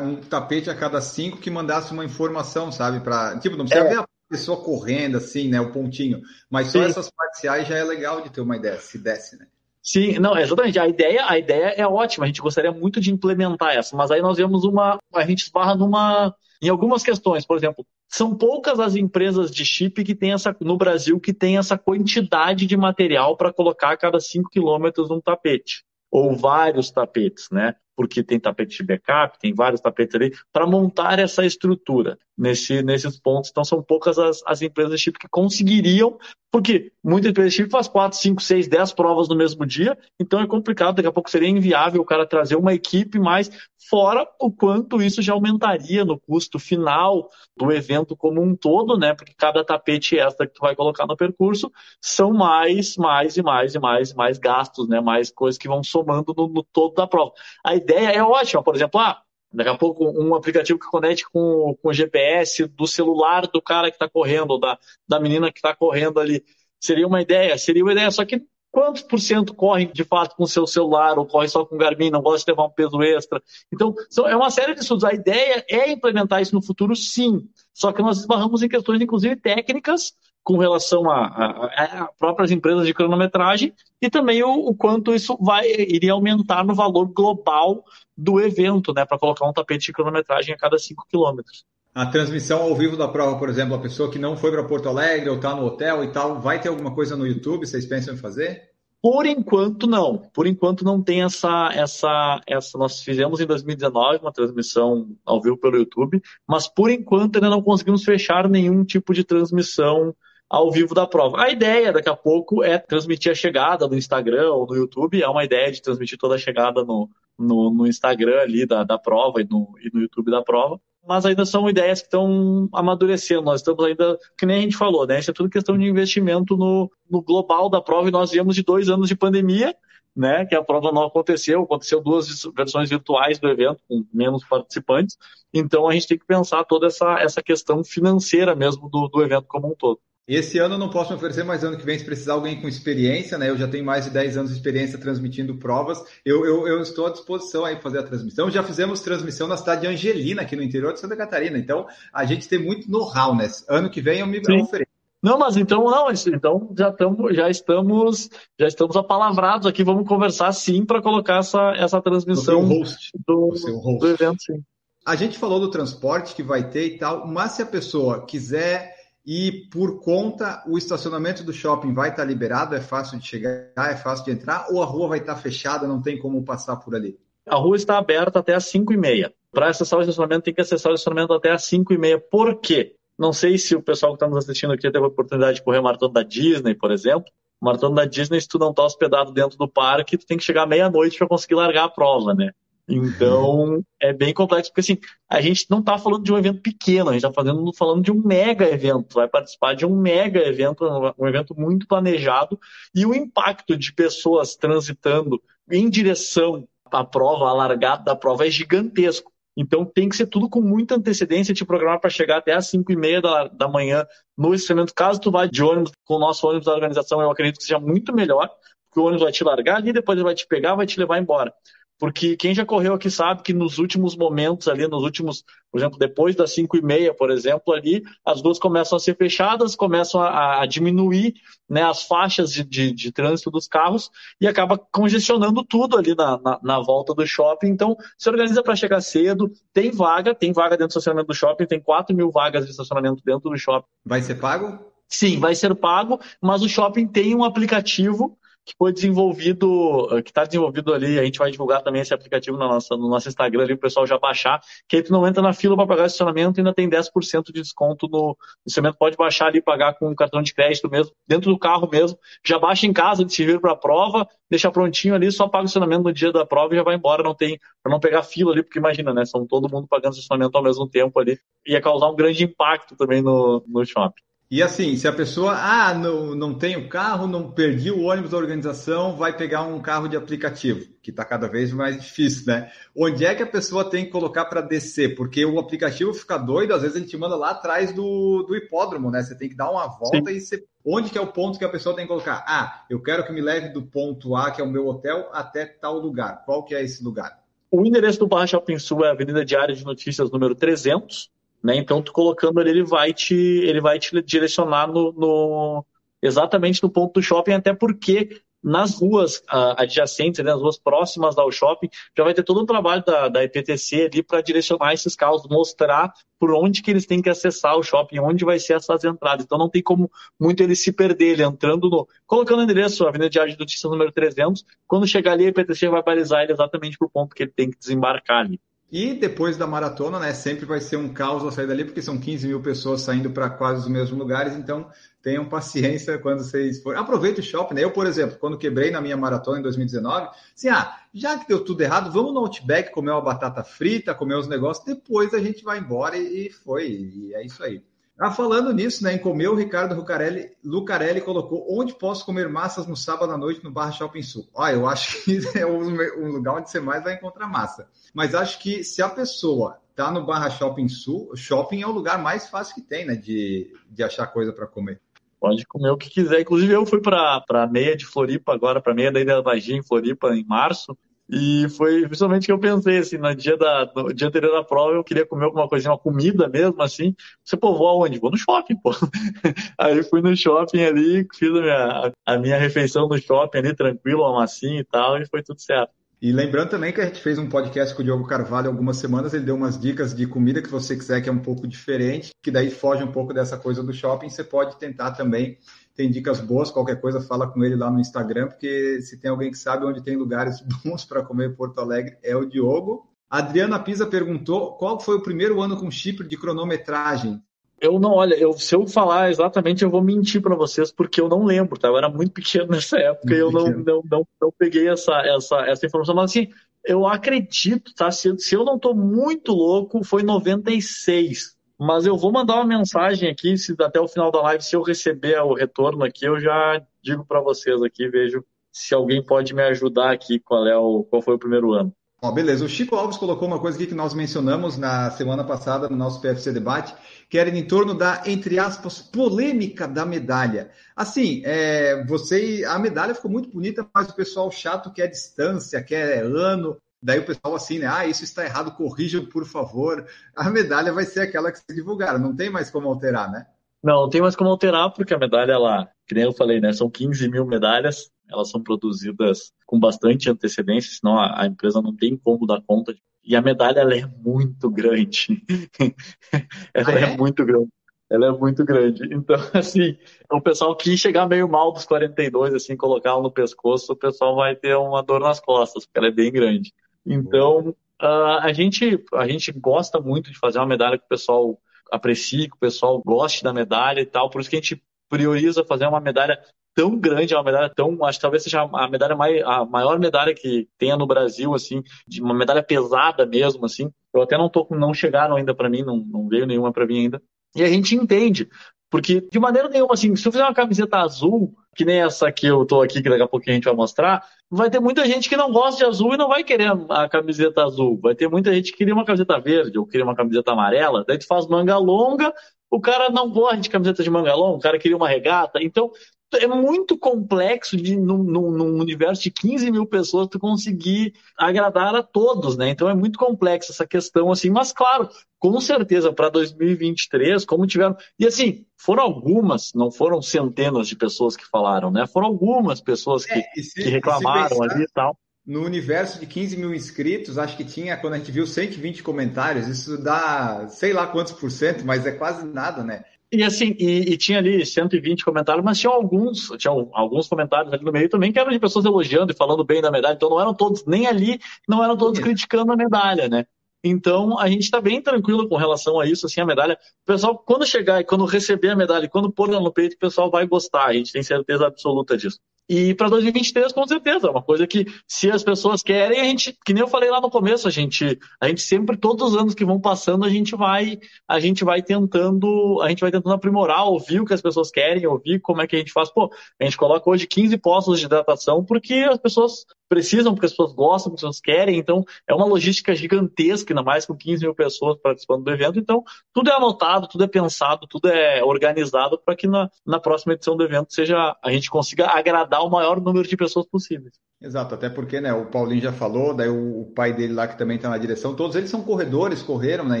um 0.02 0.16
tapete 0.22 0.70
a 0.70 0.74
cada 0.74 1.02
5 1.02 1.36
que 1.36 1.50
mandasse 1.50 1.92
uma 1.92 2.02
informação, 2.02 2.72
sabe? 2.72 3.00
Pra, 3.00 3.38
tipo, 3.38 3.58
não 3.58 3.66
precisa 3.66 3.86
é. 3.86 3.90
ver 3.90 3.98
a 3.98 4.06
pessoa 4.30 4.62
correndo, 4.62 5.16
assim, 5.16 5.48
né? 5.48 5.60
O 5.60 5.72
pontinho. 5.72 6.22
Mas 6.48 6.68
só 6.68 6.78
Sim. 6.78 6.84
essas 6.84 7.10
parciais 7.10 7.66
já 7.66 7.76
é 7.76 7.84
legal 7.84 8.22
de 8.22 8.30
ter 8.30 8.40
uma 8.40 8.56
ideia, 8.56 8.78
se 8.78 8.96
desse, 8.96 9.36
né? 9.36 9.46
Sim, 9.82 10.18
não, 10.18 10.36
exatamente. 10.38 10.78
A 10.78 10.86
ideia, 10.86 11.24
a 11.26 11.38
ideia 11.38 11.74
é 11.76 11.86
ótima. 11.86 12.24
A 12.24 12.26
gente 12.28 12.40
gostaria 12.40 12.70
muito 12.70 13.00
de 13.00 13.12
implementar 13.12 13.74
essa, 13.74 13.96
mas 13.96 14.10
aí 14.10 14.22
nós 14.22 14.36
vemos 14.36 14.64
uma. 14.64 14.98
A 15.14 15.26
gente 15.26 15.42
esbarra 15.42 15.74
numa. 15.74 16.34
Em 16.62 16.68
algumas 16.68 17.02
questões, 17.02 17.46
por 17.46 17.56
exemplo, 17.56 17.86
são 18.06 18.36
poucas 18.36 18.78
as 18.78 18.94
empresas 18.94 19.50
de 19.50 19.64
chip 19.64 20.04
que 20.04 20.14
tem 20.14 20.32
essa 20.32 20.54
no 20.60 20.76
Brasil 20.76 21.18
que 21.18 21.32
tem 21.32 21.56
essa 21.56 21.78
quantidade 21.78 22.66
de 22.66 22.76
material 22.76 23.34
para 23.34 23.52
colocar 23.52 23.92
a 23.92 23.96
cada 23.96 24.20
5 24.20 24.50
quilômetros 24.50 25.08
num 25.08 25.20
tapete 25.20 25.82
ou 26.10 26.36
vários 26.36 26.90
tapetes, 26.90 27.48
né? 27.50 27.74
Porque 27.96 28.22
tem 28.22 28.40
tapete 28.40 28.78
de 28.78 28.84
backup, 28.84 29.38
tem 29.38 29.54
vários 29.54 29.80
tapetes 29.80 30.14
ali, 30.14 30.32
para 30.52 30.66
montar 30.66 31.18
essa 31.18 31.46
estrutura 31.46 32.18
nesse, 32.40 32.82
nesses 32.82 33.20
pontos. 33.20 33.50
Então, 33.50 33.62
são 33.62 33.82
poucas 33.82 34.18
as, 34.18 34.42
as 34.46 34.62
empresas 34.62 34.92
de 34.92 34.98
chip 34.98 35.18
que 35.18 35.28
conseguiriam, 35.28 36.18
porque 36.50 36.90
muita 37.04 37.28
empresa 37.28 37.50
de 37.50 37.54
chip 37.54 37.70
faz 37.70 37.86
4, 37.86 38.18
5, 38.18 38.42
6, 38.42 38.66
10 38.66 38.92
provas 38.94 39.28
no 39.28 39.36
mesmo 39.36 39.66
dia, 39.66 39.96
então 40.18 40.40
é 40.40 40.46
complicado. 40.46 40.96
Daqui 40.96 41.08
a 41.08 41.12
pouco 41.12 41.30
seria 41.30 41.48
inviável 41.48 42.00
o 42.00 42.04
cara 42.04 42.26
trazer 42.26 42.56
uma 42.56 42.72
equipe 42.72 43.18
mais, 43.18 43.50
fora 43.90 44.26
o 44.40 44.50
quanto 44.50 45.02
isso 45.02 45.20
já 45.20 45.34
aumentaria 45.34 46.04
no 46.04 46.18
custo 46.18 46.58
final 46.58 47.28
do 47.56 47.70
evento 47.70 48.16
como 48.16 48.42
um 48.42 48.56
todo, 48.56 48.96
né? 48.96 49.14
Porque 49.14 49.34
cada 49.36 49.62
tapete 49.62 50.18
extra 50.18 50.46
que 50.46 50.54
tu 50.54 50.60
vai 50.60 50.74
colocar 50.74 51.06
no 51.06 51.16
percurso 51.16 51.70
são 52.00 52.32
mais, 52.32 52.96
mais 52.96 53.36
e 53.36 53.42
mais 53.42 53.74
e 53.74 53.78
mais 53.78 54.10
e 54.10 54.16
mais 54.16 54.38
gastos, 54.38 54.88
né? 54.88 55.00
Mais 55.00 55.30
coisas 55.30 55.58
que 55.58 55.68
vão 55.68 55.82
somando 55.84 56.34
no, 56.34 56.48
no 56.48 56.62
todo 56.62 56.94
da 56.94 57.06
prova. 57.06 57.32
A 57.64 57.74
ideia 57.74 58.08
é 58.08 58.22
ótima, 58.22 58.62
por 58.62 58.74
exemplo, 58.74 58.98
ah, 58.98 59.22
Daqui 59.52 59.70
a 59.70 59.76
pouco, 59.76 60.08
um 60.08 60.34
aplicativo 60.34 60.78
que 60.78 60.86
conecte 60.86 61.24
com, 61.28 61.76
com 61.82 61.88
o 61.88 61.92
GPS 61.92 62.66
do 62.66 62.86
celular 62.86 63.46
do 63.48 63.60
cara 63.60 63.90
que 63.90 63.96
está 63.96 64.08
correndo, 64.08 64.58
da, 64.58 64.78
da 65.08 65.18
menina 65.18 65.50
que 65.50 65.58
está 65.58 65.74
correndo 65.74 66.20
ali. 66.20 66.44
Seria 66.78 67.06
uma 67.06 67.20
ideia, 67.20 67.58
seria 67.58 67.82
uma 67.82 67.92
ideia, 67.92 68.10
só 68.10 68.24
que 68.24 68.42
quantos 68.70 69.02
por 69.02 69.18
cento 69.18 69.52
correm 69.52 69.90
de 69.92 70.04
fato 70.04 70.36
com 70.36 70.44
o 70.44 70.48
seu 70.48 70.66
celular, 70.66 71.18
ou 71.18 71.26
correm 71.26 71.48
só 71.48 71.64
com 71.64 71.74
o 71.74 71.78
Garmin, 71.78 72.10
não 72.10 72.22
gosta 72.22 72.44
de 72.44 72.52
levar 72.52 72.68
um 72.68 72.72
peso 72.72 73.02
extra? 73.02 73.42
Então, 73.72 73.94
é 74.26 74.36
uma 74.36 74.50
série 74.50 74.74
de 74.74 74.80
estudos. 74.80 75.04
A 75.04 75.12
ideia 75.12 75.64
é 75.68 75.90
implementar 75.90 76.40
isso 76.40 76.54
no 76.54 76.62
futuro, 76.62 76.94
sim. 76.94 77.48
Só 77.74 77.92
que 77.92 78.02
nós 78.02 78.18
esbarramos 78.18 78.62
em 78.62 78.68
questões, 78.68 79.00
inclusive, 79.00 79.36
técnicas, 79.36 80.12
com 80.42 80.56
relação 80.56 81.10
a, 81.10 82.10
próprias 82.18 82.50
empresas 82.50 82.86
de 82.86 82.94
cronometragem 82.94 83.72
e 84.00 84.08
também 84.08 84.42
o, 84.42 84.68
o, 84.68 84.74
quanto 84.74 85.14
isso 85.14 85.36
vai 85.40 85.70
iria 85.70 86.12
aumentar 86.12 86.64
no 86.64 86.74
valor 86.74 87.06
global 87.06 87.84
do 88.16 88.40
evento, 88.40 88.92
né, 88.92 89.04
para 89.04 89.18
colocar 89.18 89.48
um 89.48 89.52
tapete 89.52 89.86
de 89.86 89.92
cronometragem 89.92 90.54
a 90.54 90.58
cada 90.58 90.78
5 90.78 91.06
quilômetros. 91.08 91.64
A 91.94 92.06
transmissão 92.06 92.62
ao 92.62 92.74
vivo 92.74 92.96
da 92.96 93.08
prova, 93.08 93.38
por 93.38 93.48
exemplo, 93.48 93.74
a 93.74 93.80
pessoa 93.80 94.10
que 94.10 94.18
não 94.18 94.36
foi 94.36 94.52
para 94.52 94.64
Porto 94.64 94.88
Alegre 94.88 95.28
ou 95.28 95.36
está 95.36 95.54
no 95.54 95.64
hotel 95.64 96.04
e 96.04 96.12
tal, 96.12 96.40
vai 96.40 96.60
ter 96.60 96.68
alguma 96.68 96.94
coisa 96.94 97.16
no 97.16 97.26
YouTube? 97.26 97.66
Vocês 97.66 97.84
pensam 97.84 98.14
em 98.14 98.16
fazer? 98.16 98.70
Por 99.02 99.24
enquanto 99.26 99.86
não. 99.86 100.18
Por 100.18 100.46
enquanto 100.46 100.84
não 100.84 101.02
tem 101.02 101.22
essa 101.22 101.70
essa 101.72 102.40
essa 102.46 102.78
nós 102.78 103.00
fizemos 103.02 103.40
em 103.40 103.46
2019 103.46 104.18
uma 104.18 104.32
transmissão 104.32 105.16
ao 105.24 105.40
vivo 105.40 105.56
pelo 105.56 105.78
YouTube, 105.78 106.22
mas 106.46 106.68
por 106.68 106.90
enquanto 106.90 107.36
ainda 107.36 107.48
não 107.48 107.62
conseguimos 107.62 108.04
fechar 108.04 108.48
nenhum 108.48 108.84
tipo 108.84 109.14
de 109.14 109.24
transmissão 109.24 110.14
ao 110.50 110.68
vivo 110.72 110.92
da 110.94 111.06
prova. 111.06 111.44
A 111.44 111.50
ideia, 111.50 111.92
daqui 111.92 112.08
a 112.08 112.16
pouco, 112.16 112.64
é 112.64 112.76
transmitir 112.76 113.30
a 113.30 113.34
chegada 113.36 113.86
no 113.86 113.96
Instagram 113.96 114.52
ou 114.52 114.66
no 114.66 114.74
YouTube. 114.74 115.22
É 115.22 115.28
uma 115.28 115.44
ideia 115.44 115.70
de 115.70 115.80
transmitir 115.80 116.18
toda 116.18 116.34
a 116.34 116.38
chegada 116.38 116.84
no, 116.84 117.08
no, 117.38 117.70
no 117.70 117.86
Instagram 117.86 118.40
ali 118.40 118.66
da, 118.66 118.82
da 118.82 118.98
prova 118.98 119.40
e 119.40 119.46
no, 119.48 119.72
e 119.80 119.88
no 119.94 120.00
YouTube 120.00 120.32
da 120.32 120.42
prova. 120.42 120.80
Mas 121.06 121.24
ainda 121.24 121.46
são 121.46 121.70
ideias 121.70 122.00
que 122.00 122.08
estão 122.08 122.68
amadurecendo. 122.72 123.42
Nós 123.42 123.60
estamos 123.60 123.84
ainda, 123.84 124.18
que 124.36 124.44
nem 124.44 124.58
a 124.58 124.62
gente 124.62 124.76
falou, 124.76 125.06
né? 125.06 125.20
Isso 125.20 125.30
é 125.30 125.34
tudo 125.34 125.48
questão 125.48 125.78
de 125.78 125.84
investimento 125.86 126.56
no, 126.56 126.90
no 127.08 127.22
global 127.22 127.70
da 127.70 127.80
prova 127.80 128.08
e 128.08 128.12
nós 128.12 128.32
viemos 128.32 128.56
de 128.56 128.64
dois 128.64 128.88
anos 128.88 129.08
de 129.08 129.14
pandemia 129.14 129.74
né, 130.14 130.44
que 130.44 130.56
a 130.56 130.62
prova 130.62 130.90
não 130.90 131.04
aconteceu, 131.04 131.62
aconteceu 131.62 132.02
duas 132.02 132.42
versões 132.56 132.90
virtuais 132.90 133.38
do 133.38 133.48
evento 133.48 133.80
com 133.88 134.04
menos 134.12 134.44
participantes, 134.44 135.16
então 135.54 135.88
a 135.88 135.92
gente 135.92 136.08
tem 136.08 136.18
que 136.18 136.26
pensar 136.26 136.64
toda 136.64 136.88
essa, 136.88 137.20
essa 137.20 137.40
questão 137.40 137.84
financeira 137.84 138.54
mesmo 138.54 138.88
do, 138.88 139.08
do 139.08 139.22
evento 139.22 139.46
como 139.46 139.68
um 139.68 139.74
todo. 139.74 140.00
Esse 140.28 140.58
ano 140.58 140.74
eu 140.74 140.78
não 140.78 140.90
posso 140.90 141.10
me 141.10 141.16
oferecer, 141.16 141.42
mas 141.42 141.64
ano 141.64 141.76
que 141.76 141.84
vem, 141.84 141.98
se 141.98 142.04
precisar 142.04 142.34
alguém 142.34 142.60
com 142.60 142.68
experiência, 142.68 143.36
né? 143.36 143.50
Eu 143.50 143.56
já 143.56 143.66
tenho 143.66 143.84
mais 143.84 144.04
de 144.04 144.10
10 144.10 144.36
anos 144.36 144.50
de 144.50 144.56
experiência 144.56 144.98
transmitindo 144.98 145.56
provas. 145.56 146.00
Eu, 146.24 146.44
eu, 146.44 146.68
eu 146.68 146.80
estou 146.80 147.06
à 147.06 147.10
disposição 147.10 147.64
aí 147.64 147.74
para 147.74 147.82
fazer 147.82 147.98
a 147.98 148.02
transmissão. 148.04 148.50
Já 148.50 148.62
fizemos 148.62 149.00
transmissão 149.00 149.48
na 149.48 149.56
cidade 149.56 149.80
de 149.80 149.86
Angelina, 149.88 150.42
aqui 150.42 150.54
no 150.54 150.62
interior 150.62 150.92
de 150.92 151.00
Santa 151.00 151.16
Catarina. 151.16 151.58
Então, 151.58 151.86
a 152.12 152.24
gente 152.24 152.48
tem 152.48 152.58
muito 152.58 152.88
know-how, 152.88 153.34
né? 153.34 153.48
Ano 153.68 153.90
que 153.90 154.00
vem 154.00 154.20
eu 154.20 154.26
me 154.26 154.38
ofereço. 154.38 154.90
Não, 155.22 155.38
mas 155.38 155.56
então 155.56 155.84
não, 155.84 156.10
então 156.10 156.70
já 156.74 156.88
estamos, 156.90 157.36
já 157.36 157.50
estamos, 157.50 158.30
já 158.58 158.66
estamos 158.66 158.96
apalavrados 158.96 159.66
aqui. 159.66 159.84
Vamos 159.84 160.08
conversar 160.08 160.50
sim 160.52 160.84
para 160.84 161.02
colocar 161.02 161.38
essa, 161.38 161.72
essa 161.76 162.00
transmissão 162.00 162.64
host, 162.64 163.10
do, 163.26 163.52
do 163.98 164.06
evento, 164.06 164.40
sim. 164.40 164.62
A 165.06 165.16
gente 165.16 165.38
falou 165.38 165.60
do 165.60 165.70
transporte 165.70 166.34
que 166.34 166.42
vai 166.42 166.70
ter 166.70 166.86
e 166.86 166.98
tal, 166.98 167.26
mas 167.26 167.52
se 167.52 167.62
a 167.62 167.66
pessoa 167.66 168.24
quiser 168.24 168.94
e 169.24 169.68
por 169.70 170.00
conta 170.00 170.62
o 170.66 170.78
estacionamento 170.78 171.44
do 171.44 171.52
shopping 171.52 171.92
vai 171.92 172.10
estar 172.10 172.24
liberado, 172.24 172.74
é 172.74 172.80
fácil 172.80 173.18
de 173.18 173.26
chegar, 173.26 173.70
é 173.76 173.96
fácil 173.96 174.24
de 174.24 174.32
entrar, 174.32 174.66
ou 174.70 174.82
a 174.82 174.86
rua 174.86 175.08
vai 175.08 175.18
estar 175.18 175.36
fechada, 175.36 175.86
não 175.86 176.00
tem 176.00 176.18
como 176.18 176.44
passar 176.44 176.76
por 176.76 176.94
ali? 176.94 177.18
A 177.46 177.56
rua 177.56 177.76
está 177.76 177.98
aberta 177.98 178.38
até 178.38 178.54
às 178.54 178.66
5 178.66 178.92
e 178.92 178.96
meia. 178.96 179.32
Para 179.52 179.68
acessar 179.68 179.98
o 179.98 180.02
estacionamento, 180.02 180.44
tem 180.44 180.54
que 180.54 180.60
acessar 180.60 180.92
o 180.92 180.94
estacionamento 180.94 181.32
até 181.32 181.50
às 181.50 181.64
5 181.64 181.92
e 181.92 181.98
meia. 181.98 182.20
Por 182.20 182.60
quê? 182.60 182.94
Não 183.18 183.32
sei 183.32 183.58
se 183.58 183.74
o 183.74 183.82
pessoal 183.82 184.12
que 184.12 184.16
está 184.16 184.28
nos 184.28 184.44
assistindo 184.44 184.72
aqui 184.72 184.90
teve 184.90 185.04
a 185.04 185.08
oportunidade 185.08 185.56
de 185.56 185.62
correr 185.62 185.78
o 185.78 185.82
maratona 185.82 186.14
da 186.14 186.22
Disney, 186.22 186.74
por 186.74 186.90
exemplo. 186.90 187.30
O 187.60 187.66
maratona 187.66 187.96
da 187.96 188.04
Disney, 188.06 188.40
se 188.40 188.48
tu 188.48 188.58
não 188.58 188.70
está 188.70 188.84
hospedado 188.84 189.32
dentro 189.32 189.58
do 189.58 189.68
parque, 189.68 190.16
tu 190.16 190.24
tem 190.24 190.38
que 190.38 190.44
chegar 190.44 190.66
meia-noite 190.66 191.18
para 191.18 191.28
conseguir 191.28 191.56
largar 191.56 191.84
a 191.84 191.88
prova, 191.88 192.32
né? 192.34 192.52
Então, 192.88 193.84
é 194.00 194.12
bem 194.12 194.34
complexo, 194.34 194.70
porque 194.70 194.80
assim, 194.80 194.98
a 195.28 195.40
gente 195.40 195.66
não 195.70 195.78
está 195.78 195.96
falando 195.96 196.24
de 196.24 196.32
um 196.32 196.38
evento 196.38 196.60
pequeno, 196.60 197.10
a 197.10 197.12
gente 197.12 197.24
está 197.24 197.32
falando, 197.32 197.72
falando 197.74 198.02
de 198.02 198.10
um 198.10 198.20
mega 198.20 198.68
evento, 198.68 199.14
vai 199.14 199.28
participar 199.28 199.74
de 199.74 199.86
um 199.86 199.94
mega 199.94 200.40
evento, 200.40 200.84
um 201.18 201.28
evento 201.28 201.54
muito 201.56 201.86
planejado, 201.86 202.58
e 202.94 203.06
o 203.06 203.14
impacto 203.14 203.76
de 203.76 203.92
pessoas 203.92 204.56
transitando 204.56 205.40
em 205.70 205.88
direção 205.88 206.66
à 206.90 207.04
prova, 207.04 207.48
à 207.48 207.52
largada 207.52 208.02
da 208.02 208.16
prova, 208.16 208.46
é 208.46 208.50
gigantesco. 208.50 209.30
Então 209.56 209.84
tem 209.84 210.08
que 210.08 210.16
ser 210.16 210.26
tudo 210.26 210.48
com 210.48 210.60
muita 210.60 210.94
antecedência, 210.94 211.54
te 211.54 211.64
programar 211.64 212.00
para 212.00 212.10
chegar 212.10 212.38
até 212.38 212.54
às 212.54 212.66
5 212.68 212.90
e 212.92 212.96
meia 212.96 213.20
da, 213.20 213.48
da 213.48 213.68
manhã 213.68 214.06
no 214.36 214.54
estacionamento. 214.54 214.94
Caso 214.94 215.20
tu 215.20 215.30
vá 215.30 215.46
de 215.46 215.62
ônibus, 215.62 215.92
com 216.04 216.14
o 216.14 216.18
nosso 216.18 216.46
ônibus 216.46 216.66
da 216.66 216.72
organização, 216.72 217.20
eu 217.20 217.30
acredito 217.30 217.58
que 217.58 217.64
seja 217.64 217.78
muito 217.78 218.12
melhor, 218.14 218.48
porque 218.88 219.00
o 219.00 219.04
ônibus 219.04 219.22
vai 219.22 219.32
te 219.32 219.44
largar 219.44 219.76
ali, 219.76 219.92
depois 219.92 220.16
ele 220.16 220.24
vai 220.24 220.34
te 220.34 220.46
pegar, 220.46 220.74
vai 220.74 220.86
te 220.86 220.98
levar 220.98 221.18
embora 221.18 221.52
porque 222.00 222.34
quem 222.34 222.54
já 222.54 222.64
correu 222.64 222.94
aqui 222.94 223.10
sabe 223.10 223.42
que 223.42 223.52
nos 223.52 223.78
últimos 223.78 224.16
momentos 224.16 224.68
ali, 224.68 224.88
nos 224.88 225.02
últimos, 225.02 225.44
por 225.70 225.78
exemplo, 225.78 225.98
depois 225.98 226.34
das 226.34 226.50
5 226.54 226.78
e 226.78 226.82
meia, 226.82 227.12
por 227.12 227.30
exemplo, 227.30 227.74
ali, 227.74 228.02
as 228.24 228.40
duas 228.40 228.58
começam 228.58 228.96
a 228.96 228.98
ser 228.98 229.14
fechadas, 229.18 229.76
começam 229.76 230.22
a, 230.22 230.62
a 230.62 230.66
diminuir 230.66 231.34
né, 231.68 231.82
as 231.82 232.04
faixas 232.04 232.50
de, 232.50 232.64
de, 232.64 232.90
de, 232.92 233.12
trânsito 233.12 233.50
dos 233.50 233.68
carros 233.68 234.10
e 234.40 234.48
acaba 234.48 234.78
congestionando 234.78 235.62
tudo 235.62 235.98
ali 235.98 236.14
na, 236.14 236.40
na, 236.40 236.58
na 236.62 236.80
volta 236.80 237.12
do 237.12 237.26
shopping. 237.26 237.68
Então, 237.68 237.94
se 238.16 238.30
organiza 238.30 238.62
para 238.62 238.74
chegar 238.74 239.02
cedo, 239.02 239.52
tem 239.70 239.90
vaga, 239.90 240.34
tem 240.34 240.54
vaga 240.54 240.70
dentro 240.70 240.86
do 240.86 240.90
estacionamento 240.92 241.28
do 241.28 241.34
shopping, 241.34 241.66
tem 241.66 241.82
4 241.82 242.16
mil 242.16 242.30
vagas 242.30 242.64
de 242.64 242.70
estacionamento 242.70 243.22
dentro 243.22 243.50
do 243.50 243.58
shopping. 243.58 243.86
Vai 244.06 244.22
ser 244.22 244.36
pago? 244.36 244.90
Sim, 245.06 245.38
vai 245.38 245.54
ser 245.54 245.74
pago, 245.74 246.18
mas 246.40 246.62
o 246.62 246.68
shopping 246.68 247.06
tem 247.06 247.34
um 247.34 247.44
aplicativo 247.44 248.38
que 248.70 248.76
foi 248.78 248.92
desenvolvido, 248.92 250.08
eh, 250.16 250.22
que 250.22 250.30
está 250.30 250.44
desenvolvido 250.44 250.94
ali, 250.94 251.18
a 251.18 251.24
gente 251.24 251.38
vai 251.38 251.50
divulgar 251.50 251.82
também 251.82 252.02
esse 252.02 252.14
aplicativo 252.14 252.56
no 252.56 252.68
nosso, 252.68 252.96
no 252.96 253.08
nosso 253.08 253.28
Instagram 253.28 253.64
ali, 253.64 253.72
o 253.72 253.78
pessoal 253.78 254.06
já 254.06 254.16
baixar, 254.16 254.60
que 254.88 254.96
aí 254.96 255.02
tu 255.02 255.12
não 255.12 255.26
entra 255.26 255.42
na 255.42 255.52
fila 255.52 255.74
para 255.76 255.86
pagar 255.86 256.06
estacionamento 256.06 256.58
e 256.58 256.60
ainda 256.60 256.72
tem 256.72 256.88
10% 256.88 257.46
de 257.46 257.60
desconto 257.60 258.06
no 258.08 258.36
estacionamento, 258.64 258.98
pode 258.98 259.16
baixar 259.16 259.46
ali 259.46 259.60
pagar 259.60 259.94
com 259.94 260.14
cartão 260.14 260.40
de 260.40 260.54
crédito 260.54 260.88
mesmo, 260.88 261.12
dentro 261.26 261.50
do 261.50 261.58
carro 261.58 261.88
mesmo, 261.90 262.16
já 262.46 262.58
baixa 262.58 262.86
em 262.86 262.92
casa 262.92 263.24
de 263.24 263.34
servir 263.34 263.60
para 263.60 263.72
a 263.72 263.76
prova, 263.76 264.26
deixa 264.48 264.70
prontinho 264.70 265.16
ali, 265.16 265.32
só 265.32 265.48
paga 265.48 265.64
o 265.64 265.66
estacionamento 265.66 266.04
no 266.04 266.12
dia 266.12 266.30
da 266.30 266.46
prova 266.46 266.72
e 266.72 266.76
já 266.76 266.84
vai 266.84 266.94
embora, 266.94 267.24
não 267.24 267.34
tem, 267.34 267.58
para 267.82 267.90
não 267.90 267.98
pegar 267.98 268.22
fila 268.22 268.52
ali, 268.52 268.62
porque 268.62 268.78
imagina, 268.78 269.12
né, 269.12 269.24
são 269.24 269.44
todo 269.46 269.68
mundo 269.68 269.88
pagando 269.88 270.12
estacionamento 270.12 270.56
ao 270.56 270.62
mesmo 270.62 270.88
tempo 270.88 271.18
ali, 271.18 271.38
ia 271.66 271.80
causar 271.80 272.08
um 272.08 272.14
grande 272.14 272.44
impacto 272.44 272.94
também 272.96 273.20
no, 273.20 273.64
no 273.66 273.84
shopping. 273.84 274.22
E 274.50 274.64
assim, 274.64 274.96
se 274.96 275.06
a 275.06 275.12
pessoa, 275.12 275.52
ah, 275.52 275.94
não, 275.94 276.34
não 276.34 276.52
tenho 276.52 276.88
carro, 276.88 277.28
não 277.28 277.52
perdi 277.52 277.88
o 277.88 278.02
ônibus 278.02 278.32
da 278.32 278.36
organização, 278.36 279.16
vai 279.16 279.36
pegar 279.36 279.62
um 279.62 279.80
carro 279.80 280.08
de 280.08 280.16
aplicativo, 280.16 280.92
que 281.00 281.10
está 281.10 281.24
cada 281.24 281.46
vez 281.46 281.72
mais 281.72 282.00
difícil, 282.00 282.46
né? 282.48 282.68
Onde 282.96 283.24
é 283.24 283.32
que 283.32 283.44
a 283.44 283.46
pessoa 283.46 283.88
tem 283.88 284.04
que 284.04 284.10
colocar 284.10 284.46
para 284.46 284.60
descer? 284.60 285.14
Porque 285.14 285.44
o 285.44 285.60
aplicativo 285.60 286.12
fica 286.12 286.36
doido, 286.36 286.74
às 286.74 286.82
vezes 286.82 286.96
a 286.96 287.00
gente 287.00 287.16
manda 287.16 287.36
lá 287.36 287.50
atrás 287.50 287.92
do, 287.92 288.42
do 288.42 288.56
hipódromo, 288.56 289.08
né? 289.08 289.22
Você 289.22 289.38
tem 289.38 289.48
que 289.48 289.54
dar 289.54 289.70
uma 289.70 289.86
volta 289.86 290.32
Sim. 290.32 290.36
e 290.36 290.40
você. 290.40 290.64
Onde 290.84 291.10
que 291.10 291.18
é 291.18 291.20
o 291.20 291.28
ponto 291.28 291.56
que 291.56 291.64
a 291.64 291.68
pessoa 291.68 291.94
tem 291.94 292.04
que 292.04 292.08
colocar? 292.08 292.44
Ah, 292.44 292.84
eu 292.90 293.00
quero 293.00 293.24
que 293.24 293.32
me 293.32 293.40
leve 293.40 293.68
do 293.68 293.82
ponto 293.82 294.34
A, 294.34 294.50
que 294.50 294.60
é 294.60 294.64
o 294.64 294.68
meu 294.68 294.88
hotel, 294.88 295.28
até 295.32 295.64
tal 295.64 295.96
lugar. 296.00 296.44
Qual 296.44 296.64
que 296.64 296.74
é 296.74 296.82
esse 296.82 297.04
lugar? 297.04 297.38
O 297.70 297.86
endereço 297.86 298.18
do 298.18 298.26
Barra 298.26 298.48
Shopping 298.48 298.80
Sul 298.80 299.04
é 299.04 299.10
a 299.10 299.12
Avenida 299.12 299.44
Diária 299.44 299.76
de 299.76 299.84
Notícias 299.84 300.28
número 300.28 300.56
300, 300.56 301.30
né? 301.62 301.76
Então, 301.76 302.02
tu 302.02 302.12
colocando 302.12 302.60
ali, 302.60 302.70
ele 302.70 302.84
vai 302.84 303.12
te, 303.12 303.34
ele 303.34 303.80
vai 303.80 303.98
te 303.98 304.20
direcionar 304.22 304.86
no, 304.86 305.12
no 305.12 305.86
exatamente 306.22 306.82
no 306.82 306.90
ponto 306.90 307.14
do 307.14 307.22
shopping, 307.22 307.52
até 307.52 307.74
porque 307.74 308.42
nas 308.62 308.94
ruas 308.94 309.38
uh, 309.38 309.74
adjacentes, 309.76 310.44
né, 310.44 310.50
nas 310.50 310.60
ruas 310.60 310.78
próximas 310.78 311.38
ao 311.38 311.50
shopping, 311.50 311.88
já 312.16 312.24
vai 312.24 312.34
ter 312.34 312.42
todo 312.42 312.60
um 312.60 312.66
trabalho 312.66 313.02
da, 313.04 313.28
da 313.28 313.42
EPTC 313.42 314.08
ali 314.12 314.22
para 314.22 314.42
direcionar 314.42 314.92
esses 314.92 315.16
carros, 315.16 315.46
mostrar 315.48 316.12
por 316.38 316.52
onde 316.52 316.82
que 316.82 316.90
eles 316.90 317.06
têm 317.06 317.22
que 317.22 317.30
acessar 317.30 317.76
o 317.76 317.82
shopping, 317.82 318.18
onde 318.18 318.44
vai 318.44 318.58
ser 318.58 318.74
essas 318.74 319.04
entradas. 319.04 319.44
Então 319.44 319.58
não 319.58 319.68
tem 319.68 319.82
como 319.82 320.10
muito 320.38 320.62
ele 320.62 320.76
se 320.76 320.92
perder, 320.92 321.32
ele 321.32 321.42
entrando 321.42 321.88
no... 321.88 322.06
Colocando 322.26 322.60
o 322.60 322.62
endereço, 322.62 323.06
Avenida 323.06 323.30
Diário 323.30 323.52
de 323.52 323.58
Notícias 323.58 323.90
número 323.90 324.12
300, 324.12 324.64
quando 324.86 325.06
chegar 325.06 325.32
ali 325.32 325.46
a 325.46 325.48
EPTC 325.48 325.88
vai 325.88 326.02
balizar 326.02 326.42
ele 326.42 326.52
exatamente 326.52 326.98
para 326.98 327.06
o 327.06 327.10
ponto 327.10 327.34
que 327.34 327.42
ele 327.42 327.52
tem 327.52 327.70
que 327.70 327.78
desembarcar 327.78 328.44
ali. 328.44 328.60
E 328.90 329.14
depois 329.14 329.56
da 329.56 329.68
maratona, 329.68 330.18
né, 330.18 330.32
sempre 330.34 330.66
vai 330.66 330.80
ser 330.80 330.96
um 330.96 331.12
caos 331.12 331.44
a 331.44 331.52
sair 331.52 331.66
dali, 331.66 331.84
porque 331.84 332.02
são 332.02 332.18
15 332.18 332.48
mil 332.48 332.60
pessoas 332.60 333.02
saindo 333.02 333.30
para 333.30 333.48
quase 333.48 333.82
os 333.82 333.88
mesmos 333.88 334.18
lugares, 334.18 334.56
então 334.56 334.90
tenham 335.22 335.44
paciência 335.48 336.18
quando 336.18 336.42
vocês 336.42 336.82
forem. 336.82 336.98
Aproveita 336.98 337.40
o 337.40 337.42
shopping, 337.42 337.74
né? 337.74 337.84
Eu, 337.84 337.92
por 337.92 338.06
exemplo, 338.06 338.36
quando 338.38 338.58
quebrei 338.58 338.90
na 338.90 339.00
minha 339.00 339.16
maratona 339.16 339.60
em 339.60 339.62
2019, 339.62 340.30
assim, 340.56 340.68
ah, 340.68 340.98
já 341.14 341.38
que 341.38 341.46
deu 341.46 341.64
tudo 341.64 341.80
errado, 341.82 342.10
vamos 342.10 342.34
no 342.34 342.40
Outback 342.40 342.90
comer 342.90 343.12
uma 343.12 343.20
batata 343.20 343.62
frita, 343.62 344.12
comer 344.12 344.34
os 344.34 344.48
negócios, 344.48 344.84
depois 344.84 345.32
a 345.34 345.38
gente 345.38 345.62
vai 345.62 345.78
embora 345.78 346.16
e 346.16 346.50
foi, 346.50 346.88
e 346.88 347.34
é 347.34 347.46
isso 347.46 347.62
aí. 347.62 347.80
Ah, 348.20 348.30
falando 348.30 348.70
nisso, 348.74 349.02
né, 349.02 349.14
em 349.14 349.18
comer, 349.18 349.48
o 349.48 349.54
Ricardo 349.54 349.94
Lucarelli, 349.94 350.50
Lucarelli 350.62 351.22
colocou 351.22 351.66
onde 351.70 351.94
posso 351.94 352.26
comer 352.26 352.50
massas 352.50 352.86
no 352.86 352.94
sábado 352.94 353.32
à 353.32 353.38
noite 353.38 353.64
no 353.64 353.70
Barra 353.70 353.92
Shopping 353.92 354.22
Sul. 354.22 354.46
Olha, 354.52 354.74
eu 354.74 354.86
acho 354.86 355.24
que 355.24 355.40
é 355.58 355.64
um 355.64 356.30
lugar 356.30 356.58
onde 356.58 356.70
você 356.70 356.80
mais 356.80 357.02
vai 357.02 357.14
encontrar 357.14 357.48
massa. 357.48 357.88
Mas 358.12 358.34
acho 358.34 358.58
que 358.58 358.84
se 358.84 359.00
a 359.00 359.08
pessoa 359.08 359.78
tá 359.96 360.10
no 360.10 360.26
Barra 360.26 360.50
Shopping 360.50 360.86
Sul, 360.86 361.34
shopping 361.34 361.80
é 361.80 361.86
o 361.86 361.92
lugar 361.92 362.22
mais 362.22 362.46
fácil 362.50 362.74
que 362.74 362.82
tem, 362.82 363.06
né, 363.06 363.16
de, 363.16 363.72
de 363.88 364.02
achar 364.02 364.26
coisa 364.26 364.52
para 364.52 364.66
comer. 364.66 365.00
Pode 365.40 365.66
comer 365.66 365.90
o 365.90 365.96
que 365.96 366.10
quiser. 366.10 366.42
Inclusive, 366.42 366.74
eu 366.74 366.84
fui 366.84 367.00
para 367.00 367.42
a 367.48 367.66
meia 367.66 367.96
de 367.96 368.04
Floripa 368.04 368.52
agora, 368.52 368.82
para 368.82 368.92
meia 368.92 369.10
da 369.10 369.18
Ilha 369.18 369.36
da 369.36 369.42
Magia 369.42 369.74
em 369.74 369.82
Floripa 369.82 370.36
em 370.36 370.44
março. 370.44 370.94
E 371.32 371.68
foi 371.70 372.08
justamente 372.08 372.46
que 372.46 372.52
eu 372.52 372.58
pensei, 372.58 372.98
assim, 372.98 373.16
no 373.16 373.32
dia, 373.34 373.56
da, 373.56 373.90
no 373.94 374.12
dia 374.12 374.26
anterior 374.26 374.52
da 374.52 374.64
prova, 374.64 374.94
eu 374.94 375.04
queria 375.04 375.24
comer 375.24 375.44
alguma 375.44 375.68
coisinha, 375.68 375.92
uma 375.92 375.98
comida 375.98 376.48
mesmo, 376.48 376.82
assim. 376.82 377.14
Você, 377.44 377.56
pô, 377.56 377.76
vou 377.76 377.86
aonde? 377.86 378.18
Vou 378.18 378.32
no 378.32 378.36
shopping, 378.36 378.76
pô. 378.76 378.90
Aí 379.78 380.02
fui 380.02 380.20
no 380.20 380.36
shopping 380.36 380.82
ali, 380.82 381.26
fiz 381.32 381.50
a 381.50 381.60
minha, 381.60 382.12
a 382.26 382.38
minha 382.38 382.58
refeição 382.58 383.06
no 383.08 383.16
shopping 383.16 383.58
ali, 383.58 383.76
tranquilo, 383.76 384.22
uma 384.22 384.40
massinha 384.40 384.80
e 384.80 384.84
tal, 384.84 385.18
e 385.18 385.26
foi 385.26 385.40
tudo 385.42 385.60
certo. 385.60 385.92
E 386.22 386.32
lembrando 386.32 386.68
também 386.68 386.92
que 386.92 387.00
a 387.00 387.06
gente 387.06 387.18
fez 387.22 387.38
um 387.38 387.48
podcast 387.48 387.94
com 387.94 388.02
o 388.02 388.04
Diogo 388.04 388.26
Carvalho 388.26 388.68
algumas 388.68 388.98
semanas, 388.98 389.32
ele 389.32 389.44
deu 389.44 389.54
umas 389.54 389.80
dicas 389.80 390.14
de 390.14 390.26
comida 390.26 390.60
que 390.60 390.68
você 390.68 390.94
quiser, 390.94 391.22
que 391.22 391.30
é 391.30 391.32
um 391.32 391.38
pouco 391.38 391.66
diferente, 391.66 392.30
que 392.42 392.50
daí 392.50 392.70
foge 392.70 393.02
um 393.02 393.10
pouco 393.10 393.32
dessa 393.32 393.56
coisa 393.56 393.82
do 393.82 393.90
shopping, 393.90 394.28
você 394.28 394.44
pode 394.44 394.78
tentar 394.78 395.12
também 395.12 395.56
tem 396.00 396.10
dicas 396.10 396.40
boas, 396.40 396.70
qualquer 396.70 396.98
coisa 396.98 397.20
fala 397.20 397.46
com 397.46 397.62
ele 397.62 397.76
lá 397.76 397.90
no 397.90 398.00
Instagram, 398.00 398.48
porque 398.48 399.02
se 399.02 399.20
tem 399.20 399.30
alguém 399.30 399.50
que 399.50 399.58
sabe 399.58 399.84
onde 399.84 400.02
tem 400.02 400.16
lugares 400.16 400.58
bons 400.82 401.04
para 401.04 401.22
comer 401.22 401.50
em 401.50 401.54
Porto 401.54 401.78
Alegre, 401.78 402.16
é 402.22 402.34
o 402.34 402.46
Diogo. 402.46 403.06
Adriana 403.28 403.78
Pisa 403.78 404.06
perguntou 404.06 404.78
qual 404.78 404.98
foi 404.98 405.16
o 405.16 405.22
primeiro 405.22 405.60
ano 405.60 405.76
com 405.76 405.90
chip 405.90 406.24
de 406.24 406.38
cronometragem. 406.38 407.38
Eu 407.78 407.98
não, 407.98 408.12
olha, 408.12 408.34
eu, 408.34 408.54
se 408.54 408.74
eu 408.74 408.86
falar 408.86 409.30
exatamente, 409.30 409.84
eu 409.84 409.90
vou 409.90 410.02
mentir 410.02 410.40
para 410.40 410.56
vocês, 410.56 410.90
porque 410.90 411.20
eu 411.20 411.28
não 411.28 411.44
lembro, 411.44 411.78
tá? 411.78 411.88
Eu 411.88 411.98
era 411.98 412.08
muito 412.08 412.32
pequeno 412.40 412.68
nessa 412.68 412.98
época 412.98 413.34
e 413.34 413.38
eu 413.38 413.52
não, 413.52 413.66
não, 413.68 414.02
não, 414.10 414.26
não, 414.40 414.52
peguei 414.58 414.88
essa, 414.88 415.12
essa, 415.20 415.60
essa 415.66 415.84
informação. 415.84 416.14
Mas 416.14 416.30
assim, 416.30 416.48
eu 416.82 417.06
acredito, 417.06 417.92
tá? 417.94 418.10
Se, 418.10 418.34
se 418.38 418.54
eu 418.54 418.64
não 418.64 418.76
estou 418.76 418.94
muito 418.94 419.52
louco, 419.52 420.02
foi 420.02 420.22
96. 420.22 421.59
Mas 421.80 422.04
eu 422.04 422.14
vou 422.14 422.30
mandar 422.30 422.56
uma 422.56 422.66
mensagem 422.66 423.30
aqui, 423.30 423.56
se 423.56 423.74
até 423.80 423.98
o 423.98 424.06
final 424.06 424.30
da 424.30 424.42
live, 424.42 424.62
se 424.62 424.76
eu 424.76 424.82
receber 424.82 425.40
o 425.40 425.54
retorno 425.54 426.04
aqui, 426.04 426.26
eu 426.26 426.38
já 426.38 426.82
digo 427.02 427.24
para 427.24 427.40
vocês 427.40 427.80
aqui, 427.82 428.06
vejo 428.06 428.44
se 428.70 428.94
alguém 428.94 429.24
pode 429.24 429.54
me 429.54 429.62
ajudar 429.62 430.12
aqui, 430.12 430.38
qual, 430.38 430.66
é 430.66 430.76
o, 430.76 431.04
qual 431.04 431.22
foi 431.22 431.34
o 431.34 431.38
primeiro 431.38 431.72
ano. 431.72 431.90
Beleza, 432.34 432.66
o 432.66 432.68
Chico 432.68 432.94
Alves 432.96 433.16
colocou 433.16 433.48
uma 433.48 433.58
coisa 433.58 433.78
aqui 433.78 433.86
que 433.86 433.94
nós 433.94 434.12
mencionamos 434.12 434.76
na 434.76 435.10
semana 435.12 435.42
passada 435.42 435.88
no 435.88 435.96
nosso 435.96 436.20
PFC 436.20 436.52
Debate, 436.52 436.94
que 437.30 437.38
era 437.38 437.48
em 437.48 437.66
torno 437.66 437.94
da, 437.94 438.24
entre 438.26 438.58
aspas, 438.58 439.00
polêmica 439.00 439.88
da 439.88 440.04
medalha. 440.04 440.70
Assim, 440.94 441.40
é, 441.46 442.04
você, 442.04 442.62
a 442.68 442.78
medalha 442.78 443.14
ficou 443.14 443.30
muito 443.30 443.48
bonita, 443.48 443.88
mas 443.94 444.10
o 444.10 444.14
pessoal 444.14 444.50
chato 444.50 444.92
quer 444.92 445.06
distância, 445.06 445.82
quer 445.82 446.24
ano, 446.24 446.76
Daí 447.02 447.18
o 447.18 447.24
pessoal 447.24 447.54
assim, 447.54 447.78
né? 447.78 447.86
Ah, 447.86 448.06
isso 448.06 448.24
está 448.24 448.44
errado, 448.44 448.74
corrijam, 448.76 449.24
por 449.24 449.46
favor. 449.46 450.06
A 450.36 450.50
medalha 450.50 450.92
vai 450.92 451.04
ser 451.04 451.20
aquela 451.20 451.50
que 451.50 451.58
se 451.58 451.74
divulgaram, 451.74 452.18
não 452.18 452.36
tem 452.36 452.50
mais 452.50 452.70
como 452.70 452.88
alterar, 452.88 453.30
né? 453.30 453.46
Não, 453.82 454.02
não 454.02 454.10
tem 454.10 454.20
mais 454.20 454.36
como 454.36 454.50
alterar, 454.50 454.92
porque 454.92 455.14
a 455.14 455.18
medalha, 455.18 455.52
ela, 455.52 455.88
que 456.06 456.14
nem 456.14 456.24
eu 456.24 456.32
falei, 456.32 456.60
né? 456.60 456.72
São 456.72 456.90
15 456.90 457.28
mil 457.30 457.46
medalhas, 457.46 458.10
elas 458.28 458.50
são 458.50 458.62
produzidas 458.62 459.52
com 459.64 459.80
bastante 459.80 460.28
antecedência, 460.28 460.92
senão 460.92 461.18
a, 461.18 461.42
a 461.42 461.46
empresa 461.46 461.80
não 461.80 461.96
tem 461.96 462.16
como 462.16 462.46
dar 462.46 462.60
conta. 462.60 462.94
E 463.24 463.34
a 463.34 463.40
medalha, 463.40 463.80
ela 463.80 463.94
é 463.94 464.04
muito 464.04 464.70
grande. 464.70 465.42
ela 466.74 466.90
ah, 466.90 467.00
é? 467.00 467.02
é 467.14 467.16
muito 467.16 467.44
grande 467.44 467.70
ela 468.10 468.26
é 468.26 468.32
muito 468.32 468.64
grande. 468.64 469.08
Então, 469.14 469.36
assim, 469.54 469.96
o 470.30 470.40
pessoal 470.40 470.76
que 470.76 470.96
chegar 470.96 471.28
meio 471.28 471.48
mal 471.48 471.72
dos 471.72 471.86
42, 471.86 472.52
assim, 472.52 472.76
colocar 472.76 473.10
ela 473.10 473.22
no 473.22 473.30
pescoço, 473.30 473.92
o 473.92 473.96
pessoal 473.96 474.34
vai 474.34 474.56
ter 474.56 474.76
uma 474.76 475.02
dor 475.02 475.20
nas 475.20 475.38
costas, 475.38 475.86
porque 475.86 475.98
ela 475.98 476.08
é 476.08 476.10
bem 476.12 476.32
grande. 476.32 476.74
Então, 477.06 477.74
uh, 478.02 478.40
a, 478.40 478.52
gente, 478.52 479.02
a 479.14 479.26
gente 479.26 479.52
gosta 479.52 480.00
muito 480.00 480.30
de 480.30 480.38
fazer 480.38 480.58
uma 480.58 480.66
medalha 480.66 480.98
que 480.98 481.04
o 481.04 481.08
pessoal 481.08 481.58
aprecie, 481.90 482.48
que 482.48 482.56
o 482.56 482.60
pessoal 482.60 483.00
goste 483.04 483.42
da 483.42 483.52
medalha 483.52 484.00
e 484.00 484.06
tal, 484.06 484.30
por 484.30 484.40
isso 484.40 484.50
que 484.50 484.56
a 484.56 484.60
gente 484.60 484.82
prioriza 485.08 485.64
fazer 485.64 485.86
uma 485.86 486.00
medalha 486.00 486.38
tão 486.74 486.96
grande, 486.96 487.34
uma 487.34 487.42
medalha 487.42 487.68
tão, 487.68 488.04
acho 488.04 488.18
que 488.18 488.22
talvez 488.22 488.42
seja 488.42 488.62
a 488.62 488.88
medalha 488.88 489.16
mais, 489.16 489.42
a 489.42 489.64
maior 489.64 489.98
medalha 489.98 490.34
que 490.34 490.68
tenha 490.78 490.96
no 490.96 491.06
Brasil, 491.06 491.52
assim, 491.54 491.82
de 492.06 492.22
uma 492.22 492.32
medalha 492.32 492.62
pesada 492.62 493.26
mesmo, 493.26 493.66
assim. 493.66 493.90
Eu 494.14 494.22
até 494.22 494.38
não 494.38 494.48
tô, 494.48 494.66
não 494.70 494.94
chegaram 494.94 495.36
ainda 495.36 495.54
para 495.54 495.68
mim, 495.68 495.82
não, 495.82 495.96
não 495.96 496.28
veio 496.28 496.46
nenhuma 496.46 496.72
para 496.72 496.86
mim 496.86 497.00
ainda. 497.00 497.22
E 497.54 497.62
a 497.62 497.68
gente 497.68 497.96
entende, 497.96 498.48
porque 498.88 499.20
de 499.20 499.38
maneira 499.38 499.68
nenhuma, 499.68 499.94
assim, 499.94 500.14
se 500.14 500.26
eu 500.26 500.32
fizer 500.32 500.44
uma 500.44 500.54
camiseta 500.54 500.98
azul, 500.98 501.54
que 501.74 501.84
nem 501.84 502.02
essa 502.02 502.30
que 502.30 502.46
eu 502.46 502.64
tô 502.64 502.82
aqui, 502.82 503.02
que 503.02 503.08
daqui 503.08 503.22
a 503.22 503.28
pouquinho 503.28 503.52
a 503.52 503.56
gente 503.56 503.64
vai 503.64 503.74
mostrar, 503.74 504.24
vai 504.50 504.68
ter 504.68 504.80
muita 504.80 505.06
gente 505.06 505.28
que 505.28 505.36
não 505.36 505.52
gosta 505.52 505.78
de 505.78 505.84
azul 505.84 506.12
e 506.12 506.16
não 506.16 506.28
vai 506.28 506.42
querer 506.42 506.72
a 506.88 507.08
camiseta 507.08 507.64
azul. 507.64 507.98
Vai 508.02 508.14
ter 508.14 508.28
muita 508.28 508.52
gente 508.52 508.72
que 508.72 508.78
queria 508.78 508.92
uma 508.92 509.04
camiseta 509.04 509.38
verde 509.38 509.78
ou 509.78 509.86
queria 509.86 510.04
uma 510.04 510.16
camiseta 510.16 510.52
amarela. 510.52 511.04
Daí 511.06 511.18
tu 511.18 511.26
faz 511.26 511.46
manga 511.46 511.78
longa, 511.78 512.34
o 512.68 512.80
cara 512.80 513.10
não 513.10 513.30
gosta 513.30 513.58
de 513.58 513.70
camiseta 513.70 514.02
de 514.02 514.10
manga 514.10 514.34
longa, 514.34 514.56
o 514.56 514.60
cara 514.60 514.78
queria 514.78 514.96
uma 514.96 515.08
regata. 515.08 515.62
Então, 515.62 515.92
é 516.34 516.46
muito 516.46 516.96
complexo 516.96 517.76
de, 517.76 517.96
num, 517.96 518.22
num, 518.22 518.78
universo 518.78 519.22
de 519.22 519.30
15 519.30 519.70
mil 519.70 519.86
pessoas, 519.86 520.28
tu 520.28 520.38
conseguir 520.38 521.14
agradar 521.36 521.94
a 521.94 522.02
todos, 522.02 522.56
né? 522.56 522.70
Então 522.70 522.88
é 522.88 522.94
muito 522.94 523.18
complexo 523.18 523.72
essa 523.72 523.86
questão, 523.86 524.30
assim, 524.30 524.50
mas 524.50 524.72
claro, 524.72 525.08
com 525.38 525.60
certeza 525.60 526.12
para 526.12 526.28
2023, 526.28 527.44
como 527.44 527.66
tiveram. 527.66 527.96
E 528.18 528.26
assim, 528.26 528.64
foram 528.76 529.02
algumas, 529.02 529.72
não 529.74 529.90
foram 529.90 530.22
centenas 530.22 530.88
de 530.88 530.96
pessoas 530.96 531.36
que 531.36 531.48
falaram, 531.48 531.90
né? 531.90 532.06
Foram 532.06 532.28
algumas 532.28 532.80
pessoas 532.80 533.24
que, 533.24 533.32
é, 533.32 533.62
se, 533.62 533.82
que 533.82 533.88
reclamaram 533.88 534.58
pensar, 534.58 534.74
ali 534.74 534.84
e 534.84 534.88
tal. 534.92 535.18
No 535.46 535.64
universo 535.64 536.20
de 536.20 536.26
15 536.26 536.56
mil 536.56 536.74
inscritos, 536.74 537.38
acho 537.38 537.56
que 537.56 537.64
tinha, 537.64 537.96
quando 537.96 538.14
a 538.14 538.18
gente 538.18 538.30
viu 538.30 538.46
120 538.46 539.02
comentários, 539.02 539.66
isso 539.66 539.96
dá 539.96 540.68
sei 540.68 540.92
lá 540.92 541.06
quantos 541.06 541.32
por 541.32 541.50
cento, 541.50 541.84
mas 541.84 542.06
é 542.06 542.12
quase 542.12 542.46
nada, 542.46 542.84
né? 542.84 543.04
E 543.32 543.44
assim, 543.44 543.76
e, 543.78 544.12
e, 544.12 544.16
tinha 544.16 544.38
ali 544.38 544.66
120 544.66 545.24
comentários, 545.24 545.64
mas 545.64 545.78
tinha 545.78 545.92
alguns, 545.92 546.48
tinha 546.58 546.72
alguns 546.92 547.28
comentários 547.28 547.72
ali 547.72 547.84
no 547.84 547.92
meio 547.92 548.08
também 548.08 548.32
que 548.32 548.38
eram 548.40 548.50
de 548.50 548.58
pessoas 548.58 548.84
elogiando 548.84 549.32
e 549.32 549.36
falando 549.36 549.62
bem 549.64 549.80
da 549.80 549.90
medalha, 549.90 550.14
então 550.14 550.30
não 550.30 550.40
eram 550.40 550.52
todos, 550.52 550.84
nem 550.84 551.06
ali, 551.06 551.38
não 551.68 551.82
eram 551.82 551.96
todos 551.96 552.18
criticando 552.18 552.72
a 552.72 552.76
medalha, 552.76 553.28
né? 553.28 553.46
Então 553.84 554.36
a 554.36 554.48
gente 554.48 554.62
está 554.64 554.80
bem 554.80 555.00
tranquilo 555.00 555.48
com 555.48 555.56
relação 555.56 556.00
a 556.00 556.06
isso, 556.06 556.26
assim, 556.26 556.40
a 556.40 556.46
medalha. 556.46 556.76
O 557.02 557.06
pessoal, 557.06 557.38
quando 557.38 557.64
chegar 557.64 558.00
e 558.00 558.04
quando 558.04 558.24
receber 558.24 558.70
a 558.70 558.76
medalha 558.76 559.04
e 559.04 559.08
quando 559.08 559.32
pôr 559.32 559.48
ela 559.48 559.60
no 559.60 559.72
peito, 559.72 559.94
o 559.94 559.98
pessoal 559.98 560.28
vai 560.28 560.46
gostar, 560.46 560.86
a 560.86 560.92
gente 560.92 561.12
tem 561.12 561.22
certeza 561.22 561.66
absoluta 561.66 562.16
disso. 562.16 562.38
E 562.72 562.94
para 562.94 563.08
2023, 563.08 563.72
com 563.72 563.84
certeza, 563.84 564.28
é 564.28 564.30
uma 564.30 564.44
coisa 564.44 564.64
que, 564.64 564.86
se 565.04 565.28
as 565.28 565.42
pessoas 565.42 565.82
querem, 565.82 566.20
a 566.20 566.24
gente, 566.24 566.56
que 566.64 566.72
nem 566.72 566.82
eu 566.82 566.86
falei 566.86 567.10
lá 567.10 567.20
no 567.20 567.28
começo, 567.28 567.66
a 567.66 567.70
gente, 567.70 568.16
a 568.40 568.46
gente 568.46 568.60
sempre, 568.60 568.96
todos 568.96 569.32
os 569.32 569.36
anos 569.36 569.56
que 569.56 569.64
vão 569.64 569.80
passando, 569.80 570.24
a 570.24 570.28
gente 570.28 570.54
vai, 570.54 570.96
a 571.26 571.40
gente 571.40 571.64
vai 571.64 571.82
tentando, 571.82 572.80
a 572.80 572.88
gente 572.88 573.00
vai 573.00 573.10
tentando 573.10 573.34
aprimorar, 573.34 573.86
ouvir 573.86 574.20
o 574.20 574.24
que 574.24 574.34
as 574.34 574.40
pessoas 574.40 574.70
querem, 574.70 575.04
ouvir 575.04 575.40
como 575.40 575.60
é 575.60 575.66
que 575.66 575.74
a 575.74 575.80
gente 575.80 575.90
faz. 575.90 576.12
Pô, 576.12 576.30
a 576.60 576.64
gente 576.64 576.76
coloca 576.76 577.10
hoje 577.10 577.26
15 577.26 577.58
postos 577.58 577.98
de 577.98 578.06
hidratação 578.06 578.64
porque 578.64 578.94
as 578.94 579.18
pessoas 579.18 579.64
precisam, 579.90 580.32
porque 580.32 580.46
as 580.46 580.52
pessoas 580.52 580.72
gostam, 580.72 581.10
porque 581.10 581.26
as 581.26 581.36
pessoas 581.36 581.40
querem. 581.40 581.76
Então, 581.76 582.04
é 582.26 582.32
uma 582.32 582.46
logística 582.46 582.94
gigantesca, 582.94 583.72
ainda 583.72 583.82
mais 583.82 584.06
com 584.06 584.16
15 584.16 584.44
mil 584.44 584.54
pessoas 584.54 584.96
participando 585.02 585.42
do 585.42 585.50
evento. 585.50 585.80
Então, 585.80 586.04
tudo 586.32 586.48
é 586.48 586.54
anotado, 586.54 587.08
tudo 587.08 587.24
é 587.24 587.26
pensado, 587.26 587.88
tudo 587.88 588.08
é 588.08 588.42
organizado 588.44 589.20
para 589.22 589.34
que 589.34 589.48
na, 589.48 589.68
na 589.84 589.98
próxima 589.98 590.34
edição 590.34 590.56
do 590.56 590.64
evento 590.64 590.94
seja 590.94 591.36
a 591.42 591.50
gente 591.50 591.68
consiga 591.68 592.06
agradar 592.06 592.64
o 592.64 592.70
maior 592.70 593.00
número 593.00 593.28
de 593.28 593.36
pessoas 593.36 593.66
possíveis. 593.66 594.14
Exato, 594.42 594.74
até 594.74 594.88
porque 594.88 595.20
né, 595.20 595.34
o 595.34 595.46
Paulinho 595.46 595.82
já 595.82 595.92
falou, 595.92 596.32
daí 596.32 596.48
o, 596.48 596.80
o 596.80 596.86
pai 596.94 597.12
dele 597.12 597.34
lá 597.34 597.46
que 597.46 597.58
também 597.58 597.76
está 597.76 597.90
na 597.90 597.98
direção, 597.98 598.34
todos 598.34 598.56
eles 598.56 598.70
são 598.70 598.82
corredores, 598.82 599.42
correram, 599.42 599.84
né? 599.86 600.00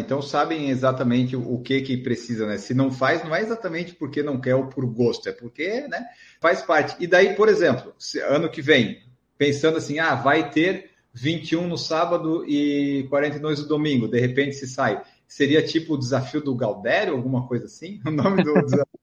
Então 0.00 0.22
sabem 0.22 0.70
exatamente 0.70 1.36
o, 1.36 1.56
o, 1.56 1.60
que 1.60 1.82
que 1.82 1.98
precisa, 1.98 2.46
né? 2.46 2.56
Se 2.56 2.72
não 2.72 2.90
faz, 2.90 3.22
não 3.22 3.34
é 3.34 3.42
exatamente 3.42 3.94
porque 3.94 4.22
não 4.22 4.40
quer 4.40 4.54
ou 4.54 4.66
por 4.68 4.86
gosto, 4.86 5.28
é 5.28 5.32
porque 5.32 5.86
né, 5.88 6.06
faz 6.40 6.62
parte. 6.62 6.96
E 6.98 7.06
daí, 7.06 7.34
por 7.34 7.50
exemplo, 7.50 7.92
se, 7.98 8.18
ano 8.20 8.48
que 8.48 8.62
vem, 8.62 9.09
pensando 9.40 9.78
assim, 9.78 9.98
ah, 9.98 10.14
vai 10.14 10.50
ter 10.50 10.90
21 11.14 11.66
no 11.66 11.78
sábado 11.78 12.44
e 12.46 13.06
42 13.08 13.62
no 13.62 13.68
domingo, 13.68 14.06
de 14.06 14.20
repente 14.20 14.54
se 14.54 14.68
sai. 14.68 15.00
Seria 15.26 15.62
tipo 15.62 15.94
o 15.94 15.98
desafio 15.98 16.42
do 16.42 16.54
Galdério, 16.54 17.14
alguma 17.14 17.48
coisa 17.48 17.64
assim? 17.64 17.98
O 18.06 18.10
nome 18.10 18.44
do 18.44 18.52
desafio. 18.52 18.84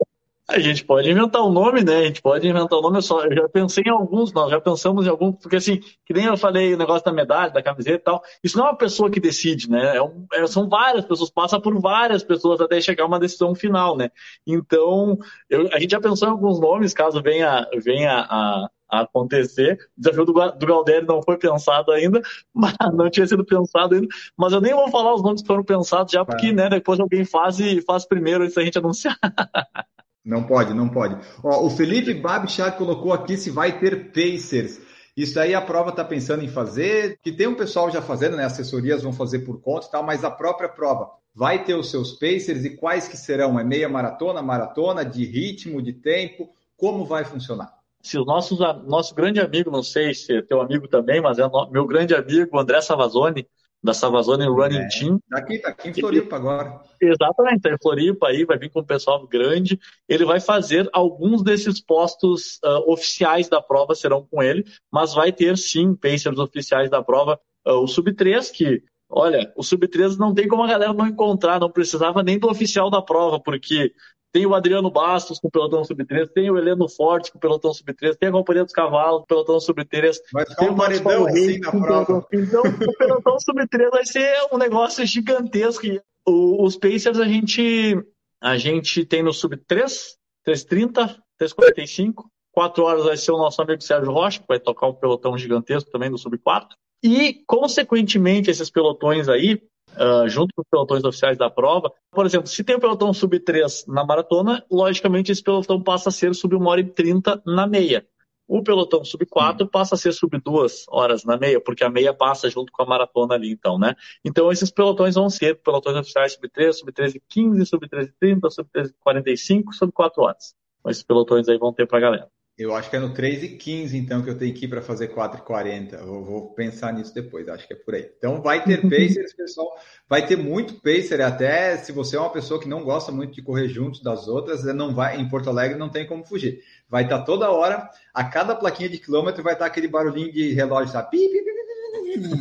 A 0.49 0.59
gente 0.59 0.85
pode 0.85 1.11
inventar 1.11 1.41
um 1.43 1.51
nome, 1.51 1.83
né? 1.83 1.97
A 1.97 2.03
gente 2.05 2.21
pode 2.21 2.47
inventar 2.47 2.79
um 2.79 2.81
nome 2.81 3.01
só. 3.01 3.25
Eu 3.25 3.35
já 3.35 3.49
pensei 3.49 3.83
em 3.85 3.89
alguns, 3.89 4.31
nós 4.31 4.49
já 4.49 4.61
pensamos 4.61 5.05
em 5.05 5.09
alguns, 5.09 5.35
porque 5.41 5.57
assim, 5.57 5.81
que 6.05 6.13
nem 6.13 6.23
eu 6.23 6.37
falei 6.37 6.73
o 6.73 6.77
negócio 6.77 7.03
da 7.03 7.11
medalha, 7.11 7.51
da 7.51 7.61
camiseta 7.61 7.97
e 7.97 7.99
tal, 7.99 8.23
isso 8.41 8.57
não 8.57 8.65
é 8.65 8.69
uma 8.69 8.77
pessoa 8.77 9.11
que 9.11 9.19
decide, 9.19 9.69
né? 9.69 9.97
É 9.97 10.01
um, 10.01 10.25
é, 10.31 10.47
são 10.47 10.69
várias 10.69 11.03
pessoas, 11.03 11.29
passa 11.29 11.59
por 11.59 11.77
várias 11.81 12.23
pessoas 12.23 12.61
até 12.61 12.79
chegar 12.79 13.03
a 13.03 13.07
uma 13.07 13.19
decisão 13.19 13.53
final, 13.53 13.97
né? 13.97 14.09
Então, 14.45 15.17
eu, 15.49 15.67
a 15.73 15.79
gente 15.79 15.91
já 15.91 15.99
pensou 15.99 16.29
em 16.29 16.31
alguns 16.31 16.61
nomes, 16.61 16.93
caso 16.93 17.21
venha, 17.21 17.67
venha 17.83 18.25
a, 18.29 18.69
a 18.89 19.01
acontecer. 19.01 19.77
O 19.97 20.01
desafio 20.01 20.25
do, 20.25 20.33
do 20.33 20.65
Galdério 20.65 21.07
não 21.07 21.21
foi 21.21 21.37
pensado 21.37 21.91
ainda, 21.91 22.21
mas 22.53 22.75
não 22.93 23.09
tinha 23.09 23.27
sido 23.27 23.45
pensado 23.45 23.95
ainda. 23.95 24.07
Mas 24.35 24.53
eu 24.53 24.61
nem 24.61 24.73
vou 24.73 24.89
falar 24.89 25.13
os 25.13 25.23
nomes 25.23 25.41
que 25.41 25.47
foram 25.47 25.63
pensados 25.63 26.11
já, 26.11 26.23
porque 26.23 26.51
né, 26.51 26.69
depois 26.69 26.99
alguém 26.99 27.25
faz 27.25 27.59
e 27.59 27.81
faz 27.81 28.05
primeiro 28.05 28.43
antes 28.43 28.55
da 28.55 28.63
gente 28.63 28.77
anunciar. 28.77 29.17
Não 30.25 30.43
pode, 30.43 30.73
não 30.73 30.89
pode. 30.89 31.15
Ó, 31.41 31.65
o 31.65 31.69
Felipe 31.69 32.13
Babchak 32.13 32.77
colocou 32.77 33.13
aqui 33.13 33.37
se 33.37 33.49
vai 33.49 33.79
ter 33.79 34.11
Pacers. 34.11 34.77
Isso 35.15 35.39
aí 35.39 35.55
a 35.55 35.61
prova 35.61 35.91
está 35.91 36.03
pensando 36.03 36.43
em 36.43 36.49
fazer, 36.49 37.17
que 37.23 37.31
tem 37.31 37.47
um 37.47 37.55
pessoal 37.55 37.89
já 37.89 38.01
fazendo, 38.01 38.35
né? 38.35 38.43
Assessorias 38.43 39.03
vão 39.03 39.13
fazer 39.13 39.39
por 39.39 39.61
conta 39.61 39.87
e 39.87 39.89
tal, 39.91 40.03
mas 40.03 40.25
a 40.25 40.29
própria 40.29 40.67
prova 40.67 41.09
vai 41.33 41.63
ter 41.63 41.75
os 41.75 41.89
seus 41.89 42.11
Pacers 42.13 42.65
e 42.65 42.75
quais 42.75 43.07
que 43.07 43.15
serão? 43.15 43.59
É 43.59 43.63
meia 43.63 43.87
maratona, 43.87 44.41
maratona, 44.41 45.05
de 45.05 45.23
ritmo, 45.23 45.81
de 45.81 45.93
tempo? 45.93 46.49
Como 46.75 47.05
vai 47.05 47.23
funcionar? 47.23 47.76
Se 48.07 48.17
o 48.17 48.23
nosso, 48.23 48.55
nosso 48.85 49.13
grande 49.13 49.41
amigo, 49.41 49.69
não 49.69 49.83
sei 49.83 50.13
se 50.13 50.37
é 50.37 50.41
teu 50.41 50.61
amigo 50.61 50.87
também, 50.87 51.19
mas 51.19 51.37
é 51.39 51.43
meu 51.69 51.85
grande 51.85 52.15
amigo 52.15 52.57
André 52.57 52.79
Savazone, 52.79 53.45
da 53.83 53.93
Savazone 53.93 54.45
Running 54.47 54.77
é, 54.77 54.87
Team. 54.87 55.19
Aqui, 55.29 55.59
tá 55.59 55.69
aqui 55.69 55.89
em 55.89 55.93
Floripa 55.93 56.37
agora. 56.37 56.79
Exatamente, 57.01 57.63
tá 57.63 57.69
em 57.69 57.77
Floripa 57.77 58.29
aí, 58.29 58.45
vai 58.45 58.57
vir 58.57 58.69
com 58.69 58.79
um 58.79 58.85
pessoal 58.85 59.27
grande. 59.27 59.77
Ele 60.07 60.23
vai 60.23 60.39
fazer 60.39 60.89
alguns 60.93 61.43
desses 61.43 61.81
postos 61.81 62.61
uh, 62.63 62.89
oficiais 62.89 63.49
da 63.49 63.61
prova 63.61 63.93
serão 63.93 64.25
com 64.25 64.41
ele, 64.41 64.63
mas 64.89 65.13
vai 65.13 65.33
ter 65.33 65.57
sim 65.57 65.93
Pacers 65.93 66.39
oficiais 66.39 66.89
da 66.89 67.03
prova. 67.03 67.37
Uh, 67.67 67.73
o 67.73 67.87
Sub 67.87 68.09
3, 68.13 68.49
que, 68.51 68.83
olha, 69.09 69.51
o 69.53 69.63
Sub 69.63 69.85
3 69.85 70.17
não 70.17 70.33
tem 70.33 70.47
como 70.47 70.63
a 70.63 70.67
galera 70.67 70.93
não 70.93 71.07
encontrar, 71.07 71.59
não 71.59 71.69
precisava 71.69 72.23
nem 72.23 72.39
do 72.39 72.49
oficial 72.49 72.89
da 72.89 73.01
prova, 73.01 73.37
porque 73.37 73.91
tem 74.37 74.45
o 74.45 74.53
Adriano 74.53 74.91
Bastos 74.91 75.39
com 75.39 75.47
o 75.47 75.51
pelotão 75.51 75.83
sub-13, 75.83 76.29
tem 76.31 76.51
o 76.51 76.57
Heleno 76.59 76.87
Forte 76.87 77.31
com 77.31 77.39
o 77.39 77.41
pelotão 77.41 77.73
sub-13, 77.73 78.17
tem 78.17 78.29
a 78.29 78.31
Companhia 78.31 78.63
dos 78.63 78.71
Cavalos 78.71 79.21
com 79.21 79.23
o 79.23 79.25
pelotão 79.25 79.59
sub-13. 79.59 80.17
Vai 80.31 80.45
ficar 80.45 80.55
tem 80.57 80.69
um 80.69 80.75
paredão 80.75 81.25
assim 81.25 81.59
na 81.59 81.71
prova. 81.71 82.27
Então, 82.31 82.61
o 82.61 82.97
pelotão 82.97 83.39
sub-13 83.39 83.89
vai 83.89 84.05
ser 84.05 84.35
um 84.53 84.59
negócio 84.59 85.03
gigantesco. 85.07 85.87
O, 86.23 86.63
os 86.63 86.77
Pacers 86.77 87.19
a 87.19 87.27
gente, 87.27 87.99
a 88.39 88.57
gente 88.57 89.03
tem 89.05 89.23
no 89.23 89.33
sub-3, 89.33 90.17
330, 90.45 91.07
345. 91.39 92.29
4 92.51 92.83
horas 92.83 93.05
vai 93.05 93.17
ser 93.17 93.31
o 93.31 93.37
nosso 93.37 93.59
amigo 93.59 93.81
Sérgio 93.81 94.11
Rocha, 94.11 94.39
que 94.39 94.47
vai 94.47 94.59
tocar 94.59 94.87
um 94.87 94.93
pelotão 94.93 95.35
gigantesco 95.35 95.89
também 95.89 96.11
no 96.11 96.17
sub-4. 96.17 96.67
E, 97.03 97.41
consequentemente, 97.47 98.51
esses 98.51 98.69
pelotões 98.69 99.29
aí, 99.29 99.59
uh, 99.97 100.27
junto 100.29 100.53
com 100.55 100.61
os 100.61 100.67
pelotões 100.69 101.03
oficiais 101.03 101.37
da 101.37 101.49
prova. 101.49 101.91
Por 102.11 102.25
exemplo, 102.25 102.47
se 102.47 102.63
tem 102.63 102.75
o 102.75 102.79
pelotão 102.79 103.13
sub 103.13 103.39
3 103.39 103.85
na 103.87 104.05
maratona, 104.05 104.63
logicamente 104.71 105.31
esse 105.31 105.43
pelotão 105.43 105.81
passa 105.81 106.09
a 106.09 106.11
ser 106.11 106.33
sub 106.33 106.55
1 106.55 106.65
hora 106.65 106.81
e 106.81 106.85
30 106.85 107.41
na 107.45 107.67
meia. 107.67 108.05
o 108.47 108.63
pelotão 108.63 109.03
sub 109.03 109.25
4 109.25 109.65
hum. 109.65 109.69
passa 109.69 109.95
a 109.95 109.97
ser 109.97 110.13
sub 110.13 110.39
2 110.39 110.85
horas 110.87 111.25
na 111.25 111.37
meia, 111.37 111.59
porque 111.59 111.83
a 111.83 111.89
meia 111.89 112.13
passa 112.13 112.49
junto 112.49 112.71
com 112.71 112.81
a 112.81 112.85
maratona 112.85 113.33
ali, 113.35 113.51
então, 113.51 113.77
né? 113.77 113.93
Então, 114.23 114.49
esses 114.51 114.71
pelotões 114.71 115.15
vão 115.15 115.29
ser 115.29 115.61
pelotões 115.61 115.97
oficiais 115.97 116.33
sub 116.33 116.47
3, 116.49 116.79
sub 116.79 116.91
13 116.91 117.21
15, 117.27 117.65
sub 117.65 117.89
13 117.89 118.13
30, 118.19 118.49
sub 118.49 118.69
13 118.71 118.93
45, 118.99 119.73
sub 119.73 119.91
4 119.91 120.23
horas. 120.23 120.55
Esses 120.87 121.03
pelotões 121.03 121.49
aí 121.49 121.57
vão 121.57 121.73
ter 121.73 121.85
pra 121.85 121.99
galera. 121.99 122.29
Eu 122.57 122.73
acho 122.73 122.89
que 122.89 122.95
é 122.95 122.99
no 122.99 123.13
3 123.13 123.43
e 123.43 123.49
15, 123.49 123.95
então, 123.95 124.23
que 124.23 124.31
eu 124.31 124.37
tenho 124.37 124.51
que 124.51 124.65
ir 124.65 124.67
para 124.67 124.81
fazer 124.81 125.09
4 125.09 125.39
e 125.39 125.43
40. 125.43 125.95
Eu 125.97 126.23
vou 126.23 126.53
pensar 126.55 126.91
nisso 126.91 127.13
depois, 127.13 127.47
acho 127.47 127.67
que 127.67 127.73
é 127.73 127.75
por 127.75 127.93
aí. 127.93 128.09
Então, 128.17 128.41
vai 128.41 128.63
ter 128.63 128.81
pacers, 128.89 129.31
pessoal. 129.33 129.77
Vai 130.09 130.25
ter 130.25 130.35
muito 130.35 130.81
pacer, 130.81 131.21
até 131.21 131.77
se 131.77 131.91
você 131.91 132.15
é 132.15 132.19
uma 132.19 132.31
pessoa 132.31 132.59
que 132.59 132.67
não 132.67 132.83
gosta 132.83 133.11
muito 133.11 133.35
de 133.35 133.43
correr 133.43 133.67
junto 133.67 134.01
das 134.01 134.27
outras, 134.27 134.63
não 134.73 134.91
vai 134.91 135.21
em 135.21 135.29
Porto 135.29 135.51
Alegre 135.51 135.77
não 135.77 135.89
tem 135.89 136.07
como 136.07 136.25
fugir. 136.25 136.63
Vai 136.89 137.03
estar 137.03 137.21
toda 137.21 137.51
hora, 137.51 137.87
a 138.11 138.23
cada 138.23 138.55
plaquinha 138.55 138.89
de 138.89 138.97
quilômetro 138.97 139.43
vai 139.43 139.53
estar 139.53 139.67
aquele 139.67 139.87
barulhinho 139.87 140.31
de 140.31 140.53
relógio, 140.53 140.93
sabe? 140.93 141.15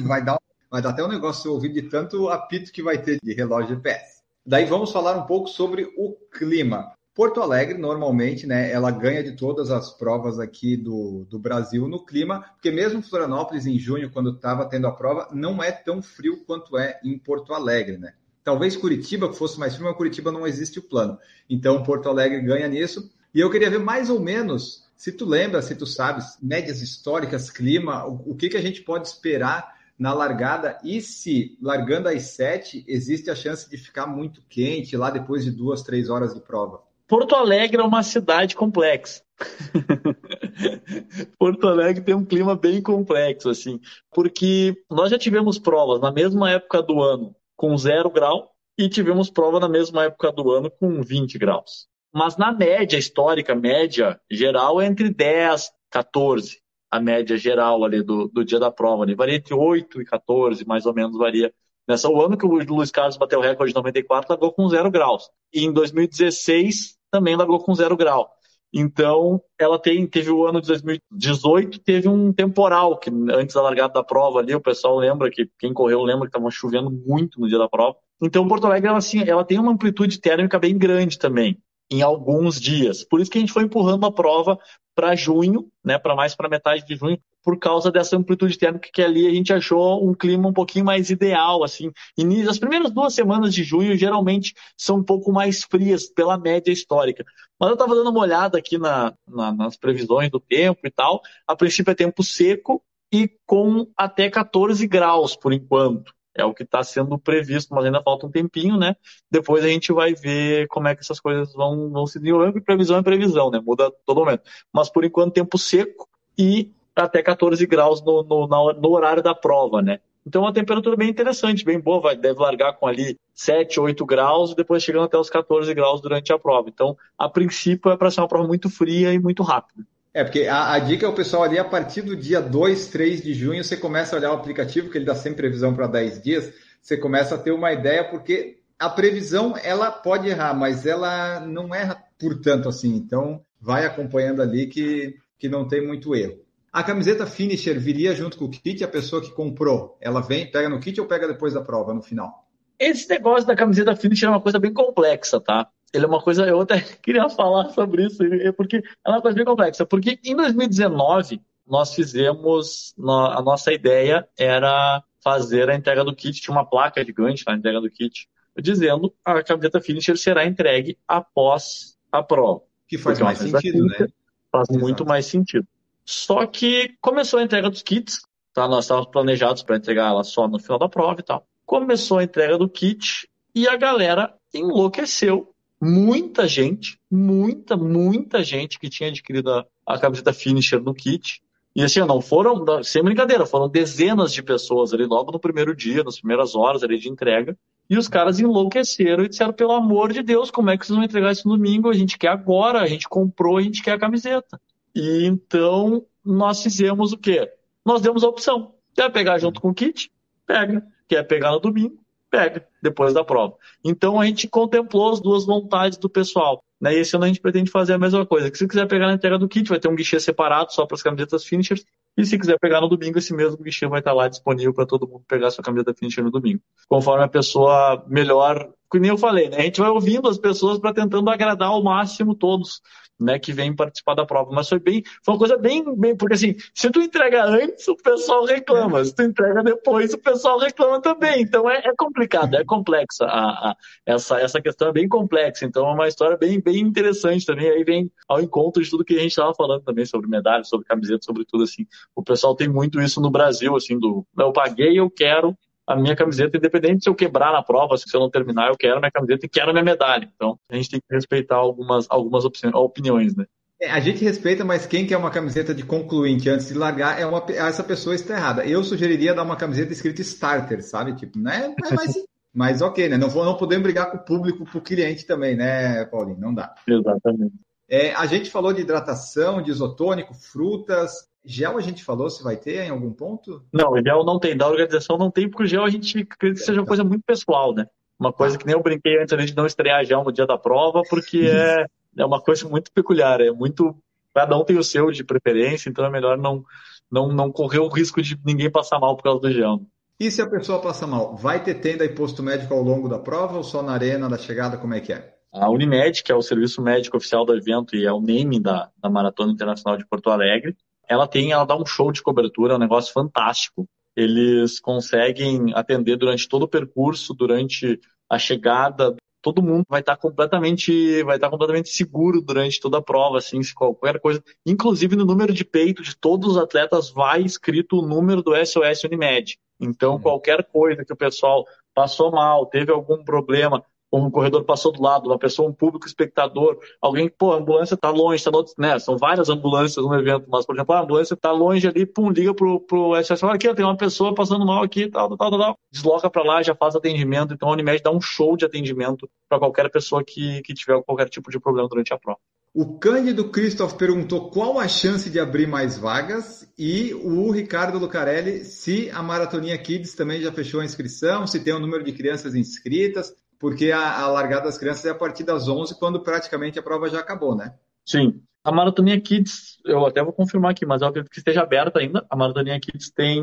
Vai 0.06 0.24
dar, 0.24 0.38
vai 0.70 0.80
dar 0.80 0.90
até 0.90 1.04
um 1.04 1.08
negócio 1.08 1.52
ouvido 1.52 1.74
de 1.74 1.90
tanto 1.90 2.30
apito 2.30 2.72
que 2.72 2.82
vai 2.82 2.96
ter 2.96 3.18
de 3.22 3.34
relógio 3.34 3.76
de 3.76 3.82
PS. 3.82 4.22
Daí 4.46 4.64
vamos 4.64 4.92
falar 4.92 5.14
um 5.18 5.26
pouco 5.26 5.48
sobre 5.48 5.92
o 5.98 6.14
clima. 6.32 6.96
Porto 7.16 7.40
Alegre, 7.40 7.78
normalmente, 7.78 8.46
né, 8.46 8.70
ela 8.70 8.90
ganha 8.90 9.24
de 9.24 9.32
todas 9.32 9.70
as 9.70 9.90
provas 9.90 10.38
aqui 10.38 10.76
do, 10.76 11.24
do 11.30 11.38
Brasil 11.38 11.88
no 11.88 12.04
clima, 12.04 12.42
porque 12.52 12.70
mesmo 12.70 13.00
Florianópolis, 13.00 13.64
em 13.64 13.78
junho, 13.78 14.10
quando 14.10 14.32
estava 14.32 14.68
tendo 14.68 14.86
a 14.86 14.92
prova, 14.92 15.26
não 15.32 15.62
é 15.62 15.72
tão 15.72 16.02
frio 16.02 16.44
quanto 16.44 16.76
é 16.76 17.00
em 17.02 17.18
Porto 17.18 17.54
Alegre, 17.54 17.96
né? 17.96 18.12
Talvez 18.44 18.76
Curitiba 18.76 19.32
fosse 19.32 19.58
mais 19.58 19.74
frio, 19.74 19.86
mas 19.86 19.96
Curitiba 19.96 20.30
não 20.30 20.46
existe 20.46 20.78
o 20.78 20.82
plano. 20.82 21.18
Então, 21.48 21.82
Porto 21.82 22.06
Alegre 22.10 22.42
ganha 22.42 22.68
nisso. 22.68 23.10
E 23.34 23.40
eu 23.40 23.50
queria 23.50 23.70
ver 23.70 23.80
mais 23.80 24.10
ou 24.10 24.20
menos, 24.20 24.84
se 24.94 25.10
tu 25.10 25.24
lembra, 25.24 25.62
se 25.62 25.74
tu 25.74 25.86
sabes, 25.86 26.36
médias 26.42 26.82
históricas, 26.82 27.48
clima, 27.48 28.04
o, 28.04 28.32
o 28.32 28.36
que, 28.36 28.50
que 28.50 28.58
a 28.58 28.62
gente 28.62 28.82
pode 28.82 29.08
esperar 29.08 29.74
na 29.98 30.12
largada 30.12 30.78
e 30.84 31.00
se, 31.00 31.56
largando 31.62 32.10
às 32.10 32.24
sete, 32.24 32.84
existe 32.86 33.30
a 33.30 33.34
chance 33.34 33.70
de 33.70 33.78
ficar 33.78 34.06
muito 34.06 34.42
quente 34.50 34.98
lá 34.98 35.08
depois 35.08 35.42
de 35.42 35.50
duas, 35.50 35.82
três 35.82 36.10
horas 36.10 36.34
de 36.34 36.40
prova. 36.40 36.84
Porto 37.08 37.34
Alegre 37.34 37.80
é 37.80 37.84
uma 37.84 38.02
cidade 38.02 38.56
complexa. 38.56 39.22
Porto 41.38 41.68
Alegre 41.68 42.02
tem 42.02 42.14
um 42.14 42.24
clima 42.24 42.56
bem 42.56 42.82
complexo, 42.82 43.48
assim, 43.48 43.80
porque 44.12 44.74
nós 44.90 45.10
já 45.10 45.18
tivemos 45.18 45.58
provas 45.58 46.00
na 46.00 46.10
mesma 46.10 46.50
época 46.50 46.82
do 46.82 47.02
ano 47.02 47.34
com 47.54 47.76
zero 47.76 48.10
grau 48.10 48.50
e 48.78 48.88
tivemos 48.88 49.30
prova 49.30 49.60
na 49.60 49.68
mesma 49.68 50.04
época 50.04 50.32
do 50.32 50.50
ano 50.50 50.70
com 50.70 51.00
20 51.00 51.38
graus. 51.38 51.86
Mas 52.12 52.36
na 52.36 52.52
média 52.52 52.98
histórica, 52.98 53.54
média 53.54 54.20
geral, 54.30 54.80
é 54.80 54.86
entre 54.86 55.10
10 55.10 55.70
14, 55.90 56.60
a 56.90 57.00
média 57.00 57.36
geral 57.36 57.84
ali 57.84 58.02
do, 58.02 58.28
do 58.28 58.44
dia 58.44 58.58
da 58.58 58.70
prova. 58.70 59.04
Ali. 59.04 59.14
Varia 59.14 59.36
entre 59.36 59.54
8 59.54 60.02
e 60.02 60.04
14, 60.04 60.66
mais 60.66 60.86
ou 60.86 60.94
menos, 60.94 61.16
varia 61.16 61.52
Nessa, 61.88 62.08
o 62.08 62.20
ano 62.20 62.36
que 62.36 62.44
o 62.44 62.48
Luiz 62.48 62.90
Carlos 62.90 63.16
bateu 63.16 63.38
o 63.38 63.42
recorde 63.42 63.72
de 63.72 63.76
94, 63.76 64.30
largou 64.30 64.52
com 64.52 64.68
zero 64.68 64.90
graus. 64.90 65.30
E 65.52 65.64
em 65.64 65.72
2016 65.72 66.95
também 67.16 67.34
largou 67.34 67.58
com 67.58 67.74
zero 67.74 67.96
grau. 67.96 68.30
Então, 68.72 69.40
ela 69.58 69.78
tem, 69.78 70.06
teve 70.06 70.30
o 70.30 70.46
ano 70.46 70.60
de 70.60 70.68
2018, 70.68 71.78
teve 71.78 72.08
um 72.08 72.30
temporal, 72.30 72.98
que 72.98 73.10
antes 73.30 73.54
da 73.54 73.62
largada 73.62 73.94
da 73.94 74.04
prova 74.04 74.40
ali, 74.40 74.54
o 74.54 74.60
pessoal 74.60 74.98
lembra 74.98 75.30
que, 75.30 75.48
quem 75.58 75.72
correu 75.72 76.02
lembra 76.02 76.28
que 76.28 76.36
estava 76.36 76.50
chovendo 76.50 76.90
muito 76.90 77.40
no 77.40 77.48
dia 77.48 77.58
da 77.58 77.68
prova. 77.68 77.96
Então, 78.20 78.46
Porto 78.46 78.66
Alegre, 78.66 78.88
ela, 78.88 78.98
assim, 78.98 79.22
ela 79.26 79.44
tem 79.44 79.58
uma 79.58 79.72
amplitude 79.72 80.20
térmica 80.20 80.58
bem 80.58 80.76
grande 80.76 81.18
também, 81.18 81.58
em 81.90 82.02
alguns 82.02 82.60
dias. 82.60 83.04
Por 83.04 83.20
isso 83.20 83.30
que 83.30 83.38
a 83.38 83.40
gente 83.40 83.52
foi 83.52 83.64
empurrando 83.64 84.06
a 84.06 84.12
prova 84.12 84.58
para 84.94 85.14
junho, 85.14 85.70
né, 85.84 85.98
para 85.98 86.16
mais 86.16 86.34
para 86.34 86.48
metade 86.48 86.84
de 86.86 86.96
junho, 86.96 87.20
por 87.44 87.58
causa 87.58 87.92
dessa 87.92 88.16
amplitude 88.16 88.58
térmica 88.58 88.88
que 88.92 89.02
ali 89.02 89.26
a 89.26 89.30
gente 89.30 89.52
achou 89.52 90.04
um 90.04 90.12
clima 90.12 90.48
um 90.48 90.52
pouquinho 90.52 90.84
mais 90.84 91.10
ideal, 91.10 91.62
assim. 91.62 91.92
E 92.18 92.42
as 92.48 92.58
primeiras 92.58 92.90
duas 92.90 93.14
semanas 93.14 93.54
de 93.54 93.62
junho 93.62 93.96
geralmente 93.96 94.52
são 94.76 94.96
um 94.96 95.04
pouco 95.04 95.30
mais 95.30 95.62
frias 95.62 96.08
pela 96.08 96.36
média 96.36 96.72
histórica. 96.72 97.24
Mas 97.60 97.68
eu 97.68 97.74
estava 97.74 97.94
dando 97.94 98.10
uma 98.10 98.20
olhada 98.20 98.58
aqui 98.58 98.78
na, 98.78 99.14
na, 99.28 99.52
nas 99.52 99.76
previsões 99.76 100.28
do 100.28 100.40
tempo 100.40 100.80
e 100.84 100.90
tal. 100.90 101.20
A 101.46 101.54
princípio 101.54 101.92
é 101.92 101.94
tempo 101.94 102.22
seco 102.24 102.82
e 103.12 103.30
com 103.46 103.86
até 103.96 104.28
14 104.28 104.84
graus 104.88 105.36
por 105.36 105.52
enquanto. 105.52 106.15
É 106.36 106.44
o 106.44 106.54
que 106.54 106.62
está 106.62 106.82
sendo 106.84 107.18
previsto, 107.18 107.74
mas 107.74 107.84
ainda 107.84 108.02
falta 108.02 108.26
um 108.26 108.30
tempinho, 108.30 108.76
né? 108.76 108.94
Depois 109.30 109.64
a 109.64 109.68
gente 109.68 109.92
vai 109.92 110.14
ver 110.14 110.66
como 110.68 110.88
é 110.88 110.94
que 110.94 111.00
essas 111.00 111.18
coisas 111.18 111.52
vão, 111.54 111.90
vão 111.90 112.06
se 112.06 112.18
desenvolvendo, 112.18 112.52
porque 112.52 112.64
previsão 112.64 112.98
é 112.98 113.02
previsão, 113.02 113.50
né? 113.50 113.60
Muda 113.64 113.90
todo 114.04 114.20
momento. 114.20 114.42
Mas 114.72 114.90
por 114.90 115.04
enquanto, 115.04 115.34
tempo 115.34 115.56
seco 115.56 116.08
e 116.38 116.72
até 116.94 117.22
14 117.22 117.64
graus 117.66 118.02
no, 118.02 118.22
no, 118.22 118.72
no 118.72 118.90
horário 118.90 119.22
da 119.22 119.34
prova, 119.34 119.80
né? 119.82 120.00
Então 120.26 120.42
uma 120.42 120.52
temperatura 120.52 120.96
bem 120.96 121.08
interessante, 121.08 121.64
bem 121.64 121.78
boa, 121.78 122.00
vai, 122.00 122.16
deve 122.16 122.40
largar 122.40 122.72
com 122.72 122.86
ali 122.86 123.16
7, 123.32 123.78
8 123.78 124.04
graus 124.04 124.50
e 124.50 124.56
depois 124.56 124.82
chegando 124.82 125.04
até 125.04 125.16
os 125.16 125.30
14 125.30 125.72
graus 125.72 126.00
durante 126.00 126.32
a 126.32 126.38
prova. 126.38 126.68
Então, 126.68 126.96
a 127.16 127.28
princípio 127.28 127.92
é 127.92 127.96
para 127.96 128.10
ser 128.10 128.20
uma 128.20 128.28
prova 128.28 128.48
muito 128.48 128.68
fria 128.68 129.12
e 129.12 129.18
muito 129.20 129.42
rápida. 129.44 129.86
É, 130.16 130.24
porque 130.24 130.46
a, 130.46 130.72
a, 130.72 130.78
dica 130.78 131.04
é 131.04 131.08
o 131.10 131.12
pessoal 131.12 131.42
ali, 131.42 131.58
a 131.58 131.64
partir 131.64 132.00
do 132.00 132.16
dia 132.16 132.40
2, 132.40 132.88
3 132.88 133.22
de 133.22 133.34
junho, 133.34 133.62
você 133.62 133.76
começa 133.76 134.16
a 134.16 134.18
olhar 134.18 134.30
o 134.30 134.36
aplicativo, 134.36 134.88
que 134.88 134.96
ele 134.96 135.04
dá 135.04 135.14
sempre 135.14 135.42
previsão 135.42 135.74
para 135.74 135.86
10 135.86 136.22
dias, 136.22 136.54
você 136.80 136.96
começa 136.96 137.34
a 137.34 137.38
ter 137.38 137.50
uma 137.50 137.70
ideia, 137.70 138.02
porque 138.02 138.56
a 138.78 138.88
previsão, 138.88 139.54
ela 139.62 139.90
pode 139.90 140.26
errar, 140.26 140.54
mas 140.54 140.86
ela 140.86 141.40
não 141.40 141.74
erra 141.74 142.02
por 142.18 142.40
tanto 142.40 142.66
assim. 142.66 142.96
Então, 142.96 143.44
vai 143.60 143.84
acompanhando 143.84 144.40
ali 144.40 144.68
que, 144.68 145.16
que 145.38 145.50
não 145.50 145.68
tem 145.68 145.86
muito 145.86 146.14
erro. 146.14 146.40
A 146.72 146.82
camiseta 146.82 147.26
finisher 147.26 147.78
viria 147.78 148.14
junto 148.14 148.38
com 148.38 148.46
o 148.46 148.50
kit, 148.50 148.82
a 148.82 148.88
pessoa 148.88 149.20
que 149.20 149.32
comprou, 149.32 149.98
ela 150.00 150.22
vem, 150.22 150.50
pega 150.50 150.70
no 150.70 150.80
kit 150.80 150.98
ou 150.98 151.06
pega 151.06 151.28
depois 151.28 151.52
da 151.52 151.60
prova, 151.60 151.92
no 151.92 152.00
final? 152.00 152.48
Esse 152.78 153.06
negócio 153.06 153.46
da 153.46 153.54
camiseta 153.54 153.94
finisher 153.94 154.28
é 154.28 154.30
uma 154.30 154.40
coisa 154.40 154.58
bem 154.58 154.72
complexa, 154.72 155.38
tá? 155.38 155.68
Ele 155.96 156.04
é 156.04 156.08
uma 156.08 156.20
coisa, 156.20 156.46
eu 156.46 156.60
até 156.60 156.80
queria 157.02 157.28
falar 157.28 157.70
sobre 157.70 158.04
isso, 158.06 158.18
porque 158.56 158.82
é 159.04 159.10
uma 159.10 159.22
coisa 159.22 159.34
bem 159.34 159.44
complexa. 159.44 159.86
Porque 159.86 160.18
em 160.22 160.36
2019, 160.36 161.40
nós 161.66 161.94
fizemos, 161.94 162.94
a 162.98 163.42
nossa 163.42 163.72
ideia 163.72 164.28
era 164.38 165.02
fazer 165.22 165.70
a 165.70 165.74
entrega 165.74 166.04
do 166.04 166.14
kit, 166.14 166.40
tinha 166.40 166.54
uma 166.54 166.64
placa 166.64 167.04
gigante 167.04 167.42
na 167.46 167.54
entrega 167.54 167.80
do 167.80 167.90
kit, 167.90 168.28
dizendo 168.60 169.12
a 169.24 169.42
camiseta 169.42 169.80
finisher 169.80 170.16
será 170.16 170.46
entregue 170.46 170.98
após 171.08 171.96
a 172.12 172.22
prova. 172.22 172.62
Que 172.86 172.96
faz 172.96 173.18
mais 173.18 173.38
sentido, 173.38 173.84
né? 173.86 174.06
Faz 174.52 174.68
Exato. 174.68 174.78
muito 174.78 175.04
mais 175.04 175.26
sentido. 175.26 175.66
Só 176.04 176.46
que 176.46 176.94
começou 177.00 177.40
a 177.40 177.42
entrega 177.42 177.68
dos 177.68 177.82
kits, 177.82 178.20
tá? 178.54 178.68
Nós 178.68 178.84
estávamos 178.84 179.10
planejados 179.10 179.62
para 179.62 179.76
entregar 179.76 180.10
ela 180.10 180.22
só 180.22 180.46
no 180.46 180.60
final 180.60 180.78
da 180.78 180.88
prova 180.88 181.18
e 181.18 181.24
tal. 181.24 181.44
Começou 181.64 182.18
a 182.18 182.24
entrega 182.24 182.56
do 182.56 182.68
kit 182.68 183.28
e 183.52 183.66
a 183.66 183.76
galera 183.76 184.32
enlouqueceu. 184.54 185.52
Muita 185.86 186.48
gente, 186.48 186.98
muita, 187.08 187.76
muita 187.76 188.42
gente 188.42 188.76
que 188.76 188.90
tinha 188.90 189.08
adquirido 189.08 189.52
a, 189.52 189.64
a 189.86 189.98
camiseta 189.98 190.32
finisher 190.32 190.82
no 190.82 190.92
kit. 190.92 191.40
E 191.76 191.82
assim, 191.82 192.00
não 192.00 192.20
foram, 192.20 192.82
sem 192.82 193.04
brincadeira, 193.04 193.46
foram 193.46 193.68
dezenas 193.68 194.32
de 194.32 194.42
pessoas 194.42 194.92
ali 194.92 195.04
logo 195.04 195.30
no 195.30 195.38
primeiro 195.38 195.76
dia, 195.76 196.02
nas 196.02 196.18
primeiras 196.18 196.56
horas 196.56 196.82
ali 196.82 196.98
de 196.98 197.08
entrega. 197.08 197.56
E 197.88 197.96
os 197.96 198.08
caras 198.08 198.40
enlouqueceram 198.40 199.24
e 199.24 199.28
disseram, 199.28 199.52
pelo 199.52 199.72
amor 199.72 200.12
de 200.12 200.22
Deus, 200.22 200.50
como 200.50 200.70
é 200.70 200.76
que 200.76 200.84
vocês 200.84 200.96
vão 200.96 201.04
entregar 201.04 201.30
isso 201.30 201.46
no 201.46 201.56
domingo? 201.56 201.88
A 201.88 201.94
gente 201.94 202.18
quer 202.18 202.30
agora, 202.30 202.80
a 202.80 202.86
gente 202.86 203.08
comprou, 203.08 203.58
a 203.58 203.62
gente 203.62 203.82
quer 203.82 203.92
a 203.92 203.98
camiseta. 203.98 204.60
E 204.92 205.24
então 205.24 206.04
nós 206.24 206.62
fizemos 206.62 207.12
o 207.12 207.18
quê? 207.18 207.48
Nós 207.84 208.00
demos 208.00 208.24
a 208.24 208.28
opção. 208.28 208.74
Quer 208.92 209.12
pegar 209.12 209.38
junto 209.38 209.60
com 209.60 209.68
o 209.68 209.74
kit? 209.74 210.10
Pega. 210.44 210.84
Quer 211.06 211.22
pegar 211.22 211.52
no 211.52 211.60
domingo? 211.60 211.96
Pega, 212.30 212.66
depois 212.82 213.14
da 213.14 213.24
prova. 213.24 213.54
Então 213.84 214.20
a 214.20 214.26
gente 214.26 214.48
contemplou 214.48 215.12
as 215.12 215.20
duas 215.20 215.46
vontades 215.46 215.98
do 215.98 216.08
pessoal. 216.08 216.62
Né? 216.80 216.94
E 216.94 216.98
esse 216.98 217.14
ano 217.16 217.24
a 217.24 217.28
gente 217.28 217.40
pretende 217.40 217.70
fazer 217.70 217.94
a 217.94 217.98
mesma 217.98 218.26
coisa. 218.26 218.50
Que 218.50 218.58
se 218.58 218.68
quiser 218.68 218.86
pegar 218.86 219.06
na 219.06 219.14
entrega 219.14 219.38
do 219.38 219.48
kit, 219.48 219.68
vai 219.68 219.78
ter 219.78 219.88
um 219.88 219.94
guichê 219.94 220.18
separado 220.20 220.72
só 220.72 220.86
para 220.86 220.94
as 220.94 221.02
camisetas 221.02 221.44
finishers. 221.44 221.84
E 222.16 222.24
se 222.24 222.38
quiser 222.38 222.58
pegar 222.58 222.80
no 222.80 222.88
domingo, 222.88 223.18
esse 223.18 223.34
mesmo 223.34 223.62
guichê 223.62 223.86
vai 223.86 223.98
estar 223.98 224.12
lá 224.12 224.26
disponível 224.26 224.72
para 224.72 224.86
todo 224.86 225.06
mundo 225.06 225.24
pegar 225.28 225.50
sua 225.50 225.62
camiseta 225.62 225.94
finisher 225.94 226.24
no 226.24 226.30
domingo. 226.30 226.62
Conforme 226.88 227.24
a 227.24 227.28
pessoa 227.28 228.04
melhor. 228.08 228.70
Como 228.88 229.04
eu 229.04 229.18
falei, 229.18 229.48
né? 229.48 229.58
A 229.58 229.62
gente 229.62 229.80
vai 229.80 229.90
ouvindo 229.90 230.28
as 230.28 230.38
pessoas 230.38 230.78
para 230.78 230.94
tentando 230.94 231.28
agradar 231.30 231.68
ao 231.68 231.82
máximo 231.82 232.34
todos 232.34 232.80
né, 233.18 233.38
que 233.38 233.52
vem 233.52 233.74
participar 233.74 234.14
da 234.14 234.26
prova. 234.26 234.50
Mas 234.52 234.68
foi 234.68 234.78
bem, 234.78 235.02
foi 235.24 235.34
uma 235.34 235.38
coisa 235.38 235.56
bem, 235.56 235.82
bem, 235.96 236.16
porque 236.16 236.34
assim, 236.34 236.54
se 236.74 236.90
tu 236.90 237.00
entrega 237.00 237.44
antes, 237.44 237.86
o 237.88 237.96
pessoal 237.96 238.44
reclama. 238.44 239.04
Se 239.04 239.14
tu 239.14 239.22
entrega 239.22 239.62
depois, 239.62 240.12
o 240.12 240.18
pessoal 240.18 240.58
reclama 240.58 241.00
também. 241.00 241.42
Então 241.42 241.68
é, 241.68 241.78
é 241.78 241.92
complicado, 241.96 242.54
é 242.54 242.64
complexa. 242.64 243.24
A, 243.24 243.70
a, 243.70 243.76
essa, 244.04 244.40
essa 244.40 244.60
questão 244.60 244.88
é 244.88 244.92
bem 244.92 245.08
complexa. 245.08 245.64
Então 245.64 245.88
é 245.88 245.92
uma 245.92 246.08
história 246.08 246.36
bem, 246.36 246.60
bem 246.60 246.80
interessante 246.80 247.46
também. 247.46 247.68
Aí 247.68 247.84
vem 247.84 248.10
ao 248.28 248.40
encontro 248.40 248.82
de 248.82 248.90
tudo 248.90 249.04
que 249.04 249.14
a 249.14 249.20
gente 249.20 249.30
estava 249.30 249.54
falando 249.54 249.82
também 249.82 250.04
sobre 250.04 250.28
medalhas, 250.28 250.68
sobre 250.68 250.86
camiseta, 250.86 251.24
sobre 251.24 251.44
tudo 251.44 251.64
assim. 251.64 251.86
O 252.14 252.22
pessoal 252.22 252.54
tem 252.54 252.68
muito 252.68 253.00
isso 253.00 253.20
no 253.20 253.30
Brasil, 253.30 253.74
assim, 253.76 253.98
do 253.98 254.26
eu 254.38 254.52
paguei, 254.52 254.98
eu 254.98 255.10
quero, 255.10 255.56
a 255.86 255.94
minha 255.94 256.16
camiseta, 256.16 256.56
independente 256.56 257.04
se 257.04 257.08
eu 257.08 257.14
quebrar 257.14 257.52
na 257.52 257.62
prova, 257.62 257.96
se 257.96 258.04
eu 258.12 258.20
não 258.20 258.30
terminar, 258.30 258.68
eu 258.68 258.76
quero 258.76 258.98
minha 258.98 259.10
camiseta 259.10 259.46
e 259.46 259.48
quero 259.48 259.72
minha 259.72 259.84
medalha. 259.84 260.28
Então, 260.34 260.58
a 260.68 260.74
gente 260.74 260.90
tem 260.90 261.00
que 261.00 261.14
respeitar 261.14 261.56
algumas, 261.56 262.06
algumas 262.10 262.44
opiniões, 262.44 263.36
né? 263.36 263.46
É, 263.80 263.90
a 263.90 264.00
gente 264.00 264.24
respeita, 264.24 264.64
mas 264.64 264.86
quem 264.86 265.06
quer 265.06 265.18
uma 265.18 265.30
camiseta 265.30 265.74
de 265.74 265.84
concluinte 265.84 266.48
antes 266.48 266.68
de 266.68 266.74
largar 266.74 267.20
é 267.20 267.26
uma, 267.26 267.44
essa 267.50 267.84
pessoa 267.84 268.14
está 268.14 268.34
errada. 268.34 268.64
Eu 268.64 268.82
sugeriria 268.82 269.34
dar 269.34 269.42
uma 269.42 269.56
camiseta 269.56 269.92
escrita 269.92 270.22
starter, 270.22 270.82
sabe? 270.82 271.14
Tipo, 271.14 271.38
né? 271.38 271.74
Mas, 271.94 272.14
mas 272.54 272.82
ok, 272.82 273.08
né? 273.08 273.18
Não, 273.18 273.28
vou, 273.28 273.44
não 273.44 273.56
podemos 273.56 273.82
brigar 273.82 274.10
com 274.10 274.16
o 274.16 274.24
público, 274.24 274.64
com 274.64 274.78
o 274.78 274.82
cliente 274.82 275.26
também, 275.26 275.54
né, 275.54 276.06
Paulinho? 276.06 276.40
Não 276.40 276.54
dá. 276.54 276.74
Exatamente. 276.88 277.54
É, 277.88 278.12
a 278.14 278.24
gente 278.26 278.50
falou 278.50 278.72
de 278.72 278.80
hidratação, 278.80 279.62
de 279.62 279.70
isotônico, 279.70 280.34
frutas. 280.34 281.28
Gel 281.46 281.78
a 281.78 281.80
gente 281.80 282.02
falou 282.02 282.28
se 282.28 282.42
vai 282.42 282.56
ter 282.56 282.82
em 282.82 282.90
algum 282.90 283.12
ponto? 283.12 283.64
Não, 283.72 283.96
gel 284.02 284.24
não 284.24 284.38
tem. 284.38 284.56
Da 284.56 284.68
organização 284.68 285.16
não 285.16 285.30
tem, 285.30 285.48
porque 285.48 285.62
o 285.62 285.66
gel 285.66 285.84
a 285.84 285.88
gente 285.88 286.18
acredita 286.18 286.60
que 286.60 286.66
seja 286.66 286.80
uma 286.80 286.86
coisa 286.86 287.04
muito 287.04 287.22
pessoal, 287.24 287.72
né? 287.72 287.86
Uma 288.18 288.32
coisa 288.32 288.58
que 288.58 288.66
nem 288.66 288.74
eu 288.74 288.82
brinquei 288.82 289.22
antes 289.22 289.46
de 289.46 289.56
não 289.56 289.64
estrear 289.64 290.04
gel 290.04 290.24
no 290.24 290.32
dia 290.32 290.46
da 290.46 290.58
prova, 290.58 291.02
porque 291.08 291.48
é, 291.48 291.86
é 292.18 292.26
uma 292.26 292.40
coisa 292.40 292.68
muito 292.68 292.90
peculiar, 292.92 293.40
é 293.40 293.50
muito. 293.52 293.96
Cada 294.34 294.58
um 294.58 294.64
tem 294.64 294.76
o 294.76 294.84
seu 294.84 295.10
de 295.10 295.22
preferência, 295.22 295.88
então 295.88 296.04
é 296.04 296.10
melhor 296.10 296.36
não, 296.36 296.64
não, 297.10 297.28
não 297.28 297.52
correr 297.52 297.78
o 297.78 297.88
risco 297.88 298.20
de 298.20 298.38
ninguém 298.44 298.70
passar 298.70 298.98
mal 298.98 299.16
por 299.16 299.22
causa 299.22 299.40
do 299.40 299.52
gel. 299.52 299.80
E 300.18 300.30
se 300.30 300.42
a 300.42 300.48
pessoa 300.48 300.80
passa 300.80 301.06
mal, 301.06 301.36
vai 301.36 301.62
ter 301.62 301.74
tenda 301.74 302.04
e 302.04 302.08
posto 302.08 302.42
médico 302.42 302.74
ao 302.74 302.82
longo 302.82 303.08
da 303.08 303.18
prova 303.18 303.58
ou 303.58 303.62
só 303.62 303.82
na 303.82 303.92
arena 303.92 304.28
da 304.28 304.38
chegada? 304.38 304.78
Como 304.78 304.94
é 304.94 305.00
que 305.00 305.12
é? 305.12 305.34
A 305.52 305.70
Unimed, 305.70 306.22
que 306.22 306.32
é 306.32 306.34
o 306.34 306.42
serviço 306.42 306.82
médico 306.82 307.16
oficial 307.16 307.44
do 307.44 307.54
evento 307.54 307.94
e 307.94 308.04
é 308.04 308.12
o 308.12 308.20
name 308.20 308.60
da, 308.60 308.90
da 309.00 309.08
Maratona 309.08 309.52
Internacional 309.52 309.96
de 309.96 310.06
Porto 310.06 310.30
Alegre, 310.30 310.76
ela 311.08 311.26
tem, 311.26 311.52
ela 311.52 311.64
dá 311.64 311.76
um 311.76 311.86
show 311.86 312.10
de 312.10 312.22
cobertura, 312.22 312.74
é 312.74 312.76
um 312.76 312.80
negócio 312.80 313.12
fantástico. 313.12 313.88
Eles 314.14 314.80
conseguem 314.80 315.72
atender 315.74 316.16
durante 316.16 316.48
todo 316.48 316.62
o 316.62 316.68
percurso, 316.68 317.34
durante 317.34 318.00
a 318.28 318.38
chegada, 318.38 319.14
todo 319.46 319.62
mundo 319.62 319.84
vai 319.88 320.00
estar 320.00 320.16
completamente, 320.16 321.22
vai 321.22 321.36
estar 321.36 321.48
completamente 321.48 321.90
seguro 321.90 322.42
durante 322.42 322.80
toda 322.80 322.98
a 322.98 323.02
prova, 323.02 323.38
assim, 323.38 323.62
se 323.62 323.72
qualquer 323.72 324.18
coisa, 324.18 324.42
inclusive 324.66 325.14
no 325.14 325.24
número 325.24 325.52
de 325.52 325.64
peito 325.64 326.02
de 326.02 326.16
todos 326.16 326.50
os 326.50 326.56
atletas 326.56 327.10
vai 327.10 327.42
escrito 327.42 328.00
o 328.00 328.06
número 328.06 328.42
do 328.42 328.56
SOS 328.56 329.04
Unimed. 329.04 329.56
Então, 329.78 330.18
qualquer 330.18 330.64
coisa 330.64 331.04
que 331.04 331.12
o 331.12 331.16
pessoal 331.16 331.64
passou 331.94 332.32
mal, 332.32 332.66
teve 332.66 332.90
algum 332.90 333.22
problema, 333.22 333.84
um 334.12 334.30
corredor 334.30 334.64
passou 334.64 334.92
do 334.92 335.02
lado, 335.02 335.26
uma 335.26 335.38
pessoa, 335.38 335.68
um 335.68 335.72
público 335.72 336.06
espectador, 336.06 336.78
alguém, 337.00 337.28
pô, 337.28 337.52
a 337.52 337.56
ambulância 337.56 337.94
está 337.94 338.10
longe, 338.10 338.42
tá 338.42 338.50
no, 338.50 338.64
né? 338.78 338.98
São 338.98 339.16
várias 339.16 339.48
ambulâncias 339.48 340.04
no 340.04 340.14
evento, 340.14 340.46
mas, 340.48 340.64
por 340.64 340.74
exemplo, 340.74 340.94
a 340.94 341.00
ambulância 341.00 341.34
está 341.34 341.50
longe 341.50 341.86
ali, 341.88 342.06
pum, 342.06 342.30
liga 342.30 342.54
pro, 342.54 342.80
pro 342.80 343.14
SOS, 343.22 343.42
aqui, 343.44 343.72
tem 343.74 343.84
uma 343.84 343.96
pessoa 343.96 344.34
passando 344.34 344.64
mal 344.64 344.82
aqui, 344.82 345.08
tal, 345.08 345.36
tal, 345.36 345.50
tal, 345.50 345.58
tal. 345.58 345.78
Desloca 345.90 346.30
para 346.30 346.42
lá, 346.42 346.62
já 346.62 346.74
faz 346.74 346.94
atendimento. 346.94 347.52
Então 347.54 347.68
a 347.68 347.72
Unimed 347.72 348.02
dá 348.02 348.10
um 348.10 348.20
show 348.20 348.56
de 348.56 348.64
atendimento 348.64 349.28
para 349.48 349.58
qualquer 349.58 349.90
pessoa 349.90 350.22
que, 350.24 350.62
que 350.62 350.74
tiver 350.74 351.02
qualquer 351.02 351.28
tipo 351.28 351.50
de 351.50 351.58
problema 351.58 351.88
durante 351.88 352.12
a 352.12 352.18
prova. 352.18 352.38
O 352.78 352.98
Cândido 352.98 353.48
Christoph 353.48 353.94
perguntou 353.94 354.50
qual 354.50 354.78
a 354.78 354.86
chance 354.86 355.30
de 355.30 355.40
abrir 355.40 355.66
mais 355.66 355.96
vagas 355.96 356.70
e 356.78 357.14
o 357.14 357.50
Ricardo 357.50 357.98
Lucarelli 357.98 358.66
se 358.66 359.08
a 359.10 359.22
Maratoninha 359.22 359.78
Kids 359.78 360.14
também 360.14 360.42
já 360.42 360.52
fechou 360.52 360.80
a 360.80 360.84
inscrição, 360.84 361.46
se 361.46 361.58
tem 361.58 361.72
o 361.72 361.78
um 361.78 361.80
número 361.80 362.04
de 362.04 362.12
crianças 362.12 362.54
inscritas, 362.54 363.34
porque 363.58 363.90
a, 363.90 364.20
a 364.20 364.28
largada 364.28 364.64
das 364.64 364.78
crianças 364.78 365.04
é 365.04 365.10
a 365.10 365.14
partir 365.14 365.44
das 365.44 365.68
11, 365.68 365.98
quando 365.98 366.22
praticamente 366.22 366.78
a 366.78 366.82
prova 366.82 367.08
já 367.08 367.20
acabou, 367.20 367.54
né? 367.54 367.74
Sim. 368.04 368.42
A 368.64 368.72
Maratoninha 368.72 369.20
Kids, 369.20 369.78
eu 369.84 370.04
até 370.04 370.22
vou 370.22 370.32
confirmar 370.32 370.72
aqui, 370.72 370.84
mas 370.84 371.00
eu 371.00 371.08
acredito 371.08 371.30
que 371.30 371.38
esteja 371.38 371.62
aberta 371.62 372.00
ainda. 372.00 372.26
A 372.28 372.36
Maratoninha 372.36 372.80
Kids 372.80 373.10
tem 373.10 373.42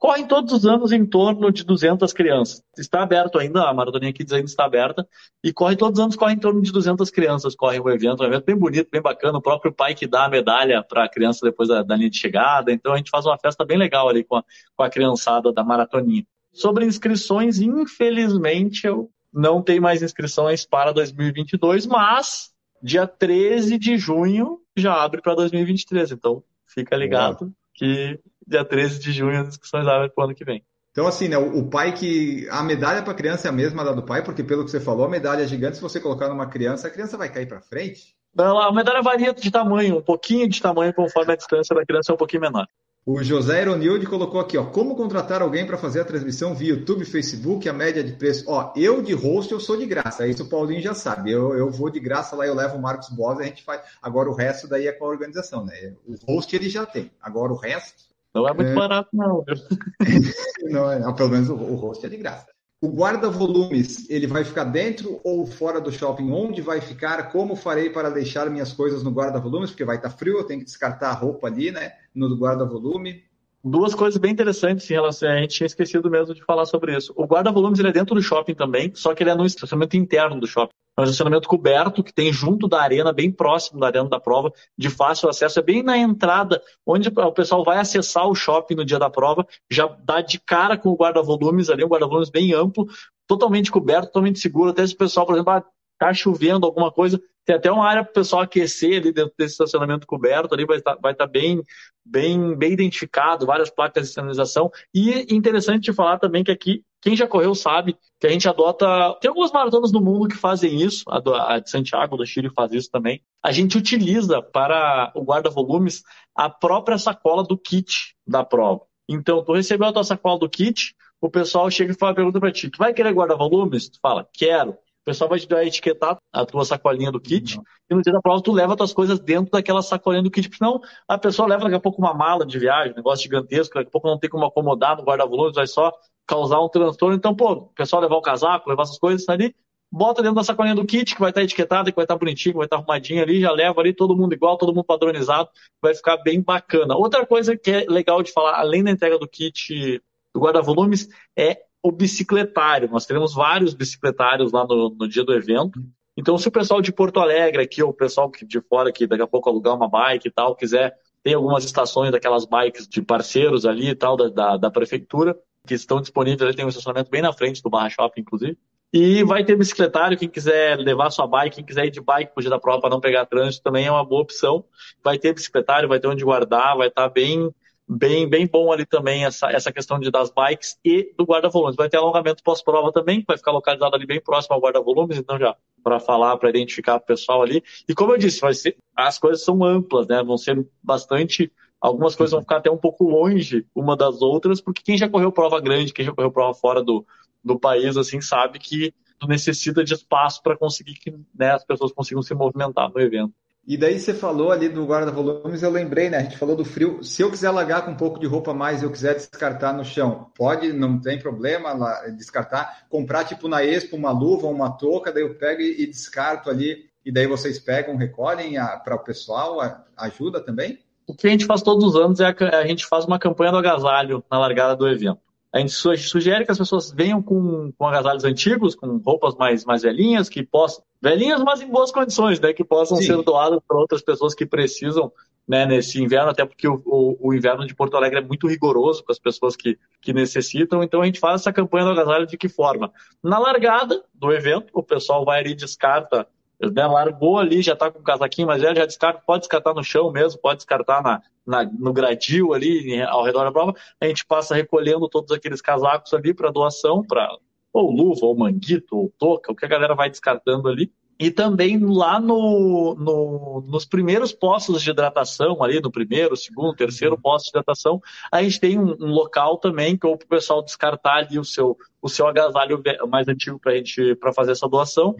correm 0.00 0.26
todos 0.26 0.50
os 0.54 0.64
anos 0.64 0.92
em 0.92 1.04
torno 1.04 1.52
de 1.52 1.62
200 1.62 2.10
crianças. 2.14 2.62
Está 2.76 3.02
aberto 3.02 3.38
ainda, 3.38 3.68
a 3.68 3.74
Maratoninha 3.74 4.14
Kids 4.14 4.32
ainda 4.32 4.46
está 4.46 4.64
aberta, 4.64 5.06
e 5.44 5.52
corre 5.52 5.76
todos 5.76 5.98
os 5.98 6.02
anos, 6.02 6.16
corre 6.16 6.32
em 6.32 6.38
torno 6.38 6.62
de 6.62 6.72
200 6.72 7.10
crianças, 7.10 7.54
corre 7.54 7.78
o 7.78 7.90
evento, 7.90 8.22
um 8.22 8.26
evento 8.26 8.46
bem 8.46 8.56
bonito, 8.56 8.88
bem 8.90 9.02
bacana, 9.02 9.36
o 9.36 9.42
próprio 9.42 9.72
pai 9.72 9.94
que 9.94 10.06
dá 10.06 10.24
a 10.24 10.28
medalha 10.30 10.82
para 10.82 11.04
a 11.04 11.08
criança 11.08 11.44
depois 11.44 11.68
da, 11.68 11.82
da, 11.82 11.94
linha 11.94 12.08
de 12.08 12.16
chegada, 12.16 12.72
então 12.72 12.94
a 12.94 12.96
gente 12.96 13.10
faz 13.10 13.26
uma 13.26 13.38
festa 13.38 13.62
bem 13.62 13.76
legal 13.76 14.08
ali 14.08 14.24
com 14.24 14.36
a, 14.36 14.44
com 14.74 14.82
a 14.82 14.88
criançada 14.88 15.52
da 15.52 15.62
Maratoninha. 15.62 16.24
Sobre 16.50 16.86
inscrições, 16.86 17.60
infelizmente, 17.60 18.86
eu 18.86 19.10
não 19.32 19.62
tenho 19.62 19.82
mais 19.82 20.02
inscrições 20.02 20.64
para 20.64 20.92
2022, 20.92 21.86
mas 21.86 22.50
dia 22.82 23.06
13 23.06 23.78
de 23.78 23.96
junho 23.96 24.60
já 24.76 24.94
abre 24.94 25.20
para 25.20 25.34
2023, 25.34 26.12
então 26.12 26.42
fica 26.66 26.96
ligado 26.96 27.42
Uau. 27.42 27.52
que 27.74 28.18
dia 28.46 28.64
13 28.64 28.98
de 28.98 29.12
junho 29.12 29.40
as 29.40 29.48
inscrições 29.48 29.86
abrem 29.86 30.10
para 30.10 30.22
o 30.22 30.24
ano 30.24 30.34
que 30.34 30.44
vem. 30.44 30.64
Então, 30.90 31.06
assim, 31.06 31.28
né, 31.28 31.38
o 31.38 31.68
pai 31.68 31.92
que. 31.92 32.48
A 32.50 32.62
medalha 32.64 33.02
para 33.02 33.12
a 33.12 33.16
criança 33.16 33.46
é 33.46 33.50
a 33.50 33.52
mesma 33.52 33.84
da 33.84 33.92
do 33.92 34.02
pai, 34.02 34.24
porque 34.24 34.42
pelo 34.42 34.64
que 34.64 34.70
você 34.72 34.80
falou, 34.80 35.06
a 35.06 35.08
medalha 35.08 35.42
é 35.42 35.46
gigante. 35.46 35.76
Se 35.76 35.82
você 35.82 36.00
colocar 36.00 36.28
numa 36.28 36.46
criança, 36.46 36.88
a 36.88 36.90
criança 36.90 37.16
vai 37.16 37.28
cair 37.28 37.46
para 37.46 37.60
frente? 37.60 38.16
Não, 38.34 38.58
a 38.58 38.72
medalha 38.72 39.00
varia 39.00 39.32
de 39.32 39.50
tamanho, 39.50 39.98
um 39.98 40.02
pouquinho 40.02 40.48
de 40.48 40.60
tamanho 40.60 40.92
conforme 40.92 41.32
a 41.32 41.36
distância 41.36 41.74
da 41.74 41.84
criança 41.86 42.10
é 42.10 42.14
um 42.14 42.18
pouquinho 42.18 42.42
menor. 42.42 42.66
O 43.06 43.22
José 43.22 43.62
Ironilde 43.62 44.06
colocou 44.06 44.40
aqui, 44.40 44.58
ó, 44.58 44.66
como 44.66 44.94
contratar 44.94 45.40
alguém 45.40 45.66
para 45.66 45.78
fazer 45.78 46.00
a 46.00 46.04
transmissão 46.04 46.54
via 46.54 46.74
YouTube, 46.74 47.04
Facebook, 47.04 47.68
a 47.68 47.72
média 47.72 48.04
de 48.04 48.12
preço. 48.12 48.44
Ó, 48.46 48.72
eu 48.76 49.02
de 49.02 49.14
host 49.14 49.50
eu 49.50 49.58
sou 49.58 49.76
de 49.76 49.86
graça, 49.86 50.26
isso 50.26 50.42
o 50.42 50.48
Paulinho 50.48 50.82
já 50.82 50.94
sabe. 50.94 51.32
Eu, 51.32 51.54
eu 51.54 51.70
vou 51.70 51.90
de 51.90 51.98
graça 51.98 52.36
lá, 52.36 52.46
eu 52.46 52.54
levo 52.54 52.76
o 52.76 52.82
Marcos 52.82 53.08
Bosa, 53.08 53.40
a 53.40 53.46
gente 53.46 53.64
faz. 53.64 53.80
Agora 54.02 54.28
o 54.28 54.34
resto 54.34 54.68
daí 54.68 54.86
é 54.86 54.92
com 54.92 55.06
a 55.06 55.08
organização, 55.08 55.64
né? 55.64 55.94
O 56.06 56.14
host 56.30 56.54
ele 56.54 56.68
já 56.68 56.84
tem. 56.84 57.10
Agora 57.20 57.52
o 57.52 57.56
resto 57.56 58.10
não 58.34 58.46
é 58.46 58.54
muito 58.54 58.70
é... 58.70 58.74
barato, 58.74 59.08
não. 59.12 59.44
não, 60.70 60.90
é, 60.90 60.98
não, 61.00 61.14
pelo 61.14 61.30
menos 61.30 61.48
o, 61.48 61.54
o 61.54 61.74
host 61.74 62.04
é 62.04 62.08
de 62.08 62.16
graça. 62.16 62.46
O 62.82 62.88
guarda-volumes, 62.88 64.08
ele 64.08 64.26
vai 64.26 64.42
ficar 64.42 64.64
dentro 64.64 65.20
ou 65.22 65.46
fora 65.46 65.80
do 65.80 65.92
shopping? 65.92 66.30
Onde 66.30 66.62
vai 66.62 66.80
ficar? 66.80 67.30
Como 67.30 67.54
farei 67.54 67.90
para 67.90 68.08
deixar 68.08 68.48
minhas 68.48 68.72
coisas 68.72 69.02
no 69.02 69.10
guarda-volumes? 69.10 69.70
Porque 69.70 69.84
vai 69.84 69.96
estar 69.96 70.10
frio, 70.10 70.38
eu 70.38 70.44
tenho 70.44 70.60
que 70.60 70.66
descartar 70.66 71.10
a 71.10 71.14
roupa 71.14 71.46
ali, 71.48 71.70
né? 71.70 71.92
No 72.14 72.36
guarda-volume. 72.36 73.24
Duas 73.62 73.94
coisas 73.94 74.18
bem 74.18 74.32
interessantes 74.32 74.90
em 74.90 74.94
relação 74.94 75.28
a 75.28 75.36
gente 75.36 75.56
tinha 75.56 75.66
esquecido 75.66 76.10
mesmo 76.10 76.34
de 76.34 76.42
falar 76.42 76.64
sobre 76.64 76.96
isso. 76.96 77.12
O 77.14 77.24
guarda-volumes 77.24 77.78
ele 77.78 77.88
é 77.88 77.92
dentro 77.92 78.14
do 78.14 78.22
shopping 78.22 78.54
também, 78.54 78.90
só 78.94 79.14
que 79.14 79.22
ele 79.22 79.30
é 79.30 79.34
no 79.34 79.44
estacionamento 79.44 79.98
interno 79.98 80.40
do 80.40 80.46
shopping. 80.46 80.72
É 80.96 81.02
um 81.02 81.04
estacionamento 81.04 81.46
coberto 81.46 82.02
que 82.02 82.12
tem 82.12 82.32
junto 82.32 82.66
da 82.66 82.80
arena, 82.80 83.12
bem 83.12 83.30
próximo 83.30 83.78
da 83.78 83.88
arena 83.88 84.08
da 84.08 84.18
prova, 84.18 84.50
de 84.76 84.88
fácil 84.88 85.28
acesso. 85.28 85.58
É 85.58 85.62
bem 85.62 85.82
na 85.82 85.98
entrada, 85.98 86.62
onde 86.86 87.08
o 87.08 87.32
pessoal 87.32 87.62
vai 87.62 87.78
acessar 87.78 88.26
o 88.26 88.34
shopping 88.34 88.74
no 88.74 88.84
dia 88.84 88.98
da 88.98 89.10
prova, 89.10 89.46
já 89.70 89.86
dá 89.86 90.22
de 90.22 90.40
cara 90.40 90.78
com 90.78 90.88
o 90.88 90.96
guarda-volumes 90.96 91.68
ali, 91.68 91.84
um 91.84 91.88
guarda-volumes 91.88 92.30
bem 92.30 92.54
amplo, 92.54 92.86
totalmente 93.26 93.70
coberto, 93.70 94.06
totalmente 94.06 94.40
seguro. 94.40 94.70
Até 94.70 94.86
se 94.86 94.94
o 94.94 94.98
pessoal, 94.98 95.26
por 95.26 95.34
exemplo, 95.34 95.52
ah, 95.52 95.64
tá 96.00 96.14
chovendo 96.14 96.64
alguma 96.64 96.90
coisa, 96.90 97.20
tem 97.44 97.54
até 97.54 97.70
uma 97.70 97.86
área 97.86 98.02
para 98.02 98.10
o 98.10 98.14
pessoal 98.14 98.42
aquecer 98.42 99.00
ali 99.00 99.12
dentro 99.12 99.34
desse 99.36 99.52
estacionamento 99.52 100.06
coberto, 100.06 100.54
ali 100.54 100.64
vai 100.64 100.78
estar, 100.78 100.96
vai 100.96 101.12
estar 101.12 101.26
bem, 101.26 101.62
bem, 102.02 102.56
bem 102.56 102.72
identificado, 102.72 103.44
várias 103.44 103.68
placas 103.68 104.08
de 104.08 104.14
sinalização. 104.14 104.70
E 104.94 105.34
interessante 105.34 105.82
de 105.84 105.92
falar 105.92 106.18
também 106.18 106.42
que 106.42 106.50
aqui, 106.50 106.82
quem 107.02 107.14
já 107.14 107.26
correu 107.26 107.54
sabe 107.54 107.98
que 108.18 108.26
a 108.26 108.30
gente 108.30 108.48
adota. 108.48 109.14
Tem 109.20 109.28
algumas 109.28 109.52
maratonas 109.52 109.92
no 109.92 110.00
mundo 110.00 110.28
que 110.28 110.36
fazem 110.36 110.80
isso, 110.80 111.04
a, 111.08 111.20
do, 111.20 111.34
a 111.34 111.58
de 111.58 111.68
Santiago, 111.68 112.16
do 112.16 112.24
Chile, 112.24 112.50
faz 112.50 112.72
isso 112.72 112.90
também. 112.90 113.22
A 113.42 113.52
gente 113.52 113.76
utiliza 113.76 114.40
para 114.40 115.12
o 115.14 115.22
guarda-volumes 115.22 116.02
a 116.34 116.48
própria 116.48 116.96
sacola 116.96 117.42
do 117.42 117.58
kit 117.58 118.14
da 118.26 118.42
prova. 118.42 118.82
Então, 119.08 119.44
tu 119.44 119.52
recebeu 119.52 119.88
a 119.88 119.92
tua 119.92 120.04
sacola 120.04 120.38
do 120.38 120.48
kit, 120.48 120.94
o 121.20 121.28
pessoal 121.28 121.70
chega 121.70 121.92
e 121.92 121.98
faz 121.98 122.10
uma 122.10 122.14
pergunta 122.14 122.40
para 122.40 122.52
ti: 122.52 122.70
tu 122.70 122.78
vai 122.78 122.94
querer 122.94 123.12
guarda-volumes? 123.12 123.88
Tu 123.88 123.98
fala, 124.00 124.26
quero. 124.32 124.76
O 125.02 125.04
pessoal 125.06 125.30
vai 125.30 125.38
te 125.38 125.48
dar 125.48 125.64
etiquetar 125.64 126.18
a 126.32 126.44
tua 126.44 126.64
sacolinha 126.64 127.10
do 127.10 127.20
kit 127.20 127.56
uhum. 127.56 127.64
e 127.90 127.94
no 127.94 128.02
dia 128.02 128.12
da 128.12 128.20
prova 128.20 128.42
tu 128.42 128.52
leva 128.52 128.72
as 128.72 128.76
tuas 128.76 128.92
coisas 128.92 129.18
dentro 129.18 129.50
daquela 129.50 129.82
sacolinha 129.82 130.22
do 130.22 130.30
kit, 130.30 130.48
porque 130.48 130.58
senão 130.62 130.80
a 131.08 131.16
pessoa 131.16 131.48
leva 131.48 131.64
daqui 131.64 131.76
a 131.76 131.80
pouco 131.80 132.02
uma 132.02 132.12
mala 132.12 132.44
de 132.44 132.58
viagem, 132.58 132.92
um 132.92 132.96
negócio 132.96 133.22
gigantesco, 133.22 133.74
daqui 133.74 133.88
a 133.88 133.90
pouco 133.90 134.08
não 134.08 134.18
tem 134.18 134.28
como 134.28 134.44
acomodar 134.44 134.96
no 134.96 135.02
guarda-volumes, 135.02 135.54
vai 135.54 135.66
só 135.66 135.90
causar 136.26 136.60
um 136.60 136.68
transtorno. 136.68 137.16
Então, 137.16 137.34
pô, 137.34 137.52
o 137.52 137.66
pessoal 137.68 138.02
levar 138.02 138.16
o 138.16 138.22
casaco, 138.22 138.68
levar 138.68 138.82
essas 138.82 138.98
coisas 138.98 139.28
ali, 139.28 139.54
bota 139.90 140.22
dentro 140.22 140.36
da 140.36 140.44
sacolinha 140.44 140.74
do 140.74 140.84
kit, 140.84 141.14
que 141.14 141.20
vai 141.20 141.30
estar 141.30 141.42
etiquetada, 141.42 141.90
que 141.90 141.96
vai 141.96 142.04
estar 142.04 142.16
bonitinho, 142.16 142.52
que 142.52 142.58
vai 142.58 142.66
estar 142.66 142.76
arrumadinho 142.76 143.22
ali, 143.22 143.40
já 143.40 143.50
leva 143.50 143.80
ali 143.80 143.92
todo 143.92 144.16
mundo 144.16 144.34
igual, 144.34 144.56
todo 144.56 144.74
mundo 144.74 144.84
padronizado, 144.84 145.48
vai 145.82 145.94
ficar 145.94 146.18
bem 146.18 146.40
bacana. 146.40 146.94
Outra 146.94 147.26
coisa 147.26 147.56
que 147.56 147.70
é 147.70 147.84
legal 147.88 148.22
de 148.22 148.32
falar, 148.32 148.60
além 148.60 148.84
da 148.84 148.90
entrega 148.90 149.18
do 149.18 149.26
kit 149.26 150.00
do 150.32 150.40
guarda-volumes, 150.40 151.08
é 151.36 151.58
o 151.82 151.90
bicicletário. 151.90 152.90
Nós 152.90 153.06
teremos 153.06 153.34
vários 153.34 153.74
bicicletários 153.74 154.52
lá 154.52 154.66
no, 154.66 154.90
no 154.90 155.08
dia 155.08 155.24
do 155.24 155.32
evento. 155.32 155.80
Então, 156.16 156.36
se 156.36 156.48
o 156.48 156.52
pessoal 156.52 156.80
de 156.82 156.92
Porto 156.92 157.20
Alegre 157.20 157.62
aqui, 157.62 157.82
ou 157.82 157.90
o 157.90 157.94
pessoal 157.94 158.30
de 158.30 158.60
fora 158.62 158.92
que 158.92 159.06
daqui 159.06 159.22
a 159.22 159.26
pouco 159.26 159.48
alugar 159.48 159.74
uma 159.74 159.88
bike 159.88 160.28
e 160.28 160.30
tal, 160.30 160.54
quiser, 160.54 160.94
tem 161.22 161.34
algumas 161.34 161.64
estações 161.64 162.10
daquelas 162.10 162.44
bikes 162.44 162.88
de 162.88 163.00
parceiros 163.02 163.64
ali 163.64 163.88
e 163.88 163.94
tal, 163.94 164.16
da, 164.16 164.28
da, 164.28 164.56
da 164.56 164.70
prefeitura, 164.70 165.36
que 165.66 165.74
estão 165.74 166.00
disponíveis, 166.00 166.42
ali 166.42 166.56
tem 166.56 166.64
um 166.64 166.68
estacionamento 166.68 167.10
bem 167.10 167.22
na 167.22 167.32
frente 167.32 167.62
do 167.62 167.70
Barra 167.70 167.88
Shopping, 167.88 168.20
inclusive. 168.20 168.58
E 168.92 169.22
vai 169.22 169.44
ter 169.44 169.56
bicicletário, 169.56 170.18
quem 170.18 170.28
quiser 170.28 170.76
levar 170.76 171.10
sua 171.10 171.26
bike, 171.26 171.56
quem 171.56 171.64
quiser 171.64 171.86
ir 171.86 171.90
de 171.90 172.00
bike 172.00 172.32
pro 172.34 172.42
dia 172.42 172.50
da 172.50 172.58
prova 172.58 172.80
para 172.80 172.90
não 172.90 173.00
pegar 173.00 173.24
trânsito, 173.24 173.62
também 173.62 173.86
é 173.86 173.90
uma 173.90 174.04
boa 174.04 174.22
opção. 174.22 174.64
Vai 175.02 175.16
ter 175.16 175.32
bicicletário, 175.32 175.88
vai 175.88 176.00
ter 176.00 176.08
onde 176.08 176.24
guardar, 176.24 176.76
vai 176.76 176.88
estar 176.88 177.04
tá 177.04 177.08
bem 177.08 177.54
bem, 177.90 178.28
bem 178.28 178.46
bom 178.46 178.72
ali 178.72 178.86
também 178.86 179.24
essa, 179.24 179.50
essa 179.50 179.72
questão 179.72 179.98
de 179.98 180.10
das 180.10 180.30
bikes 180.30 180.78
e 180.84 181.12
do 181.18 181.24
guarda-volumes. 181.24 181.74
Vai 181.74 181.88
ter 181.88 181.96
alongamento 181.96 182.42
pós-prova 182.42 182.92
também, 182.92 183.20
que 183.20 183.26
vai 183.26 183.36
ficar 183.36 183.50
localizado 183.50 183.96
ali 183.96 184.06
bem 184.06 184.20
próximo 184.20 184.54
ao 184.54 184.60
guarda-volumes, 184.60 185.18
então 185.18 185.36
já 185.38 185.56
para 185.82 185.98
falar, 185.98 186.36
para 186.36 186.50
identificar 186.50 186.96
o 186.96 187.00
pessoal 187.00 187.42
ali. 187.42 187.64
E 187.88 187.94
como 187.94 188.12
eu 188.12 188.18
disse, 188.18 188.40
vai 188.40 188.54
ser, 188.54 188.76
as 188.94 189.18
coisas 189.18 189.42
são 189.42 189.64
amplas, 189.64 190.06
né? 190.06 190.22
Vão 190.22 190.38
ser 190.38 190.64
bastante. 190.80 191.50
Algumas 191.80 192.14
coisas 192.14 192.32
vão 192.32 192.42
ficar 192.42 192.58
até 192.58 192.70
um 192.70 192.76
pouco 192.76 193.04
longe 193.04 193.66
uma 193.74 193.96
das 193.96 194.22
outras, 194.22 194.60
porque 194.60 194.82
quem 194.82 194.96
já 194.96 195.08
correu 195.08 195.32
prova 195.32 195.60
grande, 195.60 195.92
quem 195.92 196.04
já 196.04 196.12
correu 196.12 196.30
prova 196.30 196.54
fora 196.54 196.82
do, 196.82 197.04
do 197.42 197.58
país, 197.58 197.96
assim, 197.96 198.20
sabe 198.20 198.58
que 198.58 198.94
necessita 199.26 199.82
de 199.82 199.94
espaço 199.94 200.42
para 200.42 200.56
conseguir 200.56 200.94
que 200.94 201.12
né, 201.34 201.52
as 201.52 201.64
pessoas 201.64 201.92
consigam 201.92 202.22
se 202.22 202.34
movimentar 202.34 202.90
no 202.90 203.00
evento. 203.00 203.34
E 203.70 203.76
daí 203.76 204.00
você 204.00 204.12
falou 204.12 204.50
ali 204.50 204.68
do 204.68 204.84
guarda-volumes, 204.84 205.62
eu 205.62 205.70
lembrei, 205.70 206.10
né? 206.10 206.16
A 206.18 206.22
gente 206.24 206.36
falou 206.36 206.56
do 206.56 206.64
frio. 206.64 207.04
Se 207.04 207.22
eu 207.22 207.30
quiser 207.30 207.52
largar 207.52 207.84
com 207.84 207.92
um 207.92 207.96
pouco 207.96 208.18
de 208.18 208.26
roupa 208.26 208.50
a 208.50 208.54
mais 208.54 208.82
e 208.82 208.84
eu 208.84 208.90
quiser 208.90 209.14
descartar 209.14 209.72
no 209.72 209.84
chão, 209.84 210.26
pode, 210.36 210.72
não 210.72 211.00
tem 211.00 211.20
problema 211.20 211.72
lá, 211.72 212.08
descartar. 212.08 212.88
Comprar, 212.88 213.22
tipo, 213.22 213.46
na 213.46 213.64
Expo, 213.64 213.94
uma 213.94 214.10
luva, 214.10 214.48
uma 214.48 214.72
touca, 214.72 215.12
daí 215.12 215.22
eu 215.22 215.36
pego 215.36 215.62
e 215.62 215.86
descarto 215.86 216.50
ali. 216.50 216.86
E 217.06 217.12
daí 217.12 217.28
vocês 217.28 217.60
pegam, 217.60 217.94
recolhem 217.94 218.54
para 218.82 218.96
o 218.96 219.04
pessoal, 219.04 219.60
ajuda 219.96 220.40
também? 220.40 220.80
O 221.06 221.14
que 221.14 221.28
a 221.28 221.30
gente 221.30 221.46
faz 221.46 221.62
todos 221.62 221.84
os 221.84 221.94
anos 221.94 222.18
é 222.18 222.24
a, 222.26 222.58
a 222.58 222.66
gente 222.66 222.84
faz 222.84 223.04
uma 223.04 223.20
campanha 223.20 223.52
do 223.52 223.58
agasalho 223.58 224.24
na 224.28 224.40
largada 224.40 224.74
do 224.74 224.88
evento. 224.88 225.20
A 225.52 225.60
gente 225.60 225.72
sugere 225.72 226.44
que 226.44 226.50
as 226.50 226.58
pessoas 226.58 226.90
venham 226.90 227.22
com, 227.22 227.72
com 227.78 227.86
agasalhos 227.86 228.24
antigos, 228.24 228.74
com 228.74 228.96
roupas 228.96 229.36
mais, 229.36 229.64
mais 229.64 229.82
velhinhas, 229.82 230.28
que 230.28 230.42
possam. 230.42 230.82
Velhinhas, 231.02 231.42
mas 231.42 231.60
em 231.62 231.68
boas 231.68 231.90
condições, 231.90 232.38
né? 232.38 232.52
Que 232.52 232.64
possam 232.64 232.98
Sim. 232.98 233.04
ser 233.04 233.22
doadas 233.22 233.60
para 233.66 233.78
outras 233.78 234.02
pessoas 234.02 234.34
que 234.34 234.44
precisam 234.44 235.10
né, 235.48 235.66
nesse 235.66 236.00
inverno, 236.00 236.30
até 236.30 236.44
porque 236.44 236.68
o, 236.68 236.80
o, 236.84 237.28
o, 237.28 237.34
inverno 237.34 237.66
de 237.66 237.74
Porto 237.74 237.96
Alegre 237.96 238.20
é 238.20 238.22
muito 238.22 238.46
rigoroso 238.46 239.02
com 239.02 239.10
as 239.10 239.18
pessoas 239.18 239.56
que, 239.56 239.76
que 240.00 240.12
necessitam, 240.12 240.80
então 240.80 241.02
a 241.02 241.06
gente 241.06 241.18
faz 241.18 241.40
essa 241.40 241.52
campanha 241.52 241.86
do 241.86 241.90
agasalho 241.90 242.26
de 242.26 242.36
que 242.36 242.48
forma? 242.48 242.92
Na 243.20 243.36
largada 243.36 244.04
do 244.14 244.30
evento, 244.32 244.68
o 244.72 244.82
pessoal 244.82 245.24
vai 245.24 245.40
ali 245.40 245.50
e 245.50 245.56
descarta 245.56 246.28
né, 246.60 246.86
largou 246.86 247.38
ali, 247.38 247.62
já 247.62 247.72
está 247.72 247.90
com 247.90 248.00
o 248.00 248.02
casaquinho, 248.02 248.48
mas 248.48 248.60
já, 248.60 248.74
já 248.74 248.84
descarta, 248.84 249.22
pode 249.26 249.40
descartar 249.40 249.72
no 249.72 249.82
chão 249.82 250.12
mesmo, 250.12 250.40
pode 250.40 250.58
descartar 250.58 251.02
na, 251.02 251.22
na, 251.46 251.64
no 251.64 251.92
gradil 251.92 252.52
ali, 252.52 253.00
ao 253.02 253.24
redor 253.24 253.44
da 253.44 253.52
prova. 253.52 253.74
A 254.00 254.06
gente 254.06 254.26
passa 254.26 254.54
recolhendo 254.54 255.08
todos 255.08 255.32
aqueles 255.32 255.62
casacos 255.62 256.12
ali 256.12 256.34
para 256.34 256.50
doação, 256.50 257.02
para 257.02 257.28
ou 257.72 257.90
luva, 257.90 258.26
ou 258.26 258.36
manguito, 258.36 258.96
ou 258.96 259.12
touca, 259.18 259.52
o 259.52 259.54
que 259.54 259.64
a 259.64 259.68
galera 259.68 259.94
vai 259.94 260.10
descartando 260.10 260.68
ali. 260.68 260.92
E 261.20 261.30
também 261.30 261.78
lá 261.78 262.18
no, 262.18 262.94
no, 262.94 263.64
nos 263.68 263.84
primeiros 263.84 264.32
postos 264.32 264.80
de 264.80 264.90
hidratação, 264.90 265.62
ali 265.62 265.78
no 265.78 265.90
primeiro, 265.90 266.34
segundo, 266.34 266.74
terceiro 266.74 267.14
uhum. 267.14 267.20
posto 267.20 267.44
de 267.44 267.50
hidratação, 267.50 268.00
a 268.32 268.42
gente 268.42 268.58
tem 268.58 268.78
um, 268.78 268.96
um 268.98 269.12
local 269.12 269.58
também 269.58 269.98
que 269.98 270.06
é 270.06 270.10
o 270.10 270.16
pessoal 270.16 270.64
descartar 270.64 271.16
ali 271.16 271.38
o 271.38 271.44
seu, 271.44 271.76
o 272.00 272.08
seu 272.08 272.26
agasalho 272.26 272.82
mais 273.06 273.28
antigo 273.28 273.58
para 273.60 273.76
gente 273.76 274.14
para 274.14 274.32
fazer 274.32 274.52
essa 274.52 274.66
doação. 274.66 275.14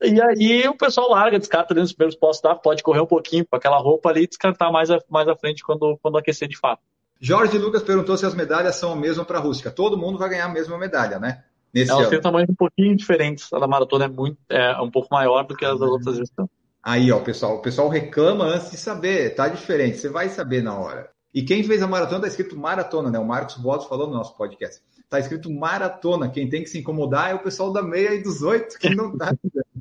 E 0.00 0.22
aí 0.22 0.68
o 0.68 0.76
pessoal 0.76 1.10
larga, 1.10 1.36
descarta 1.36 1.74
dentro 1.74 1.86
dos 1.86 1.94
primeiros 1.94 2.16
postos, 2.16 2.40
tá? 2.40 2.54
pode 2.54 2.84
correr 2.84 3.00
um 3.00 3.06
pouquinho 3.06 3.44
com 3.44 3.56
aquela 3.56 3.78
roupa 3.78 4.08
ali 4.08 4.22
e 4.22 4.28
descartar 4.28 4.70
mais, 4.70 4.88
a, 4.88 5.00
mais 5.10 5.26
à 5.26 5.34
frente 5.34 5.64
quando, 5.64 5.98
quando 6.00 6.16
aquecer 6.16 6.46
de 6.46 6.56
fato. 6.56 6.80
Jorge 7.20 7.58
Lucas 7.58 7.82
perguntou 7.82 8.16
se 8.16 8.24
as 8.24 8.34
medalhas 8.34 8.76
são 8.76 8.92
a 8.92 8.96
mesma 8.96 9.24
para 9.24 9.38
a 9.38 9.42
rústica. 9.42 9.70
Todo 9.70 9.98
mundo 9.98 10.16
vai 10.16 10.30
ganhar 10.30 10.46
a 10.46 10.48
mesma 10.48 10.78
medalha, 10.78 11.18
né? 11.18 11.44
Nesse 11.72 11.90
Elas 11.90 12.08
têm 12.08 12.20
tamanhos 12.20 12.50
um 12.50 12.54
pouquinho 12.54 12.96
diferentes. 12.96 13.52
A 13.52 13.58
da 13.58 13.66
maratona 13.66 14.06
é 14.06 14.08
muito, 14.08 14.38
é 14.48 14.80
um 14.80 14.90
pouco 14.90 15.08
maior 15.10 15.44
do 15.44 15.56
que 15.56 15.64
as 15.64 15.78
das 15.78 15.88
uhum. 15.88 15.94
outras 15.94 16.16
gestões. 16.16 16.48
Aí, 16.82 17.12
ó, 17.12 17.20
pessoal, 17.20 17.56
o 17.56 17.62
pessoal 17.62 17.88
reclama 17.88 18.44
antes 18.44 18.70
de 18.70 18.76
saber, 18.76 19.34
tá 19.34 19.48
diferente, 19.48 19.98
você 19.98 20.08
vai 20.08 20.28
saber 20.28 20.62
na 20.62 20.78
hora. 20.78 21.10
E 21.32 21.42
quem 21.42 21.62
fez 21.62 21.82
a 21.82 21.86
maratona 21.86 22.22
tá 22.22 22.26
escrito 22.26 22.58
maratona, 22.58 23.10
né? 23.10 23.18
O 23.18 23.24
Marcos 23.24 23.56
Botos 23.56 23.86
falou 23.86 24.08
no 24.08 24.14
nosso 24.14 24.36
podcast. 24.36 24.82
Tá 25.08 25.20
escrito 25.20 25.50
maratona. 25.50 26.28
Quem 26.28 26.48
tem 26.48 26.62
que 26.62 26.68
se 26.68 26.78
incomodar 26.78 27.30
é 27.30 27.34
o 27.34 27.42
pessoal 27.42 27.72
da 27.72 27.82
meia 27.82 28.14
e 28.14 28.22
dos 28.22 28.42
oito 28.42 28.78
que 28.78 28.94
não 28.94 29.16
tá. 29.16 29.32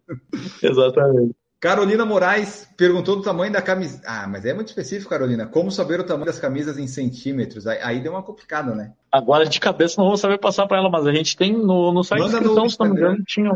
Exatamente. 0.62 1.36
Carolina 1.60 2.06
Moraes 2.06 2.70
perguntou 2.78 3.18
do 3.18 3.22
tamanho 3.22 3.52
da 3.52 3.62
camisa. 3.62 4.02
Ah, 4.06 4.26
mas 4.28 4.46
é 4.46 4.54
muito 4.54 4.70
específico, 4.70 5.10
Carolina. 5.10 5.46
Como 5.46 5.70
saber 5.70 6.00
o 6.00 6.06
tamanho 6.06 6.28
das 6.28 6.40
camisas 6.40 6.78
em 6.78 6.88
centímetros? 6.88 7.68
Aí, 7.68 7.80
aí 7.82 8.00
deu 8.00 8.14
uma 8.14 8.24
complicada, 8.24 8.74
né? 8.74 8.94
Agora 9.12 9.46
de 9.46 9.60
cabeça 9.60 10.00
não 10.00 10.08
vou 10.08 10.18
saber 10.18 10.38
passar 10.38 10.68
para 10.68 10.78
ela, 10.78 10.90
mas 10.90 11.06
a 11.06 11.12
gente 11.12 11.36
tem 11.36 11.52
no, 11.52 11.92
no 11.92 12.04
site 12.04 12.22
Manda 12.22 12.38
inscrição, 12.38 12.70
se 12.70 12.80
não 12.80 12.88
me 12.88 12.94
engano, 12.94 13.24
tinha. 13.26 13.52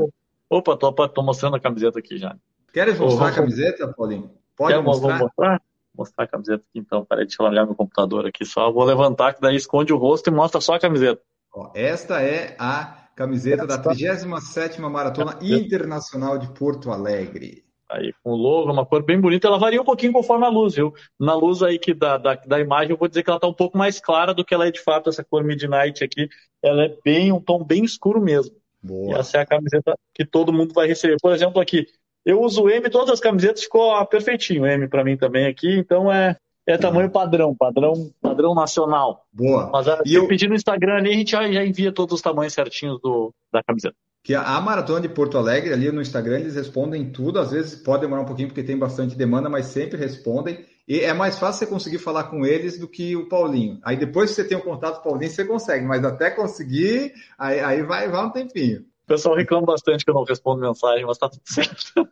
Opa, 0.49 0.75
tô, 0.75 0.91
tô 0.91 1.23
mostrando 1.23 1.55
a 1.55 1.59
camiseta 1.61 1.99
aqui 1.99 2.17
já. 2.17 2.35
Queres 2.73 2.99
mostrar 2.99 3.29
a 3.29 3.31
camiseta, 3.31 3.87
Paulinho? 3.93 4.31
Pode 4.57 4.73
Quer, 4.73 4.81
mostrar? 4.81 5.17
Vou 5.17 5.27
mostrar? 5.27 5.61
mostrar 5.97 6.23
a 6.25 6.27
camiseta 6.27 6.63
aqui 6.69 6.79
então. 6.79 7.05
Peraí, 7.05 7.25
deixa 7.25 7.41
eu 7.41 7.45
largar 7.45 7.65
meu 7.65 7.75
computador 7.75 8.25
aqui 8.25 8.43
só. 8.45 8.69
Vou 8.69 8.83
levantar, 8.83 9.33
que 9.33 9.41
daí 9.41 9.55
esconde 9.55 9.93
o 9.93 9.97
rosto 9.97 10.29
e 10.29 10.33
mostra 10.33 10.59
só 10.59 10.73
a 10.73 10.79
camiseta. 10.79 11.21
Ó, 11.53 11.71
esta 11.73 12.21
é 12.21 12.55
a 12.59 13.07
camiseta 13.15 13.65
da 13.65 13.81
37ª 13.81 14.89
Maratona 14.89 15.37
Internacional 15.41 16.37
de 16.37 16.49
Porto 16.49 16.91
Alegre. 16.91 17.63
Aí, 17.93 18.11
com 18.23 18.31
o 18.31 18.35
logo, 18.35 18.71
uma 18.71 18.83
cor 18.83 19.03
bem 19.03 19.21
bonita, 19.21 19.47
ela 19.47 19.59
varia 19.59 19.79
um 19.79 19.85
pouquinho 19.85 20.11
conforme 20.11 20.43
a 20.45 20.49
luz, 20.49 20.73
viu? 20.73 20.91
Na 21.19 21.35
luz 21.35 21.61
aí 21.61 21.77
que 21.77 21.93
da, 21.93 22.17
da, 22.17 22.33
da 22.33 22.59
imagem, 22.59 22.89
eu 22.89 22.97
vou 22.97 23.07
dizer 23.07 23.21
que 23.21 23.29
ela 23.29 23.37
está 23.37 23.47
um 23.47 23.53
pouco 23.53 23.77
mais 23.77 23.99
clara 23.99 24.33
do 24.33 24.43
que 24.43 24.51
ela 24.51 24.67
é 24.67 24.71
de 24.71 24.81
fato, 24.81 25.11
essa 25.11 25.23
cor 25.23 25.43
Midnight 25.43 26.03
aqui. 26.03 26.27
Ela 26.63 26.85
é 26.85 26.97
bem, 27.05 27.31
um 27.31 27.39
tom 27.39 27.63
bem 27.63 27.83
escuro 27.83 28.19
mesmo. 28.19 28.55
Boa. 28.81 29.11
E 29.11 29.19
essa 29.19 29.37
é 29.37 29.41
a 29.41 29.45
camiseta 29.45 29.95
que 30.11 30.25
todo 30.25 30.51
mundo 30.51 30.73
vai 30.73 30.87
receber. 30.87 31.17
Por 31.21 31.31
exemplo, 31.31 31.61
aqui, 31.61 31.85
eu 32.25 32.41
uso 32.41 32.67
M, 32.67 32.89
todas 32.89 33.11
as 33.11 33.19
camisetas 33.19 33.63
ficou 33.63 34.03
perfeitinho, 34.07 34.65
M 34.65 34.87
para 34.87 35.03
mim 35.03 35.15
também 35.15 35.45
aqui, 35.45 35.77
então 35.77 36.11
é, 36.11 36.35
é 36.65 36.77
tamanho 36.79 37.11
padrão, 37.11 37.55
padrão, 37.55 38.09
padrão 38.19 38.55
nacional. 38.55 39.23
Boa. 39.31 39.69
Mas 39.71 39.87
ah, 39.87 40.01
se 40.03 40.15
eu... 40.15 40.27
pedir 40.27 40.49
no 40.49 40.55
Instagram 40.55 40.95
ali, 40.95 41.11
a 41.11 41.13
gente 41.13 41.31
já, 41.31 41.51
já 41.51 41.63
envia 41.63 41.91
todos 41.91 42.15
os 42.15 42.21
tamanhos 42.21 42.53
certinhos 42.53 42.99
do, 43.01 43.31
da 43.51 43.61
camiseta. 43.61 43.95
Que 44.23 44.33
a, 44.33 44.61
maratona 44.61 45.01
de 45.01 45.09
Porto 45.09 45.37
Alegre 45.37 45.73
ali 45.73 45.91
no 45.91 46.01
Instagram 46.01 46.39
eles 46.39 46.55
respondem 46.55 47.11
tudo, 47.11 47.39
às 47.39 47.51
vezes 47.51 47.75
pode 47.75 48.01
demorar 48.01 48.21
um 48.21 48.25
pouquinho 48.25 48.47
porque 48.47 48.63
tem 48.63 48.77
bastante 48.77 49.17
demanda, 49.17 49.49
mas 49.49 49.65
sempre 49.65 49.97
respondem. 49.97 50.65
E 50.87 50.99
é 51.01 51.13
mais 51.13 51.37
fácil 51.37 51.59
você 51.59 51.73
conseguir 51.73 51.97
falar 51.97 52.25
com 52.25 52.45
eles 52.45 52.79
do 52.79 52.87
que 52.87 53.17
o 53.17 53.27
Paulinho. 53.27 53.79
Aí 53.83 53.97
depois 53.97 54.29
que 54.29 54.37
você 54.37 54.47
tem 54.47 54.57
o 54.57 54.61
um 54.61 54.63
contato 54.63 55.01
com 55.01 55.09
o 55.09 55.11
Paulinho, 55.11 55.29
você 55.29 55.43
consegue, 55.43 55.85
mas 55.85 56.03
até 56.05 56.31
conseguir, 56.31 57.13
aí, 57.37 57.59
aí 57.59 57.83
vai, 57.83 58.09
vai 58.09 58.25
um 58.25 58.31
tempinho. 58.31 58.79
O 59.03 59.07
pessoal 59.07 59.35
reclama 59.35 59.65
bastante 59.65 60.05
que 60.05 60.11
eu 60.11 60.15
não 60.15 60.23
respondo 60.23 60.61
mensagem, 60.61 61.05
mas 61.05 61.17
tá 61.17 61.27
tudo 61.27 61.41
certo. 61.43 62.07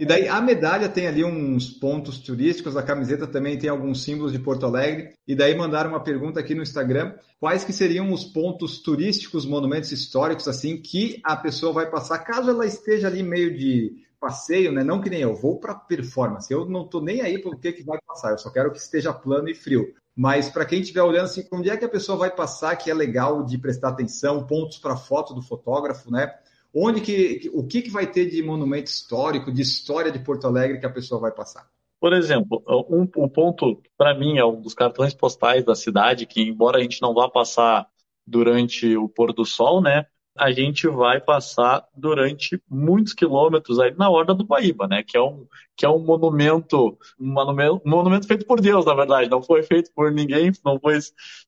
E 0.00 0.06
daí 0.06 0.26
a 0.26 0.40
medalha 0.40 0.88
tem 0.88 1.06
ali 1.06 1.22
uns 1.22 1.68
pontos 1.68 2.20
turísticos, 2.20 2.74
a 2.74 2.82
camiseta 2.82 3.26
também 3.26 3.58
tem 3.58 3.68
alguns 3.68 4.02
símbolos 4.02 4.32
de 4.32 4.38
Porto 4.38 4.64
Alegre. 4.64 5.12
E 5.28 5.34
daí 5.34 5.54
mandaram 5.54 5.90
uma 5.90 6.02
pergunta 6.02 6.40
aqui 6.40 6.54
no 6.54 6.62
Instagram: 6.62 7.12
quais 7.38 7.64
que 7.64 7.72
seriam 7.74 8.10
os 8.10 8.24
pontos 8.24 8.78
turísticos, 8.78 9.44
monumentos 9.44 9.92
históricos 9.92 10.48
assim 10.48 10.80
que 10.80 11.20
a 11.22 11.36
pessoa 11.36 11.74
vai 11.74 11.90
passar 11.90 12.20
caso 12.20 12.48
ela 12.48 12.64
esteja 12.64 13.08
ali 13.08 13.22
meio 13.22 13.54
de 13.54 14.02
passeio, 14.18 14.72
né? 14.72 14.82
Não 14.82 15.02
que 15.02 15.10
nem 15.10 15.20
eu, 15.20 15.34
vou 15.34 15.60
para 15.60 15.74
performance. 15.74 16.50
Eu 16.50 16.64
não 16.64 16.88
tô 16.88 17.02
nem 17.02 17.20
aí 17.20 17.38
pelo 17.38 17.58
que 17.58 17.70
que 17.70 17.84
vai 17.84 17.98
passar, 18.06 18.30
eu 18.30 18.38
só 18.38 18.48
quero 18.48 18.72
que 18.72 18.78
esteja 18.78 19.12
plano 19.12 19.50
e 19.50 19.54
frio. 19.54 19.92
Mas 20.16 20.48
para 20.48 20.64
quem 20.64 20.80
estiver 20.80 21.02
olhando 21.02 21.26
assim, 21.26 21.46
onde 21.52 21.68
é 21.68 21.76
que 21.76 21.84
a 21.84 21.88
pessoa 21.90 22.16
vai 22.16 22.34
passar 22.34 22.74
que 22.76 22.90
é 22.90 22.94
legal 22.94 23.44
de 23.44 23.58
prestar 23.58 23.90
atenção, 23.90 24.46
pontos 24.46 24.78
para 24.78 24.96
foto 24.96 25.34
do 25.34 25.42
fotógrafo, 25.42 26.10
né? 26.10 26.32
Onde 26.74 27.00
que, 27.00 27.50
o 27.52 27.66
que, 27.66 27.82
que 27.82 27.90
vai 27.90 28.06
ter 28.06 28.30
de 28.30 28.42
monumento 28.42 28.90
histórico, 28.90 29.50
de 29.50 29.62
história 29.62 30.10
de 30.10 30.18
Porto 30.20 30.46
Alegre 30.46 30.78
que 30.78 30.86
a 30.86 30.90
pessoa 30.90 31.20
vai 31.20 31.32
passar? 31.32 31.68
Por 32.00 32.12
exemplo, 32.12 32.62
um, 32.88 33.02
um 33.16 33.28
ponto, 33.28 33.82
para 33.98 34.14
mim, 34.14 34.38
é 34.38 34.44
um 34.44 34.60
dos 34.60 34.72
cartões 34.72 35.12
postais 35.12 35.64
da 35.64 35.74
cidade, 35.74 36.26
que 36.26 36.40
embora 36.40 36.78
a 36.78 36.82
gente 36.82 37.02
não 37.02 37.12
vá 37.12 37.28
passar 37.28 37.86
durante 38.26 38.96
o 38.96 39.08
pôr 39.08 39.32
do 39.32 39.44
sol, 39.44 39.82
né? 39.82 40.06
A 40.38 40.50
gente 40.52 40.86
vai 40.86 41.20
passar 41.20 41.84
durante 41.94 42.62
muitos 42.68 43.12
quilômetros 43.12 43.78
aí 43.78 43.94
na 43.96 44.08
Horda 44.08 44.34
do 44.34 44.44
Guaíba, 44.44 44.86
né? 44.86 45.02
Que 45.02 45.16
é 45.16 45.22
um, 45.22 45.46
que 45.76 45.84
é 45.84 45.88
um 45.88 45.98
monumento, 45.98 46.96
um 47.18 47.32
monumento, 47.32 47.82
um 47.84 47.90
monumento 47.90 48.26
feito 48.26 48.46
por 48.46 48.60
Deus, 48.60 48.84
na 48.84 48.94
verdade. 48.94 49.28
Não 49.28 49.42
foi 49.42 49.62
feito 49.62 49.90
por 49.94 50.10
ninguém, 50.12 50.52
não 50.64 50.78
foi, 50.78 50.98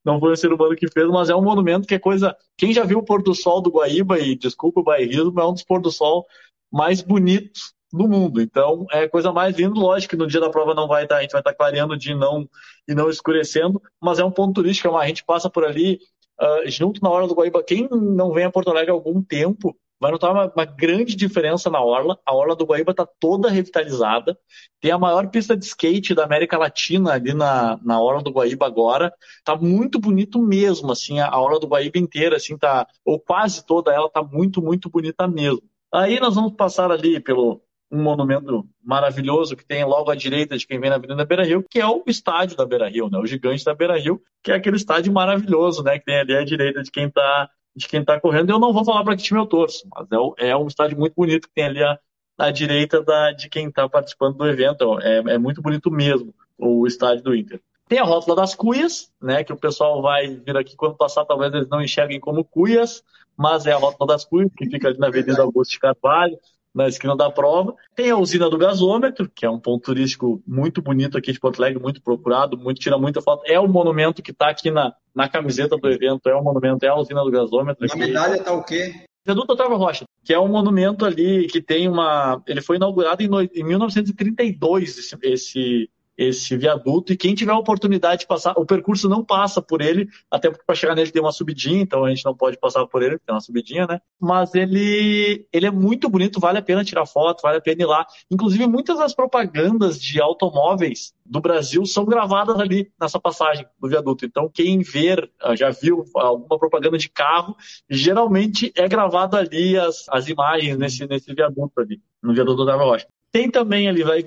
não 0.05 0.19
foi 0.19 0.33
o 0.33 0.37
ser 0.37 0.53
humano 0.53 0.75
que 0.75 0.91
fez, 0.91 1.07
mas 1.09 1.31
é 1.31 1.35
um 1.35 1.43
monumento 1.43 1.87
que 1.87 1.95
é 1.95 1.99
coisa. 1.99 2.37
Quem 2.57 2.73
já 2.73 2.85
viu 2.85 2.99
o 2.99 3.05
pôr 3.05 3.23
do 3.23 3.35
sol 3.35 3.61
do 3.63 3.71
Guaíba, 3.71 4.19
e 4.19 4.37
desculpa 4.37 4.81
o 4.81 4.85
bairrismo, 4.85 5.41
é 5.41 5.47
um 5.47 5.53
dos 5.53 5.65
pôr 5.65 5.81
do 5.81 5.91
sol 5.91 6.27
mais 6.71 7.01
bonitos 7.01 7.75
do 7.93 8.09
mundo. 8.09 8.41
Então, 8.41 8.87
é 8.91 9.07
coisa 9.07 9.31
mais 9.33 9.57
linda. 9.57 9.79
Lógico 9.79 10.11
que 10.11 10.17
no 10.17 10.27
dia 10.27 10.41
da 10.41 10.51
prova 10.51 10.75
não 10.75 10.89
vai 10.89 11.05
estar, 11.05 11.19
a 11.19 11.21
gente 11.23 11.33
vai 11.33 11.41
estar 11.41 11.55
clareando 11.55 11.97
de 11.97 12.15
não 12.15 12.49
e 12.89 12.95
não 12.95 13.09
escurecendo, 13.11 13.81
mas 14.01 14.19
é 14.19 14.25
um 14.25 14.31
ponto 14.31 14.55
turístico. 14.55 14.89
É 14.89 15.05
a 15.05 15.07
gente 15.07 15.25
passa 15.25 15.51
por 15.51 15.65
ali 15.65 16.01
uh, 16.43 16.69
junto 16.69 17.03
na 17.03 17.11
Orla 17.11 17.29
do 17.29 17.35
Guaíba. 17.35 17.63
Quem 17.63 17.89
não 17.91 18.33
vem 18.33 18.45
a 18.45 18.51
Porto 18.51 18.71
Alegre 18.71 18.91
há 18.91 18.95
algum 18.95 19.23
tempo 19.23 19.77
vai 20.03 20.11
notar 20.11 20.33
uma, 20.33 20.53
uma 20.53 20.65
grande 20.65 21.15
diferença 21.15 21.71
na 21.71 21.81
Orla. 21.81 22.19
A 22.27 22.35
Orla 22.35 22.57
do 22.57 22.65
Guaíba 22.65 22.91
está 22.91 23.07
toda 23.07 23.49
revitalizada. 23.49 24.37
Tem 24.81 24.91
a 24.91 24.99
maior 24.99 25.29
pista 25.29 25.57
de 25.57 25.65
skate 25.65 26.13
da 26.13 26.25
América 26.25 26.59
Latina 26.59 27.13
ali 27.13 27.33
na, 27.33 27.79
na 27.85 28.01
Orla 28.01 28.21
do 28.21 28.33
Guaíba 28.33 28.67
agora. 28.67 29.15
Tá 29.45 29.55
muito 29.55 30.01
bonito 30.01 30.43
mesmo, 30.43 30.91
assim, 30.91 31.21
a, 31.21 31.39
Orla 31.39 31.61
do 31.61 31.69
Guaíba 31.69 32.01
inteira, 32.01 32.35
assim, 32.35 32.59
tá, 32.59 32.85
ou 33.05 33.21
quase 33.21 33.65
toda 33.65 33.95
ela 33.95 34.11
tá 34.11 34.21
muito, 34.25 34.61
muito 34.61 34.91
bonita 34.91 35.29
mesmo. 35.29 35.63
Aí 35.95 36.19
nós 36.19 36.35
vamos 36.35 36.55
passar 36.55 36.91
ali 36.91 37.21
pelo 37.21 37.63
um 37.93 38.03
monumento 38.03 38.67
maravilhoso 38.83 39.55
que 39.55 39.67
tem 39.67 39.85
logo 39.85 40.11
à 40.11 40.15
direita 40.15 40.57
de 40.57 40.67
quem 40.67 40.81
vem 40.81 40.89
na 40.89 40.97
Avenida 40.97 41.27
Beira 41.27 41.45
Rio, 41.45 41.63
que 41.69 41.79
é 41.79 41.87
o 41.87 42.03
estádio 42.07 42.57
da 42.57 42.65
Beira 42.65 42.89
Rio, 42.89 43.11
né? 43.11 43.19
O 43.19 43.27
gigante 43.27 43.63
da 43.63 43.75
Beira 43.75 43.99
Rio, 43.99 44.21
que 44.43 44.51
é 44.51 44.55
aquele 44.55 44.77
estádio 44.77 45.13
maravilhoso, 45.13 45.83
né? 45.83 45.99
Que 45.99 46.07
tem 46.07 46.19
ali 46.19 46.35
à 46.35 46.43
direita 46.43 46.83
de 46.83 46.91
quem 46.91 47.07
está 47.07 47.51
de 47.75 47.89
quem 47.89 48.01
está 48.01 48.21
correndo. 48.21 48.51
Eu 48.51 48.59
não 48.59 48.73
vou 48.73 48.85
falar 48.85 49.05
para 49.05 49.17
que 49.17 49.23
time 49.23 49.41
eu 49.41 49.47
torço, 49.47 49.87
mas 49.95 50.07
é, 50.39 50.49
é, 50.49 50.57
um 50.57 50.67
estádio 50.67 50.99
muito 50.99 51.15
bonito 51.15 51.49
que 51.49 51.55
tem 51.55 51.65
ali 51.65 51.83
à, 51.83 51.99
à 52.39 52.51
direita 52.51 53.03
da, 53.03 53.33
de 53.33 53.49
quem 53.49 53.69
está 53.69 53.89
participando 53.89 54.37
do 54.37 54.47
evento. 54.47 54.99
É, 55.01 55.35
é 55.35 55.39
muito 55.39 55.61
bonito 55.61 55.91
mesmo 55.91 56.35
o 56.59 56.87
estádio 56.87 57.23
do 57.23 57.35
Inter. 57.35 57.61
Tem 57.89 57.99
a 57.99 58.05
rótula 58.05 58.37
das 58.37 58.55
cuias, 58.55 59.11
né? 59.21 59.45
Que 59.45 59.53
o 59.53 59.57
pessoal 59.57 60.01
vai 60.01 60.29
vir 60.29 60.57
aqui 60.57 60.77
quando 60.77 60.97
passar, 60.97 61.25
talvez 61.25 61.53
eles 61.53 61.69
não 61.69 61.83
enxerguem 61.83 62.21
como 62.21 62.45
cuias, 62.45 63.03
mas 63.37 63.67
é 63.67 63.73
a 63.73 63.79
rótula 63.79 64.07
das 64.07 64.25
cuias, 64.25 64.51
que 64.57 64.67
fica 64.67 64.89
ali 64.89 64.99
na 64.99 65.09
Avenida 65.09 65.43
Augusto 65.43 65.73
de 65.73 65.79
Carvalho, 65.79 66.39
na 66.75 66.89
esquina 66.89 67.17
da 67.17 67.31
prova. 67.31 67.75
Tem 67.95 68.11
a 68.11 68.17
usina 68.17 68.49
do 68.49 68.59
gasômetro, 68.59 69.31
que 69.35 69.45
é 69.45 69.51
um 69.51 69.59
ponto 69.59 69.85
turístico 69.85 70.43
muito 70.47 70.81
bonito 70.81 71.19
aqui 71.19 71.33
de 71.33 71.41
Porto 71.41 71.61
Alegre, 71.61 71.83
muito 71.83 72.03
procurado, 72.03 72.57
muito, 72.57 72.81
tira 72.81 72.99
muita 72.99 73.21
foto. 73.21 73.43
É 73.47 73.59
o 73.59 73.69
monumento 73.69 74.23
que 74.23 74.31
está 74.31 74.49
aqui 74.49 74.71
na, 74.71 74.95
na 75.15 75.29
camiseta 75.29 75.77
do 75.77 75.89
evento, 75.89 76.29
é 76.29 76.35
o 76.35 76.43
monumento, 76.43 76.85
é 76.85 76.89
a 76.89 76.97
usina 76.97 77.23
do 77.23 77.31
gasômetro. 77.31 77.87
Na 77.87 77.97
medalha 77.97 78.37
está 78.37 78.53
o 78.53 78.65
quê? 78.65 78.95
Viaduto 79.25 79.53
Otávio 79.53 79.77
Rocha, 79.77 80.05
que 80.25 80.35
é 80.35 80.39
um 80.39 80.49
monumento 80.49 81.05
ali 81.05 81.47
que 81.47 81.61
tem 81.61 81.89
uma. 81.89 82.43
Ele 82.47 82.61
foi 82.61 82.77
inaugurado 82.77 83.23
em, 83.23 83.29
em 83.55 83.65
1932, 83.65 84.99
esse, 84.99 85.17
esse 85.23 85.91
esse 86.29 86.57
viaduto 86.57 87.13
e 87.13 87.17
quem 87.17 87.35
tiver 87.35 87.53
a 87.53 87.59
oportunidade 87.59 88.21
de 88.21 88.27
passar, 88.27 88.55
o 88.57 88.67
percurso 88.67 89.09
não 89.09 89.25
passa 89.25 89.61
por 89.61 89.81
ele, 89.81 90.09
até 90.31 90.51
porque 90.51 90.65
para 90.65 90.75
chegar 90.75 90.95
nele 90.95 91.11
tem 91.11 91.23
uma 91.23 91.33
subidinha, 91.33 91.83
então 91.83 92.05
a 92.05 92.09
gente 92.09 92.25
não 92.25 92.35
pode 92.35 92.59
passar 92.59 92.87
por 92.87 93.03
ele, 93.03 93.19
tem 93.19 93.35
uma 93.35 93.41
subidinha, 93.41 93.87
né? 93.87 94.01
Mas 94.21 94.55
ele, 94.55 95.47
ele 95.53 95.67
é 95.67 95.71
muito 95.71 96.09
bonito, 96.09 96.41
vale 96.41 96.59
a 96.59 96.63
pena 96.63 96.85
tirar 96.85 97.07
foto, 97.07 97.43
vale 97.43 97.59
a 97.59 97.61
pena 97.61 97.83
ir 97.83 97.87
lá. 97.87 98.07
Inclusive, 98.31 98.67
muitas 98.67 98.99
das 98.99 99.15
propagandas 99.15 100.01
de 100.01 100.21
automóveis 100.21 101.13
do 101.25 101.41
Brasil 101.41 101.85
são 101.87 102.05
gravadas 102.05 102.59
ali 102.59 102.91
nessa 103.01 103.19
passagem 103.19 103.67
do 103.81 103.89
viaduto. 103.89 104.25
Então, 104.25 104.49
quem 104.49 104.81
ver, 104.81 105.31
ah, 105.41 105.57
já 105.57 105.71
viu 105.71 106.05
alguma 106.15 106.59
propaganda 106.59 106.99
de 106.99 107.09
carro, 107.09 107.57
geralmente 107.89 108.73
é 108.77 108.89
gravado 108.89 109.37
ali 109.37 109.77
as, 109.77 110.07
as 110.09 110.29
imagens 110.29 110.77
nesse, 110.77 111.07
nesse 111.07 111.33
viaduto 111.35 111.81
ali, 111.81 112.01
no 112.23 112.35
viaduto 112.35 112.65
da 112.65 112.77
Rocha. 112.77 113.07
Tem 113.31 113.51
também 113.51 113.89
ali, 113.89 114.03
vai, 114.03 114.23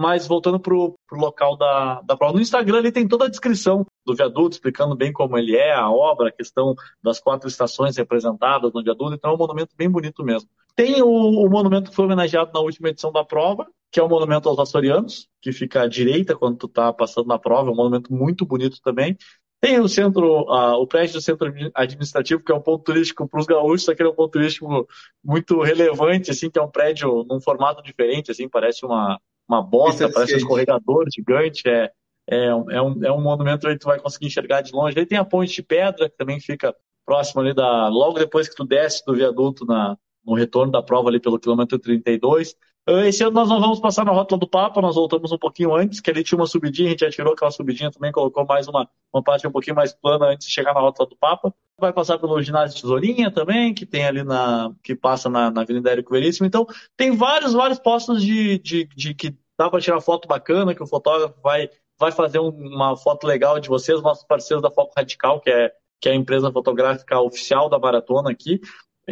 mas 0.00 0.26
voltando 0.26 0.58
para 0.58 0.74
o 0.74 0.96
local 1.12 1.58
da, 1.58 2.00
da 2.00 2.16
prova. 2.16 2.32
No 2.32 2.40
Instagram 2.40 2.78
ele 2.78 2.90
tem 2.90 3.06
toda 3.06 3.26
a 3.26 3.28
descrição 3.28 3.84
do 4.06 4.14
viaduto, 4.14 4.54
explicando 4.54 4.96
bem 4.96 5.12
como 5.12 5.36
ele 5.36 5.54
é, 5.54 5.74
a 5.74 5.90
obra, 5.90 6.30
a 6.30 6.32
questão 6.32 6.74
das 7.02 7.20
quatro 7.20 7.46
estações 7.46 7.98
representadas 7.98 8.72
no 8.72 8.82
viaduto, 8.82 9.12
então 9.12 9.30
é 9.30 9.34
um 9.34 9.36
monumento 9.36 9.76
bem 9.76 9.90
bonito 9.90 10.24
mesmo. 10.24 10.48
Tem 10.74 11.02
o, 11.02 11.06
o 11.06 11.50
monumento 11.50 11.90
que 11.90 11.96
foi 11.96 12.06
homenageado 12.06 12.50
na 12.54 12.60
última 12.60 12.88
edição 12.88 13.12
da 13.12 13.22
prova, 13.22 13.66
que 13.92 14.00
é 14.00 14.02
o 14.02 14.08
monumento 14.08 14.48
aos 14.48 14.58
açorianos, 14.58 15.28
que 15.42 15.52
fica 15.52 15.82
à 15.82 15.86
direita 15.86 16.34
quando 16.34 16.56
tu 16.56 16.66
está 16.66 16.90
passando 16.94 17.26
na 17.26 17.38
prova, 17.38 17.68
é 17.68 17.72
um 17.72 17.76
monumento 17.76 18.10
muito 18.10 18.46
bonito 18.46 18.80
também. 18.82 19.18
Tem 19.60 19.78
o 19.78 19.86
centro, 19.86 20.44
uh, 20.44 20.80
o 20.80 20.86
prédio 20.86 21.16
do 21.16 21.20
centro 21.20 21.52
administrativo, 21.74 22.42
que 22.42 22.50
é 22.50 22.54
um 22.54 22.62
ponto 22.62 22.82
turístico 22.82 23.28
para 23.28 23.38
os 23.38 23.44
gaúchos, 23.44 23.86
aquele 23.90 24.08
é 24.08 24.12
um 24.12 24.14
ponto 24.14 24.32
turístico 24.32 24.88
muito 25.22 25.60
relevante, 25.60 26.30
assim, 26.30 26.48
que 26.48 26.58
é 26.58 26.62
um 26.62 26.70
prédio 26.70 27.26
num 27.28 27.38
formato 27.38 27.82
diferente, 27.82 28.30
assim, 28.30 28.48
parece 28.48 28.86
uma, 28.86 29.20
uma 29.50 29.60
bota, 29.60 30.08
parece 30.10 30.34
um 30.34 30.38
escorregador 30.38 31.06
gigante. 31.12 31.68
É, 31.68 31.90
é, 32.30 32.46
é, 32.46 32.82
um, 32.82 33.04
é 33.04 33.12
um 33.12 33.20
monumento 33.20 33.66
que 33.66 33.78
tu 33.78 33.86
vai 33.86 33.98
conseguir 33.98 34.26
enxergar 34.26 34.60
de 34.60 34.72
longe. 34.72 34.96
Aí 34.96 35.04
tem 35.04 35.18
a 35.18 35.24
ponte 35.24 35.52
de 35.52 35.62
pedra, 35.62 36.08
que 36.08 36.16
também 36.16 36.38
fica 36.38 36.74
próximo 37.04 37.40
ali 37.40 37.52
da. 37.52 37.88
Logo 37.88 38.18
depois 38.18 38.48
que 38.48 38.54
tu 38.54 38.64
desce 38.64 39.04
do 39.04 39.14
viaduto 39.14 39.64
na, 39.64 39.96
no 40.24 40.34
retorno 40.34 40.70
da 40.70 40.80
prova 40.80 41.08
ali 41.08 41.18
pelo 41.18 41.40
quilômetro 41.40 41.78
32. 41.78 42.54
Ah, 42.90 43.06
esse 43.06 43.22
ano 43.22 43.30
nós 43.30 43.48
não 43.48 43.60
vamos 43.60 43.78
passar 43.78 44.04
na 44.04 44.10
Rótula 44.10 44.40
do 44.40 44.48
Papa, 44.48 44.80
nós 44.80 44.96
voltamos 44.96 45.30
um 45.30 45.38
pouquinho 45.38 45.72
antes, 45.72 46.00
que 46.00 46.10
ali 46.10 46.24
tinha 46.24 46.36
uma 46.36 46.46
subidinha, 46.48 46.88
a 46.88 46.90
gente 46.90 47.00
já 47.00 47.10
tirou 47.10 47.34
aquela 47.34 47.52
subidinha 47.52 47.88
também, 47.88 48.10
colocou 48.10 48.44
mais 48.44 48.66
uma, 48.66 48.90
uma 49.14 49.22
parte 49.22 49.46
um 49.46 49.52
pouquinho 49.52 49.76
mais 49.76 49.92
plana 49.92 50.26
antes 50.26 50.48
de 50.48 50.52
chegar 50.52 50.74
na 50.74 50.80
Rótula 50.80 51.08
do 51.08 51.16
Papa. 51.16 51.54
Vai 51.78 51.92
passar 51.92 52.18
pelo 52.18 52.42
ginásio 52.42 52.80
Tesourinha 52.80 53.30
também, 53.30 53.72
que 53.72 53.86
tem 53.86 54.04
ali 54.04 54.24
na. 54.24 54.72
que 54.82 54.96
passa 54.96 55.30
na, 55.30 55.52
na 55.52 55.60
Avenida 55.62 55.88
Érico 55.88 56.12
Veríssimo. 56.12 56.48
Então, 56.48 56.66
tem 56.96 57.16
vários, 57.16 57.52
vários 57.52 57.78
postos 57.78 58.24
de, 58.24 58.58
de, 58.58 58.84
de 58.86 59.14
que 59.14 59.36
dá 59.56 59.70
para 59.70 59.80
tirar 59.80 60.00
foto 60.00 60.26
bacana, 60.26 60.74
que 60.74 60.82
o 60.82 60.86
fotógrafo 60.86 61.40
vai, 61.40 61.70
vai 61.96 62.10
fazer 62.10 62.40
uma 62.40 62.96
foto 62.96 63.24
legal 63.24 63.60
de 63.60 63.68
vocês, 63.68 64.02
nossos 64.02 64.24
parceiros 64.24 64.62
da 64.62 64.70
Foco 64.70 64.92
Radical, 64.96 65.40
que 65.40 65.48
é, 65.48 65.72
que 66.00 66.08
é 66.08 66.12
a 66.12 66.16
empresa 66.16 66.50
fotográfica 66.50 67.20
oficial 67.20 67.68
da 67.68 67.78
maratona 67.78 68.32
aqui. 68.32 68.60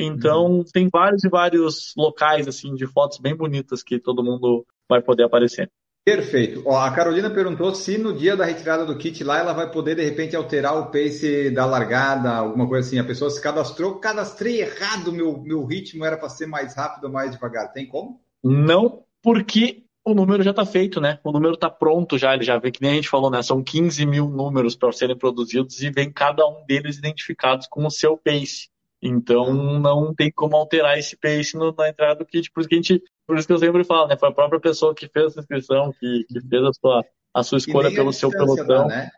Então, 0.01 0.47
uhum. 0.47 0.65
tem 0.65 0.89
vários 0.91 1.25
e 1.25 1.29
vários 1.29 1.93
locais 1.97 2.47
assim 2.47 2.75
de 2.75 2.87
fotos 2.87 3.19
bem 3.19 3.35
bonitas 3.35 3.83
que 3.83 3.99
todo 3.99 4.23
mundo 4.23 4.67
vai 4.89 5.03
poder 5.03 5.25
aparecer. 5.25 5.71
Perfeito. 6.05 6.63
Ó, 6.65 6.75
a 6.75 6.91
Carolina 6.91 7.29
perguntou 7.29 7.75
se 7.75 7.99
no 7.99 8.15
dia 8.15 8.35
da 8.35 8.47
retirada 8.47 8.87
do 8.87 8.97
kit 8.97 9.23
lá 9.23 9.41
ela 9.41 9.53
vai 9.53 9.71
poder 9.71 9.95
de 9.95 10.03
repente 10.03 10.35
alterar 10.35 10.79
o 10.79 10.87
pace 10.87 11.51
da 11.51 11.67
largada, 11.67 12.31
alguma 12.31 12.67
coisa 12.67 12.89
assim. 12.89 12.99
A 12.99 13.05
pessoa 13.05 13.31
se 13.31 13.43
cadastrou, 13.43 13.97
cadastrei 13.97 14.63
errado, 14.63 15.13
meu, 15.13 15.39
meu 15.43 15.67
ritmo 15.67 16.07
era 16.07 16.17
para 16.17 16.31
ser 16.31 16.47
mais 16.47 16.75
rápido 16.75 17.05
ou 17.05 17.13
mais 17.13 17.33
devagar. 17.33 17.75
Tem 17.75 17.87
como? 17.87 18.23
Não, 18.43 19.03
porque 19.23 19.83
o 20.03 20.15
número 20.15 20.43
já 20.43 20.53
está 20.53 20.65
feito, 20.65 20.99
né? 20.99 21.19
O 21.23 21.31
número 21.31 21.53
está 21.53 21.69
pronto 21.69 22.17
já, 22.17 22.33
ele 22.33 22.43
já 22.43 22.57
vê 22.59 22.71
que 22.71 22.81
nem 22.81 22.93
a 22.93 22.95
gente 22.95 23.11
falou, 23.11 23.31
né? 23.31 23.43
São 23.43 23.63
15 23.63 24.07
mil 24.07 24.31
números 24.31 24.75
para 24.75 24.91
serem 24.93 25.19
produzidos 25.19 25.83
e 25.83 25.91
vem 25.91 26.11
cada 26.11 26.47
um 26.49 26.65
deles 26.65 26.97
identificados 26.97 27.67
com 27.67 27.85
o 27.85 27.91
seu 27.91 28.17
pace. 28.17 28.71
Então 29.01 29.53
não 29.55 30.15
tem 30.15 30.31
como 30.31 30.57
alterar 30.57 30.99
esse 30.99 31.17
pace 31.17 31.57
no, 31.57 31.73
na 31.77 31.89
entrada 31.89 32.17
do 32.17 32.27
kit, 32.27 32.51
por 32.51 32.61
isso 32.61 32.69
que 32.69 32.75
a 32.75 32.79
gente, 32.79 33.03
por 33.27 33.39
isso 33.39 33.47
que 33.47 33.53
eu 33.53 33.59
sempre 33.59 33.85
falo, 33.85 34.09
né? 34.09 34.17
Foi 34.17 34.29
a 34.29 34.33
própria 34.33 34.61
pessoa 34.61 34.95
que 34.95 35.09
fez 35.09 35.27
essa 35.27 35.41
inscrição, 35.41 35.93
que, 35.99 36.25
que 36.29 36.41
fez 36.41 36.65
a 36.65 36.73
sua, 36.73 37.05
a 37.33 37.43
sua 37.43 37.59
escolha 37.59 37.91
pelo 37.91 38.13
seu 38.13 38.31
pelotão. 38.31 38.89
Né? 38.89 39.11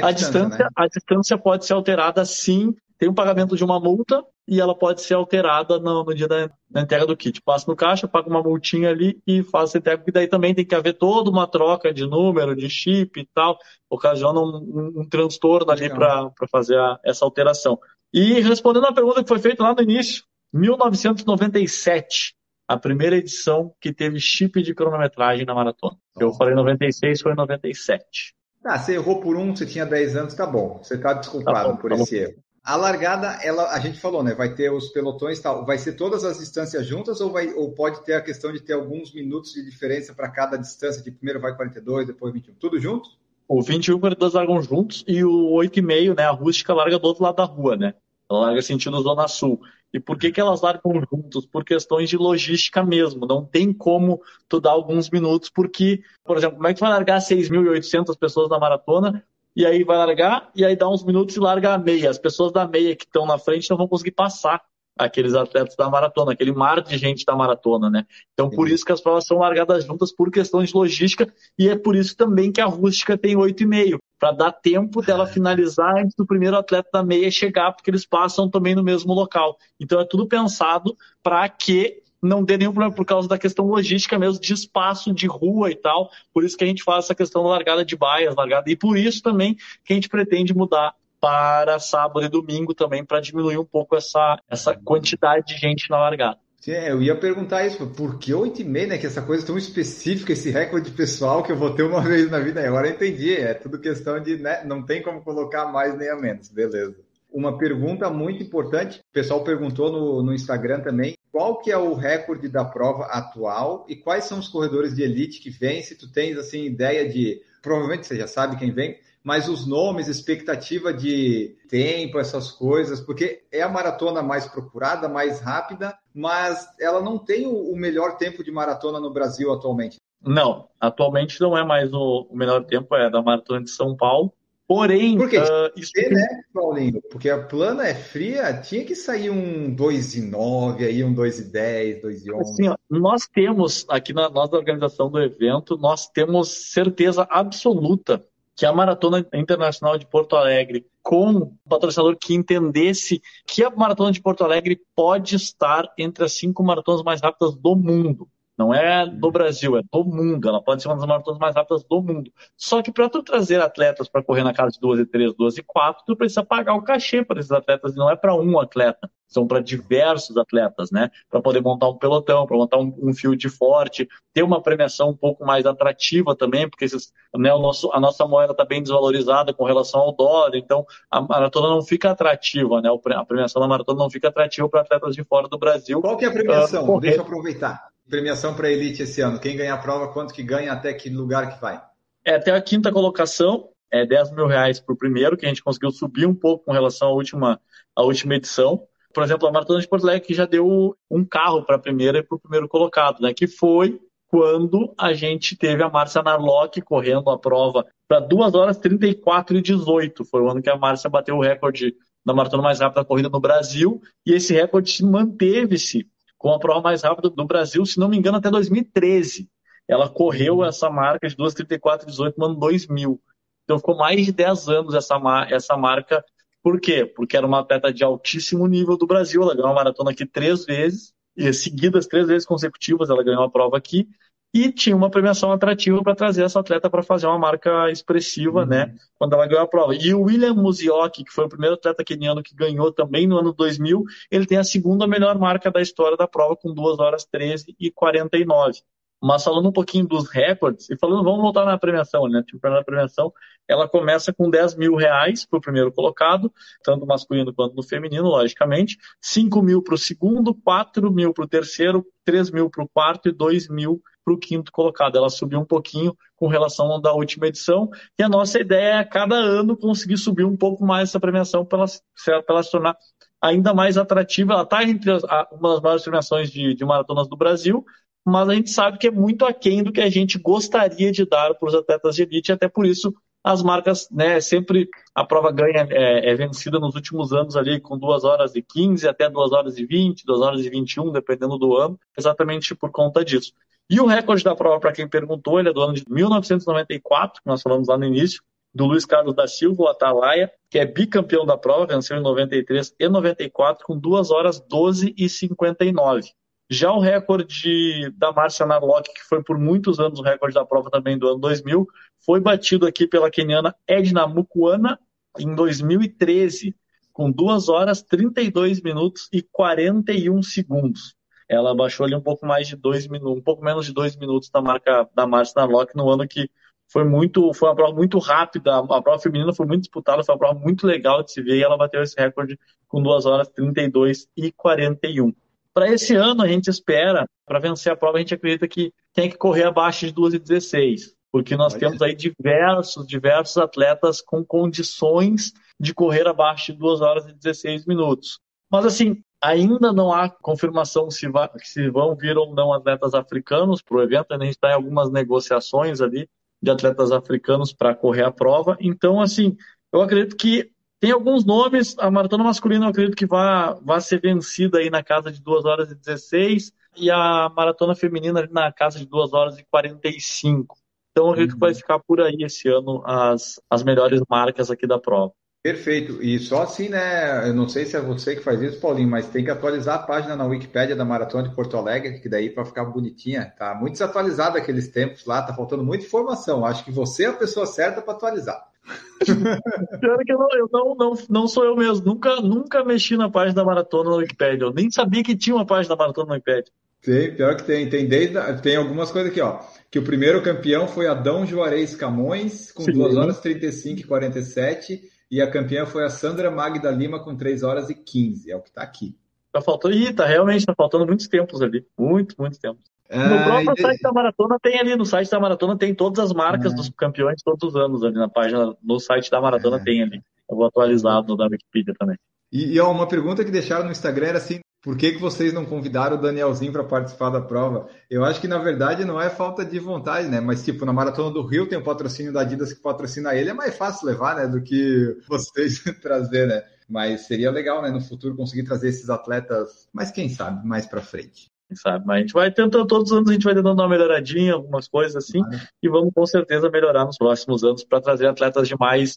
a, 0.00 0.08
a, 0.08 0.12
distância, 0.12 0.40
distância 0.40 0.64
né? 0.64 0.70
a 0.74 0.86
distância 0.86 1.38
pode 1.38 1.66
ser 1.66 1.74
alterada 1.74 2.24
sim 2.24 2.74
tem 2.98 3.08
um 3.08 3.14
pagamento 3.14 3.56
de 3.56 3.64
uma 3.64 3.78
multa 3.78 4.24
e 4.48 4.60
ela 4.60 4.74
pode 4.74 5.02
ser 5.02 5.14
alterada 5.14 5.78
no, 5.78 6.04
no 6.04 6.14
dia 6.14 6.26
da, 6.26 6.50
da, 6.70 6.80
entrega 6.80 7.04
do 7.04 7.16
kit. 7.16 7.42
Passa 7.42 7.70
no 7.70 7.76
caixa, 7.76 8.08
paga 8.08 8.28
uma 8.28 8.42
multinha 8.42 8.90
ali 8.90 9.20
e 9.26 9.42
faz 9.42 9.70
essa 9.70 9.78
entrega, 9.78 9.98
porque 9.98 10.12
daí 10.12 10.28
também 10.28 10.54
tem 10.54 10.64
que 10.64 10.74
haver 10.74 10.94
toda 10.94 11.28
uma 11.28 11.46
troca 11.46 11.92
de 11.92 12.06
número, 12.06 12.56
de 12.56 12.70
chip 12.70 13.20
e 13.20 13.28
tal, 13.34 13.58
ocasiona 13.90 14.40
um, 14.40 14.56
um, 14.56 15.00
um 15.00 15.08
transtorno 15.08 15.70
ali 15.70 15.90
para 15.90 16.30
fazer 16.50 16.78
a, 16.78 16.98
essa 17.04 17.24
alteração. 17.24 17.78
E 18.12 18.40
respondendo 18.40 18.86
à 18.86 18.92
pergunta 18.92 19.22
que 19.22 19.28
foi 19.28 19.38
feita 19.38 19.62
lá 19.62 19.74
no 19.74 19.82
início, 19.82 20.24
1997, 20.52 22.34
a 22.68 22.76
primeira 22.76 23.16
edição 23.16 23.74
que 23.80 23.92
teve 23.92 24.18
chip 24.18 24.62
de 24.62 24.74
cronometragem 24.74 25.44
na 25.44 25.54
maratona. 25.54 25.96
Eu 26.18 26.32
falei 26.32 26.54
96, 26.54 27.20
foi 27.20 27.34
97. 27.34 28.34
Ah, 28.64 28.78
você 28.78 28.94
errou 28.94 29.20
por 29.20 29.36
um, 29.36 29.54
você 29.54 29.64
tinha 29.64 29.86
10 29.86 30.16
anos, 30.16 30.34
tá 30.34 30.46
bom. 30.46 30.80
Você 30.82 30.94
está 30.94 31.12
desculpado 31.12 31.56
tá 31.56 31.72
bom, 31.72 31.76
por 31.76 31.90
tá 31.90 31.96
esse 31.96 32.16
erro. 32.16 32.34
A 32.64 32.74
largada, 32.74 33.38
ela, 33.44 33.70
a 33.70 33.78
gente 33.78 34.00
falou, 34.00 34.24
né? 34.24 34.34
Vai 34.34 34.52
ter 34.52 34.72
os 34.72 34.88
pelotões 34.88 35.38
tal. 35.38 35.64
Vai 35.64 35.78
ser 35.78 35.92
todas 35.92 36.24
as 36.24 36.38
distâncias 36.38 36.84
juntas 36.84 37.20
ou, 37.20 37.30
vai, 37.30 37.52
ou 37.54 37.72
pode 37.72 38.04
ter 38.04 38.14
a 38.14 38.20
questão 38.20 38.52
de 38.52 38.60
ter 38.60 38.72
alguns 38.72 39.14
minutos 39.14 39.52
de 39.52 39.64
diferença 39.64 40.12
para 40.12 40.28
cada 40.28 40.56
distância? 40.56 41.00
De 41.00 41.12
primeiro 41.12 41.38
vai 41.38 41.54
42, 41.54 42.08
depois 42.08 42.34
21. 42.34 42.54
Tudo 42.54 42.80
junto? 42.80 43.08
O 43.48 43.62
21 43.62 43.92
e 43.92 43.96
o 43.96 44.00
42 44.00 44.34
largam 44.34 44.62
juntos 44.62 45.04
e 45.06 45.24
o 45.24 45.50
8,5, 45.52 46.16
né? 46.16 46.24
A 46.24 46.30
rústica 46.30 46.74
larga 46.74 46.98
do 46.98 47.06
outro 47.06 47.22
lado 47.22 47.36
da 47.36 47.44
rua, 47.44 47.76
né? 47.76 47.94
Ela 48.28 48.40
larga 48.40 48.62
sentido 48.62 49.00
Zona 49.00 49.28
Sul. 49.28 49.60
E 49.92 50.00
por 50.00 50.18
que, 50.18 50.32
que 50.32 50.40
elas 50.40 50.60
largam 50.60 51.00
juntos? 51.10 51.46
Por 51.46 51.64
questões 51.64 52.10
de 52.10 52.16
logística 52.16 52.82
mesmo. 52.82 53.24
Não 53.24 53.44
tem 53.44 53.72
como 53.72 54.20
tu 54.48 54.60
dar 54.60 54.72
alguns 54.72 55.08
minutos, 55.08 55.48
porque, 55.48 56.02
por 56.24 56.36
exemplo, 56.36 56.56
como 56.56 56.66
é 56.66 56.74
que 56.74 56.78
tu 56.78 56.82
vai 56.82 56.90
largar 56.90 57.20
6.800 57.20 58.18
pessoas 58.18 58.50
na 58.50 58.58
maratona 58.58 59.24
e 59.54 59.64
aí 59.64 59.84
vai 59.84 59.96
largar, 59.96 60.50
e 60.54 60.66
aí 60.66 60.76
dá 60.76 60.86
uns 60.86 61.02
minutos 61.02 61.34
e 61.34 61.40
larga 61.40 61.72
a 61.72 61.78
meia. 61.78 62.10
As 62.10 62.18
pessoas 62.18 62.52
da 62.52 62.68
meia 62.68 62.94
que 62.94 63.04
estão 63.04 63.24
na 63.24 63.38
frente 63.38 63.70
não 63.70 63.78
vão 63.78 63.88
conseguir 63.88 64.10
passar 64.10 64.62
aqueles 64.96 65.34
atletas 65.34 65.76
da 65.76 65.90
maratona, 65.90 66.32
aquele 66.32 66.52
mar 66.52 66.80
de 66.80 66.96
gente 66.96 67.24
da 67.24 67.36
maratona, 67.36 67.90
né? 67.90 68.06
Então, 68.32 68.48
por 68.48 68.68
isso 68.68 68.84
que 68.84 68.92
as 68.92 69.00
provas 69.00 69.26
são 69.26 69.38
largadas 69.38 69.84
juntas 69.84 70.12
por 70.12 70.30
questões 70.30 70.70
de 70.70 70.74
logística, 70.74 71.32
e 71.58 71.68
é 71.68 71.76
por 71.76 71.94
isso 71.94 72.16
também 72.16 72.50
que 72.50 72.60
a 72.60 72.66
rústica 72.66 73.16
tem 73.18 73.36
8,5, 73.36 73.98
para 74.18 74.32
dar 74.32 74.52
tempo 74.52 75.02
dela 75.02 75.24
é. 75.24 75.26
finalizar 75.26 75.98
antes 75.98 76.14
do 76.16 76.26
primeiro 76.26 76.56
atleta 76.56 76.88
da 76.92 77.02
meia 77.02 77.30
chegar, 77.30 77.72
porque 77.72 77.90
eles 77.90 78.06
passam 78.06 78.48
também 78.48 78.74
no 78.74 78.82
mesmo 78.82 79.12
local. 79.12 79.58
Então, 79.78 80.00
é 80.00 80.04
tudo 80.04 80.26
pensado 80.26 80.96
para 81.22 81.46
que 81.48 82.02
não 82.22 82.42
dê 82.42 82.56
nenhum 82.56 82.72
problema 82.72 82.94
por 82.94 83.04
causa 83.04 83.28
da 83.28 83.38
questão 83.38 83.66
logística 83.66 84.18
mesmo, 84.18 84.40
de 84.40 84.52
espaço, 84.52 85.12
de 85.12 85.26
rua 85.26 85.70
e 85.70 85.76
tal. 85.76 86.10
Por 86.32 86.44
isso 86.44 86.56
que 86.56 86.64
a 86.64 86.66
gente 86.66 86.82
faz 86.82 87.04
essa 87.04 87.14
questão 87.14 87.42
da 87.42 87.50
largada 87.50 87.84
de 87.84 87.94
baias, 87.94 88.34
largada. 88.34 88.70
E 88.70 88.74
por 88.74 88.96
isso 88.96 89.22
também 89.22 89.54
que 89.84 89.92
a 89.92 89.94
gente 89.94 90.08
pretende 90.08 90.54
mudar 90.54 90.94
para 91.20 91.78
sábado 91.78 92.24
e 92.24 92.28
domingo 92.28 92.74
também, 92.74 93.04
para 93.04 93.20
diminuir 93.20 93.58
um 93.58 93.64
pouco 93.64 93.96
essa, 93.96 94.38
essa 94.48 94.74
quantidade 94.74 95.46
de 95.46 95.56
gente 95.56 95.90
na 95.90 95.98
largada. 95.98 96.38
Sim, 96.60 96.72
é, 96.72 96.90
eu 96.90 97.00
ia 97.00 97.14
perguntar 97.14 97.64
isso, 97.64 97.86
por 97.86 98.18
que 98.18 98.34
8 98.34 98.62
e 98.62 98.64
meia, 98.64 98.88
né? 98.88 98.98
Que 98.98 99.06
essa 99.06 99.22
coisa 99.22 99.46
tão 99.46 99.56
específica, 99.56 100.32
esse 100.32 100.50
recorde 100.50 100.90
pessoal 100.90 101.42
que 101.42 101.52
eu 101.52 101.56
vou 101.56 101.72
ter 101.74 101.84
uma 101.84 102.00
vez 102.02 102.28
na 102.28 102.40
vida. 102.40 102.66
Agora 102.66 102.88
eu 102.88 102.94
entendi, 102.94 103.34
é 103.34 103.54
tudo 103.54 103.78
questão 103.78 104.20
de, 104.20 104.36
né? 104.36 104.64
Não 104.64 104.82
tem 104.82 105.00
como 105.00 105.22
colocar 105.22 105.66
mais 105.66 105.96
nem 105.96 106.10
a 106.10 106.16
menos, 106.16 106.48
beleza. 106.48 106.96
Uma 107.30 107.56
pergunta 107.56 108.10
muito 108.10 108.42
importante, 108.42 108.98
o 108.98 109.12
pessoal 109.12 109.44
perguntou 109.44 109.92
no, 109.92 110.22
no 110.22 110.34
Instagram 110.34 110.80
também, 110.80 111.16
qual 111.30 111.60
que 111.60 111.70
é 111.70 111.76
o 111.76 111.94
recorde 111.94 112.48
da 112.48 112.64
prova 112.64 113.04
atual 113.04 113.84
e 113.88 113.94
quais 113.94 114.24
são 114.24 114.38
os 114.38 114.48
corredores 114.48 114.96
de 114.96 115.02
elite 115.02 115.38
que 115.40 115.50
vêm? 115.50 115.82
Se 115.82 115.94
tu 115.94 116.10
tens 116.10 116.36
assim 116.38 116.64
ideia 116.64 117.08
de, 117.08 117.42
provavelmente 117.62 118.06
você 118.06 118.16
já 118.16 118.26
sabe 118.26 118.56
quem 118.56 118.72
vem, 118.72 118.98
mas 119.26 119.48
os 119.48 119.66
nomes, 119.66 120.06
expectativa 120.06 120.94
de 120.94 121.56
tempo, 121.68 122.16
essas 122.16 122.52
coisas, 122.52 123.00
porque 123.00 123.42
é 123.50 123.60
a 123.60 123.68
maratona 123.68 124.22
mais 124.22 124.46
procurada, 124.46 125.08
mais 125.08 125.40
rápida, 125.40 125.98
mas 126.14 126.64
ela 126.80 127.00
não 127.00 127.18
tem 127.18 127.44
o 127.44 127.74
melhor 127.74 128.18
tempo 128.18 128.44
de 128.44 128.52
maratona 128.52 129.00
no 129.00 129.12
Brasil 129.12 129.52
atualmente. 129.52 129.96
Não, 130.24 130.68
atualmente 130.80 131.40
não 131.40 131.58
é 131.58 131.64
mais 131.64 131.92
o, 131.92 132.28
melhor 132.30 132.64
tempo, 132.66 132.94
é 132.94 133.10
da 133.10 133.20
maratona 133.20 133.64
de 133.64 133.70
São 133.70 133.96
Paulo. 133.96 134.32
Porém, 134.68 135.18
Por 135.18 135.28
quê? 135.28 135.38
Uh, 135.38 135.72
isso... 135.76 135.90
É, 135.96 136.08
né, 136.08 136.26
Paulinho? 136.54 137.02
Porque 137.10 137.28
a 137.28 137.42
plana 137.42 137.84
é 137.84 137.94
fria, 137.94 138.56
tinha 138.60 138.84
que 138.84 138.94
sair 138.94 139.30
um 139.30 139.74
2,9 139.74 140.86
aí, 140.86 141.02
um 141.02 141.12
2,10, 141.12 142.00
2,11. 142.00 142.40
Assim, 142.40 142.68
ó, 142.68 142.76
nós 142.88 143.26
temos, 143.26 143.84
aqui 143.88 144.12
na 144.12 144.30
nossa 144.30 144.54
organização 144.54 145.10
do 145.10 145.20
evento, 145.20 145.76
nós 145.76 146.08
temos 146.08 146.70
certeza 146.70 147.26
absoluta 147.28 148.24
que 148.56 148.64
a 148.64 148.72
Maratona 148.72 149.26
Internacional 149.34 149.98
de 149.98 150.06
Porto 150.06 150.34
Alegre, 150.34 150.86
com 151.02 151.28
um 151.28 151.56
patrocinador 151.68 152.16
que 152.16 152.34
entendesse 152.34 153.22
que 153.46 153.62
a 153.62 153.70
Maratona 153.70 154.10
de 154.10 154.20
Porto 154.20 154.42
Alegre 154.42 154.80
pode 154.94 155.36
estar 155.36 155.92
entre 155.98 156.24
as 156.24 156.32
cinco 156.32 156.62
maratonas 156.62 157.02
mais 157.02 157.20
rápidas 157.20 157.54
do 157.54 157.76
mundo. 157.76 158.28
Não 158.56 158.72
é 158.72 159.06
do 159.06 159.30
Brasil, 159.30 159.76
é 159.76 159.82
do 159.92 160.04
mundo. 160.04 160.48
Ela 160.48 160.62
pode 160.62 160.80
ser 160.80 160.88
uma 160.88 160.96
das 160.96 161.06
maratonas 161.06 161.38
mais 161.38 161.54
rápidas 161.54 161.84
do 161.84 162.00
mundo. 162.00 162.32
Só 162.56 162.80
que 162.80 162.90
para 162.90 163.08
tu 163.08 163.22
trazer 163.22 163.60
atletas 163.60 164.08
para 164.08 164.22
correr 164.22 164.44
na 164.44 164.54
casa 164.54 164.72
de 164.72 164.80
12 164.80 165.02
e 165.02 165.06
3, 165.06 165.34
12 165.34 165.60
e 165.60 165.62
4, 165.62 166.04
tu 166.06 166.16
precisa 166.16 166.42
pagar 166.42 166.74
o 166.74 166.82
cachê 166.82 167.22
para 167.22 167.38
esses 167.38 167.52
atletas. 167.52 167.94
E 167.94 167.96
não 167.96 168.10
é 168.10 168.16
para 168.16 168.34
um 168.34 168.58
atleta, 168.58 169.10
são 169.28 169.46
para 169.46 169.60
diversos 169.60 170.38
atletas, 170.38 170.90
né? 170.90 171.10
Para 171.28 171.42
poder 171.42 171.60
montar 171.60 171.88
um 171.88 171.98
pelotão, 171.98 172.46
para 172.46 172.56
montar 172.56 172.78
um, 172.78 172.96
um 173.02 173.12
field 173.12 173.46
forte, 173.50 174.08
ter 174.32 174.42
uma 174.42 174.62
premiação 174.62 175.10
um 175.10 175.16
pouco 175.16 175.44
mais 175.44 175.66
atrativa 175.66 176.34
também, 176.34 176.68
porque 176.68 176.86
esses, 176.86 177.12
né, 177.36 177.52
o 177.52 177.58
nosso, 177.58 177.90
a 177.92 178.00
nossa 178.00 178.26
moeda 178.26 178.52
está 178.52 178.64
bem 178.64 178.80
desvalorizada 178.80 179.52
com 179.52 179.64
relação 179.64 180.00
ao 180.00 180.12
dólar, 180.12 180.54
então 180.54 180.86
a 181.10 181.20
maratona 181.20 181.68
não 181.68 181.82
fica 181.82 182.10
atrativa, 182.10 182.80
né? 182.80 182.88
A 183.14 183.24
premiação 183.24 183.60
da 183.60 183.68
maratona 183.68 183.98
não 183.98 184.10
fica 184.10 184.28
atrativa 184.28 184.66
para 184.68 184.80
atletas 184.80 185.14
de 185.14 185.24
fora 185.24 185.46
do 185.46 185.58
Brasil. 185.58 186.00
Qual 186.00 186.16
que 186.16 186.24
é 186.24 186.28
a 186.28 186.32
premiação? 186.32 186.88
Uh, 186.88 187.00
Deixa 187.00 187.18
eu 187.18 187.22
aproveitar 187.22 187.95
premiação 188.08 188.54
para 188.54 188.68
a 188.68 188.70
elite 188.70 189.02
esse 189.02 189.20
ano? 189.20 189.40
Quem 189.40 189.56
ganha 189.56 189.74
a 189.74 189.78
prova, 189.78 190.12
quanto 190.12 190.32
que 190.32 190.42
ganha, 190.42 190.72
até 190.72 190.92
que 190.92 191.08
lugar 191.08 191.54
que 191.54 191.60
vai? 191.60 191.80
É 192.24 192.34
até 192.34 192.50
a 192.50 192.60
quinta 192.60 192.90
colocação, 192.92 193.68
é 193.90 194.04
10 194.04 194.32
mil 194.32 194.46
reais 194.46 194.80
para 194.80 194.92
o 194.92 194.98
primeiro, 194.98 195.36
que 195.36 195.46
a 195.46 195.48
gente 195.48 195.62
conseguiu 195.62 195.90
subir 195.90 196.26
um 196.26 196.34
pouco 196.34 196.64
com 196.64 196.72
relação 196.72 197.08
à 197.08 197.12
última, 197.12 197.60
à 197.94 198.02
última 198.02 198.34
edição. 198.34 198.82
Por 199.14 199.22
exemplo, 199.22 199.48
a 199.48 199.52
Maratona 199.52 199.80
de 199.80 199.88
Porto 199.88 200.04
Alegre 200.04 200.34
já 200.34 200.44
deu 200.44 200.96
um 201.10 201.24
carro 201.24 201.64
para 201.64 201.76
a 201.76 201.78
primeira 201.78 202.18
e 202.18 202.22
para 202.22 202.36
o 202.36 202.40
primeiro 202.40 202.68
colocado, 202.68 203.20
né? 203.20 203.32
Que 203.32 203.46
foi 203.46 204.00
quando 204.28 204.92
a 204.98 205.12
gente 205.12 205.56
teve 205.56 205.82
a 205.82 205.88
Márcia 205.88 206.22
Narlock 206.22 206.82
correndo 206.82 207.30
a 207.30 207.38
prova 207.38 207.86
para 208.08 208.20
2 208.20 208.54
horas 208.54 208.76
34 208.76 209.56
e 209.56 209.62
18. 209.62 210.24
Foi 210.24 210.42
o 210.42 210.50
ano 210.50 210.60
que 210.60 210.68
a 210.68 210.76
Márcia 210.76 211.08
bateu 211.08 211.36
o 211.36 211.42
recorde 211.42 211.94
da 212.26 212.34
maratona 212.34 212.62
mais 212.62 212.80
rápida 212.80 213.04
corrida 213.04 213.28
no 213.28 213.38
Brasil, 213.38 214.02
e 214.26 214.32
esse 214.32 214.52
recorde 214.52 215.04
manteve-se 215.04 216.08
com 216.38 216.52
a 216.52 216.58
prova 216.58 216.80
mais 216.80 217.02
rápida 217.02 217.30
do 217.30 217.44
Brasil, 217.46 217.84
se 217.84 217.98
não 217.98 218.08
me 218.08 218.16
engano, 218.16 218.38
até 218.38 218.50
2013. 218.50 219.48
Ela 219.88 220.08
correu 220.08 220.58
uhum. 220.58 220.64
essa 220.64 220.90
marca 220.90 221.28
de 221.28 221.36
2,34,18 221.36 222.34
no 222.36 222.46
ano 222.46 222.54
2000. 222.56 223.20
Então 223.64 223.78
ficou 223.78 223.96
mais 223.96 224.24
de 224.24 224.32
10 224.32 224.68
anos 224.68 224.94
essa, 224.94 225.20
essa 225.50 225.76
marca. 225.76 226.24
Por 226.62 226.80
quê? 226.80 227.04
Porque 227.04 227.36
era 227.36 227.46
uma 227.46 227.60
atleta 227.60 227.92
de 227.92 228.02
altíssimo 228.02 228.66
nível 228.66 228.96
do 228.96 229.06
Brasil. 229.06 229.42
Ela 229.42 229.54
ganhou 229.54 229.70
a 229.70 229.74
maratona 229.74 230.10
aqui 230.10 230.26
três 230.26 230.64
vezes, 230.64 231.12
e 231.36 231.52
seguidas, 231.52 232.06
três 232.06 232.26
vezes 232.26 232.46
consecutivas, 232.46 233.10
ela 233.10 233.22
ganhou 233.22 233.42
a 233.42 233.50
prova 233.50 233.76
aqui 233.76 234.08
e 234.56 234.72
tinha 234.72 234.96
uma 234.96 235.10
premiação 235.10 235.52
atrativa 235.52 236.02
para 236.02 236.14
trazer 236.14 236.42
essa 236.42 236.60
atleta 236.60 236.88
para 236.88 237.02
fazer 237.02 237.26
uma 237.26 237.38
marca 237.38 237.90
expressiva, 237.90 238.60
uhum. 238.60 238.66
né, 238.66 238.94
quando 239.18 239.34
ela 239.34 239.46
ganhou 239.46 239.62
a 239.62 239.68
prova. 239.68 239.94
E 239.94 240.14
o 240.14 240.22
William 240.22 240.54
Musioki, 240.54 241.24
que 241.24 241.30
foi 241.30 241.44
o 241.44 241.48
primeiro 241.48 241.74
atleta 241.74 242.02
keniano 242.02 242.42
que 242.42 242.54
ganhou 242.54 242.90
também 242.90 243.26
no 243.26 243.38
ano 243.38 243.52
2000, 243.52 244.02
ele 244.30 244.46
tem 244.46 244.56
a 244.56 244.64
segunda 244.64 245.06
melhor 245.06 245.38
marca 245.38 245.70
da 245.70 245.82
história 245.82 246.16
da 246.16 246.26
prova 246.26 246.56
com 246.56 246.72
2 246.72 246.98
horas 246.98 247.26
13 247.26 247.76
e 247.78 247.90
49. 247.90 248.80
Mas 249.22 249.44
falando 249.44 249.68
um 249.68 249.72
pouquinho 249.72 250.06
dos 250.06 250.28
recordes, 250.28 250.88
e 250.88 250.96
falando, 250.96 251.22
vamos 251.22 251.42
voltar 251.42 251.66
na 251.66 251.78
premiação, 251.78 252.26
né? 252.26 252.42
Tipo, 252.46 252.66
na 252.70 252.82
premiação, 252.82 253.32
ela 253.68 253.88
começa 253.88 254.32
com 254.32 254.48
10 254.48 254.76
mil 254.76 254.94
reais 254.94 255.44
para 255.44 255.58
o 255.58 255.60
primeiro 255.60 255.92
colocado, 255.92 256.52
tanto 256.82 257.00
no 257.00 257.06
masculino 257.06 257.52
quanto 257.52 257.74
no 257.74 257.82
feminino, 257.82 258.28
logicamente. 258.28 258.96
5 259.20 259.62
mil 259.62 259.82
para 259.82 259.94
o 259.94 259.98
segundo, 259.98 260.54
4 260.54 261.10
mil 261.10 261.32
para 261.32 261.44
o 261.44 261.48
terceiro, 261.48 262.06
3 262.24 262.50
mil 262.50 262.70
para 262.70 262.84
o 262.84 262.88
quarto 262.88 263.28
e 263.28 263.32
2 263.32 263.68
mil 263.68 264.00
para 264.24 264.34
o 264.34 264.38
quinto 264.38 264.72
colocado. 264.72 265.16
Ela 265.16 265.30
subiu 265.30 265.60
um 265.60 265.64
pouquinho 265.64 266.16
com 266.34 266.48
relação 266.48 267.00
da 267.00 267.12
última 267.12 267.46
edição. 267.46 267.88
E 268.18 268.22
a 268.22 268.28
nossa 268.28 268.58
ideia 268.60 268.94
é 268.94 268.98
a 268.98 269.04
cada 269.04 269.36
ano 269.36 269.76
conseguir 269.76 270.18
subir 270.18 270.44
um 270.44 270.56
pouco 270.56 270.84
mais 270.84 271.08
essa 271.08 271.20
premiação 271.20 271.64
para 271.64 271.78
ela, 271.78 272.44
ela 272.48 272.62
se 272.62 272.70
tornar 272.70 272.96
ainda 273.40 273.72
mais 273.72 273.96
atrativa. 273.96 274.52
Ela 274.52 274.62
está 274.62 274.84
entre 274.84 275.10
as, 275.10 275.22
uma 275.52 275.74
das 275.74 275.80
maiores 275.80 276.02
premiações 276.02 276.50
de, 276.50 276.74
de 276.74 276.84
maratonas 276.84 277.28
do 277.28 277.36
Brasil, 277.36 277.84
mas 278.24 278.48
a 278.48 278.54
gente 278.54 278.70
sabe 278.70 278.98
que 278.98 279.06
é 279.06 279.10
muito 279.10 279.44
aquém 279.44 279.82
do 279.82 279.92
que 279.92 280.00
a 280.00 280.10
gente 280.10 280.38
gostaria 280.38 281.12
de 281.12 281.24
dar 281.24 281.54
para 281.54 281.68
os 281.68 281.74
atletas 281.74 282.16
de 282.16 282.22
elite, 282.22 282.52
até 282.52 282.68
por 282.68 282.84
isso 282.84 283.14
as 283.46 283.62
marcas, 283.62 284.08
né, 284.10 284.40
sempre 284.40 284.88
a 285.14 285.24
prova 285.24 285.52
ganha, 285.52 285.86
é, 285.88 286.30
é, 286.30 286.34
vencida 286.34 286.80
nos 286.80 286.96
últimos 286.96 287.32
anos 287.32 287.54
ali 287.54 287.78
com 287.78 287.96
2 287.96 288.24
horas 288.24 288.56
e 288.56 288.60
15 288.60 289.06
até 289.06 289.30
2 289.30 289.52
horas 289.52 289.78
e 289.78 289.86
20, 289.86 290.26
2 290.26 290.40
horas 290.40 290.64
e 290.64 290.68
21, 290.68 291.12
dependendo 291.12 291.56
do 291.56 291.76
ano, 291.76 291.96
exatamente 292.18 292.74
por 292.74 292.90
conta 292.90 293.24
disso. 293.24 293.52
E 293.88 294.00
o 294.00 294.06
recorde 294.06 294.42
da 294.42 294.56
prova, 294.56 294.80
para 294.80 294.90
quem 294.90 295.06
perguntou, 295.06 295.60
ele 295.60 295.68
é 295.68 295.72
do 295.72 295.80
ano 295.80 295.92
de 295.92 296.02
1994, 296.08 297.40
que 297.40 297.48
nós 297.48 297.62
falamos 297.62 297.86
lá 297.86 297.96
no 297.96 298.04
início, 298.04 298.42
do 298.74 298.84
Luiz 298.84 299.06
Carlos 299.06 299.36
da 299.36 299.46
Silva, 299.46 299.84
o 299.84 299.86
Atalaia, 299.86 300.50
que 300.68 300.80
é 300.80 300.84
bicampeão 300.84 301.46
da 301.46 301.56
prova, 301.56 301.86
venceu 301.86 302.16
em 302.16 302.22
93 302.22 302.96
e 302.98 303.08
94, 303.08 303.86
com 303.86 303.96
2 303.96 304.32
horas 304.32 304.58
12 304.58 305.14
e 305.16 305.28
59. 305.28 306.32
Já 306.68 306.92
o 306.92 306.98
recorde 307.00 308.10
da 308.16 308.32
Márcia 308.32 308.66
Narlock, 308.66 309.12
que 309.12 309.22
foi 309.22 309.42
por 309.42 309.58
muitos 309.58 310.00
anos 310.00 310.18
o 310.18 310.22
recorde 310.22 310.54
da 310.54 310.64
prova 310.64 310.90
também 310.90 311.16
do 311.16 311.28
ano 311.28 311.38
2000, 311.38 311.86
foi 312.24 312.40
batido 312.40 312.86
aqui 312.86 313.06
pela 313.06 313.30
keniana 313.30 313.74
Edna 313.86 314.26
Mukuana 314.26 314.98
em 315.38 315.54
2013, 315.54 316.74
com 317.12 317.30
2 317.30 317.68
horas 317.68 318.02
32 318.02 318.82
minutos 318.82 319.28
e 319.32 319.42
41 319.42 320.42
segundos 320.42 321.16
ela 321.48 321.74
baixou 321.74 322.04
ali 322.04 322.14
um 322.14 322.20
pouco 322.20 322.44
mais 322.44 322.66
de 322.66 322.76
dois 322.76 323.06
minutos, 323.06 323.38
um 323.38 323.42
pouco 323.42 323.64
menos 323.64 323.86
de 323.86 323.92
dois 323.92 324.16
minutos 324.16 324.50
da 324.50 324.60
marca 324.60 325.08
da 325.14 325.26
Márcia 325.26 325.54
Narlock 325.56 325.96
no 325.96 326.10
ano 326.10 326.26
que 326.26 326.50
foi 326.88 327.04
muito, 327.04 327.52
foi 327.52 327.68
uma 327.68 327.74
prova 327.74 327.94
muito 327.94 328.18
rápida, 328.18 328.78
a 328.78 329.02
prova 329.02 329.18
feminina 329.18 329.52
foi 329.52 329.66
muito 329.66 329.82
disputada, 329.82 330.22
foi 330.24 330.34
uma 330.34 330.38
prova 330.38 330.58
muito 330.58 330.86
legal 330.86 331.22
de 331.22 331.32
se 331.32 331.42
ver 331.42 331.56
e 331.56 331.62
ela 331.62 331.76
bateu 331.76 332.02
esse 332.02 332.16
recorde 332.16 332.58
com 332.88 333.02
2 333.02 333.26
horas 333.26 333.48
32 333.48 334.28
e 334.36 334.52
41. 334.52 335.32
Para 335.76 335.92
esse 335.92 336.14
ano 336.14 336.42
a 336.42 336.48
gente 336.48 336.70
espera, 336.70 337.28
para 337.44 337.58
vencer 337.58 337.92
a 337.92 337.96
prova 337.96 338.16
a 338.16 338.20
gente 338.20 338.32
acredita 338.32 338.66
que 338.66 338.90
tem 339.12 339.28
que 339.28 339.36
correr 339.36 339.64
abaixo 339.64 340.06
de 340.06 340.12
2 340.12 340.32
e 340.32 340.38
16, 340.38 341.14
porque 341.30 341.54
nós 341.54 341.74
temos 341.74 342.00
aí 342.00 342.14
diversos, 342.14 343.06
diversos 343.06 343.58
atletas 343.58 344.22
com 344.22 344.42
condições 344.42 345.52
de 345.78 345.92
correr 345.92 346.26
abaixo 346.26 346.72
de 346.72 346.78
2 346.78 347.02
horas 347.02 347.26
e 347.26 347.34
16 347.34 347.84
minutos. 347.84 348.40
Mas 348.72 348.86
assim, 348.86 349.22
Ainda 349.42 349.92
não 349.92 350.12
há 350.12 350.30
confirmação 350.30 351.10
se, 351.10 351.28
vai, 351.28 351.48
se 351.62 351.90
vão 351.90 352.16
vir 352.16 352.36
ou 352.38 352.54
não 352.54 352.72
atletas 352.72 353.12
africanos 353.14 353.82
para 353.82 353.98
o 353.98 354.02
evento, 354.02 354.32
a 354.32 354.38
gente 354.38 354.54
está 354.54 354.70
em 354.70 354.74
algumas 354.74 355.12
negociações 355.12 356.00
ali 356.00 356.28
de 356.62 356.70
atletas 356.70 357.12
africanos 357.12 357.70
para 357.72 357.94
correr 357.94 358.24
a 358.24 358.32
prova. 358.32 358.78
Então, 358.80 359.20
assim, 359.20 359.54
eu 359.92 360.00
acredito 360.00 360.36
que 360.36 360.72
tem 361.00 361.10
alguns 361.10 361.44
nomes, 361.44 361.94
a 361.98 362.10
maratona 362.10 362.44
masculina 362.44 362.86
eu 362.86 362.90
acredito 362.90 363.16
que 363.16 363.26
vai, 363.26 363.74
vai 363.82 364.00
ser 364.00 364.20
vencida 364.20 364.78
aí 364.78 364.88
na 364.88 365.02
casa 365.02 365.30
de 365.30 365.42
2 365.42 365.64
horas 365.64 365.90
e 365.90 365.94
16 365.94 366.72
e 366.96 367.10
a 367.10 367.50
maratona 367.54 367.94
feminina 367.94 368.48
na 368.50 368.72
casa 368.72 368.98
de 368.98 369.06
2 369.06 369.32
horas 369.34 369.58
e 369.58 369.64
45. 369.70 370.76
Então, 371.10 371.26
eu 371.26 371.32
acredito 371.32 371.52
uhum. 371.52 371.56
que 371.56 371.60
vai 371.60 371.70
uhum. 371.70 371.76
ficar 371.76 371.98
por 371.98 372.20
aí 372.20 372.36
esse 372.40 372.68
ano 372.68 373.02
as, 373.04 373.60
as 373.70 373.82
melhores 373.82 374.20
marcas 374.28 374.70
aqui 374.70 374.86
da 374.86 374.98
prova. 374.98 375.32
Perfeito. 375.62 376.22
E 376.22 376.38
só 376.38 376.62
assim, 376.62 376.88
né? 376.88 377.48
Eu 377.48 377.52
não 377.52 377.68
sei 377.68 377.84
se 377.84 377.96
é 377.96 378.00
você 378.00 378.36
que 378.36 378.42
faz 378.42 378.62
isso, 378.62 378.80
Paulinho, 378.80 379.10
mas 379.10 379.28
tem 379.28 379.42
que 379.42 379.50
atualizar 379.50 379.96
a 379.96 380.02
página 380.06 380.36
na 380.36 380.44
Wikipédia 380.44 380.94
da 380.94 381.04
Maratona 381.04 381.48
de 381.48 381.54
Porto 381.54 381.76
Alegre, 381.76 382.20
que 382.20 382.28
daí 382.28 382.50
para 382.50 382.64
ficar 382.64 382.84
bonitinha. 382.84 383.52
Tá 383.58 383.74
muito 383.74 383.94
desatualizado 383.94 384.56
aqueles 384.56 384.88
tempos 384.88 385.26
lá, 385.26 385.42
tá 385.42 385.52
faltando 385.52 385.82
muita 385.82 386.04
informação. 386.04 386.64
Acho 386.64 386.84
que 386.84 386.92
você 386.92 387.24
é 387.24 387.28
a 387.28 387.32
pessoa 387.32 387.66
certa 387.66 388.00
para 388.00 388.14
atualizar. 388.14 388.64
Pior 390.00 390.18
que 390.24 390.32
eu, 390.32 390.38
não, 390.38 390.48
eu 390.52 390.68
não, 390.72 390.94
não, 390.94 391.14
não, 391.28 391.48
sou 391.48 391.64
eu 391.64 391.76
mesmo. 391.76 392.04
Nunca, 392.04 392.36
nunca 392.36 392.84
mexi 392.84 393.16
na 393.16 393.30
página 393.30 393.54
da 393.54 393.64
Maratona 393.64 394.10
na 394.10 394.16
Wikipédia. 394.16 394.64
Eu 394.64 394.72
nem 394.72 394.90
sabia 394.90 395.22
que 395.22 395.36
tinha 395.36 395.56
uma 395.56 395.66
página 395.66 395.94
da 395.94 395.98
Maratona 395.98 396.28
na 396.28 396.34
Wikipédia. 396.34 396.72
Tem, 397.02 397.34
pior 397.34 397.56
que 397.56 397.64
tem. 397.64 397.88
Tem, 397.88 398.06
desde, 398.06 398.34
tem 398.62 398.76
algumas 398.76 399.10
coisas 399.10 399.30
aqui, 399.30 399.40
ó. 399.40 399.60
Que 399.90 399.98
o 399.98 400.02
primeiro 400.02 400.42
campeão 400.42 400.86
foi 400.86 401.06
Adão 401.06 401.46
Juarez 401.46 401.94
Camões, 401.94 402.72
com 402.72 402.82
Sim. 402.82 402.92
2 402.92 403.16
horas 403.16 403.40
35 403.40 404.00
e 404.00 404.04
47 404.04 405.16
e 405.30 405.40
a 405.40 405.50
campeã 405.50 405.86
foi 405.86 406.04
a 406.04 406.10
Sandra 406.10 406.50
Magda 406.50 406.90
Lima 406.90 407.22
com 407.22 407.36
3 407.36 407.62
horas 407.62 407.90
e 407.90 407.94
15, 407.94 408.50
é 408.50 408.56
o 408.56 408.62
que 408.62 408.68
está 408.68 408.82
aqui. 408.82 409.16
Tá 409.56 409.62
faltando. 409.62 409.94
Ih, 409.94 410.12
tá 410.12 410.26
realmente, 410.26 410.66
tá 410.66 410.74
faltando 410.74 411.06
muitos 411.06 411.28
tempos 411.28 411.62
ali. 411.62 411.82
Muito, 411.98 412.34
muito 412.38 412.60
tempo. 412.60 412.78
no 413.10 413.34
ah, 413.34 413.44
próprio 413.44 413.74
e... 413.78 413.80
site 413.80 414.02
da 414.02 414.12
maratona 414.12 414.58
tem 414.62 414.78
ali, 414.78 414.94
no 414.94 415.06
site 415.06 415.30
da 415.30 415.40
maratona 415.40 415.78
tem 415.78 415.94
todas 415.94 416.22
as 416.22 416.32
marcas 416.34 416.74
ah. 416.74 416.76
dos 416.76 416.90
campeões 416.90 417.40
todos 417.42 417.70
os 417.70 417.76
anos 417.76 418.04
ali 418.04 418.16
na 418.16 418.28
página, 418.28 418.76
no 418.82 419.00
site 419.00 419.30
da 419.30 419.40
maratona 419.40 419.78
é. 419.78 419.80
tem 419.82 420.02
ali. 420.02 420.20
Eu 420.50 420.56
vou 420.56 420.66
atualizar 420.66 421.24
no 421.26 421.36
da 421.36 421.46
Wikipedia 421.46 421.94
também. 421.98 422.18
E, 422.52 422.74
e 422.74 422.80
ó, 422.80 422.92
uma 422.92 423.08
pergunta 423.08 423.42
que 423.44 423.50
deixaram 423.50 423.86
no 423.86 423.92
Instagram 423.92 424.26
era 424.26 424.38
assim: 424.38 424.60
por 424.82 424.94
que, 424.94 425.12
que 425.12 425.18
vocês 425.18 425.54
não 425.54 425.64
convidaram 425.64 426.18
o 426.18 426.20
Danielzinho 426.20 426.70
para 426.70 426.84
participar 426.84 427.30
da 427.30 427.40
prova? 427.40 427.88
Eu 428.10 428.26
acho 428.26 428.38
que 428.38 428.46
na 428.46 428.58
verdade 428.58 429.06
não 429.06 429.18
é 429.18 429.30
falta 429.30 429.64
de 429.64 429.78
vontade, 429.78 430.28
né? 430.28 430.38
Mas 430.38 430.62
tipo, 430.62 430.84
na 430.84 430.92
Maratona 430.92 431.30
do 431.30 431.46
Rio 431.46 431.66
tem 431.66 431.78
o 431.78 431.82
patrocínio 431.82 432.30
da 432.30 432.42
Adidas 432.42 432.74
que 432.74 432.82
patrocina 432.82 433.34
ele, 433.34 433.48
é 433.48 433.54
mais 433.54 433.74
fácil 433.74 434.06
levar, 434.06 434.36
né? 434.36 434.46
Do 434.46 434.62
que 434.62 435.16
vocês 435.26 435.82
trazer, 436.02 436.46
né? 436.46 436.62
Mas 436.88 437.22
seria 437.22 437.50
legal, 437.50 437.82
né? 437.82 437.90
No 437.90 438.00
futuro 438.00 438.36
conseguir 438.36 438.64
trazer 438.64 438.88
esses 438.88 439.10
atletas, 439.10 439.88
mas 439.92 440.10
quem 440.10 440.28
sabe, 440.28 440.66
mais 440.66 440.86
para 440.86 441.00
frente. 441.00 441.50
Quem 441.68 441.76
sabe, 441.76 442.06
mas 442.06 442.16
a 442.16 442.20
gente 442.20 442.32
vai 442.32 442.50
tentando, 442.52 442.86
todos 442.86 443.10
os 443.10 443.16
anos 443.16 443.28
a 443.28 443.32
gente 443.32 443.42
vai 443.42 443.54
tentando 443.54 443.74
dar 443.74 443.82
uma 443.82 443.88
melhoradinha, 443.88 444.54
algumas 444.54 444.86
coisas 444.86 445.16
assim, 445.16 445.40
e 445.82 445.88
vamos 445.88 446.12
com 446.14 446.24
certeza 446.24 446.70
melhorar 446.70 447.04
nos 447.04 447.18
próximos 447.18 447.64
anos 447.64 447.84
para 447.84 448.00
trazer 448.00 448.28
atletas 448.28 448.68
de 448.68 448.76
mais, 448.78 449.16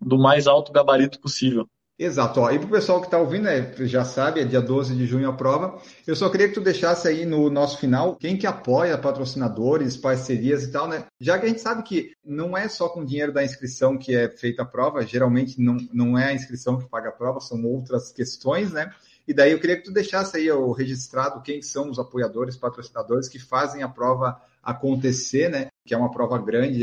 do 0.00 0.18
mais 0.18 0.46
alto 0.46 0.72
gabarito 0.72 1.20
possível. 1.20 1.68
Exato. 2.00 2.40
Ó. 2.40 2.50
E 2.50 2.58
para 2.58 2.66
o 2.66 2.70
pessoal 2.70 2.98
que 2.98 3.08
está 3.08 3.18
ouvindo, 3.18 3.42
né, 3.42 3.74
já 3.80 4.06
sabe, 4.06 4.40
é 4.40 4.44
dia 4.44 4.62
12 4.62 4.96
de 4.96 5.04
junho 5.04 5.28
a 5.28 5.34
prova. 5.34 5.78
Eu 6.06 6.16
só 6.16 6.30
queria 6.30 6.48
que 6.48 6.54
tu 6.54 6.60
deixasse 6.62 7.06
aí 7.06 7.26
no 7.26 7.50
nosso 7.50 7.76
final 7.76 8.16
quem 8.16 8.38
que 8.38 8.46
apoia 8.46 8.96
patrocinadores, 8.96 9.98
parcerias 9.98 10.62
e 10.64 10.72
tal, 10.72 10.88
né? 10.88 11.04
Já 11.20 11.38
que 11.38 11.44
a 11.44 11.48
gente 11.50 11.60
sabe 11.60 11.82
que 11.82 12.12
não 12.24 12.56
é 12.56 12.68
só 12.68 12.88
com 12.88 13.04
dinheiro 13.04 13.34
da 13.34 13.44
inscrição 13.44 13.98
que 13.98 14.16
é 14.16 14.30
feita 14.30 14.62
a 14.62 14.64
prova, 14.64 15.04
geralmente 15.04 15.60
não, 15.60 15.76
não 15.92 16.18
é 16.18 16.28
a 16.28 16.32
inscrição 16.32 16.78
que 16.78 16.88
paga 16.88 17.10
a 17.10 17.12
prova, 17.12 17.38
são 17.38 17.62
outras 17.66 18.10
questões, 18.10 18.72
né? 18.72 18.90
E 19.28 19.34
daí 19.34 19.52
eu 19.52 19.60
queria 19.60 19.76
que 19.76 19.84
tu 19.84 19.92
deixasse 19.92 20.38
aí 20.38 20.50
o 20.50 20.72
registrado 20.72 21.42
quem 21.42 21.60
são 21.60 21.90
os 21.90 21.98
apoiadores, 21.98 22.56
patrocinadores 22.56 23.28
que 23.28 23.38
fazem 23.38 23.82
a 23.82 23.88
prova 23.90 24.40
acontecer, 24.62 25.50
né? 25.50 25.66
Que 25.84 25.92
é 25.92 25.98
uma 25.98 26.10
prova 26.10 26.38
grande, 26.38 26.82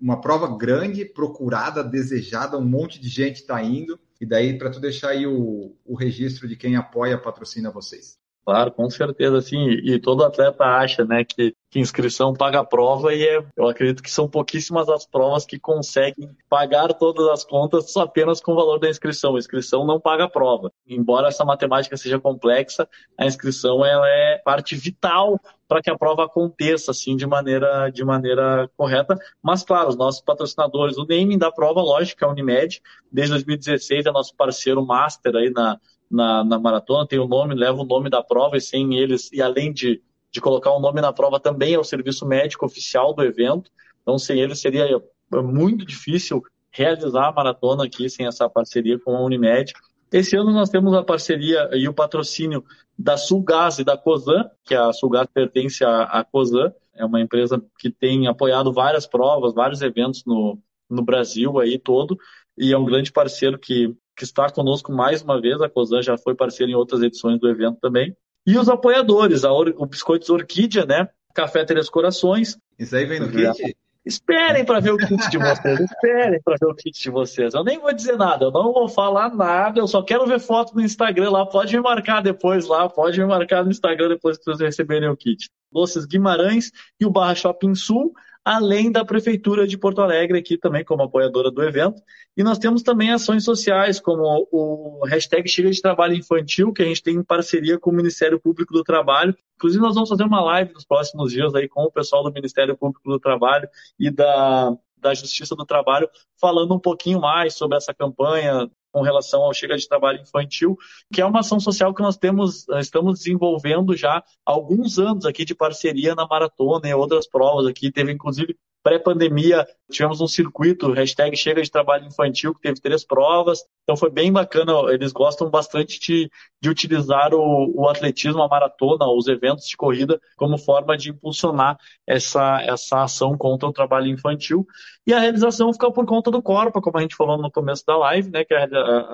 uma 0.00 0.20
prova 0.20 0.58
grande, 0.58 1.04
procurada, 1.04 1.84
desejada, 1.84 2.58
um 2.58 2.64
monte 2.64 3.00
de 3.00 3.08
gente 3.08 3.36
está 3.36 3.62
indo. 3.62 3.96
E 4.20 4.26
daí, 4.26 4.58
para 4.58 4.70
tu 4.70 4.80
deixar 4.80 5.10
aí 5.10 5.26
o, 5.26 5.76
o 5.84 5.94
registro 5.94 6.48
de 6.48 6.56
quem 6.56 6.76
apoia, 6.76 7.16
patrocina 7.16 7.70
vocês. 7.70 8.17
Claro, 8.48 8.72
com 8.72 8.88
certeza, 8.88 9.42
sim. 9.42 9.68
E 9.84 9.98
todo 9.98 10.24
atleta 10.24 10.64
acha, 10.64 11.04
né, 11.04 11.22
que, 11.22 11.54
que 11.70 11.78
inscrição 11.78 12.32
paga 12.32 12.60
a 12.60 12.64
prova 12.64 13.12
e 13.12 13.22
é, 13.22 13.44
eu 13.54 13.68
acredito 13.68 14.02
que 14.02 14.10
são 14.10 14.26
pouquíssimas 14.26 14.88
as 14.88 15.04
provas 15.04 15.44
que 15.44 15.58
conseguem 15.58 16.34
pagar 16.48 16.94
todas 16.94 17.28
as 17.28 17.44
contas 17.44 17.92
só 17.92 18.04
apenas 18.04 18.40
com 18.40 18.52
o 18.52 18.54
valor 18.54 18.78
da 18.78 18.88
inscrição. 18.88 19.36
A 19.36 19.38
inscrição 19.38 19.84
não 19.84 20.00
paga 20.00 20.24
a 20.24 20.30
prova. 20.30 20.72
Embora 20.86 21.28
essa 21.28 21.44
matemática 21.44 21.94
seja 21.98 22.18
complexa, 22.18 22.88
a 23.18 23.26
inscrição 23.26 23.84
ela 23.84 24.08
é 24.08 24.38
parte 24.42 24.74
vital 24.74 25.38
para 25.68 25.82
que 25.82 25.90
a 25.90 25.98
prova 25.98 26.24
aconteça 26.24 26.92
assim 26.92 27.16
de 27.16 27.26
maneira 27.26 27.90
de 27.90 28.02
maneira 28.02 28.66
correta. 28.78 29.14
Mas 29.42 29.62
claro, 29.62 29.90
os 29.90 29.96
nossos 29.96 30.22
patrocinadores, 30.22 30.96
o 30.96 31.04
naming 31.06 31.36
da 31.36 31.52
prova, 31.52 31.82
lógico, 31.82 32.24
é 32.24 32.26
a 32.26 32.30
Unimed, 32.30 32.80
desde 33.12 33.34
2016 33.34 34.06
é 34.06 34.10
nosso 34.10 34.34
parceiro 34.34 34.82
master 34.86 35.36
aí 35.36 35.50
na 35.50 35.78
na, 36.10 36.42
na 36.44 36.58
maratona, 36.58 37.06
tem 37.06 37.18
o 37.18 37.28
nome, 37.28 37.54
leva 37.54 37.80
o 37.80 37.84
nome 37.84 38.08
da 38.08 38.22
prova 38.22 38.56
e 38.56 38.60
sem 38.60 38.96
eles, 38.96 39.30
e 39.32 39.42
além 39.42 39.72
de, 39.72 40.02
de 40.30 40.40
colocar 40.40 40.72
o 40.72 40.80
nome 40.80 41.00
na 41.00 41.12
prova, 41.12 41.38
também 41.38 41.74
é 41.74 41.78
o 41.78 41.84
serviço 41.84 42.26
médico 42.26 42.64
oficial 42.64 43.14
do 43.14 43.22
evento. 43.22 43.70
Então, 44.02 44.18
sem 44.18 44.40
eles 44.40 44.60
seria 44.60 44.86
muito 45.30 45.84
difícil 45.84 46.42
realizar 46.70 47.28
a 47.28 47.32
maratona 47.32 47.84
aqui 47.84 48.08
sem 48.08 48.26
essa 48.26 48.48
parceria 48.48 48.98
com 48.98 49.16
a 49.16 49.20
Unimed. 49.20 49.72
Esse 50.10 50.36
ano 50.36 50.50
nós 50.52 50.70
temos 50.70 50.94
a 50.94 51.02
parceria 51.02 51.68
e 51.72 51.86
o 51.88 51.92
patrocínio 51.92 52.64
da 52.98 53.16
Sulgás 53.16 53.78
e 53.78 53.84
da 53.84 53.96
Cosan, 53.96 54.48
que 54.64 54.74
a 54.74 54.92
Sulgás 54.92 55.28
pertence 55.32 55.84
à, 55.84 56.04
à 56.04 56.24
Cosan, 56.24 56.72
é 56.94 57.04
uma 57.04 57.20
empresa 57.20 57.62
que 57.78 57.90
tem 57.90 58.26
apoiado 58.26 58.72
várias 58.72 59.06
provas, 59.06 59.54
vários 59.54 59.82
eventos 59.82 60.24
no, 60.24 60.58
no 60.90 61.02
Brasil 61.02 61.58
aí 61.60 61.78
todo, 61.78 62.18
e 62.56 62.72
é 62.72 62.78
um 62.78 62.84
grande 62.84 63.12
parceiro 63.12 63.58
que 63.58 63.94
que 64.18 64.24
está 64.24 64.50
conosco 64.50 64.92
mais 64.92 65.22
uma 65.22 65.40
vez. 65.40 65.62
A 65.62 65.68
COSAN 65.68 66.02
já 66.02 66.18
foi 66.18 66.34
parceira 66.34 66.72
em 66.72 66.74
outras 66.74 67.00
edições 67.00 67.38
do 67.38 67.48
evento 67.48 67.78
também. 67.80 68.14
E 68.44 68.58
os 68.58 68.68
apoiadores, 68.68 69.44
Or 69.44 69.72
o 69.76 69.86
Biscoitos 69.86 70.28
Orquídea, 70.28 70.84
né? 70.84 71.08
Café 71.32 71.64
Três 71.64 71.88
Corações. 71.88 72.58
Isso 72.76 72.96
aí 72.96 73.06
vem 73.06 73.20
no 73.20 73.30
kit? 73.30 73.76
Esperem 74.04 74.64
para 74.64 74.80
ver 74.80 74.92
o 74.92 74.96
kit 74.96 75.30
de 75.30 75.38
vocês. 75.38 75.80
Esperem 75.80 76.40
para 76.42 76.56
ver 76.58 76.66
o 76.66 76.74
kit 76.74 77.00
de 77.00 77.10
vocês. 77.10 77.54
Eu 77.54 77.62
nem 77.62 77.78
vou 77.78 77.92
dizer 77.92 78.16
nada, 78.16 78.46
eu 78.46 78.50
não 78.50 78.72
vou 78.72 78.88
falar 78.88 79.34
nada. 79.34 79.78
Eu 79.78 79.86
só 79.86 80.02
quero 80.02 80.26
ver 80.26 80.40
foto 80.40 80.74
no 80.74 80.80
Instagram 80.80 81.30
lá. 81.30 81.46
Pode 81.46 81.76
me 81.76 81.82
marcar 81.82 82.22
depois 82.22 82.66
lá. 82.66 82.88
Pode 82.88 83.20
me 83.20 83.26
marcar 83.26 83.64
no 83.64 83.70
Instagram 83.70 84.08
depois 84.08 84.38
que 84.38 84.44
vocês 84.44 84.60
receberem 84.60 85.08
o 85.08 85.16
kit. 85.16 85.48
Doces 85.70 86.06
Guimarães 86.06 86.72
e 86.98 87.04
o 87.04 87.10
Barra 87.10 87.34
Shopping 87.34 87.74
Sul 87.74 88.12
além 88.48 88.90
da 88.90 89.04
Prefeitura 89.04 89.66
de 89.66 89.76
Porto 89.76 90.00
Alegre 90.00 90.38
aqui 90.38 90.56
também 90.56 90.82
como 90.82 91.02
apoiadora 91.02 91.50
do 91.50 91.62
evento. 91.62 92.00
E 92.34 92.42
nós 92.42 92.56
temos 92.56 92.82
também 92.82 93.12
ações 93.12 93.44
sociais, 93.44 94.00
como 94.00 94.48
o 94.50 95.04
hashtag 95.06 95.46
Chega 95.46 95.70
de 95.70 95.82
Trabalho 95.82 96.14
Infantil, 96.14 96.72
que 96.72 96.80
a 96.80 96.86
gente 96.86 97.02
tem 97.02 97.16
em 97.16 97.22
parceria 97.22 97.78
com 97.78 97.90
o 97.90 97.92
Ministério 97.92 98.40
Público 98.40 98.72
do 98.72 98.82
Trabalho. 98.82 99.36
Inclusive, 99.56 99.82
nós 99.82 99.94
vamos 99.94 100.08
fazer 100.08 100.24
uma 100.24 100.42
live 100.42 100.72
nos 100.72 100.86
próximos 100.86 101.30
dias 101.30 101.54
aí 101.54 101.68
com 101.68 101.82
o 101.82 101.92
pessoal 101.92 102.22
do 102.22 102.32
Ministério 102.32 102.74
Público 102.74 103.06
do 103.06 103.20
Trabalho 103.20 103.68
e 104.00 104.10
da, 104.10 104.74
da 104.96 105.12
Justiça 105.12 105.54
do 105.54 105.66
Trabalho, 105.66 106.08
falando 106.40 106.74
um 106.74 106.80
pouquinho 106.80 107.20
mais 107.20 107.52
sobre 107.52 107.76
essa 107.76 107.92
campanha, 107.92 108.66
com 108.98 109.02
relação 109.02 109.42
ao 109.42 109.54
Chega 109.54 109.76
de 109.76 109.88
Trabalho 109.88 110.20
Infantil, 110.20 110.76
que 111.12 111.20
é 111.20 111.24
uma 111.24 111.38
ação 111.38 111.60
social 111.60 111.94
que 111.94 112.02
nós 112.02 112.16
temos, 112.16 112.68
estamos 112.80 113.20
desenvolvendo 113.20 113.96
já 113.96 114.16
há 114.16 114.24
alguns 114.44 114.98
anos 114.98 115.24
aqui 115.24 115.44
de 115.44 115.54
parceria 115.54 116.16
na 116.16 116.26
maratona 116.26 116.88
e 116.88 116.94
outras 116.94 117.28
provas 117.28 117.66
aqui. 117.66 117.92
Teve 117.92 118.10
inclusive 118.10 118.56
pré-pandemia, 118.82 119.66
tivemos 119.90 120.20
um 120.20 120.26
circuito, 120.26 120.92
hashtag 120.92 121.36
Chega 121.36 121.62
de 121.62 121.70
Trabalho 121.70 122.06
Infantil, 122.06 122.54
que 122.54 122.60
teve 122.60 122.80
três 122.80 123.04
provas. 123.04 123.64
Então 123.82 123.96
foi 123.96 124.10
bem 124.10 124.32
bacana, 124.32 124.72
eles 124.92 125.12
gostam 125.12 125.50
bastante 125.50 125.98
de, 125.98 126.30
de 126.60 126.68
utilizar 126.68 127.34
o, 127.34 127.72
o 127.74 127.88
atletismo, 127.88 128.42
a 128.42 128.48
maratona, 128.48 129.06
os 129.06 129.26
eventos 129.26 129.66
de 129.66 129.76
corrida, 129.76 130.20
como 130.36 130.58
forma 130.58 130.96
de 130.96 131.10
impulsionar 131.10 131.78
essa, 132.06 132.60
essa 132.62 133.02
ação 133.02 133.36
contra 133.36 133.68
o 133.68 133.72
trabalho 133.72 134.06
infantil. 134.06 134.66
E 135.06 135.12
a 135.12 135.20
realização 135.20 135.72
fica 135.72 135.90
por 135.90 136.06
conta 136.06 136.30
do 136.30 136.42
Corpo, 136.42 136.80
como 136.80 136.98
a 136.98 137.00
gente 137.00 137.16
falou 137.16 137.38
no 137.38 137.50
começo 137.50 137.84
da 137.86 137.96
live, 137.96 138.30
né, 138.30 138.44
que 138.44 138.54
a, 138.54 138.66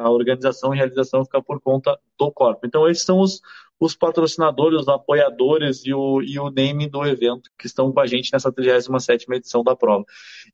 a 0.03 0.11
organização 0.11 0.75
e 0.75 0.77
realização 0.77 1.25
fica 1.25 1.43
por 1.43 1.61
conta 1.61 1.99
do 2.19 2.31
Corpo. 2.33 2.67
Então 2.67 2.89
esses 2.89 3.05
são 3.05 3.21
os, 3.21 3.41
os 3.79 3.95
patrocinadores, 3.95 4.83
os 4.83 4.89
apoiadores 4.89 5.85
e 5.85 5.93
o, 5.93 6.23
e 6.23 6.39
o 6.39 6.51
name 6.51 6.89
do 6.89 7.05
evento 7.05 7.51
que 7.59 7.67
estão 7.67 7.93
com 7.93 8.01
a 8.01 8.07
gente 8.07 8.33
nessa 8.33 8.53
37 8.53 9.27
edição 9.33 9.63
da 9.63 9.77
prova. 9.77 10.05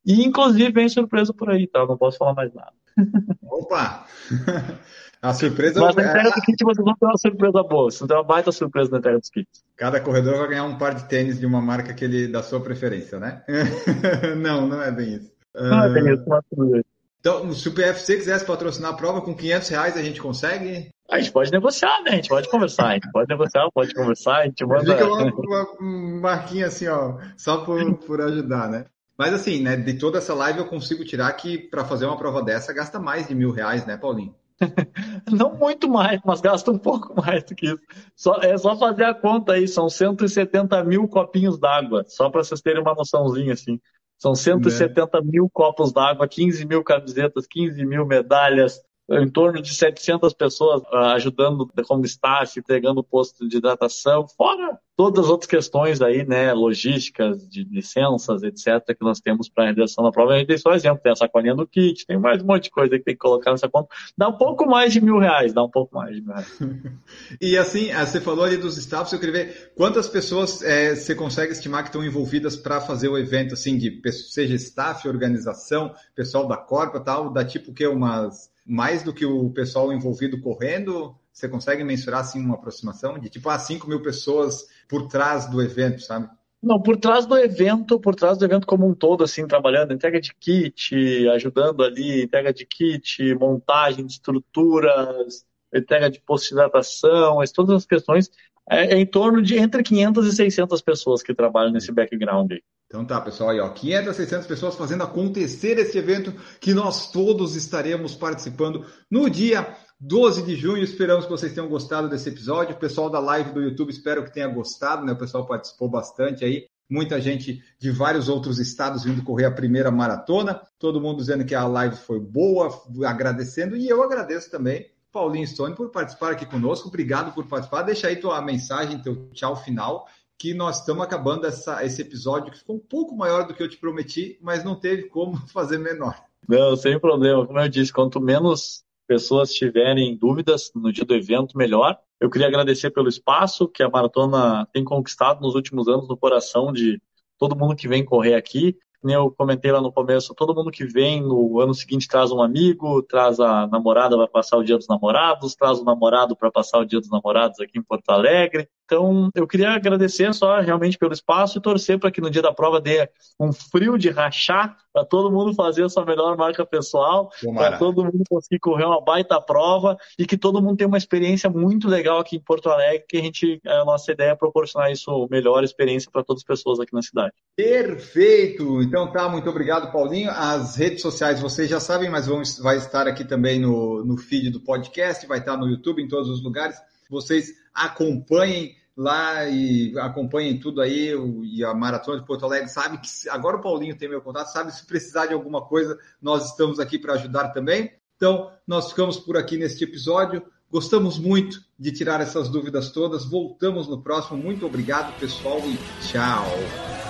E, 0.05 0.25
inclusive, 0.25 0.73
vem 0.73 0.89
surpresa 0.89 1.33
por 1.33 1.51
aí, 1.51 1.67
tá? 1.67 1.87
Não 1.87 1.97
posso 1.97 2.19
falar 2.19 2.35
mais 2.35 2.53
nada. 2.55 2.73
Opa! 3.43 4.07
A 5.23 5.35
surpresa 5.35 5.79
Mas 5.79 5.95
na 5.95 6.03
entrega 6.03 6.31
do 6.31 6.41
kit 6.41 6.65
vocês 6.65 6.83
vão 6.83 6.95
ter 6.97 7.05
uma 7.05 7.19
surpresa 7.19 7.63
boa. 7.63 7.91
Vocês 7.91 7.99
vão 7.99 8.09
ter 8.09 8.15
uma 8.15 8.25
baita 8.25 8.51
surpresa 8.51 8.91
na 8.91 8.99
entrega 8.99 9.19
dos 9.19 9.29
kits. 9.29 9.63
Cada 9.77 10.01
corredor 10.01 10.39
vai 10.39 10.49
ganhar 10.49 10.65
um 10.65 10.79
par 10.79 10.95
de 10.95 11.05
tênis 11.05 11.39
de 11.39 11.45
uma 11.45 11.61
marca 11.61 11.93
que 11.93 12.05
ele, 12.05 12.27
da 12.27 12.43
sua 12.43 12.59
preferência, 12.61 13.21
né? 13.21 13.45
não, 14.39 14.67
não 14.67 14.81
é 14.81 14.91
bem 14.91 15.17
isso. 15.17 15.31
Não 15.55 15.85
é 15.85 15.91
bem 15.91 16.15
isso, 16.15 16.25
mas 16.27 16.43
tudo 16.49 16.71
bem. 16.71 16.83
Então, 17.21 17.53
se 17.53 17.69
o 17.69 17.75
PFC 17.75 18.17
quisesse 18.17 18.47
patrocinar 18.47 18.93
a 18.93 18.97
prova 18.97 19.21
com 19.21 19.35
500 19.35 19.69
reais, 19.69 19.97
a 19.97 20.03
gente 20.03 20.23
consegue? 20.23 20.89
A 21.11 21.19
gente 21.19 21.33
pode 21.33 21.51
negociar, 21.51 22.03
né? 22.03 22.13
A 22.13 22.15
gente 22.17 22.29
pode 22.29 22.49
conversar, 22.49 22.89
a 22.89 22.95
gente 22.95 23.11
pode 23.11 23.29
negociar, 23.29 23.69
pode 23.75 23.93
conversar, 23.93 24.37
a 24.39 24.45
gente 24.45 24.65
manda... 24.65 24.97
Fica 24.97 25.07
uma, 25.07 25.33
uma 25.81 26.21
marquinha 26.21 26.67
assim, 26.67 26.87
ó, 26.87 27.19
só 27.37 27.65
por, 27.65 27.95
por 27.99 28.21
ajudar, 28.21 28.69
né? 28.69 28.87
Mas 29.19 29.35
assim, 29.35 29.61
né, 29.61 29.77
de 29.77 29.99
toda 29.99 30.19
essa 30.19 30.33
live 30.33 30.61
eu 30.61 30.67
consigo 30.67 31.05
tirar 31.05 31.31
que 31.33 31.59
para 31.59 31.85
fazer 31.85 32.07
uma 32.07 32.17
prova 32.17 32.43
dessa 32.43 32.73
gasta 32.73 32.99
mais 32.99 33.29
de 33.29 33.35
mil 33.35 33.51
reais, 33.51 33.85
né, 33.85 33.97
Paulinho? 33.97 34.35
Não 35.31 35.55
muito 35.55 35.89
mais, 35.89 36.21
mas 36.25 36.41
gasta 36.41 36.71
um 36.71 36.79
pouco 36.79 37.15
mais 37.21 37.43
do 37.45 37.55
que 37.55 37.67
isso. 37.67 37.81
Só, 38.15 38.41
é 38.41 38.57
só 38.57 38.77
fazer 38.77 39.05
a 39.05 39.15
conta 39.15 39.55
aí, 39.55 39.67
são 39.67 39.91
170 39.91 40.83
mil 40.85 41.09
copinhos 41.09 41.59
d'água, 41.59 42.05
só 42.09 42.31
para 42.31 42.43
vocês 42.43 42.61
terem 42.61 42.81
uma 42.81 42.95
noçãozinha 42.95 43.53
assim. 43.53 43.81
São 44.17 44.35
170 44.35 45.21
né? 45.21 45.27
mil 45.33 45.51
copos 45.51 45.93
d'água, 45.93 46.29
15 46.29 46.65
mil 46.67 46.85
camisetas, 46.85 47.47
15 47.47 47.85
mil 47.85 48.07
medalhas, 48.07 48.81
em 49.11 49.29
torno 49.29 49.61
de 49.61 49.75
700 49.75 50.33
pessoas 50.35 50.83
uh, 50.83 50.97
ajudando 51.15 51.69
como 51.87 52.05
staff, 52.05 52.59
entregando 52.59 53.03
posto 53.03 53.49
de 53.49 53.57
hidratação, 53.57 54.27
fora 54.29 54.79
todas 55.01 55.25
as 55.25 55.31
outras 55.31 55.49
questões 55.49 56.03
aí, 56.03 56.27
né, 56.27 56.53
logísticas, 56.53 57.49
de 57.49 57.65
licenças, 57.65 58.43
etc., 58.43 58.85
que 58.87 59.03
nós 59.03 59.19
temos 59.19 59.49
para 59.49 59.65
a 59.65 59.67
realização 59.69 60.05
da 60.05 60.13
prova. 60.13 60.35
A 60.35 60.39
gente 60.39 60.49
tem 60.49 60.59
só 60.59 60.75
exemplo, 60.75 61.01
tem 61.03 61.11
a 61.11 61.17
sacolinha 61.17 61.55
do 61.55 61.67
kit, 61.67 62.05
tem 62.05 62.19
mais 62.19 62.43
um 62.43 62.47
monte 62.47 62.65
de 62.65 62.71
coisa 62.71 62.99
que 62.99 63.05
tem 63.05 63.15
que 63.15 63.19
colocar 63.19 63.51
nessa 63.51 63.67
conta. 63.67 63.89
Dá 64.15 64.29
um 64.29 64.37
pouco 64.37 64.67
mais 64.67 64.93
de 64.93 65.01
mil 65.01 65.19
reais, 65.19 65.55
dá 65.55 65.65
um 65.65 65.71
pouco 65.71 65.97
mais 65.97 66.15
de 66.15 66.21
mil 66.21 66.35
reais. 66.35 66.59
e 67.41 67.57
assim, 67.57 67.91
ah, 67.93 68.05
você 68.05 68.21
falou 68.21 68.45
ali 68.45 68.59
dos 68.59 68.77
staffs, 68.77 69.11
eu 69.15 69.19
queria 69.19 69.47
ver 69.47 69.73
quantas 69.75 70.07
pessoas 70.07 70.63
é, 70.63 70.95
você 70.95 71.15
consegue 71.15 71.53
estimar 71.53 71.83
que 71.83 71.89
estão 71.89 72.05
envolvidas 72.05 72.55
para 72.55 72.79
fazer 72.79 73.09
o 73.09 73.17
evento, 73.17 73.55
assim, 73.55 73.79
de 73.79 74.03
seja 74.13 74.55
staff, 74.55 75.09
organização, 75.09 75.95
pessoal 76.15 76.47
da 76.47 76.59
Corpa 76.59 77.01
tal, 77.01 77.33
dá 77.33 77.43
tipo 77.43 77.71
o 77.71 77.75
que, 77.75 77.87
umas 77.87 78.50
mais 78.67 79.03
do 79.03 79.13
que 79.13 79.25
o 79.25 79.51
pessoal 79.51 79.93
envolvido 79.93 80.41
correndo? 80.41 81.15
Você 81.33 81.49
consegue 81.49 81.85
mensurar 81.85 82.21
assim 82.21 82.41
uma 82.41 82.55
aproximação 82.55 83.19
de 83.19 83.29
tipo 83.29 83.49
ah, 83.49 83.59
5 83.59 83.89
mil 83.89 84.03
pessoas 84.03 84.67
por 84.89 85.09
trás 85.09 85.49
do 85.49 85.63
evento, 85.63 86.01
sabe? 86.01 86.29
Não, 86.63 86.81
por 86.81 86.99
trás 86.99 87.25
do 87.25 87.39
evento, 87.39 87.99
por 87.99 88.15
trás 88.15 88.37
do 88.37 88.45
evento 88.45 88.67
como 88.67 88.87
um 88.87 88.95
todo, 88.95 89.25
assim, 89.25 89.47
trabalhando, 89.47 89.95
entrega 89.95 90.21
de 90.21 90.35
kit, 90.35 90.95
ajudando 91.31 91.83
ali, 91.83 92.25
entrega 92.25 92.53
de 92.53 92.67
kit, 92.67 93.35
montagem 93.35 94.05
de 94.05 94.13
estruturas, 94.13 95.47
entrega 95.75 96.11
de 96.11 96.21
posto 96.21 96.49
de 96.49 96.55
hidratação, 96.55 97.39
todas 97.55 97.77
as 97.77 97.87
questões, 97.87 98.31
é, 98.71 98.95
é, 98.95 98.99
em 98.99 99.07
torno 99.07 99.41
de 99.41 99.57
entre 99.57 99.83
500 99.83 100.27
e 100.27 100.37
600 100.37 100.83
pessoas 100.83 101.23
que 101.23 101.35
trabalham 101.35 101.73
nesse 101.73 101.91
background 101.93 102.53
aí. 102.53 102.63
Então 102.91 103.05
tá, 103.05 103.21
pessoal, 103.21 103.51
aí 103.51 103.61
ó, 103.61 103.69
500 103.69 104.09
a 104.09 104.15
600 104.15 104.47
pessoas 104.49 104.75
fazendo 104.75 105.05
acontecer 105.05 105.79
esse 105.79 105.97
evento 105.97 106.35
que 106.59 106.75
nós 106.75 107.13
todos 107.13 107.55
estaremos 107.55 108.17
participando 108.17 108.85
no 109.09 109.31
dia 109.31 109.77
12 110.01 110.43
de 110.43 110.57
junho. 110.57 110.83
Esperamos 110.83 111.25
que 111.25 111.31
vocês 111.31 111.55
tenham 111.55 111.69
gostado 111.69 112.09
desse 112.09 112.29
episódio. 112.29 112.75
O 112.75 112.81
pessoal 112.81 113.09
da 113.09 113.21
live 113.21 113.53
do 113.53 113.63
YouTube, 113.63 113.91
espero 113.91 114.25
que 114.25 114.35
tenha 114.35 114.49
gostado, 114.49 115.07
né? 115.07 115.13
O 115.13 115.19
pessoal 115.19 115.47
participou 115.47 115.89
bastante 115.89 116.45
aí. 116.45 116.67
Muita 116.91 117.21
gente 117.21 117.63
de 117.79 117.93
vários 117.93 118.29
outros 118.29 118.59
estados 118.59 119.05
vindo 119.05 119.23
correr 119.23 119.45
a 119.45 119.53
primeira 119.53 119.93
maratona. 119.93 120.61
Todo 120.77 121.01
mundo 121.01 121.19
dizendo 121.19 121.45
que 121.45 121.55
a 121.55 121.65
live 121.69 121.95
foi 121.95 122.19
boa, 122.19 122.77
agradecendo. 123.07 123.77
E 123.77 123.89
eu 123.89 124.03
agradeço 124.03 124.51
também 124.51 124.91
Paulinho 125.13 125.47
Stone 125.47 125.75
por 125.75 125.91
participar 125.91 126.33
aqui 126.33 126.47
conosco. 126.47 126.89
Obrigado 126.89 127.33
por 127.33 127.47
participar. 127.47 127.83
Deixa 127.83 128.09
aí 128.09 128.17
tua 128.17 128.41
mensagem, 128.43 129.01
teu 129.01 129.29
tchau 129.33 129.57
final, 129.57 130.07
que 130.41 130.55
nós 130.55 130.81
estamos 130.81 131.05
acabando 131.05 131.47
essa, 131.47 131.85
esse 131.85 132.01
episódio 132.01 132.51
que 132.51 132.59
ficou 132.59 132.77
um 132.77 132.81
pouco 132.81 133.15
maior 133.15 133.47
do 133.47 133.53
que 133.53 133.63
eu 133.63 133.69
te 133.69 133.77
prometi, 133.77 134.39
mas 134.41 134.65
não 134.65 134.75
teve 134.75 135.03
como 135.03 135.37
fazer 135.53 135.77
menor. 135.77 136.17
Não, 136.49 136.75
sem 136.77 136.99
problema. 136.99 137.47
Como 137.47 137.61
eu 137.61 137.69
disse, 137.69 137.93
quanto 137.93 138.19
menos 138.19 138.83
pessoas 139.07 139.53
tiverem 139.53 140.17
dúvidas 140.17 140.73
no 140.75 140.91
dia 140.91 141.05
do 141.05 141.15
evento, 141.15 141.59
melhor. 141.59 141.99
Eu 142.19 142.31
queria 142.31 142.47
agradecer 142.49 142.91
pelo 142.91 143.09
espaço 143.09 143.69
que 143.69 143.83
a 143.83 143.91
maratona 143.91 144.67
tem 144.73 144.83
conquistado 144.83 145.43
nos 145.43 145.55
últimos 145.55 145.87
anos 145.89 146.09
no 146.09 146.17
coração 146.17 146.73
de 146.73 146.99
todo 147.39 147.57
mundo 147.57 147.77
que 147.77 147.87
vem 147.87 148.03
correr 148.03 148.35
aqui 148.35 148.79
como 149.01 149.15
eu 149.15 149.31
comentei 149.31 149.73
lá 149.73 149.81
no 149.81 149.91
começo, 149.91 150.35
todo 150.35 150.55
mundo 150.55 150.71
que 150.71 150.85
vem 150.85 151.23
no 151.23 151.59
ano 151.59 151.73
seguinte 151.73 152.07
traz 152.07 152.31
um 152.31 152.43
amigo, 152.43 153.03
traz 153.03 153.41
a 153.41 153.67
namorada 153.67 154.15
para 154.17 154.29
passar 154.29 154.59
o 154.59 154.63
dia 154.63 154.77
dos 154.77 154.87
namorados, 154.87 155.55
traz 155.55 155.79
o 155.79 155.85
namorado 155.85 156.37
para 156.37 156.51
passar 156.51 156.79
o 156.81 156.85
dia 156.85 157.01
dos 157.01 157.09
namorados 157.09 157.59
aqui 157.61 157.79
em 157.79 157.83
Porto 157.83 158.11
Alegre. 158.11 158.69
Então, 158.91 159.31
eu 159.37 159.47
queria 159.47 159.71
agradecer 159.71 160.35
só 160.35 160.61
realmente 160.61 160.99
pelo 160.99 161.13
espaço 161.13 161.57
e 161.57 161.63
torcer 161.63 161.97
para 161.97 162.11
que 162.11 162.21
no 162.21 162.29
dia 162.29 162.43
da 162.43 162.53
prova 162.53 162.81
dê 162.81 163.09
um 163.39 163.53
frio 163.53 163.97
de 163.97 164.11
rachar, 164.11 164.77
para 164.93 165.05
todo 165.05 165.31
mundo 165.31 165.55
fazer 165.55 165.85
a 165.85 165.89
sua 165.89 166.05
melhor 166.05 166.37
marca 166.37 166.67
pessoal, 166.67 167.31
para 167.55 167.79
todo 167.79 168.05
mundo 168.05 168.25
conseguir 168.29 168.59
correr 168.59 168.85
uma 168.85 169.01
baita 169.01 169.41
prova 169.41 169.97
e 170.19 170.27
que 170.27 170.37
todo 170.37 170.61
mundo 170.61 170.79
tenha 170.79 170.89
uma 170.89 170.99
experiência 170.99 171.49
muito 171.49 171.87
legal 171.87 172.19
aqui 172.19 172.35
em 172.35 172.41
Porto 172.41 172.69
Alegre, 172.69 173.05
que 173.09 173.17
a 173.17 173.23
gente, 173.23 173.61
a 173.65 173.85
nossa 173.85 174.11
ideia 174.11 174.31
é 174.31 174.35
proporcionar 174.35 174.91
isso, 174.91 175.29
melhor 175.31 175.63
experiência 175.63 176.11
para 176.11 176.25
todas 176.25 176.41
as 176.41 176.47
pessoas 176.47 176.81
aqui 176.81 176.93
na 176.93 177.03
cidade. 177.03 177.33
Perfeito! 177.55 178.83
Então 178.83 179.13
tá, 179.13 179.29
muito 179.29 179.49
obrigado, 179.49 179.93
Paulinho. 179.93 180.33
As 180.33 180.75
redes 180.75 181.01
sociais 181.01 181.41
vocês 181.41 181.71
já 181.71 181.79
sabem, 181.79 182.11
mas 182.11 182.27
vão, 182.27 182.43
vai 182.61 182.77
estar 182.77 183.07
aqui 183.07 183.25
também 183.25 183.61
no, 183.61 184.05
no 184.05 184.17
feed 184.17 184.51
do 184.51 184.61
podcast, 184.61 185.25
vai 185.29 185.39
estar 185.39 185.57
no 185.57 185.69
YouTube, 185.69 186.03
em 186.03 186.09
todos 186.09 186.29
os 186.29 186.43
lugares. 186.43 186.77
Vocês 187.09 187.53
acompanhem 187.75 188.80
lá 188.97 189.47
e 189.47 189.99
acompanhem 189.99 190.59
tudo 190.59 190.81
aí, 190.81 191.13
e 191.45 191.65
a 191.65 191.73
Maratona 191.75 192.21
de 192.21 192.27
Porto 192.27 192.45
Alegre 192.45 192.69
sabe 192.69 192.99
que 192.99 193.29
agora 193.29 193.57
o 193.57 193.61
Paulinho 193.61 193.97
tem 193.97 194.09
meu 194.09 194.21
contato, 194.21 194.49
sabe 194.49 194.73
se 194.73 194.85
precisar 194.85 195.27
de 195.27 195.35
alguma 195.35 195.63
coisa, 195.63 195.99
nós 196.21 196.51
estamos 196.51 196.79
aqui 196.79 196.99
para 196.99 197.15
ajudar 197.15 197.49
também. 197.51 197.93
Então, 198.17 198.51
nós 198.67 198.91
ficamos 198.91 199.17
por 199.19 199.39
aqui 199.39 199.57
neste 199.57 199.83
episódio. 199.83 200.43
Gostamos 200.71 201.19
muito 201.19 201.59
de 201.79 201.91
tirar 201.91 202.21
essas 202.21 202.51
dúvidas 202.51 202.93
todas. 202.93 203.25
Voltamos 203.25 203.89
no 203.89 204.03
próximo. 204.03 204.37
Muito 204.37 204.67
obrigado, 204.67 205.19
pessoal, 205.19 205.59
e 205.61 205.79
tchau. 206.07 207.10